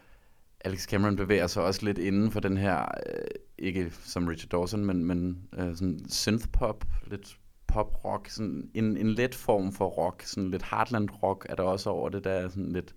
Alex 0.60 0.84
Cameron 0.84 1.16
bevæger 1.16 1.46
sig 1.46 1.62
også 1.62 1.84
lidt 1.84 1.98
inden 1.98 2.30
for 2.30 2.40
den 2.40 2.56
her, 2.56 2.80
øh, 2.82 3.24
ikke 3.58 3.90
som 3.90 4.26
Richard 4.26 4.48
Dawson, 4.48 4.84
men, 4.84 5.04
men 5.04 5.48
øh, 5.58 5.76
sådan 5.76 6.00
synth-pop, 6.08 6.84
lidt 7.06 7.38
pop-rock, 7.66 8.28
sådan 8.28 8.70
en, 8.74 8.96
en 8.96 9.08
let 9.08 9.34
form 9.34 9.72
for 9.72 9.86
rock, 9.86 10.22
sådan 10.22 10.50
lidt 10.50 10.62
heartland-rock 10.62 11.46
er 11.48 11.54
der 11.54 11.62
også 11.62 11.90
over 11.90 12.08
det, 12.08 12.24
der 12.24 12.30
er 12.30 12.48
sådan 12.48 12.72
lidt 12.72 12.94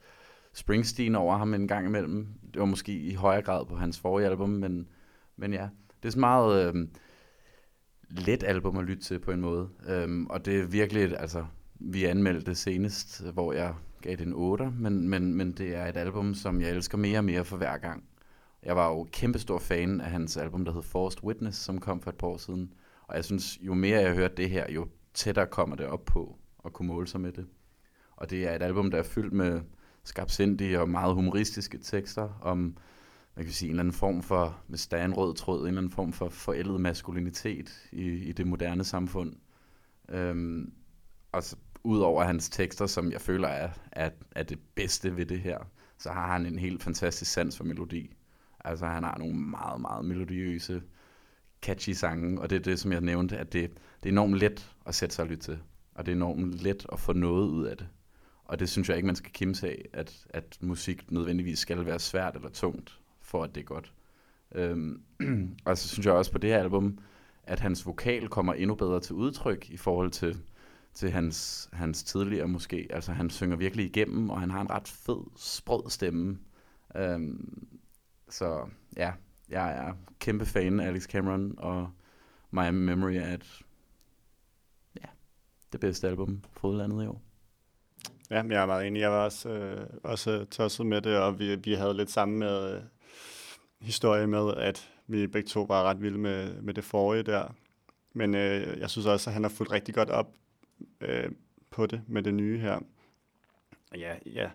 Springsteen 0.54 1.16
over 1.16 1.38
ham 1.38 1.54
en 1.54 1.68
gang 1.68 1.88
imellem. 1.88 2.28
Det 2.54 2.60
var 2.60 2.66
måske 2.66 3.00
i 3.00 3.14
højere 3.14 3.42
grad 3.42 3.66
på 3.66 3.76
hans 3.76 4.00
forrige 4.00 4.28
album, 4.28 4.50
men, 4.50 4.88
men 5.38 5.54
ja, 5.54 5.70
det 6.04 6.08
er 6.08 6.12
sådan 6.12 6.20
meget... 6.20 6.76
Øh, 6.76 6.88
let 8.10 8.44
album 8.44 8.78
at 8.78 8.86
lytte 8.86 9.04
til 9.04 9.20
på 9.20 9.32
en 9.32 9.42
måde. 9.42 9.70
Øhm, 9.88 10.28
og 10.28 10.46
det 10.46 10.60
er 10.60 10.66
virkelig, 10.66 11.20
altså, 11.20 11.46
vi 11.80 12.06
anmeldte 12.06 12.46
det 12.46 12.58
senest, 12.58 13.26
hvor 13.26 13.54
jeg 13.54 13.74
gav 14.02 14.16
det 14.16 14.28
en 14.28 14.34
8, 14.34 14.72
men, 14.72 15.10
men, 15.10 15.34
men 15.34 15.52
det 15.52 15.76
er 15.76 15.86
et 15.86 15.98
album, 15.98 16.34
som 16.34 16.62
jeg 16.62 16.70
elsker 16.70 16.98
mere 16.98 17.18
og 17.18 17.26
mere 17.26 17.46
for 17.46 17.58
hver 17.58 17.78
gang. 17.78 18.04
Jeg 18.64 18.76
var 18.76 18.90
jo 18.90 19.08
kæmpestor 19.12 19.60
fan 19.60 20.02
af 20.02 20.10
hans 20.10 20.38
album, 20.38 20.66
der 20.66 20.74
hed 20.74 20.82
Forced 20.82 21.24
Witness, 21.24 21.58
som 21.58 21.80
kom 21.80 22.02
for 22.02 22.10
et 22.10 22.18
par 22.18 22.28
år 22.28 22.38
siden. 22.38 22.74
Og 23.04 23.16
jeg 23.16 23.26
synes, 23.26 23.60
jo 23.62 23.74
mere 23.74 24.02
jeg 24.02 24.14
hørte 24.14 24.36
det 24.36 24.50
her, 24.50 24.72
jo 24.72 24.88
tættere 25.14 25.48
kommer 25.48 25.76
det 25.76 25.86
op 25.86 26.06
på 26.06 26.38
at 26.66 26.74
kunne 26.74 26.88
måle 26.88 27.08
sig 27.08 27.22
med 27.22 27.32
det. 27.32 27.46
Og 28.16 28.30
det 28.30 28.48
er 28.48 28.56
et 28.56 28.62
album, 28.62 28.92
der 28.92 28.98
er 28.98 29.04
fyldt 29.04 29.34
med 29.34 29.62
skarpsindige 30.04 30.82
og 30.82 30.90
meget 30.90 31.16
humoristiske 31.16 31.78
tekster 31.78 32.30
om, 32.42 32.78
hvad 33.36 33.46
kan 33.46 33.54
sige, 33.54 33.68
en 33.68 33.72
eller 33.72 33.84
anden 33.84 33.94
form 33.94 34.24
for, 34.24 34.60
hvis 34.68 34.88
der 34.88 34.98
er 34.98 35.06
en 35.06 35.14
rød 35.14 35.36
tråd, 35.36 35.62
en 35.62 35.68
eller 35.68 35.82
anden 35.82 35.92
form 35.92 36.14
for 36.14 36.30
forældet 36.30 36.82
maskulinitet 36.82 37.88
i, 37.92 38.04
i 38.04 38.32
det 38.32 38.48
moderne 38.48 38.84
samfund. 38.84 39.34
Øhm, 40.10 40.74
og 41.32 41.44
så, 41.44 41.56
ud 41.84 42.00
over 42.00 42.24
hans 42.24 42.50
tekster, 42.50 42.86
som 42.86 43.12
jeg 43.12 43.22
føler 43.22 43.48
er, 43.48 43.70
er, 43.92 44.10
er 44.32 44.44
det 44.44 44.60
bedste 44.76 45.18
ved 45.18 45.26
det 45.26 45.40
her, 45.40 45.58
så 45.98 46.12
har 46.12 46.32
han 46.32 46.46
en 46.46 46.60
helt 46.60 46.84
fantastisk 46.84 47.32
sans 47.32 47.58
for 47.58 47.64
melodi. 47.64 48.16
Altså 48.60 48.86
han 48.86 49.04
har 49.04 49.18
nogle 49.18 49.36
meget, 49.36 49.82
meget 49.82 50.06
melodiøse, 50.06 50.82
catchy 51.62 51.90
sange, 51.90 52.42
og 52.42 52.50
det 52.50 52.56
er 52.56 52.60
det, 52.60 52.80
som 52.80 52.92
jeg 52.92 53.02
nævnte, 53.02 53.38
at 53.38 53.54
det, 53.54 53.72
det 54.04 54.10
er 54.10 54.14
enormt 54.14 54.38
let 54.38 54.72
at 54.86 54.96
sætte 54.96 55.16
sig 55.16 55.24
og 55.24 55.30
lytte 55.30 55.44
til, 55.44 55.60
og 55.96 56.06
det 56.06 56.12
er 56.12 56.16
enormt 56.16 56.54
let 56.64 56.86
at 56.92 57.00
få 57.00 57.14
noget 57.14 57.48
ud 57.48 57.66
af 57.66 57.78
det. 57.78 57.88
Og 58.46 58.60
det 58.60 58.70
synes 58.70 58.90
jeg 58.90 58.98
ikke, 58.98 59.06
man 59.08 59.16
skal 59.16 59.32
kimse 59.32 59.68
af, 59.68 59.86
at, 59.94 60.28
at 60.30 60.58
musik 60.62 61.12
nødvendigvis 61.12 61.60
skal 61.60 61.86
være 61.86 62.00
svært 62.00 62.36
eller 62.36 62.50
tungt, 62.50 63.00
for 63.26 63.44
at 63.44 63.56
det 63.56 63.62
er 63.62 63.66
godt. 63.66 63.94
Øhm, 64.56 65.02
og 65.66 65.78
så 65.78 65.88
synes 65.88 66.06
jeg 66.06 66.14
også 66.14 66.32
på 66.32 66.38
det 66.38 66.50
her 66.50 66.60
album, 66.60 67.00
at 67.44 67.60
hans 67.60 67.86
vokal 67.86 68.28
kommer 68.28 68.54
endnu 68.54 68.76
bedre 68.76 69.00
til 69.00 69.16
udtryk 69.16 69.70
i 69.70 69.78
forhold 69.78 70.12
til, 70.12 70.42
til 70.94 71.12
hans, 71.12 71.70
hans 71.74 72.04
tidligere 72.04 72.48
måske. 72.48 72.88
Altså 72.90 73.12
han 73.12 73.30
synger 73.30 73.56
virkelig 73.56 73.86
igennem, 73.86 74.30
og 74.30 74.40
han 74.40 74.52
har 74.52 74.62
en 74.62 74.70
ret 74.70 74.88
fed, 74.88 75.24
sprød 75.36 75.90
stemme. 75.90 76.40
Øhm, 76.96 77.68
så 78.30 78.68
ja, 78.98 79.12
jeg 79.50 79.72
er 79.72 79.94
kæmpe 80.20 80.46
fan 80.46 80.80
af 80.80 80.88
Alex 80.88 81.04
Cameron, 81.04 81.56
og 81.58 81.90
My 82.52 82.70
Memory 82.70 83.14
er 83.14 83.34
et, 83.34 83.62
ja, 84.96 85.08
det 85.72 85.80
bedste 85.80 86.08
album 86.08 86.44
fra 86.52 86.68
udlandet 86.68 87.04
i 87.04 87.08
år. 87.08 87.22
Ja, 88.32 88.44
men 88.44 88.52
jeg 88.52 88.62
er 88.62 88.66
meget 88.66 88.88
enig. 88.88 89.00
Jeg 89.00 89.12
var 89.12 89.26
også, 89.26 89.50
øh, 89.50 89.88
også 90.04 90.46
tosset 90.46 90.86
med 90.86 91.02
det, 91.02 91.18
og 91.18 91.40
vi, 91.40 91.56
vi 91.56 91.74
havde 91.74 91.94
lidt 91.94 92.12
samme 92.12 92.38
med, 92.38 92.82
historie 93.82 94.28
med, 94.28 94.54
at 94.58 94.92
vi 95.08 95.28
begge 95.28 95.50
to 95.50 95.62
var 95.62 95.84
ret 95.84 96.02
vilde 96.02 96.18
med, 96.18 96.62
med 96.62 96.74
det 96.74 96.84
forrige 96.84 97.24
der. 97.24 97.56
Men 98.14 98.36
øh, 98.36 98.80
jeg 98.80 98.90
synes 98.90 99.06
også, 99.06 99.30
at 99.30 99.34
han 99.34 99.44
har 99.44 99.50
fulgt 99.50 99.72
rigtig 99.72 99.96
godt 99.96 100.10
op 100.10 100.34
øh, 101.02 101.32
på 101.70 101.86
det 101.86 102.02
med 102.08 102.24
det 102.24 102.34
nye 102.34 102.60
her. 102.60 102.80
Ja, 103.98 104.16
ja. 104.26 104.50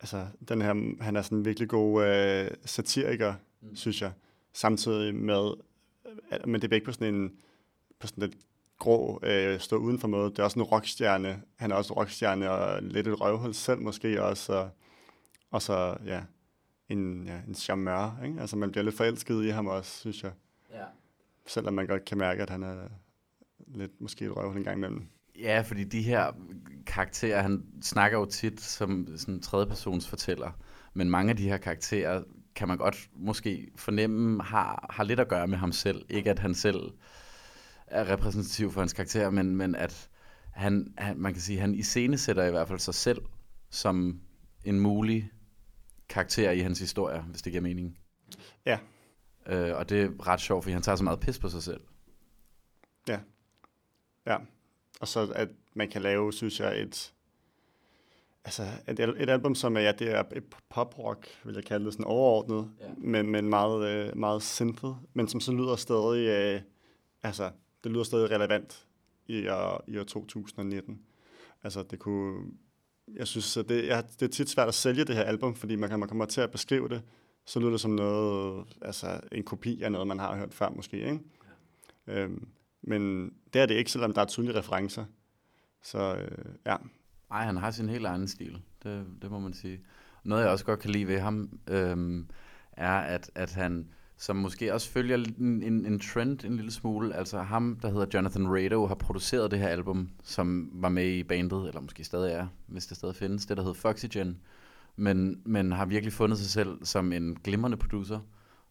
Altså, 0.00 0.26
den 0.48 0.62
her, 0.62 1.02
han 1.02 1.16
er 1.16 1.22
sådan 1.22 1.38
en 1.38 1.44
virkelig 1.44 1.68
god 1.68 2.04
øh, 2.04 2.50
satiriker, 2.64 3.34
mm. 3.60 3.76
synes 3.76 4.02
jeg. 4.02 4.12
Samtidig 4.52 5.14
med, 5.14 5.52
øh, 6.06 6.48
men 6.48 6.60
det 6.60 6.72
er 6.72 6.74
ikke 6.74 6.86
på 6.86 6.92
sådan 6.92 7.14
en 7.14 7.32
på 7.98 8.06
sådan 8.06 8.22
lidt 8.22 8.38
grå, 8.78 9.20
øh, 9.22 9.60
stå 9.60 9.76
uden 9.76 9.98
for 9.98 10.08
måde. 10.08 10.30
Det 10.30 10.38
er 10.38 10.42
også 10.42 10.58
en 10.58 10.64
rockstjerne. 10.64 11.42
Han 11.56 11.70
er 11.70 11.74
også 11.74 11.94
rockstjerne 11.94 12.50
og 12.50 12.82
lidt 12.82 13.06
et 13.06 13.20
røvhul 13.20 13.54
selv 13.54 13.80
måske 13.80 14.22
også. 14.22 14.52
Og, 14.52 14.70
og 15.50 15.62
så, 15.62 15.96
ja, 16.06 16.22
en, 16.90 17.26
ja, 17.26 17.40
en 17.48 17.54
charmeur. 17.54 18.24
Ikke? 18.24 18.40
Altså, 18.40 18.56
man 18.56 18.70
bliver 18.70 18.84
lidt 18.84 18.96
forelsket 18.96 19.44
i 19.44 19.48
ham 19.48 19.66
også, 19.66 19.98
synes 19.98 20.22
jeg. 20.22 20.32
Ja. 20.70 20.84
Selvom 21.46 21.74
man 21.74 21.86
godt 21.86 22.04
kan 22.04 22.18
mærke, 22.18 22.42
at 22.42 22.50
han 22.50 22.62
er 22.62 22.76
lidt 23.66 24.00
måske 24.00 24.24
et 24.24 24.36
røvhul 24.36 24.56
en 24.56 24.64
gang 24.64 24.76
imellem. 24.76 25.08
Ja, 25.38 25.60
fordi 25.60 25.84
de 25.84 26.02
her 26.02 26.32
karakterer, 26.86 27.42
han 27.42 27.64
snakker 27.82 28.18
jo 28.18 28.24
tit 28.24 28.60
som 28.60 29.06
sådan 29.16 29.34
en 29.34 29.42
tredjepersons 29.42 30.08
fortæller, 30.08 30.50
men 30.94 31.10
mange 31.10 31.30
af 31.30 31.36
de 31.36 31.48
her 31.48 31.56
karakterer 31.56 32.22
kan 32.54 32.68
man 32.68 32.78
godt 32.78 33.10
måske 33.16 33.70
fornemme 33.76 34.42
har, 34.42 34.86
har 34.90 35.04
lidt 35.04 35.20
at 35.20 35.28
gøre 35.28 35.46
med 35.46 35.58
ham 35.58 35.72
selv. 35.72 36.04
Ikke 36.08 36.30
at 36.30 36.38
han 36.38 36.54
selv 36.54 36.92
er 37.86 38.12
repræsentativ 38.12 38.72
for 38.72 38.80
hans 38.80 38.92
karakter, 38.92 39.30
men, 39.30 39.56
men 39.56 39.74
at 39.74 40.10
han, 40.52 40.94
han, 40.98 41.18
man 41.18 41.32
kan 41.32 41.42
sige, 41.42 41.60
han 41.60 41.74
iscenesætter 41.74 42.44
i 42.44 42.50
hvert 42.50 42.68
fald 42.68 42.78
sig 42.78 42.94
selv 42.94 43.22
som 43.70 44.20
en 44.64 44.80
mulig 44.80 45.30
karakter 46.10 46.50
i 46.50 46.58
hans 46.58 46.78
historie, 46.78 47.20
hvis 47.20 47.42
det 47.42 47.52
giver 47.52 47.62
mening. 47.62 47.98
Ja. 48.66 48.78
Øh, 49.46 49.76
og 49.76 49.88
det 49.88 50.02
er 50.02 50.26
ret 50.26 50.40
sjovt, 50.40 50.64
fordi 50.64 50.72
han 50.72 50.82
tager 50.82 50.96
så 50.96 51.04
meget 51.04 51.20
pis 51.20 51.38
på 51.38 51.48
sig 51.48 51.62
selv. 51.62 51.80
Ja. 53.08 53.20
Ja. 54.26 54.36
Og 55.00 55.08
så 55.08 55.32
at 55.34 55.48
man 55.74 55.88
kan 55.88 56.02
lave, 56.02 56.32
synes 56.32 56.60
jeg, 56.60 56.80
et, 56.80 57.12
altså 58.44 58.62
et, 58.88 59.00
et 59.00 59.30
album, 59.30 59.54
som 59.54 59.76
er, 59.76 59.80
ja, 59.80 59.92
det 59.92 60.10
er 60.10 60.24
et 60.36 60.44
pop-rock, 60.68 61.26
vil 61.44 61.54
jeg 61.54 61.64
kalde 61.64 61.84
det, 61.84 61.92
sådan 61.92 62.06
overordnet, 62.06 62.70
ja. 62.80 62.86
men, 62.98 63.30
men 63.30 63.48
meget, 63.48 63.88
øh, 63.88 64.16
meget 64.16 64.42
synthet, 64.42 64.96
men 65.14 65.28
som 65.28 65.40
så 65.40 65.52
lyder 65.52 65.76
stadig, 65.76 66.28
øh, 66.28 66.62
altså, 67.22 67.50
det 67.84 67.92
lyder 67.92 68.04
stadig 68.04 68.30
relevant 68.30 68.86
i 69.26 69.48
år, 69.48 69.84
i 69.86 69.98
år 69.98 70.04
2019. 70.04 71.02
Altså, 71.62 71.82
det 71.82 71.98
kunne, 71.98 72.52
jeg 73.16 73.26
synes, 73.26 73.56
at 73.56 73.68
det, 73.68 73.86
ja, 73.86 74.02
det 74.20 74.22
er 74.22 74.30
tit 74.30 74.50
svært 74.50 74.68
at 74.68 74.74
sælge 74.74 75.04
det 75.04 75.16
her 75.16 75.22
album, 75.22 75.54
fordi 75.54 75.76
man, 75.76 75.98
man 75.98 76.08
kommer 76.08 76.24
til 76.24 76.40
at 76.40 76.50
beskrive 76.50 76.88
det, 76.88 77.02
så 77.46 77.60
lyder 77.60 77.70
det 77.70 77.80
som 77.80 77.90
noget, 77.90 78.66
altså 78.82 79.20
en 79.32 79.42
kopi 79.42 79.82
af 79.82 79.92
noget, 79.92 80.06
man 80.06 80.18
har 80.18 80.36
hørt 80.36 80.54
før 80.54 80.68
måske, 80.68 80.96
ikke? 80.96 81.20
Ja. 82.06 82.14
Øhm, 82.14 82.48
men 82.82 83.32
det 83.52 83.62
er 83.62 83.66
det 83.66 83.74
ikke, 83.74 83.90
selvom 83.90 84.12
der 84.12 84.20
er 84.20 84.26
tydelige 84.26 84.58
referencer. 84.58 85.04
Så 85.82 86.16
øh, 86.16 86.54
ja. 86.66 86.76
Nej, 87.30 87.44
han 87.44 87.56
har 87.56 87.70
sin 87.70 87.88
helt 87.88 88.06
egen 88.06 88.28
stil, 88.28 88.62
det, 88.82 89.06
det 89.22 89.30
må 89.30 89.38
man 89.38 89.54
sige. 89.54 89.80
Noget, 90.24 90.42
jeg 90.42 90.50
også 90.50 90.64
godt 90.64 90.80
kan 90.80 90.90
lide 90.90 91.06
ved 91.06 91.18
ham, 91.18 91.60
øhm, 91.68 92.28
er, 92.72 92.98
at, 92.98 93.30
at 93.34 93.52
han 93.52 93.88
som 94.20 94.36
måske 94.36 94.74
også 94.74 94.88
følger 94.90 95.16
en, 95.16 95.62
en, 95.62 95.86
en 95.86 96.00
trend 96.00 96.44
en 96.44 96.56
lille 96.56 96.70
smule. 96.70 97.16
Altså 97.16 97.38
ham, 97.38 97.78
der 97.82 97.90
hedder 97.90 98.06
Jonathan 98.14 98.48
Rado, 98.48 98.86
har 98.86 98.94
produceret 98.94 99.50
det 99.50 99.58
her 99.58 99.68
album, 99.68 100.10
som 100.22 100.70
var 100.72 100.88
med 100.88 101.06
i 101.06 101.22
bandet, 101.22 101.68
eller 101.68 101.80
måske 101.80 102.04
stadig 102.04 102.32
er, 102.32 102.46
hvis 102.66 102.86
det 102.86 102.96
stadig 102.96 103.16
findes, 103.16 103.46
det 103.46 103.56
der 103.56 103.62
hedder 103.62 103.80
Foxygen. 103.80 104.40
Men, 104.96 105.40
men 105.44 105.72
har 105.72 105.86
virkelig 105.86 106.12
fundet 106.12 106.38
sig 106.38 106.50
selv 106.50 106.84
som 106.84 107.12
en 107.12 107.36
glimrende 107.44 107.76
producer. 107.76 108.20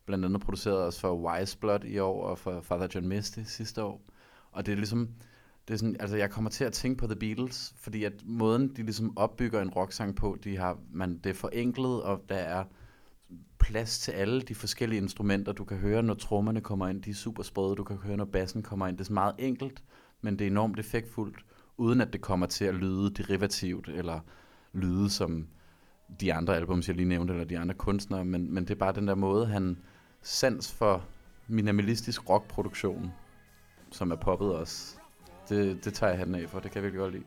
Blandt 0.06 0.26
andet 0.26 0.42
produceret 0.42 0.78
også 0.78 1.00
for 1.00 1.16
Wise 1.16 1.58
Blood 1.58 1.84
i 1.84 2.00
år, 2.00 2.24
og 2.24 2.38
for 2.38 2.62
Father 2.62 2.88
John 2.96 3.08
Misty 3.08 3.40
sidste 3.46 3.84
år. 3.84 4.02
Og 4.52 4.66
det 4.66 4.72
er 4.72 4.76
ligesom, 4.76 5.10
det 5.68 5.74
er 5.74 5.78
sådan, 5.78 5.96
altså 6.00 6.18
jeg 6.18 6.30
kommer 6.30 6.50
til 6.50 6.64
at 6.64 6.74
tænke 6.74 6.98
på 6.98 7.08
The 7.08 7.16
Beatles, 7.16 7.74
fordi 7.78 8.04
at 8.04 8.14
måden, 8.26 8.68
de 8.76 8.84
ligesom 8.84 9.18
opbygger 9.18 9.62
en 9.62 9.70
rocksang 9.70 10.16
på, 10.16 10.38
de 10.44 10.58
har, 10.58 10.78
man, 10.92 11.18
det 11.18 11.30
er 11.30 11.34
forenklet, 11.34 12.04
og 12.04 12.24
der 12.30 12.36
er 12.36 12.64
plads 13.60 14.00
til 14.00 14.12
alle 14.12 14.42
de 14.42 14.56
forskellige 14.56 15.02
instrumenter. 15.02 15.52
Du 15.52 15.64
kan 15.64 15.78
høre, 15.78 16.04
når 16.04 16.14
trommerne 16.14 16.62
kommer 16.62 16.88
ind, 16.88 17.04
de 17.04 17.10
er 17.10 17.14
super 17.14 17.44
sprøde. 17.44 17.76
Du 17.76 17.84
kan 17.84 17.98
høre, 17.98 18.18
når 18.18 18.26
bassen 18.26 18.64
kommer 18.64 18.88
ind. 18.88 18.98
Det 18.98 19.04
er 19.04 19.06
så 19.06 19.14
meget 19.14 19.36
enkelt, 19.38 19.84
men 20.22 20.40
det 20.40 20.48
er 20.48 20.52
enormt 20.52 20.80
effektfuldt, 20.80 21.38
uden 21.78 22.02
at 22.02 22.14
det 22.14 22.22
kommer 22.22 22.46
til 22.46 22.66
at 22.66 22.76
lyde 22.76 23.14
derivativt, 23.14 23.88
eller 23.88 24.20
lyde 24.74 25.10
som 25.10 25.48
de 26.20 26.34
andre 26.34 26.56
album, 26.56 26.84
jeg 26.88 26.96
lige 26.96 27.08
nævnte, 27.08 27.34
eller 27.34 27.46
de 27.46 27.60
andre 27.60 27.76
kunstnere, 27.76 28.26
men, 28.26 28.54
men 28.54 28.64
det 28.64 28.72
er 28.72 28.80
bare 28.80 28.94
den 28.94 29.08
der 29.08 29.16
måde, 29.16 29.46
han 29.46 29.78
sans 30.22 30.72
for 30.72 31.06
minimalistisk 31.48 32.30
rockproduktion, 32.30 33.12
som 33.92 34.12
er 34.12 34.16
poppet 34.16 34.56
også. 34.56 34.96
Det, 35.50 35.86
det 35.86 35.94
tager 35.94 36.10
jeg 36.10 36.20
handen 36.20 36.36
af 36.36 36.50
for, 36.50 36.60
det 36.60 36.72
kan 36.72 36.84
jeg 36.84 36.84
virkelig 36.84 37.00
godt 37.00 37.14
lide. 37.14 37.26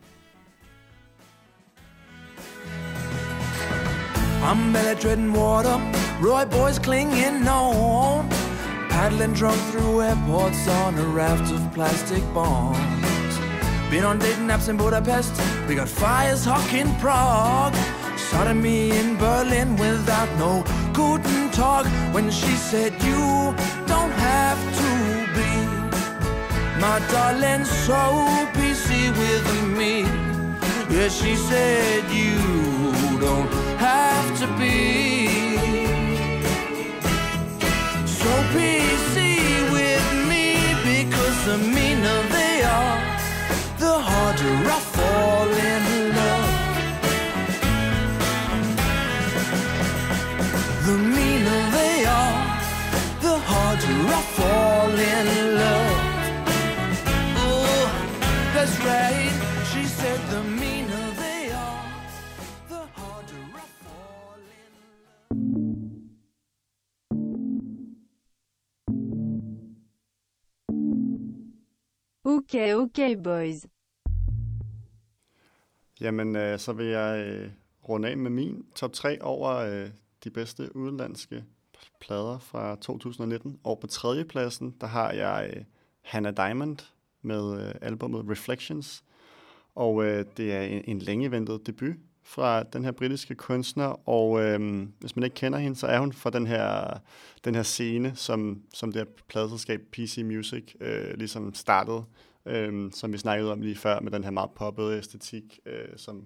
Umbrella 4.43 4.97
dreading 4.97 5.33
water, 5.33 5.81
Roy 6.21 6.45
boys 6.45 6.79
clinging 6.79 7.47
on, 7.47 8.29
paddling 8.89 9.33
drunk 9.35 9.61
through 9.71 10.03
airports 10.03 10.67
on 10.67 10.99
a 10.99 11.05
raft 11.05 11.53
of 11.53 11.73
plastic 11.73 12.23
bombs. 12.35 12.79
Been 13.89 14.05
on 14.05 14.19
dating 14.19 14.49
apps 14.49 14.69
in 14.69 14.77
Budapest, 14.77 15.33
we 15.69 15.77
got 15.77 15.89
fires 15.89 16.45
hawk 16.45 16.75
in 16.75 16.93
Prague. 16.97 17.75
Sodomy 18.17 18.91
in 18.91 19.17
Berlin 19.17 19.77
without 19.77 20.29
no 20.39 20.65
guten 20.93 21.51
talk 21.51 21.87
when 22.15 22.31
she 22.31 22.57
said 22.57 22.93
you 23.05 23.55
don't 23.87 24.11
have 24.11 24.61
to 24.81 24.91
be 25.37 25.53
my 26.81 26.99
darling 27.13 27.65
so 27.65 28.01
PC 28.57 29.11
with 29.19 29.77
me. 29.79 30.03
Yeah, 30.95 31.09
she 31.09 31.37
said 31.37 32.11
you 32.11 33.21
don't 33.21 33.62
have 33.83 34.39
to 34.39 34.47
be 34.63 35.27
so 38.07 38.33
PC 38.55 39.17
with 39.77 40.09
me 40.31 40.47
because 40.91 41.37
the 41.51 41.59
meaner 41.59 42.21
they 42.37 42.63
are, 42.63 43.01
the 43.85 43.95
harder 44.09 44.57
I 44.77 44.81
fall 44.95 45.51
in 45.73 45.83
love. 46.21 46.55
The 50.87 50.97
meaner 51.17 51.63
they 51.79 52.05
are, 52.21 52.43
the 53.27 53.37
harder 53.51 53.99
I 54.19 54.23
fall 54.37 54.95
in 55.15 55.32
Okay, 72.25 72.75
okay, 72.75 73.17
boys. 73.25 73.67
Jamen, 76.01 76.37
øh, 76.37 76.59
så 76.59 76.73
vil 76.73 76.87
jeg 76.87 77.27
øh, 77.27 77.51
runde 77.89 78.09
af 78.09 78.17
med 78.17 78.31
min 78.31 78.67
top 78.75 78.93
3 78.93 79.23
over 79.23 79.51
øh, 79.55 79.91
de 80.25 80.31
bedste 80.31 80.77
udenlandske 80.77 81.45
plader 82.01 82.39
fra 82.39 82.77
2019. 82.77 83.61
Og 83.65 83.79
på 83.81 83.87
tredjepladsen, 83.87 84.77
der 84.81 84.87
har 84.87 85.13
jeg 85.13 85.53
øh, 85.57 85.65
Hannah 86.03 86.37
Diamond 86.37 86.79
med 87.23 87.69
øh, 87.69 87.75
albumet 87.81 88.31
Reflections. 88.31 89.05
Og 89.75 90.05
øh, 90.05 90.25
det 90.37 90.53
er 90.53 90.63
en, 90.63 90.83
en 90.87 90.99
længe 90.99 91.31
ventet 91.31 91.67
debut 91.67 91.97
fra 92.23 92.63
den 92.63 92.85
her 92.85 92.93
britiske 92.93 93.35
kunstner, 93.35 94.09
og 94.09 94.43
øh, 94.43 94.87
hvis 95.01 95.17
man 95.17 95.23
ikke 95.25 95.35
kender 95.35 95.59
hende, 95.59 95.77
så 95.77 95.87
er 95.87 95.99
hun 95.99 96.13
fra 96.13 96.31
den 96.31 96.47
her, 96.47 96.99
den 97.45 97.55
her 97.55 97.63
scene, 97.63 98.13
som, 98.17 98.63
som 98.75 98.93
det 98.93 99.01
her 99.01 99.23
pladeselskab 99.29 99.81
PC 99.93 100.23
Music 100.25 100.75
øh, 100.81 101.15
ligesom 101.15 101.55
startede, 101.55 102.05
øh, 102.47 102.93
som 102.93 103.13
vi 103.13 103.19
snakkede 103.19 103.53
om 103.53 103.61
lige 103.61 103.77
før, 103.77 104.01
med 104.01 104.13
den 104.13 104.25
her 104.25 104.31
meget 104.31 104.51
poppede 104.51 104.99
æstetik, 104.99 105.61
øh, 105.67 105.89
som 105.97 106.25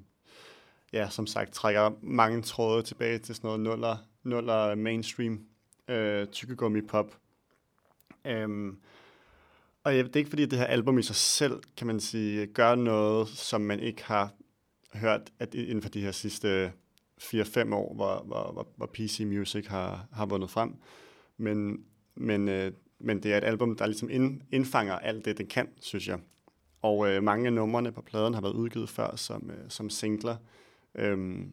ja, 0.92 1.08
som 1.08 1.26
sagt 1.26 1.52
trækker 1.52 1.90
mange 2.02 2.42
tråde 2.42 2.82
tilbage 2.82 3.18
til 3.18 3.34
sådan 3.34 3.48
noget 3.48 3.60
nuller, 3.60 3.96
nuller 4.22 4.74
mainstream 4.74 5.40
øh, 5.88 6.26
tykkegummi 6.26 6.80
pop. 6.80 7.16
Øhm, 8.24 8.78
og 9.84 9.96
jeg, 9.96 10.04
det 10.04 10.16
er 10.16 10.20
ikke 10.20 10.30
fordi, 10.30 10.46
det 10.46 10.58
her 10.58 10.66
album 10.66 10.98
i 10.98 11.02
sig 11.02 11.16
selv, 11.16 11.62
kan 11.76 11.86
man 11.86 12.00
sige, 12.00 12.46
gør 12.46 12.74
noget, 12.74 13.28
som 13.28 13.60
man 13.60 13.80
ikke 13.80 14.04
har 14.04 14.32
hørt 14.96 15.32
at 15.38 15.54
inden 15.54 15.82
for 15.82 15.88
de 15.88 16.00
her 16.00 16.12
sidste 16.12 16.72
4-5 17.20 17.74
år, 17.74 17.94
hvor, 17.94 18.22
hvor, 18.26 18.68
hvor, 18.76 18.86
PC 18.86 19.20
Music 19.26 19.66
har, 19.66 20.06
har 20.12 20.26
vundet 20.26 20.50
frem. 20.50 20.74
Men, 21.36 21.84
men, 22.14 22.48
øh, 22.48 22.72
men 22.98 23.22
det 23.22 23.32
er 23.32 23.38
et 23.38 23.44
album, 23.44 23.76
der 23.76 23.86
ligesom 23.86 24.10
ind, 24.10 24.40
indfanger 24.52 24.94
alt 24.98 25.24
det, 25.24 25.38
det 25.38 25.48
kan, 25.48 25.68
synes 25.80 26.08
jeg. 26.08 26.18
Og 26.82 27.08
øh, 27.08 27.22
mange 27.22 27.46
af 27.46 27.52
numrene 27.52 27.92
på 27.92 28.02
pladen 28.02 28.34
har 28.34 28.40
været 28.40 28.52
udgivet 28.52 28.88
før 28.88 29.16
som, 29.16 29.50
øh, 29.50 29.64
som 29.68 29.90
singler. 29.90 30.36
Øhm, 30.94 31.52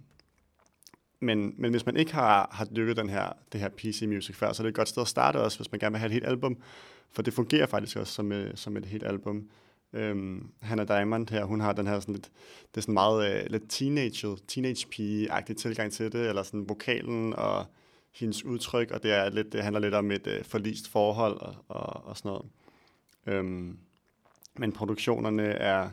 men, 1.19 1.53
men 1.57 1.71
hvis 1.71 1.85
man 1.85 1.97
ikke 1.97 2.13
har, 2.13 2.49
har 2.51 2.65
dykket 2.65 2.97
den 2.97 3.09
her, 3.09 3.33
det 3.51 3.61
her 3.61 3.69
PC 3.69 4.03
Music 4.07 4.35
før, 4.35 4.53
så 4.53 4.63
er 4.63 4.65
det 4.65 4.69
et 4.69 4.75
godt 4.75 4.89
sted 4.89 5.01
at 5.01 5.07
starte 5.07 5.37
også, 5.37 5.57
hvis 5.57 5.71
man 5.71 5.79
gerne 5.79 5.93
vil 5.93 5.99
have 5.99 6.07
et 6.07 6.13
helt 6.13 6.27
album. 6.27 6.57
For 7.11 7.21
det 7.21 7.33
fungerer 7.33 7.65
faktisk 7.65 7.97
også 7.97 8.13
som, 8.13 8.31
øh, 8.31 8.51
som 8.55 8.77
et 8.77 8.85
helt 8.85 9.03
album. 9.03 9.49
Øhm, 9.93 10.51
Hannah 10.61 10.87
Diamond 10.87 11.29
her, 11.29 11.45
hun 11.45 11.61
har 11.61 11.73
den 11.73 11.87
her 11.87 11.99
sådan 11.99 12.15
lidt, 12.15 12.31
det 12.71 12.77
er 12.77 12.81
sådan 12.81 12.93
meget 12.93 13.43
øh, 13.43 13.49
lidt 13.49 13.63
teenage, 13.69 14.37
teenage 14.47 14.87
pige-agtig 14.87 15.57
tilgang 15.57 15.91
til 15.91 16.11
det, 16.11 16.29
eller 16.29 16.43
sådan 16.43 16.69
vokalen 16.69 17.33
og 17.33 17.65
hendes 18.11 18.45
udtryk, 18.45 18.91
og 18.91 19.03
det, 19.03 19.11
er 19.11 19.29
lidt, 19.29 19.53
det 19.53 19.63
handler 19.63 19.79
lidt 19.79 19.93
om 19.93 20.11
et 20.11 20.27
øh, 20.27 20.43
forlist 20.43 20.89
forhold 20.89 21.41
og, 21.41 21.55
og, 21.67 22.05
og 22.05 22.17
sådan 22.17 22.29
noget. 22.29 22.45
Øhm, 23.25 23.77
men 24.55 24.71
produktionerne 24.71 25.43
er 25.43 25.89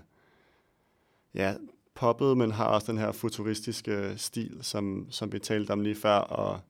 ja, 1.35 1.55
poppet, 1.95 2.37
men 2.37 2.51
har 2.51 2.65
også 2.65 2.93
den 2.93 3.01
her 3.01 3.13
futuristiske 3.13 4.15
stil, 4.17 4.59
som, 4.63 5.07
som 5.11 5.33
vi 5.33 5.39
talte 5.39 5.71
om 5.71 5.81
lige 5.81 5.95
før, 5.95 6.17
og, 6.17 6.61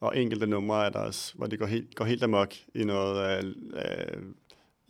og 0.00 0.18
enkelte 0.18 0.46
numre 0.46 0.86
er 0.86 0.90
der 0.90 0.98
også, 0.98 1.34
hvor 1.34 1.46
det 1.46 1.58
går 1.58 1.66
helt, 1.66 1.94
går 1.94 2.04
helt 2.04 2.22
amok 2.22 2.54
i 2.74 2.84
noget 2.84 3.44
øh, 3.44 3.54
øh, 3.74 4.22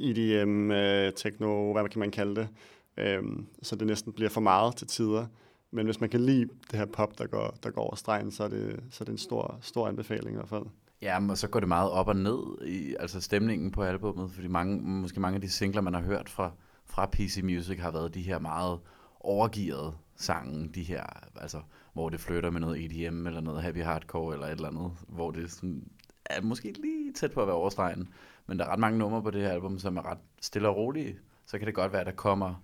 EDM, 0.03 0.49
øhm, 0.49 0.71
øh, 0.71 1.13
techno, 1.13 1.73
hvad 1.73 1.89
kan 1.89 2.01
man 2.01 2.11
kalde 2.11 2.35
det. 2.35 2.49
Øh, 2.97 3.23
så 3.63 3.77
det 3.77 3.87
næsten 3.87 4.13
bliver 4.13 4.31
for 4.31 4.41
meget 4.41 4.77
til 4.77 4.87
tider. 4.87 5.27
Men 5.71 5.85
hvis 5.87 6.01
man 6.01 6.11
kan 6.11 6.21
lide 6.21 6.49
det 6.71 6.79
her 6.79 6.87
pop, 6.87 7.19
der 7.19 7.27
går, 7.27 7.57
der 7.63 7.71
går 7.71 7.83
over 7.83 7.95
stregen, 7.95 8.31
så 8.31 8.45
er 8.45 8.49
det, 8.49 8.81
så 8.91 8.99
er 9.01 9.05
det 9.05 9.13
en 9.13 9.19
stor, 9.19 9.59
stor 9.61 9.89
anbefaling 9.89 10.35
i 10.35 10.37
hvert 10.37 10.49
fald. 10.49 10.65
Ja, 11.03 11.31
og 11.31 11.39
så 11.39 11.49
går 11.49 11.61
det 11.61 11.69
meget 11.69 11.91
op 11.91 12.09
og 12.09 12.17
ned 12.17 12.67
i 12.67 12.95
altså 13.01 13.21
stemningen 13.21 13.71
på 13.71 13.83
albummet, 13.83 14.31
fordi 14.31 14.49
mange, 14.49 14.83
måske 14.83 15.21
mange 15.21 15.35
af 15.35 15.41
de 15.41 15.51
singler, 15.51 15.81
man 15.81 15.95
har 15.95 16.03
hørt 16.03 16.29
fra, 16.29 16.51
fra 16.87 17.07
PC 17.13 17.41
Music, 17.45 17.79
har 17.79 17.91
været 17.91 18.15
de 18.15 18.23
her 18.23 18.39
meget 18.39 18.79
overgearede 19.21 19.93
sange, 20.17 20.69
de 20.75 20.83
her, 20.83 21.03
altså, 21.37 21.61
hvor 21.93 22.09
det 22.09 22.21
flytter 22.21 22.51
med 22.51 22.61
noget 22.61 22.85
EDM 22.85 23.27
eller 23.27 23.41
noget 23.41 23.63
happy 23.63 23.83
hardcore 23.83 24.35
eller 24.35 24.47
et 24.47 24.53
eller 24.53 24.69
andet, 24.69 24.93
hvor 25.09 25.31
det 25.31 25.51
sådan, 25.51 25.85
er 26.25 26.43
måske 26.43 26.73
lige 26.83 27.13
tæt 27.13 27.33
på 27.33 27.41
at 27.41 27.47
være 27.47 27.57
overstregen. 27.57 28.09
Men 28.47 28.59
der 28.59 28.65
er 28.65 28.69
ret 28.69 28.79
mange 28.79 28.99
numre 28.99 29.23
på 29.23 29.31
det 29.31 29.41
her 29.41 29.51
album, 29.51 29.79
som 29.79 29.97
er 29.97 30.11
ret 30.11 30.19
stille 30.41 30.69
og 30.69 30.77
rolige. 30.77 31.19
Så 31.47 31.59
kan 31.59 31.67
det 31.67 31.75
godt 31.75 31.93
være, 31.93 32.01
at 32.01 32.07
der 32.07 32.13
kommer, 32.13 32.63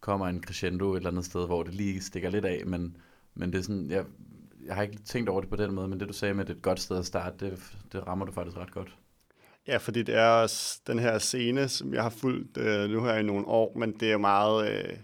kommer 0.00 0.26
en 0.28 0.42
crescendo 0.42 0.92
et 0.92 0.96
eller 0.96 1.10
andet 1.10 1.24
sted, 1.24 1.46
hvor 1.46 1.62
det 1.62 1.74
lige 1.74 2.00
stikker 2.00 2.30
lidt 2.30 2.44
af, 2.44 2.62
men, 2.66 2.96
men 3.34 3.52
det 3.52 3.58
er 3.58 3.62
sådan, 3.62 3.90
jeg, 3.90 4.04
jeg 4.66 4.74
har 4.74 4.82
ikke 4.82 4.98
tænkt 4.98 5.28
over 5.28 5.40
det 5.40 5.50
på 5.50 5.56
den 5.56 5.74
måde, 5.74 5.88
men 5.88 6.00
det 6.00 6.08
du 6.08 6.12
sagde 6.12 6.34
med, 6.34 6.40
at 6.40 6.48
det 6.48 6.54
er 6.54 6.56
et 6.56 6.62
godt 6.62 6.80
sted 6.80 6.98
at 6.98 7.06
starte, 7.06 7.46
det, 7.46 7.76
det 7.92 8.06
rammer 8.06 8.26
du 8.26 8.32
faktisk 8.32 8.56
ret 8.56 8.72
godt. 8.72 8.96
Ja, 9.66 9.76
fordi 9.76 10.02
det 10.02 10.14
er 10.14 10.28
også 10.28 10.80
den 10.86 10.98
her 10.98 11.18
scene, 11.18 11.68
som 11.68 11.94
jeg 11.94 12.02
har 12.02 12.10
fulgt 12.10 12.56
øh, 12.56 12.90
nu 12.90 13.04
her 13.04 13.14
i 13.14 13.22
nogle 13.22 13.46
år, 13.46 13.78
men 13.78 13.92
det 13.92 14.12
er 14.12 14.18
meget... 14.18 14.72
Øh, 14.72 14.96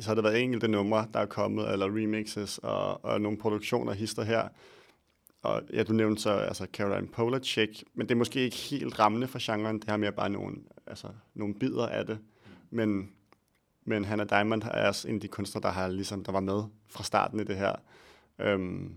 så 0.00 0.08
har 0.08 0.14
der 0.14 0.22
været 0.22 0.42
enkelte 0.42 0.68
numre, 0.68 1.06
der 1.14 1.20
er 1.20 1.26
kommet, 1.26 1.72
eller 1.72 1.86
remixes, 1.86 2.58
og, 2.58 3.04
og 3.04 3.20
nogle 3.20 3.38
produktioner 3.38 3.92
hister 3.92 4.22
her. 4.22 4.48
Og 5.46 5.62
ja, 5.72 5.82
du 5.82 5.92
nævnte 5.92 6.22
så 6.22 6.30
altså 6.30 6.66
Caroline 6.72 7.08
Polachek, 7.08 7.84
men 7.94 8.08
det 8.08 8.14
er 8.14 8.18
måske 8.18 8.40
ikke 8.40 8.56
helt 8.56 8.98
rammende 8.98 9.26
for 9.26 9.38
genren. 9.52 9.78
Det 9.78 9.90
har 9.90 9.96
mere 9.96 10.12
bare 10.12 10.30
nogle, 10.30 10.56
altså, 10.86 11.08
nogle 11.34 11.54
bidder 11.54 11.86
af 11.86 12.06
det. 12.06 12.18
Men, 12.70 13.10
men 13.84 14.04
Hannah 14.04 14.28
Diamond 14.30 14.62
er 14.62 14.88
også 14.88 15.08
en 15.08 15.14
af 15.14 15.20
de 15.20 15.28
kunstnere, 15.28 15.62
der, 15.62 15.68
har, 15.68 15.88
ligesom, 15.88 16.24
der 16.24 16.32
var 16.32 16.40
med 16.40 16.62
fra 16.88 17.04
starten 17.04 17.40
i 17.40 17.44
det 17.44 17.56
her. 17.56 17.72
Øhm, 18.38 18.94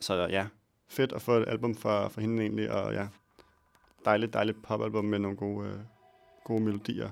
så 0.00 0.14
ja, 0.14 0.46
fedt 0.88 1.12
at 1.12 1.22
få 1.22 1.32
et 1.32 1.48
album 1.48 1.74
for, 1.74 2.08
for 2.08 2.20
hende 2.20 2.42
egentlig, 2.42 2.70
og 2.70 2.92
ja, 2.92 3.08
dejligt, 4.04 4.32
dejligt 4.32 4.62
popalbum 4.62 5.04
med 5.04 5.18
nogle 5.18 5.36
gode, 5.36 5.68
øh, 5.68 5.78
gode 6.44 6.62
melodier. 6.62 7.10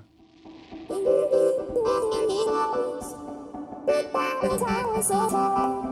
The 5.03 5.82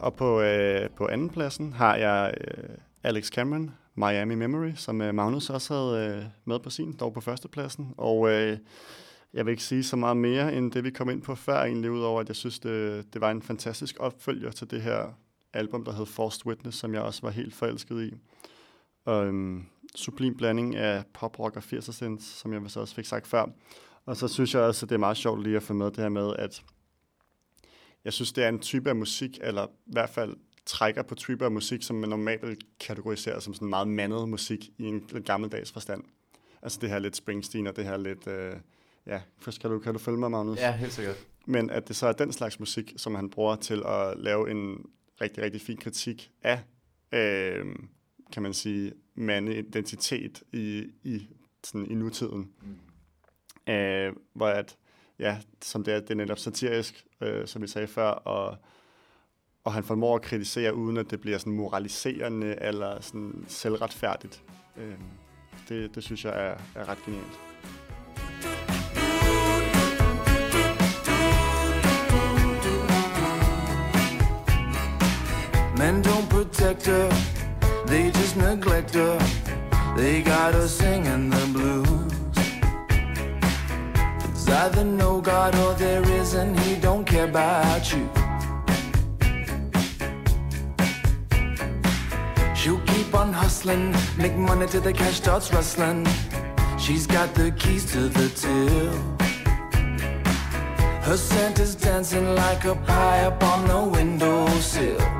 og 0.00 0.14
på, 0.14 0.40
øh, 0.40 0.90
på 0.90 1.06
anden 1.06 1.30
pladsen 1.30 1.72
har 1.72 1.96
jeg 1.96 2.34
øh, 2.40 2.76
Alex 3.02 3.28
Cameron, 3.28 3.70
Miami 3.94 4.34
Memory, 4.34 4.72
som 4.74 5.00
øh, 5.00 5.14
Magnus 5.14 5.50
også 5.50 5.74
havde 5.74 6.16
øh, 6.16 6.24
med 6.44 6.58
på 6.58 6.70
sin, 6.70 6.92
dog 6.92 7.12
på 7.12 7.20
førstepladsen. 7.20 7.94
Og 7.96 8.30
øh, 8.30 8.58
jeg 9.34 9.46
vil 9.46 9.50
ikke 9.50 9.62
sige 9.62 9.84
så 9.84 9.96
meget 9.96 10.16
mere, 10.16 10.54
end 10.54 10.72
det 10.72 10.84
vi 10.84 10.90
kom 10.90 11.10
ind 11.10 11.22
på 11.22 11.34
før, 11.34 11.62
egentlig, 11.62 11.90
udover 11.90 12.20
at 12.20 12.28
jeg 12.28 12.36
synes, 12.36 12.58
det, 12.58 13.06
det 13.14 13.20
var 13.20 13.30
en 13.30 13.42
fantastisk 13.42 13.96
opfølger 13.98 14.50
til 14.50 14.70
det 14.70 14.82
her 14.82 15.06
album, 15.52 15.84
der 15.84 15.92
hed 15.92 16.06
Forced 16.06 16.46
Witness, 16.46 16.78
som 16.78 16.94
jeg 16.94 17.02
også 17.02 17.22
var 17.22 17.30
helt 17.30 17.54
forelsket 17.54 18.02
i. 18.02 18.14
Og, 19.04 19.26
øhm, 19.26 19.64
sublim 19.94 20.36
blanding 20.36 20.76
af 20.76 21.04
pop, 21.14 21.38
rock 21.38 21.56
og 21.56 21.62
80'er 21.72 21.92
synth, 21.92 22.22
som 22.22 22.52
jeg 22.52 22.62
så 22.66 22.80
også 22.80 22.94
fik 22.94 23.06
sagt 23.06 23.26
før. 23.26 23.46
Og 24.06 24.16
så 24.16 24.28
synes 24.28 24.54
jeg 24.54 24.62
også, 24.62 24.86
at 24.86 24.90
det 24.90 24.94
er 24.94 25.00
meget 25.00 25.16
sjovt 25.16 25.42
lige 25.42 25.56
at 25.56 25.62
få 25.62 25.72
med 25.72 25.86
det 25.86 25.96
her 25.96 26.08
med, 26.08 26.32
at 26.38 26.62
jeg 28.04 28.12
synes, 28.12 28.32
det 28.32 28.44
er 28.44 28.48
en 28.48 28.58
type 28.58 28.90
af 28.90 28.96
musik, 28.96 29.38
eller 29.42 29.66
i 29.66 29.92
hvert 29.92 30.10
fald 30.10 30.36
trækker 30.66 31.02
på 31.02 31.14
typer 31.14 31.44
af 31.44 31.50
musik, 31.50 31.82
som 31.82 31.96
man 31.96 32.08
normalt 32.08 32.42
vil 32.42 32.56
kategorisere 32.80 33.40
som 33.40 33.54
sådan 33.54 33.68
meget 33.68 33.88
mandet 33.88 34.28
musik 34.28 34.70
i 34.78 34.84
en 34.84 35.06
lidt 35.12 35.24
gammeldags 35.24 35.72
forstand. 35.72 36.04
Altså 36.62 36.78
det 36.80 36.90
her 36.90 36.98
lidt 36.98 37.16
Springsteen, 37.16 37.66
og 37.66 37.76
det 37.76 37.84
her 37.84 37.96
lidt... 37.96 38.26
Øh, 38.26 38.56
ja, 39.06 39.20
først 39.38 39.60
kan 39.60 39.70
du, 39.70 39.78
kan 39.78 39.92
du 39.92 39.98
følge 39.98 40.18
mig, 40.18 40.30
Magnus? 40.30 40.58
Ja, 40.58 40.76
helt 40.76 40.92
sikkert. 40.92 41.26
Men 41.46 41.70
at 41.70 41.88
det 41.88 41.96
så 41.96 42.06
er 42.06 42.12
den 42.12 42.32
slags 42.32 42.60
musik, 42.60 42.92
som 42.96 43.14
han 43.14 43.30
bruger 43.30 43.56
til 43.56 43.82
at 43.86 44.18
lave 44.18 44.50
en 44.50 44.84
rigtig, 45.20 45.44
rigtig 45.44 45.60
fin 45.60 45.76
kritik 45.76 46.30
af, 46.42 46.60
øh, 47.12 47.66
kan 48.32 48.42
man 48.42 48.54
sige, 48.54 48.92
mandeidentitet 49.14 50.42
i, 50.52 50.84
i, 51.02 51.28
sådan, 51.64 51.90
i 51.90 51.94
nutiden. 51.94 52.50
Mm. 52.62 53.72
Øh, 53.72 54.12
hvor 54.34 54.46
at, 54.46 54.76
ja, 55.20 55.36
som 55.62 55.84
det 55.84 55.94
er, 55.94 56.00
det 56.00 56.10
er 56.10 56.14
netop 56.14 56.38
satirisk, 56.38 57.04
øh, 57.20 57.46
som 57.46 57.62
vi 57.62 57.66
sagde 57.66 57.86
før, 57.86 58.10
og, 58.10 58.56
og 59.64 59.72
han 59.72 59.84
formår 59.84 60.16
at 60.16 60.22
kritisere, 60.22 60.74
uden 60.74 60.96
at 60.96 61.10
det 61.10 61.20
bliver 61.20 61.38
sådan 61.38 61.52
moraliserende 61.52 62.56
eller 62.60 63.00
sådan 63.00 63.44
selvretfærdigt. 63.48 64.42
Øh, 64.76 64.94
det, 65.68 65.94
det 65.94 66.02
synes 66.04 66.24
jeg 66.24 66.32
er, 66.32 66.80
er 66.80 66.88
ret 66.88 66.98
genialt. 67.04 67.40
Men 75.78 76.02
don't 76.04 76.28
protect 76.30 76.86
her, 76.86 77.10
they 77.86 78.06
just 78.06 78.36
neglect 78.36 78.94
her. 78.94 79.18
They 79.96 80.24
got 80.24 80.54
her 80.54 80.66
singing 80.66 81.30
the 81.30 81.52
blues. 81.52 82.19
Either 84.50 84.84
no 84.84 85.20
God 85.20 85.54
or 85.56 85.74
there 85.74 86.02
isn't, 86.10 86.58
he 86.60 86.74
don't 86.74 87.04
care 87.04 87.24
about 87.24 87.92
you. 87.92 88.08
She'll 92.54 92.80
keep 92.80 93.14
on 93.14 93.32
hustling, 93.32 93.94
make 94.18 94.34
money 94.34 94.66
till 94.66 94.82
the 94.82 94.92
cash 94.92 95.14
starts 95.14 95.52
rustling. 95.52 96.06
She's 96.78 97.06
got 97.06 97.34
the 97.34 97.52
keys 97.52 97.90
to 97.92 98.08
the 98.08 98.28
till. 98.28 99.20
Her 101.02 101.16
scent 101.16 101.58
is 101.58 101.74
dancing 101.74 102.34
like 102.34 102.64
a 102.64 102.74
pie 102.74 103.24
up 103.24 103.42
on 103.42 103.66
the 103.66 103.82
windowsill. 103.82 105.19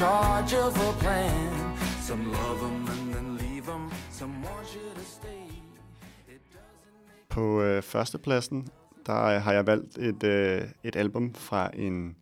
Charge 0.00 0.54
of 0.66 0.72
a 0.88 0.92
plan. 1.02 1.76
Some 2.08 2.24
love 2.24 2.58
them 2.64 2.86
and 2.92 3.14
then 3.14 3.36
leave 3.36 3.66
them. 3.66 3.90
Some 4.10 4.32
want 4.44 4.68
you 4.74 4.94
to 4.94 5.04
stay. 5.04 5.44
It 6.28 6.40
På 7.28 7.62
øh, 7.62 7.82
førstepladsen, 7.82 8.68
der 9.06 9.24
øh, 9.24 9.42
har 9.42 9.52
jeg 9.52 9.66
valgt 9.66 9.98
et, 9.98 10.24
øh, 10.24 10.62
et 10.84 10.96
album 10.96 11.34
fra 11.34 11.70
en 11.74 12.16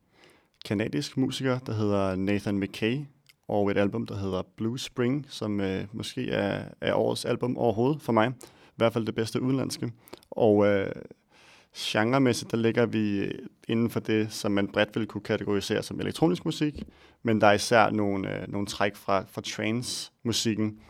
kanadisk 0.65 1.17
musiker, 1.17 1.59
der 1.59 1.73
hedder 1.73 2.17
Nathan 2.17 2.59
McKay, 2.59 3.05
og 3.49 3.71
et 3.71 3.77
album, 3.77 4.07
der 4.07 4.17
hedder 4.17 4.43
Blue 4.57 4.79
Spring, 4.79 5.27
som 5.29 5.61
øh, 5.61 5.85
måske 5.93 6.31
er, 6.31 6.65
er 6.81 6.95
årets 6.95 7.25
album 7.25 7.57
overhovedet 7.57 8.03
for 8.03 8.13
mig. 8.13 8.29
I 8.49 8.77
hvert 8.77 8.93
fald 8.93 9.07
det 9.07 9.15
bedste 9.15 9.43
udenlandske. 9.43 9.93
Og 10.31 10.67
øh, 10.67 10.93
genremæssigt, 11.79 12.51
der 12.51 12.57
ligger 12.57 12.87
vi 12.87 13.19
øh, 13.19 13.35
inden 13.69 13.91
for 13.91 14.01
det, 14.01 14.33
som 14.33 14.53
man 14.53 14.69
bredt 14.69 14.97
vil 14.97 15.07
kunne 15.07 15.21
kategorisere 15.21 15.83
som 15.83 16.01
elektronisk 16.01 16.45
musik, 16.45 16.83
men 17.23 17.41
der 17.41 17.47
er 17.47 17.53
især 17.53 17.91
nogle, 17.91 18.41
øh, 18.41 18.49
nogle 18.49 18.67
træk 18.67 18.97
fra, 18.97 19.25
fra 19.29 19.41
trance-musikken. 19.41 20.81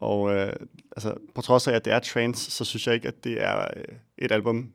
Og 0.00 0.34
øh, 0.34 0.52
altså, 0.96 1.14
på 1.34 1.42
trods 1.42 1.68
af, 1.68 1.72
at 1.72 1.84
det 1.84 1.92
er 1.92 1.98
trance, 1.98 2.50
så 2.50 2.64
synes 2.64 2.86
jeg 2.86 2.94
ikke, 2.94 3.08
at 3.08 3.24
det 3.24 3.42
er 3.42 3.60
øh, 3.60 3.84
et 4.18 4.32
album, 4.32 4.72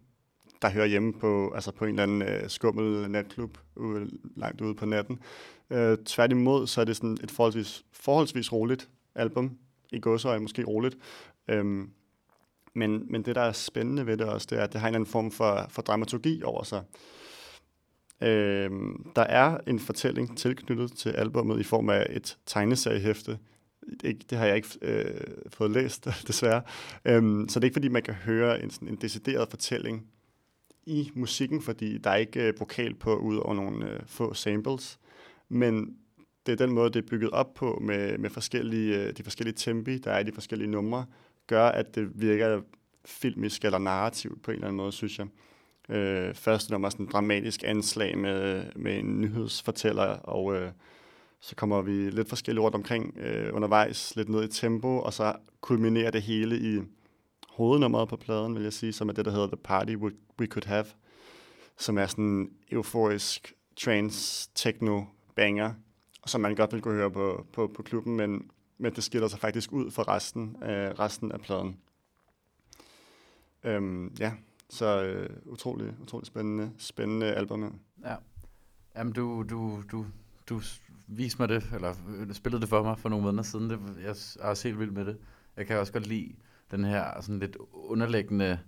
der 0.61 0.69
hører 0.69 0.85
hjemme 0.85 1.13
på, 1.13 1.51
altså 1.55 1.71
på 1.71 1.85
en 1.85 1.89
eller 1.89 2.03
anden 2.03 2.21
øh, 2.21 2.49
skummel 2.49 3.11
natklub 3.11 3.57
ude, 3.75 4.09
langt 4.35 4.61
ude 4.61 4.75
på 4.75 4.85
natten. 4.85 5.19
Øh, 5.69 5.97
tværtimod, 6.05 6.67
så 6.67 6.81
er 6.81 6.85
det 6.85 6.95
sådan 6.95 7.17
et 7.23 7.31
forholdsvis, 7.31 7.85
forholdsvis 7.93 8.51
roligt 8.51 8.89
album. 9.15 9.57
I 9.91 9.99
gåsøje 9.99 10.39
måske 10.39 10.63
roligt. 10.63 10.97
Øhm, 11.47 11.89
men, 12.75 13.11
men 13.11 13.21
det, 13.25 13.35
der 13.35 13.41
er 13.41 13.51
spændende 13.51 14.05
ved 14.05 14.17
det 14.17 14.25
også, 14.25 14.47
det 14.49 14.59
er, 14.59 14.63
at 14.63 14.73
det 14.73 14.81
har 14.81 14.87
en 14.87 14.91
eller 14.91 14.99
anden 14.99 15.11
form 15.11 15.31
for, 15.31 15.65
for 15.69 15.81
dramaturgi 15.81 16.43
over 16.43 16.63
sig. 16.63 16.83
Øh, 18.21 18.71
der 19.15 19.21
er 19.21 19.57
en 19.67 19.79
fortælling 19.79 20.37
tilknyttet 20.37 20.91
til 20.91 21.09
albummet 21.09 21.59
i 21.59 21.63
form 21.63 21.89
af 21.89 22.07
et 22.09 22.37
tegneseriehæfte. 22.45 23.39
Det, 24.01 24.29
det 24.29 24.37
har 24.37 24.45
jeg 24.45 24.55
ikke 24.55 24.69
øh, 24.81 25.21
fået 25.47 25.71
læst, 25.71 26.07
desværre. 26.27 26.61
Øhm, 27.05 27.49
så 27.49 27.59
det 27.59 27.63
er 27.63 27.67
ikke, 27.67 27.75
fordi 27.75 27.87
man 27.87 28.03
kan 28.03 28.13
høre 28.13 28.63
en, 28.63 28.69
sådan, 28.69 28.87
en 28.87 28.95
decideret 28.95 29.49
fortælling 29.49 30.07
i 30.85 31.11
musikken, 31.13 31.61
fordi 31.61 31.97
der 31.97 32.09
er 32.09 32.15
ikke 32.15 32.47
øh, 32.47 32.59
vokal 32.59 32.93
på, 32.93 33.15
ud 33.15 33.37
over 33.37 33.53
nogle 33.53 33.91
øh, 33.91 33.99
få 34.05 34.33
samples. 34.33 34.99
Men 35.49 35.97
det 36.45 36.51
er 36.51 36.65
den 36.65 36.73
måde, 36.73 36.89
det 36.89 37.03
er 37.03 37.07
bygget 37.09 37.29
op 37.29 37.53
på 37.53 37.79
med, 37.81 38.17
med 38.17 38.29
forskellige, 38.29 38.97
øh, 38.97 39.13
de 39.17 39.23
forskellige 39.23 39.55
tempi, 39.55 39.97
der 39.97 40.11
er 40.11 40.19
i 40.19 40.23
de 40.23 40.31
forskellige 40.31 40.71
numre, 40.71 41.05
gør, 41.47 41.65
at 41.65 41.95
det 41.95 42.21
virker 42.21 42.61
filmisk 43.05 43.65
eller 43.65 43.77
narrativt 43.77 44.43
på 44.43 44.51
en 44.51 44.55
eller 44.55 44.67
anden 44.67 44.77
måde, 44.77 44.91
synes 44.91 45.19
jeg. 45.19 45.27
Øh, 45.89 46.35
første 46.35 46.71
nummer 46.71 46.87
er 46.87 46.89
sådan 46.89 47.05
en 47.05 47.11
dramatisk 47.11 47.63
anslag 47.65 48.17
med, 48.17 48.65
med 48.75 48.99
en 48.99 49.21
nyhedsfortæller, 49.21 50.05
og 50.05 50.55
øh, 50.55 50.71
så 51.39 51.55
kommer 51.55 51.81
vi 51.81 52.09
lidt 52.09 52.29
forskellige 52.29 52.63
rundt 52.63 52.75
omkring 52.75 53.17
øh, 53.17 53.55
undervejs, 53.55 54.15
lidt 54.15 54.29
ned 54.29 54.43
i 54.43 54.47
tempo, 54.47 54.99
og 54.99 55.13
så 55.13 55.35
kulminerer 55.61 56.11
det 56.11 56.21
hele 56.21 56.59
i 56.59 56.81
hovednummeret 57.49 58.09
på 58.09 58.15
pladen, 58.15 58.55
vil 58.55 58.63
jeg 58.63 58.73
sige, 58.73 58.93
som 58.93 59.09
er 59.09 59.13
det, 59.13 59.25
der 59.25 59.31
hedder 59.31 59.47
The 59.47 59.57
Party 59.63 59.95
We 60.39 60.47
Could 60.47 60.65
Have, 60.65 60.85
som 61.77 61.97
er 61.97 62.05
sådan 62.05 62.25
en 62.25 62.49
euforisk 62.71 63.53
trance 63.75 64.49
techno 64.55 65.03
banger, 65.35 65.73
som 66.25 66.41
man 66.41 66.55
godt 66.55 66.73
vil 66.73 66.81
kunne 66.81 66.95
høre 66.95 67.11
på, 67.11 67.45
på, 67.53 67.71
på 67.75 67.83
klubben, 67.83 68.15
men, 68.15 68.49
men 68.77 68.95
det 68.95 69.03
skiller 69.03 69.27
sig 69.27 69.39
faktisk 69.39 69.71
ud 69.71 69.91
fra 69.91 70.03
resten, 70.03 70.55
øh, 70.63 70.91
resten 70.91 71.31
af 71.31 71.41
pladen. 71.41 71.77
Øhm, 73.63 74.07
ja, 74.19 74.33
så 74.69 75.03
øh, 75.03 75.29
utrolig, 75.45 75.93
utrolig 76.01 76.27
spændende, 76.27 76.71
spændende 76.77 77.33
album. 77.33 77.79
Ja. 78.03 78.15
Jamen, 78.95 79.13
du, 79.13 79.45
du, 79.49 79.83
du, 79.91 80.05
du 80.49 80.61
viste 81.07 81.41
mig 81.41 81.49
det, 81.49 81.69
eller 81.73 81.93
øh, 82.07 82.33
spillede 82.33 82.61
det 82.61 82.69
for 82.69 82.83
mig 82.83 82.99
for 82.99 83.09
nogle 83.09 83.25
måneder 83.25 83.43
siden. 83.43 83.69
Det, 83.69 83.79
jeg 84.03 84.15
er 84.39 84.49
også 84.49 84.67
helt 84.67 84.79
vild 84.79 84.91
med 84.91 85.05
det. 85.05 85.17
Jeg 85.57 85.67
kan 85.67 85.77
også 85.77 85.93
godt 85.93 86.07
lide 86.07 86.35
den 86.71 86.83
her 86.83 87.21
sådan 87.21 87.39
lidt 87.39 87.57
underliggende 87.71 88.59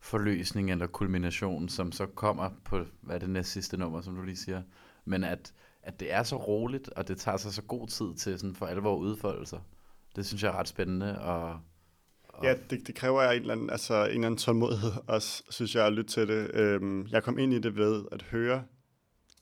forløsning 0.00 0.70
eller 0.70 0.86
kulmination, 0.86 1.68
som 1.68 1.92
så 1.92 2.06
kommer 2.06 2.50
på, 2.64 2.84
hvad 3.00 3.14
er 3.14 3.18
det 3.18 3.30
næste 3.30 3.52
sidste 3.52 3.76
nummer, 3.76 4.00
som 4.00 4.16
du 4.16 4.22
lige 4.22 4.36
siger. 4.36 4.62
Men 5.04 5.24
at, 5.24 5.52
at 5.82 6.00
det 6.00 6.12
er 6.12 6.22
så 6.22 6.36
roligt, 6.36 6.88
og 6.88 7.08
det 7.08 7.18
tager 7.18 7.36
sig 7.36 7.52
så 7.52 7.62
god 7.62 7.88
tid 7.88 8.14
til 8.14 8.38
sådan 8.38 8.54
for 8.54 8.66
alvor 8.66 8.96
udfolde 8.96 9.46
sig. 9.46 9.60
Det 10.16 10.26
synes 10.26 10.42
jeg 10.42 10.48
er 10.48 10.58
ret 10.58 10.68
spændende. 10.68 11.20
Og, 11.20 11.60
og 12.28 12.44
Ja, 12.44 12.54
det, 12.70 12.86
det 12.86 12.94
kræver 12.94 13.22
en 13.22 13.40
eller, 13.40 13.54
anden, 13.54 13.70
altså, 13.70 13.94
en 13.94 14.10
eller 14.10 14.26
anden 14.26 14.38
tålmodighed 14.38 14.92
også, 15.06 15.42
synes 15.50 15.74
jeg, 15.74 15.86
at 15.86 15.92
lytte 15.92 16.10
til 16.10 16.28
det. 16.28 16.50
Øhm, 16.54 17.06
jeg 17.06 17.22
kom 17.22 17.38
ind 17.38 17.52
i 17.52 17.58
det 17.58 17.76
ved 17.76 18.04
at 18.12 18.22
høre 18.22 18.64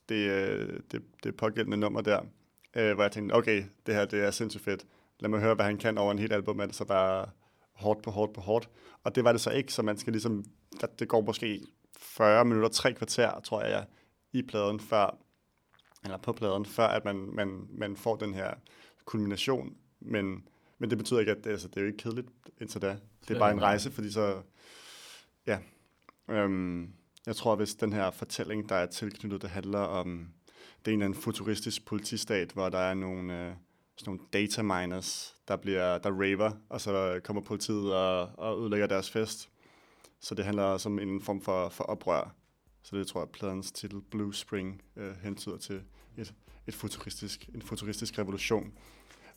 det, 0.09 0.31
øh, 0.31 0.81
det, 0.91 1.03
det 1.23 1.37
pågældende 1.37 1.77
nummer 1.77 2.01
der, 2.01 2.21
øh, 2.77 2.95
hvor 2.95 3.03
jeg 3.03 3.13
tænkte, 3.13 3.33
okay, 3.33 3.65
det 3.87 3.95
her 3.95 4.05
det 4.05 4.25
er 4.25 4.31
sindssygt 4.31 4.65
fedt. 4.65 4.87
Lad 5.21 5.31
mig 5.31 5.41
høre, 5.41 5.55
hvad 5.55 5.65
han 5.65 5.79
kan 5.79 5.99
over 5.99 6.13
en 6.13 6.19
helt 6.19 6.33
album, 6.33 6.61
altså 6.61 6.85
bare 6.85 7.27
hårdt 7.73 8.03
på 8.03 8.11
hårdt 8.11 8.35
på 8.35 8.41
hårdt. 8.41 8.69
Og 9.05 9.15
det 9.15 9.25
var 9.25 9.33
det 9.33 9.41
så 9.41 9.51
ikke, 9.51 9.73
så 9.73 9.83
man 9.83 9.99
skal 9.99 10.13
ligesom, 10.13 10.45
det 10.99 11.09
går 11.09 11.21
måske 11.21 11.61
40 11.99 12.45
minutter, 12.45 12.69
tre 12.69 12.93
kvarter, 12.93 13.41
tror 13.41 13.63
jeg, 13.63 13.85
i 14.33 14.43
pladen, 14.43 14.81
før, 14.81 15.19
eller 16.05 16.17
på 16.17 16.33
pladen, 16.33 16.67
før 16.67 16.87
at 16.87 17.05
man, 17.05 17.17
man, 17.17 17.67
man 17.71 17.97
får 17.97 18.17
den 18.17 18.35
her 18.35 18.55
kulmination. 19.05 19.77
Men, 20.01 20.45
men 20.79 20.91
det 20.91 20.99
betyder 20.99 21.21
ikke, 21.21 21.33
at 21.33 21.45
det, 21.45 21.51
altså, 21.51 21.69
det 21.69 21.77
er 21.77 21.81
jo 21.81 21.87
ikke 21.87 21.99
kedeligt 21.99 22.29
indtil 22.61 22.83
da. 22.83 22.97
Det 23.29 23.35
er 23.35 23.39
bare 23.39 23.53
en 23.53 23.63
rejse, 23.63 23.91
fordi 23.91 24.13
så, 24.13 24.43
ja. 25.47 25.59
Øhm, 26.29 26.93
jeg 27.27 27.37
tror, 27.37 27.57
hvis 27.57 27.75
den 27.75 27.93
her 27.93 28.11
fortælling, 28.11 28.69
der 28.69 28.75
er 28.75 28.87
tilknyttet, 28.87 29.43
det 29.43 29.51
handler 29.51 29.79
om, 29.79 30.29
det 30.79 30.91
er 30.91 30.95
en 30.95 31.01
eller 31.01 31.05
anden 31.07 31.23
futuristisk 31.23 31.87
politistat, 31.87 32.53
hvor 32.53 32.69
der 32.69 32.79
er 32.79 32.95
nogle, 32.95 33.47
øh, 33.47 33.53
sådan 33.97 34.11
nogle 34.11 34.21
data 34.33 34.63
miners, 34.63 35.37
der, 35.49 35.57
bliver, 35.57 35.99
der 35.99 36.11
raver, 36.11 36.51
og 36.69 36.81
så 36.81 37.21
kommer 37.25 37.43
politiet 37.43 37.95
og, 37.95 38.31
og 38.39 38.61
ødelægger 38.61 38.87
deres 38.87 39.11
fest. 39.11 39.51
Så 40.21 40.35
det 40.35 40.45
handler 40.45 40.63
også 40.63 40.89
om 40.89 40.99
en 40.99 41.23
form 41.23 41.41
for, 41.41 41.69
for 41.69 41.85
oprør. 41.85 42.35
Så 42.83 42.97
det 42.97 43.07
tror 43.07 43.21
jeg, 43.21 43.29
pladens 43.29 43.73
titel 43.73 44.01
Blue 44.11 44.35
Spring 44.35 44.83
øh, 44.97 45.17
hentyder 45.23 45.57
til 45.57 45.83
et, 46.17 46.35
et 46.67 46.75
futuristisk, 46.75 47.49
en 47.55 47.63
futuristisk 47.63 48.19
revolution. 48.19 48.73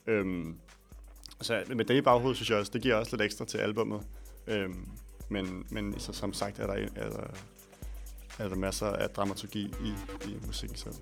Øhm, 0.07 0.59
så 1.41 1.63
med 1.75 1.85
det 1.85 1.95
i 1.95 2.01
baghovedet, 2.01 2.37
synes 2.37 2.49
jeg 2.49 2.57
også, 2.57 2.71
det 2.71 2.81
giver 2.81 2.95
også 2.95 3.11
lidt 3.11 3.21
ekstra 3.21 3.45
til 3.45 3.57
albummet. 3.57 4.07
Øhm, 4.47 4.89
men, 5.29 5.65
men 5.69 5.99
så, 5.99 6.13
som 6.13 6.33
sagt 6.33 6.59
er 6.59 6.67
der, 6.67 6.87
er 6.95 7.09
der, 7.09 7.27
er 8.39 8.49
der 8.49 8.55
masser 8.55 8.87
af 8.87 9.09
dramaturgi 9.09 9.73
i, 9.83 9.93
i 10.29 10.37
musikken 10.45 10.77
selv. 10.77 10.95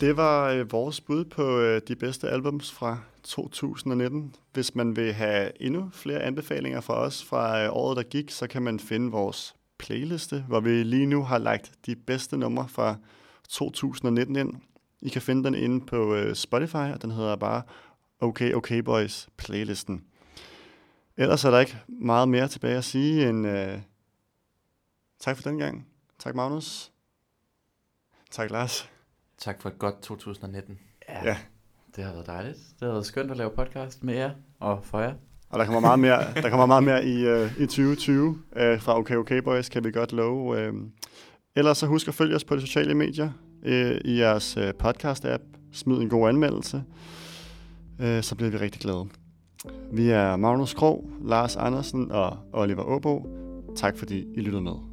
Det 0.00 0.16
var 0.16 0.48
øh, 0.48 0.72
vores 0.72 1.00
bud 1.00 1.24
på 1.24 1.58
øh, 1.58 1.80
de 1.88 1.96
bedste 1.96 2.28
albums 2.28 2.72
fra 2.72 2.98
2019. 3.24 4.34
Hvis 4.52 4.74
man 4.74 4.96
vil 4.96 5.12
have 5.12 5.62
endnu 5.62 5.90
flere 5.92 6.22
anbefalinger 6.22 6.80
fra 6.80 6.94
os 6.94 7.24
fra 7.24 7.64
øh, 7.64 7.68
året, 7.72 7.96
der 7.96 8.02
gik, 8.02 8.30
så 8.30 8.46
kan 8.46 8.62
man 8.62 8.80
finde 8.80 9.10
vores 9.10 9.54
playliste, 9.78 10.44
hvor 10.48 10.60
vi 10.60 10.82
lige 10.82 11.06
nu 11.06 11.22
har 11.22 11.38
lagt 11.38 11.72
de 11.86 11.96
bedste 11.96 12.36
numre 12.36 12.68
fra 12.68 12.96
2019 13.48 14.36
ind. 14.36 14.54
I 15.00 15.08
kan 15.08 15.22
finde 15.22 15.44
den 15.44 15.54
inde 15.54 15.86
på 15.86 16.14
øh, 16.14 16.34
Spotify, 16.34 16.76
og 16.76 17.02
den 17.02 17.10
hedder 17.10 17.36
bare 17.36 17.62
Okay 18.20 18.54
Okay 18.54 18.78
Boys 18.78 19.28
playlisten. 19.36 20.04
Ellers 21.16 21.44
er 21.44 21.50
der 21.50 21.60
ikke 21.60 21.78
meget 21.88 22.28
mere 22.28 22.48
tilbage 22.48 22.76
at 22.76 22.84
sige 22.84 23.28
end 23.28 23.46
øh, 23.46 23.78
tak 25.18 25.36
for 25.36 25.42
den 25.42 25.58
gang. 25.58 25.86
Tak 26.18 26.34
Magnus. 26.34 26.92
Tak 28.30 28.50
Lars. 28.50 28.90
Tak 29.40 29.62
for 29.62 29.68
et 29.68 29.78
godt 29.78 30.02
2019. 30.02 30.78
Ja, 31.08 31.24
Ja. 31.24 31.36
det 31.96 32.04
har 32.04 32.12
været 32.12 32.26
dejligt. 32.26 32.56
Det 32.80 32.86
har 32.86 32.92
været 32.92 33.06
skønt 33.06 33.30
at 33.30 33.36
lave 33.36 33.50
podcast 33.56 34.04
med 34.04 34.14
jer 34.14 34.30
og 34.60 34.84
for 34.84 35.00
jer. 35.00 35.12
Og 35.50 35.58
der 35.58 35.64
kommer 35.64 35.80
meget 35.80 35.98
mere, 35.98 36.34
der 36.42 36.50
kommer 36.50 36.66
meget 36.66 36.84
mere 36.84 37.04
i, 37.04 37.26
øh, 37.26 37.52
i 37.58 37.66
2020 37.66 38.38
øh, 38.56 38.80
fra 38.80 38.98
Okay 38.98 39.16
Okay 39.16 39.38
Boys, 39.42 39.68
kan 39.68 39.84
vi 39.84 39.90
godt 39.92 40.12
love. 40.12 40.60
Øh. 40.60 40.72
Ellers 41.56 41.78
så 41.78 41.86
husk 41.86 42.08
at 42.08 42.14
følge 42.14 42.36
os 42.36 42.44
på 42.44 42.56
de 42.56 42.60
sociale 42.60 42.94
medier 42.94 43.30
øh, 43.62 44.00
i 44.04 44.18
jeres 44.18 44.56
øh, 44.56 44.72
podcast-app. 44.84 45.42
Smid 45.72 45.96
en 45.96 46.08
god 46.08 46.28
anmeldelse, 46.28 46.82
øh, 48.00 48.22
så 48.22 48.34
bliver 48.34 48.50
vi 48.50 48.56
rigtig 48.56 48.80
glade. 48.80 49.08
Vi 49.92 50.10
er 50.10 50.36
Magnus 50.36 50.74
Krog, 50.74 51.10
Lars 51.24 51.56
Andersen 51.56 52.10
og 52.12 52.38
Oliver 52.52 52.82
Åbo. 52.82 53.26
Tak 53.76 53.96
fordi 53.98 54.26
I 54.34 54.40
lyttede 54.40 54.62
med. 54.62 54.89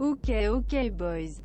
Okay, 0.00 0.48
okay, 0.48 0.88
boys. 0.88 1.40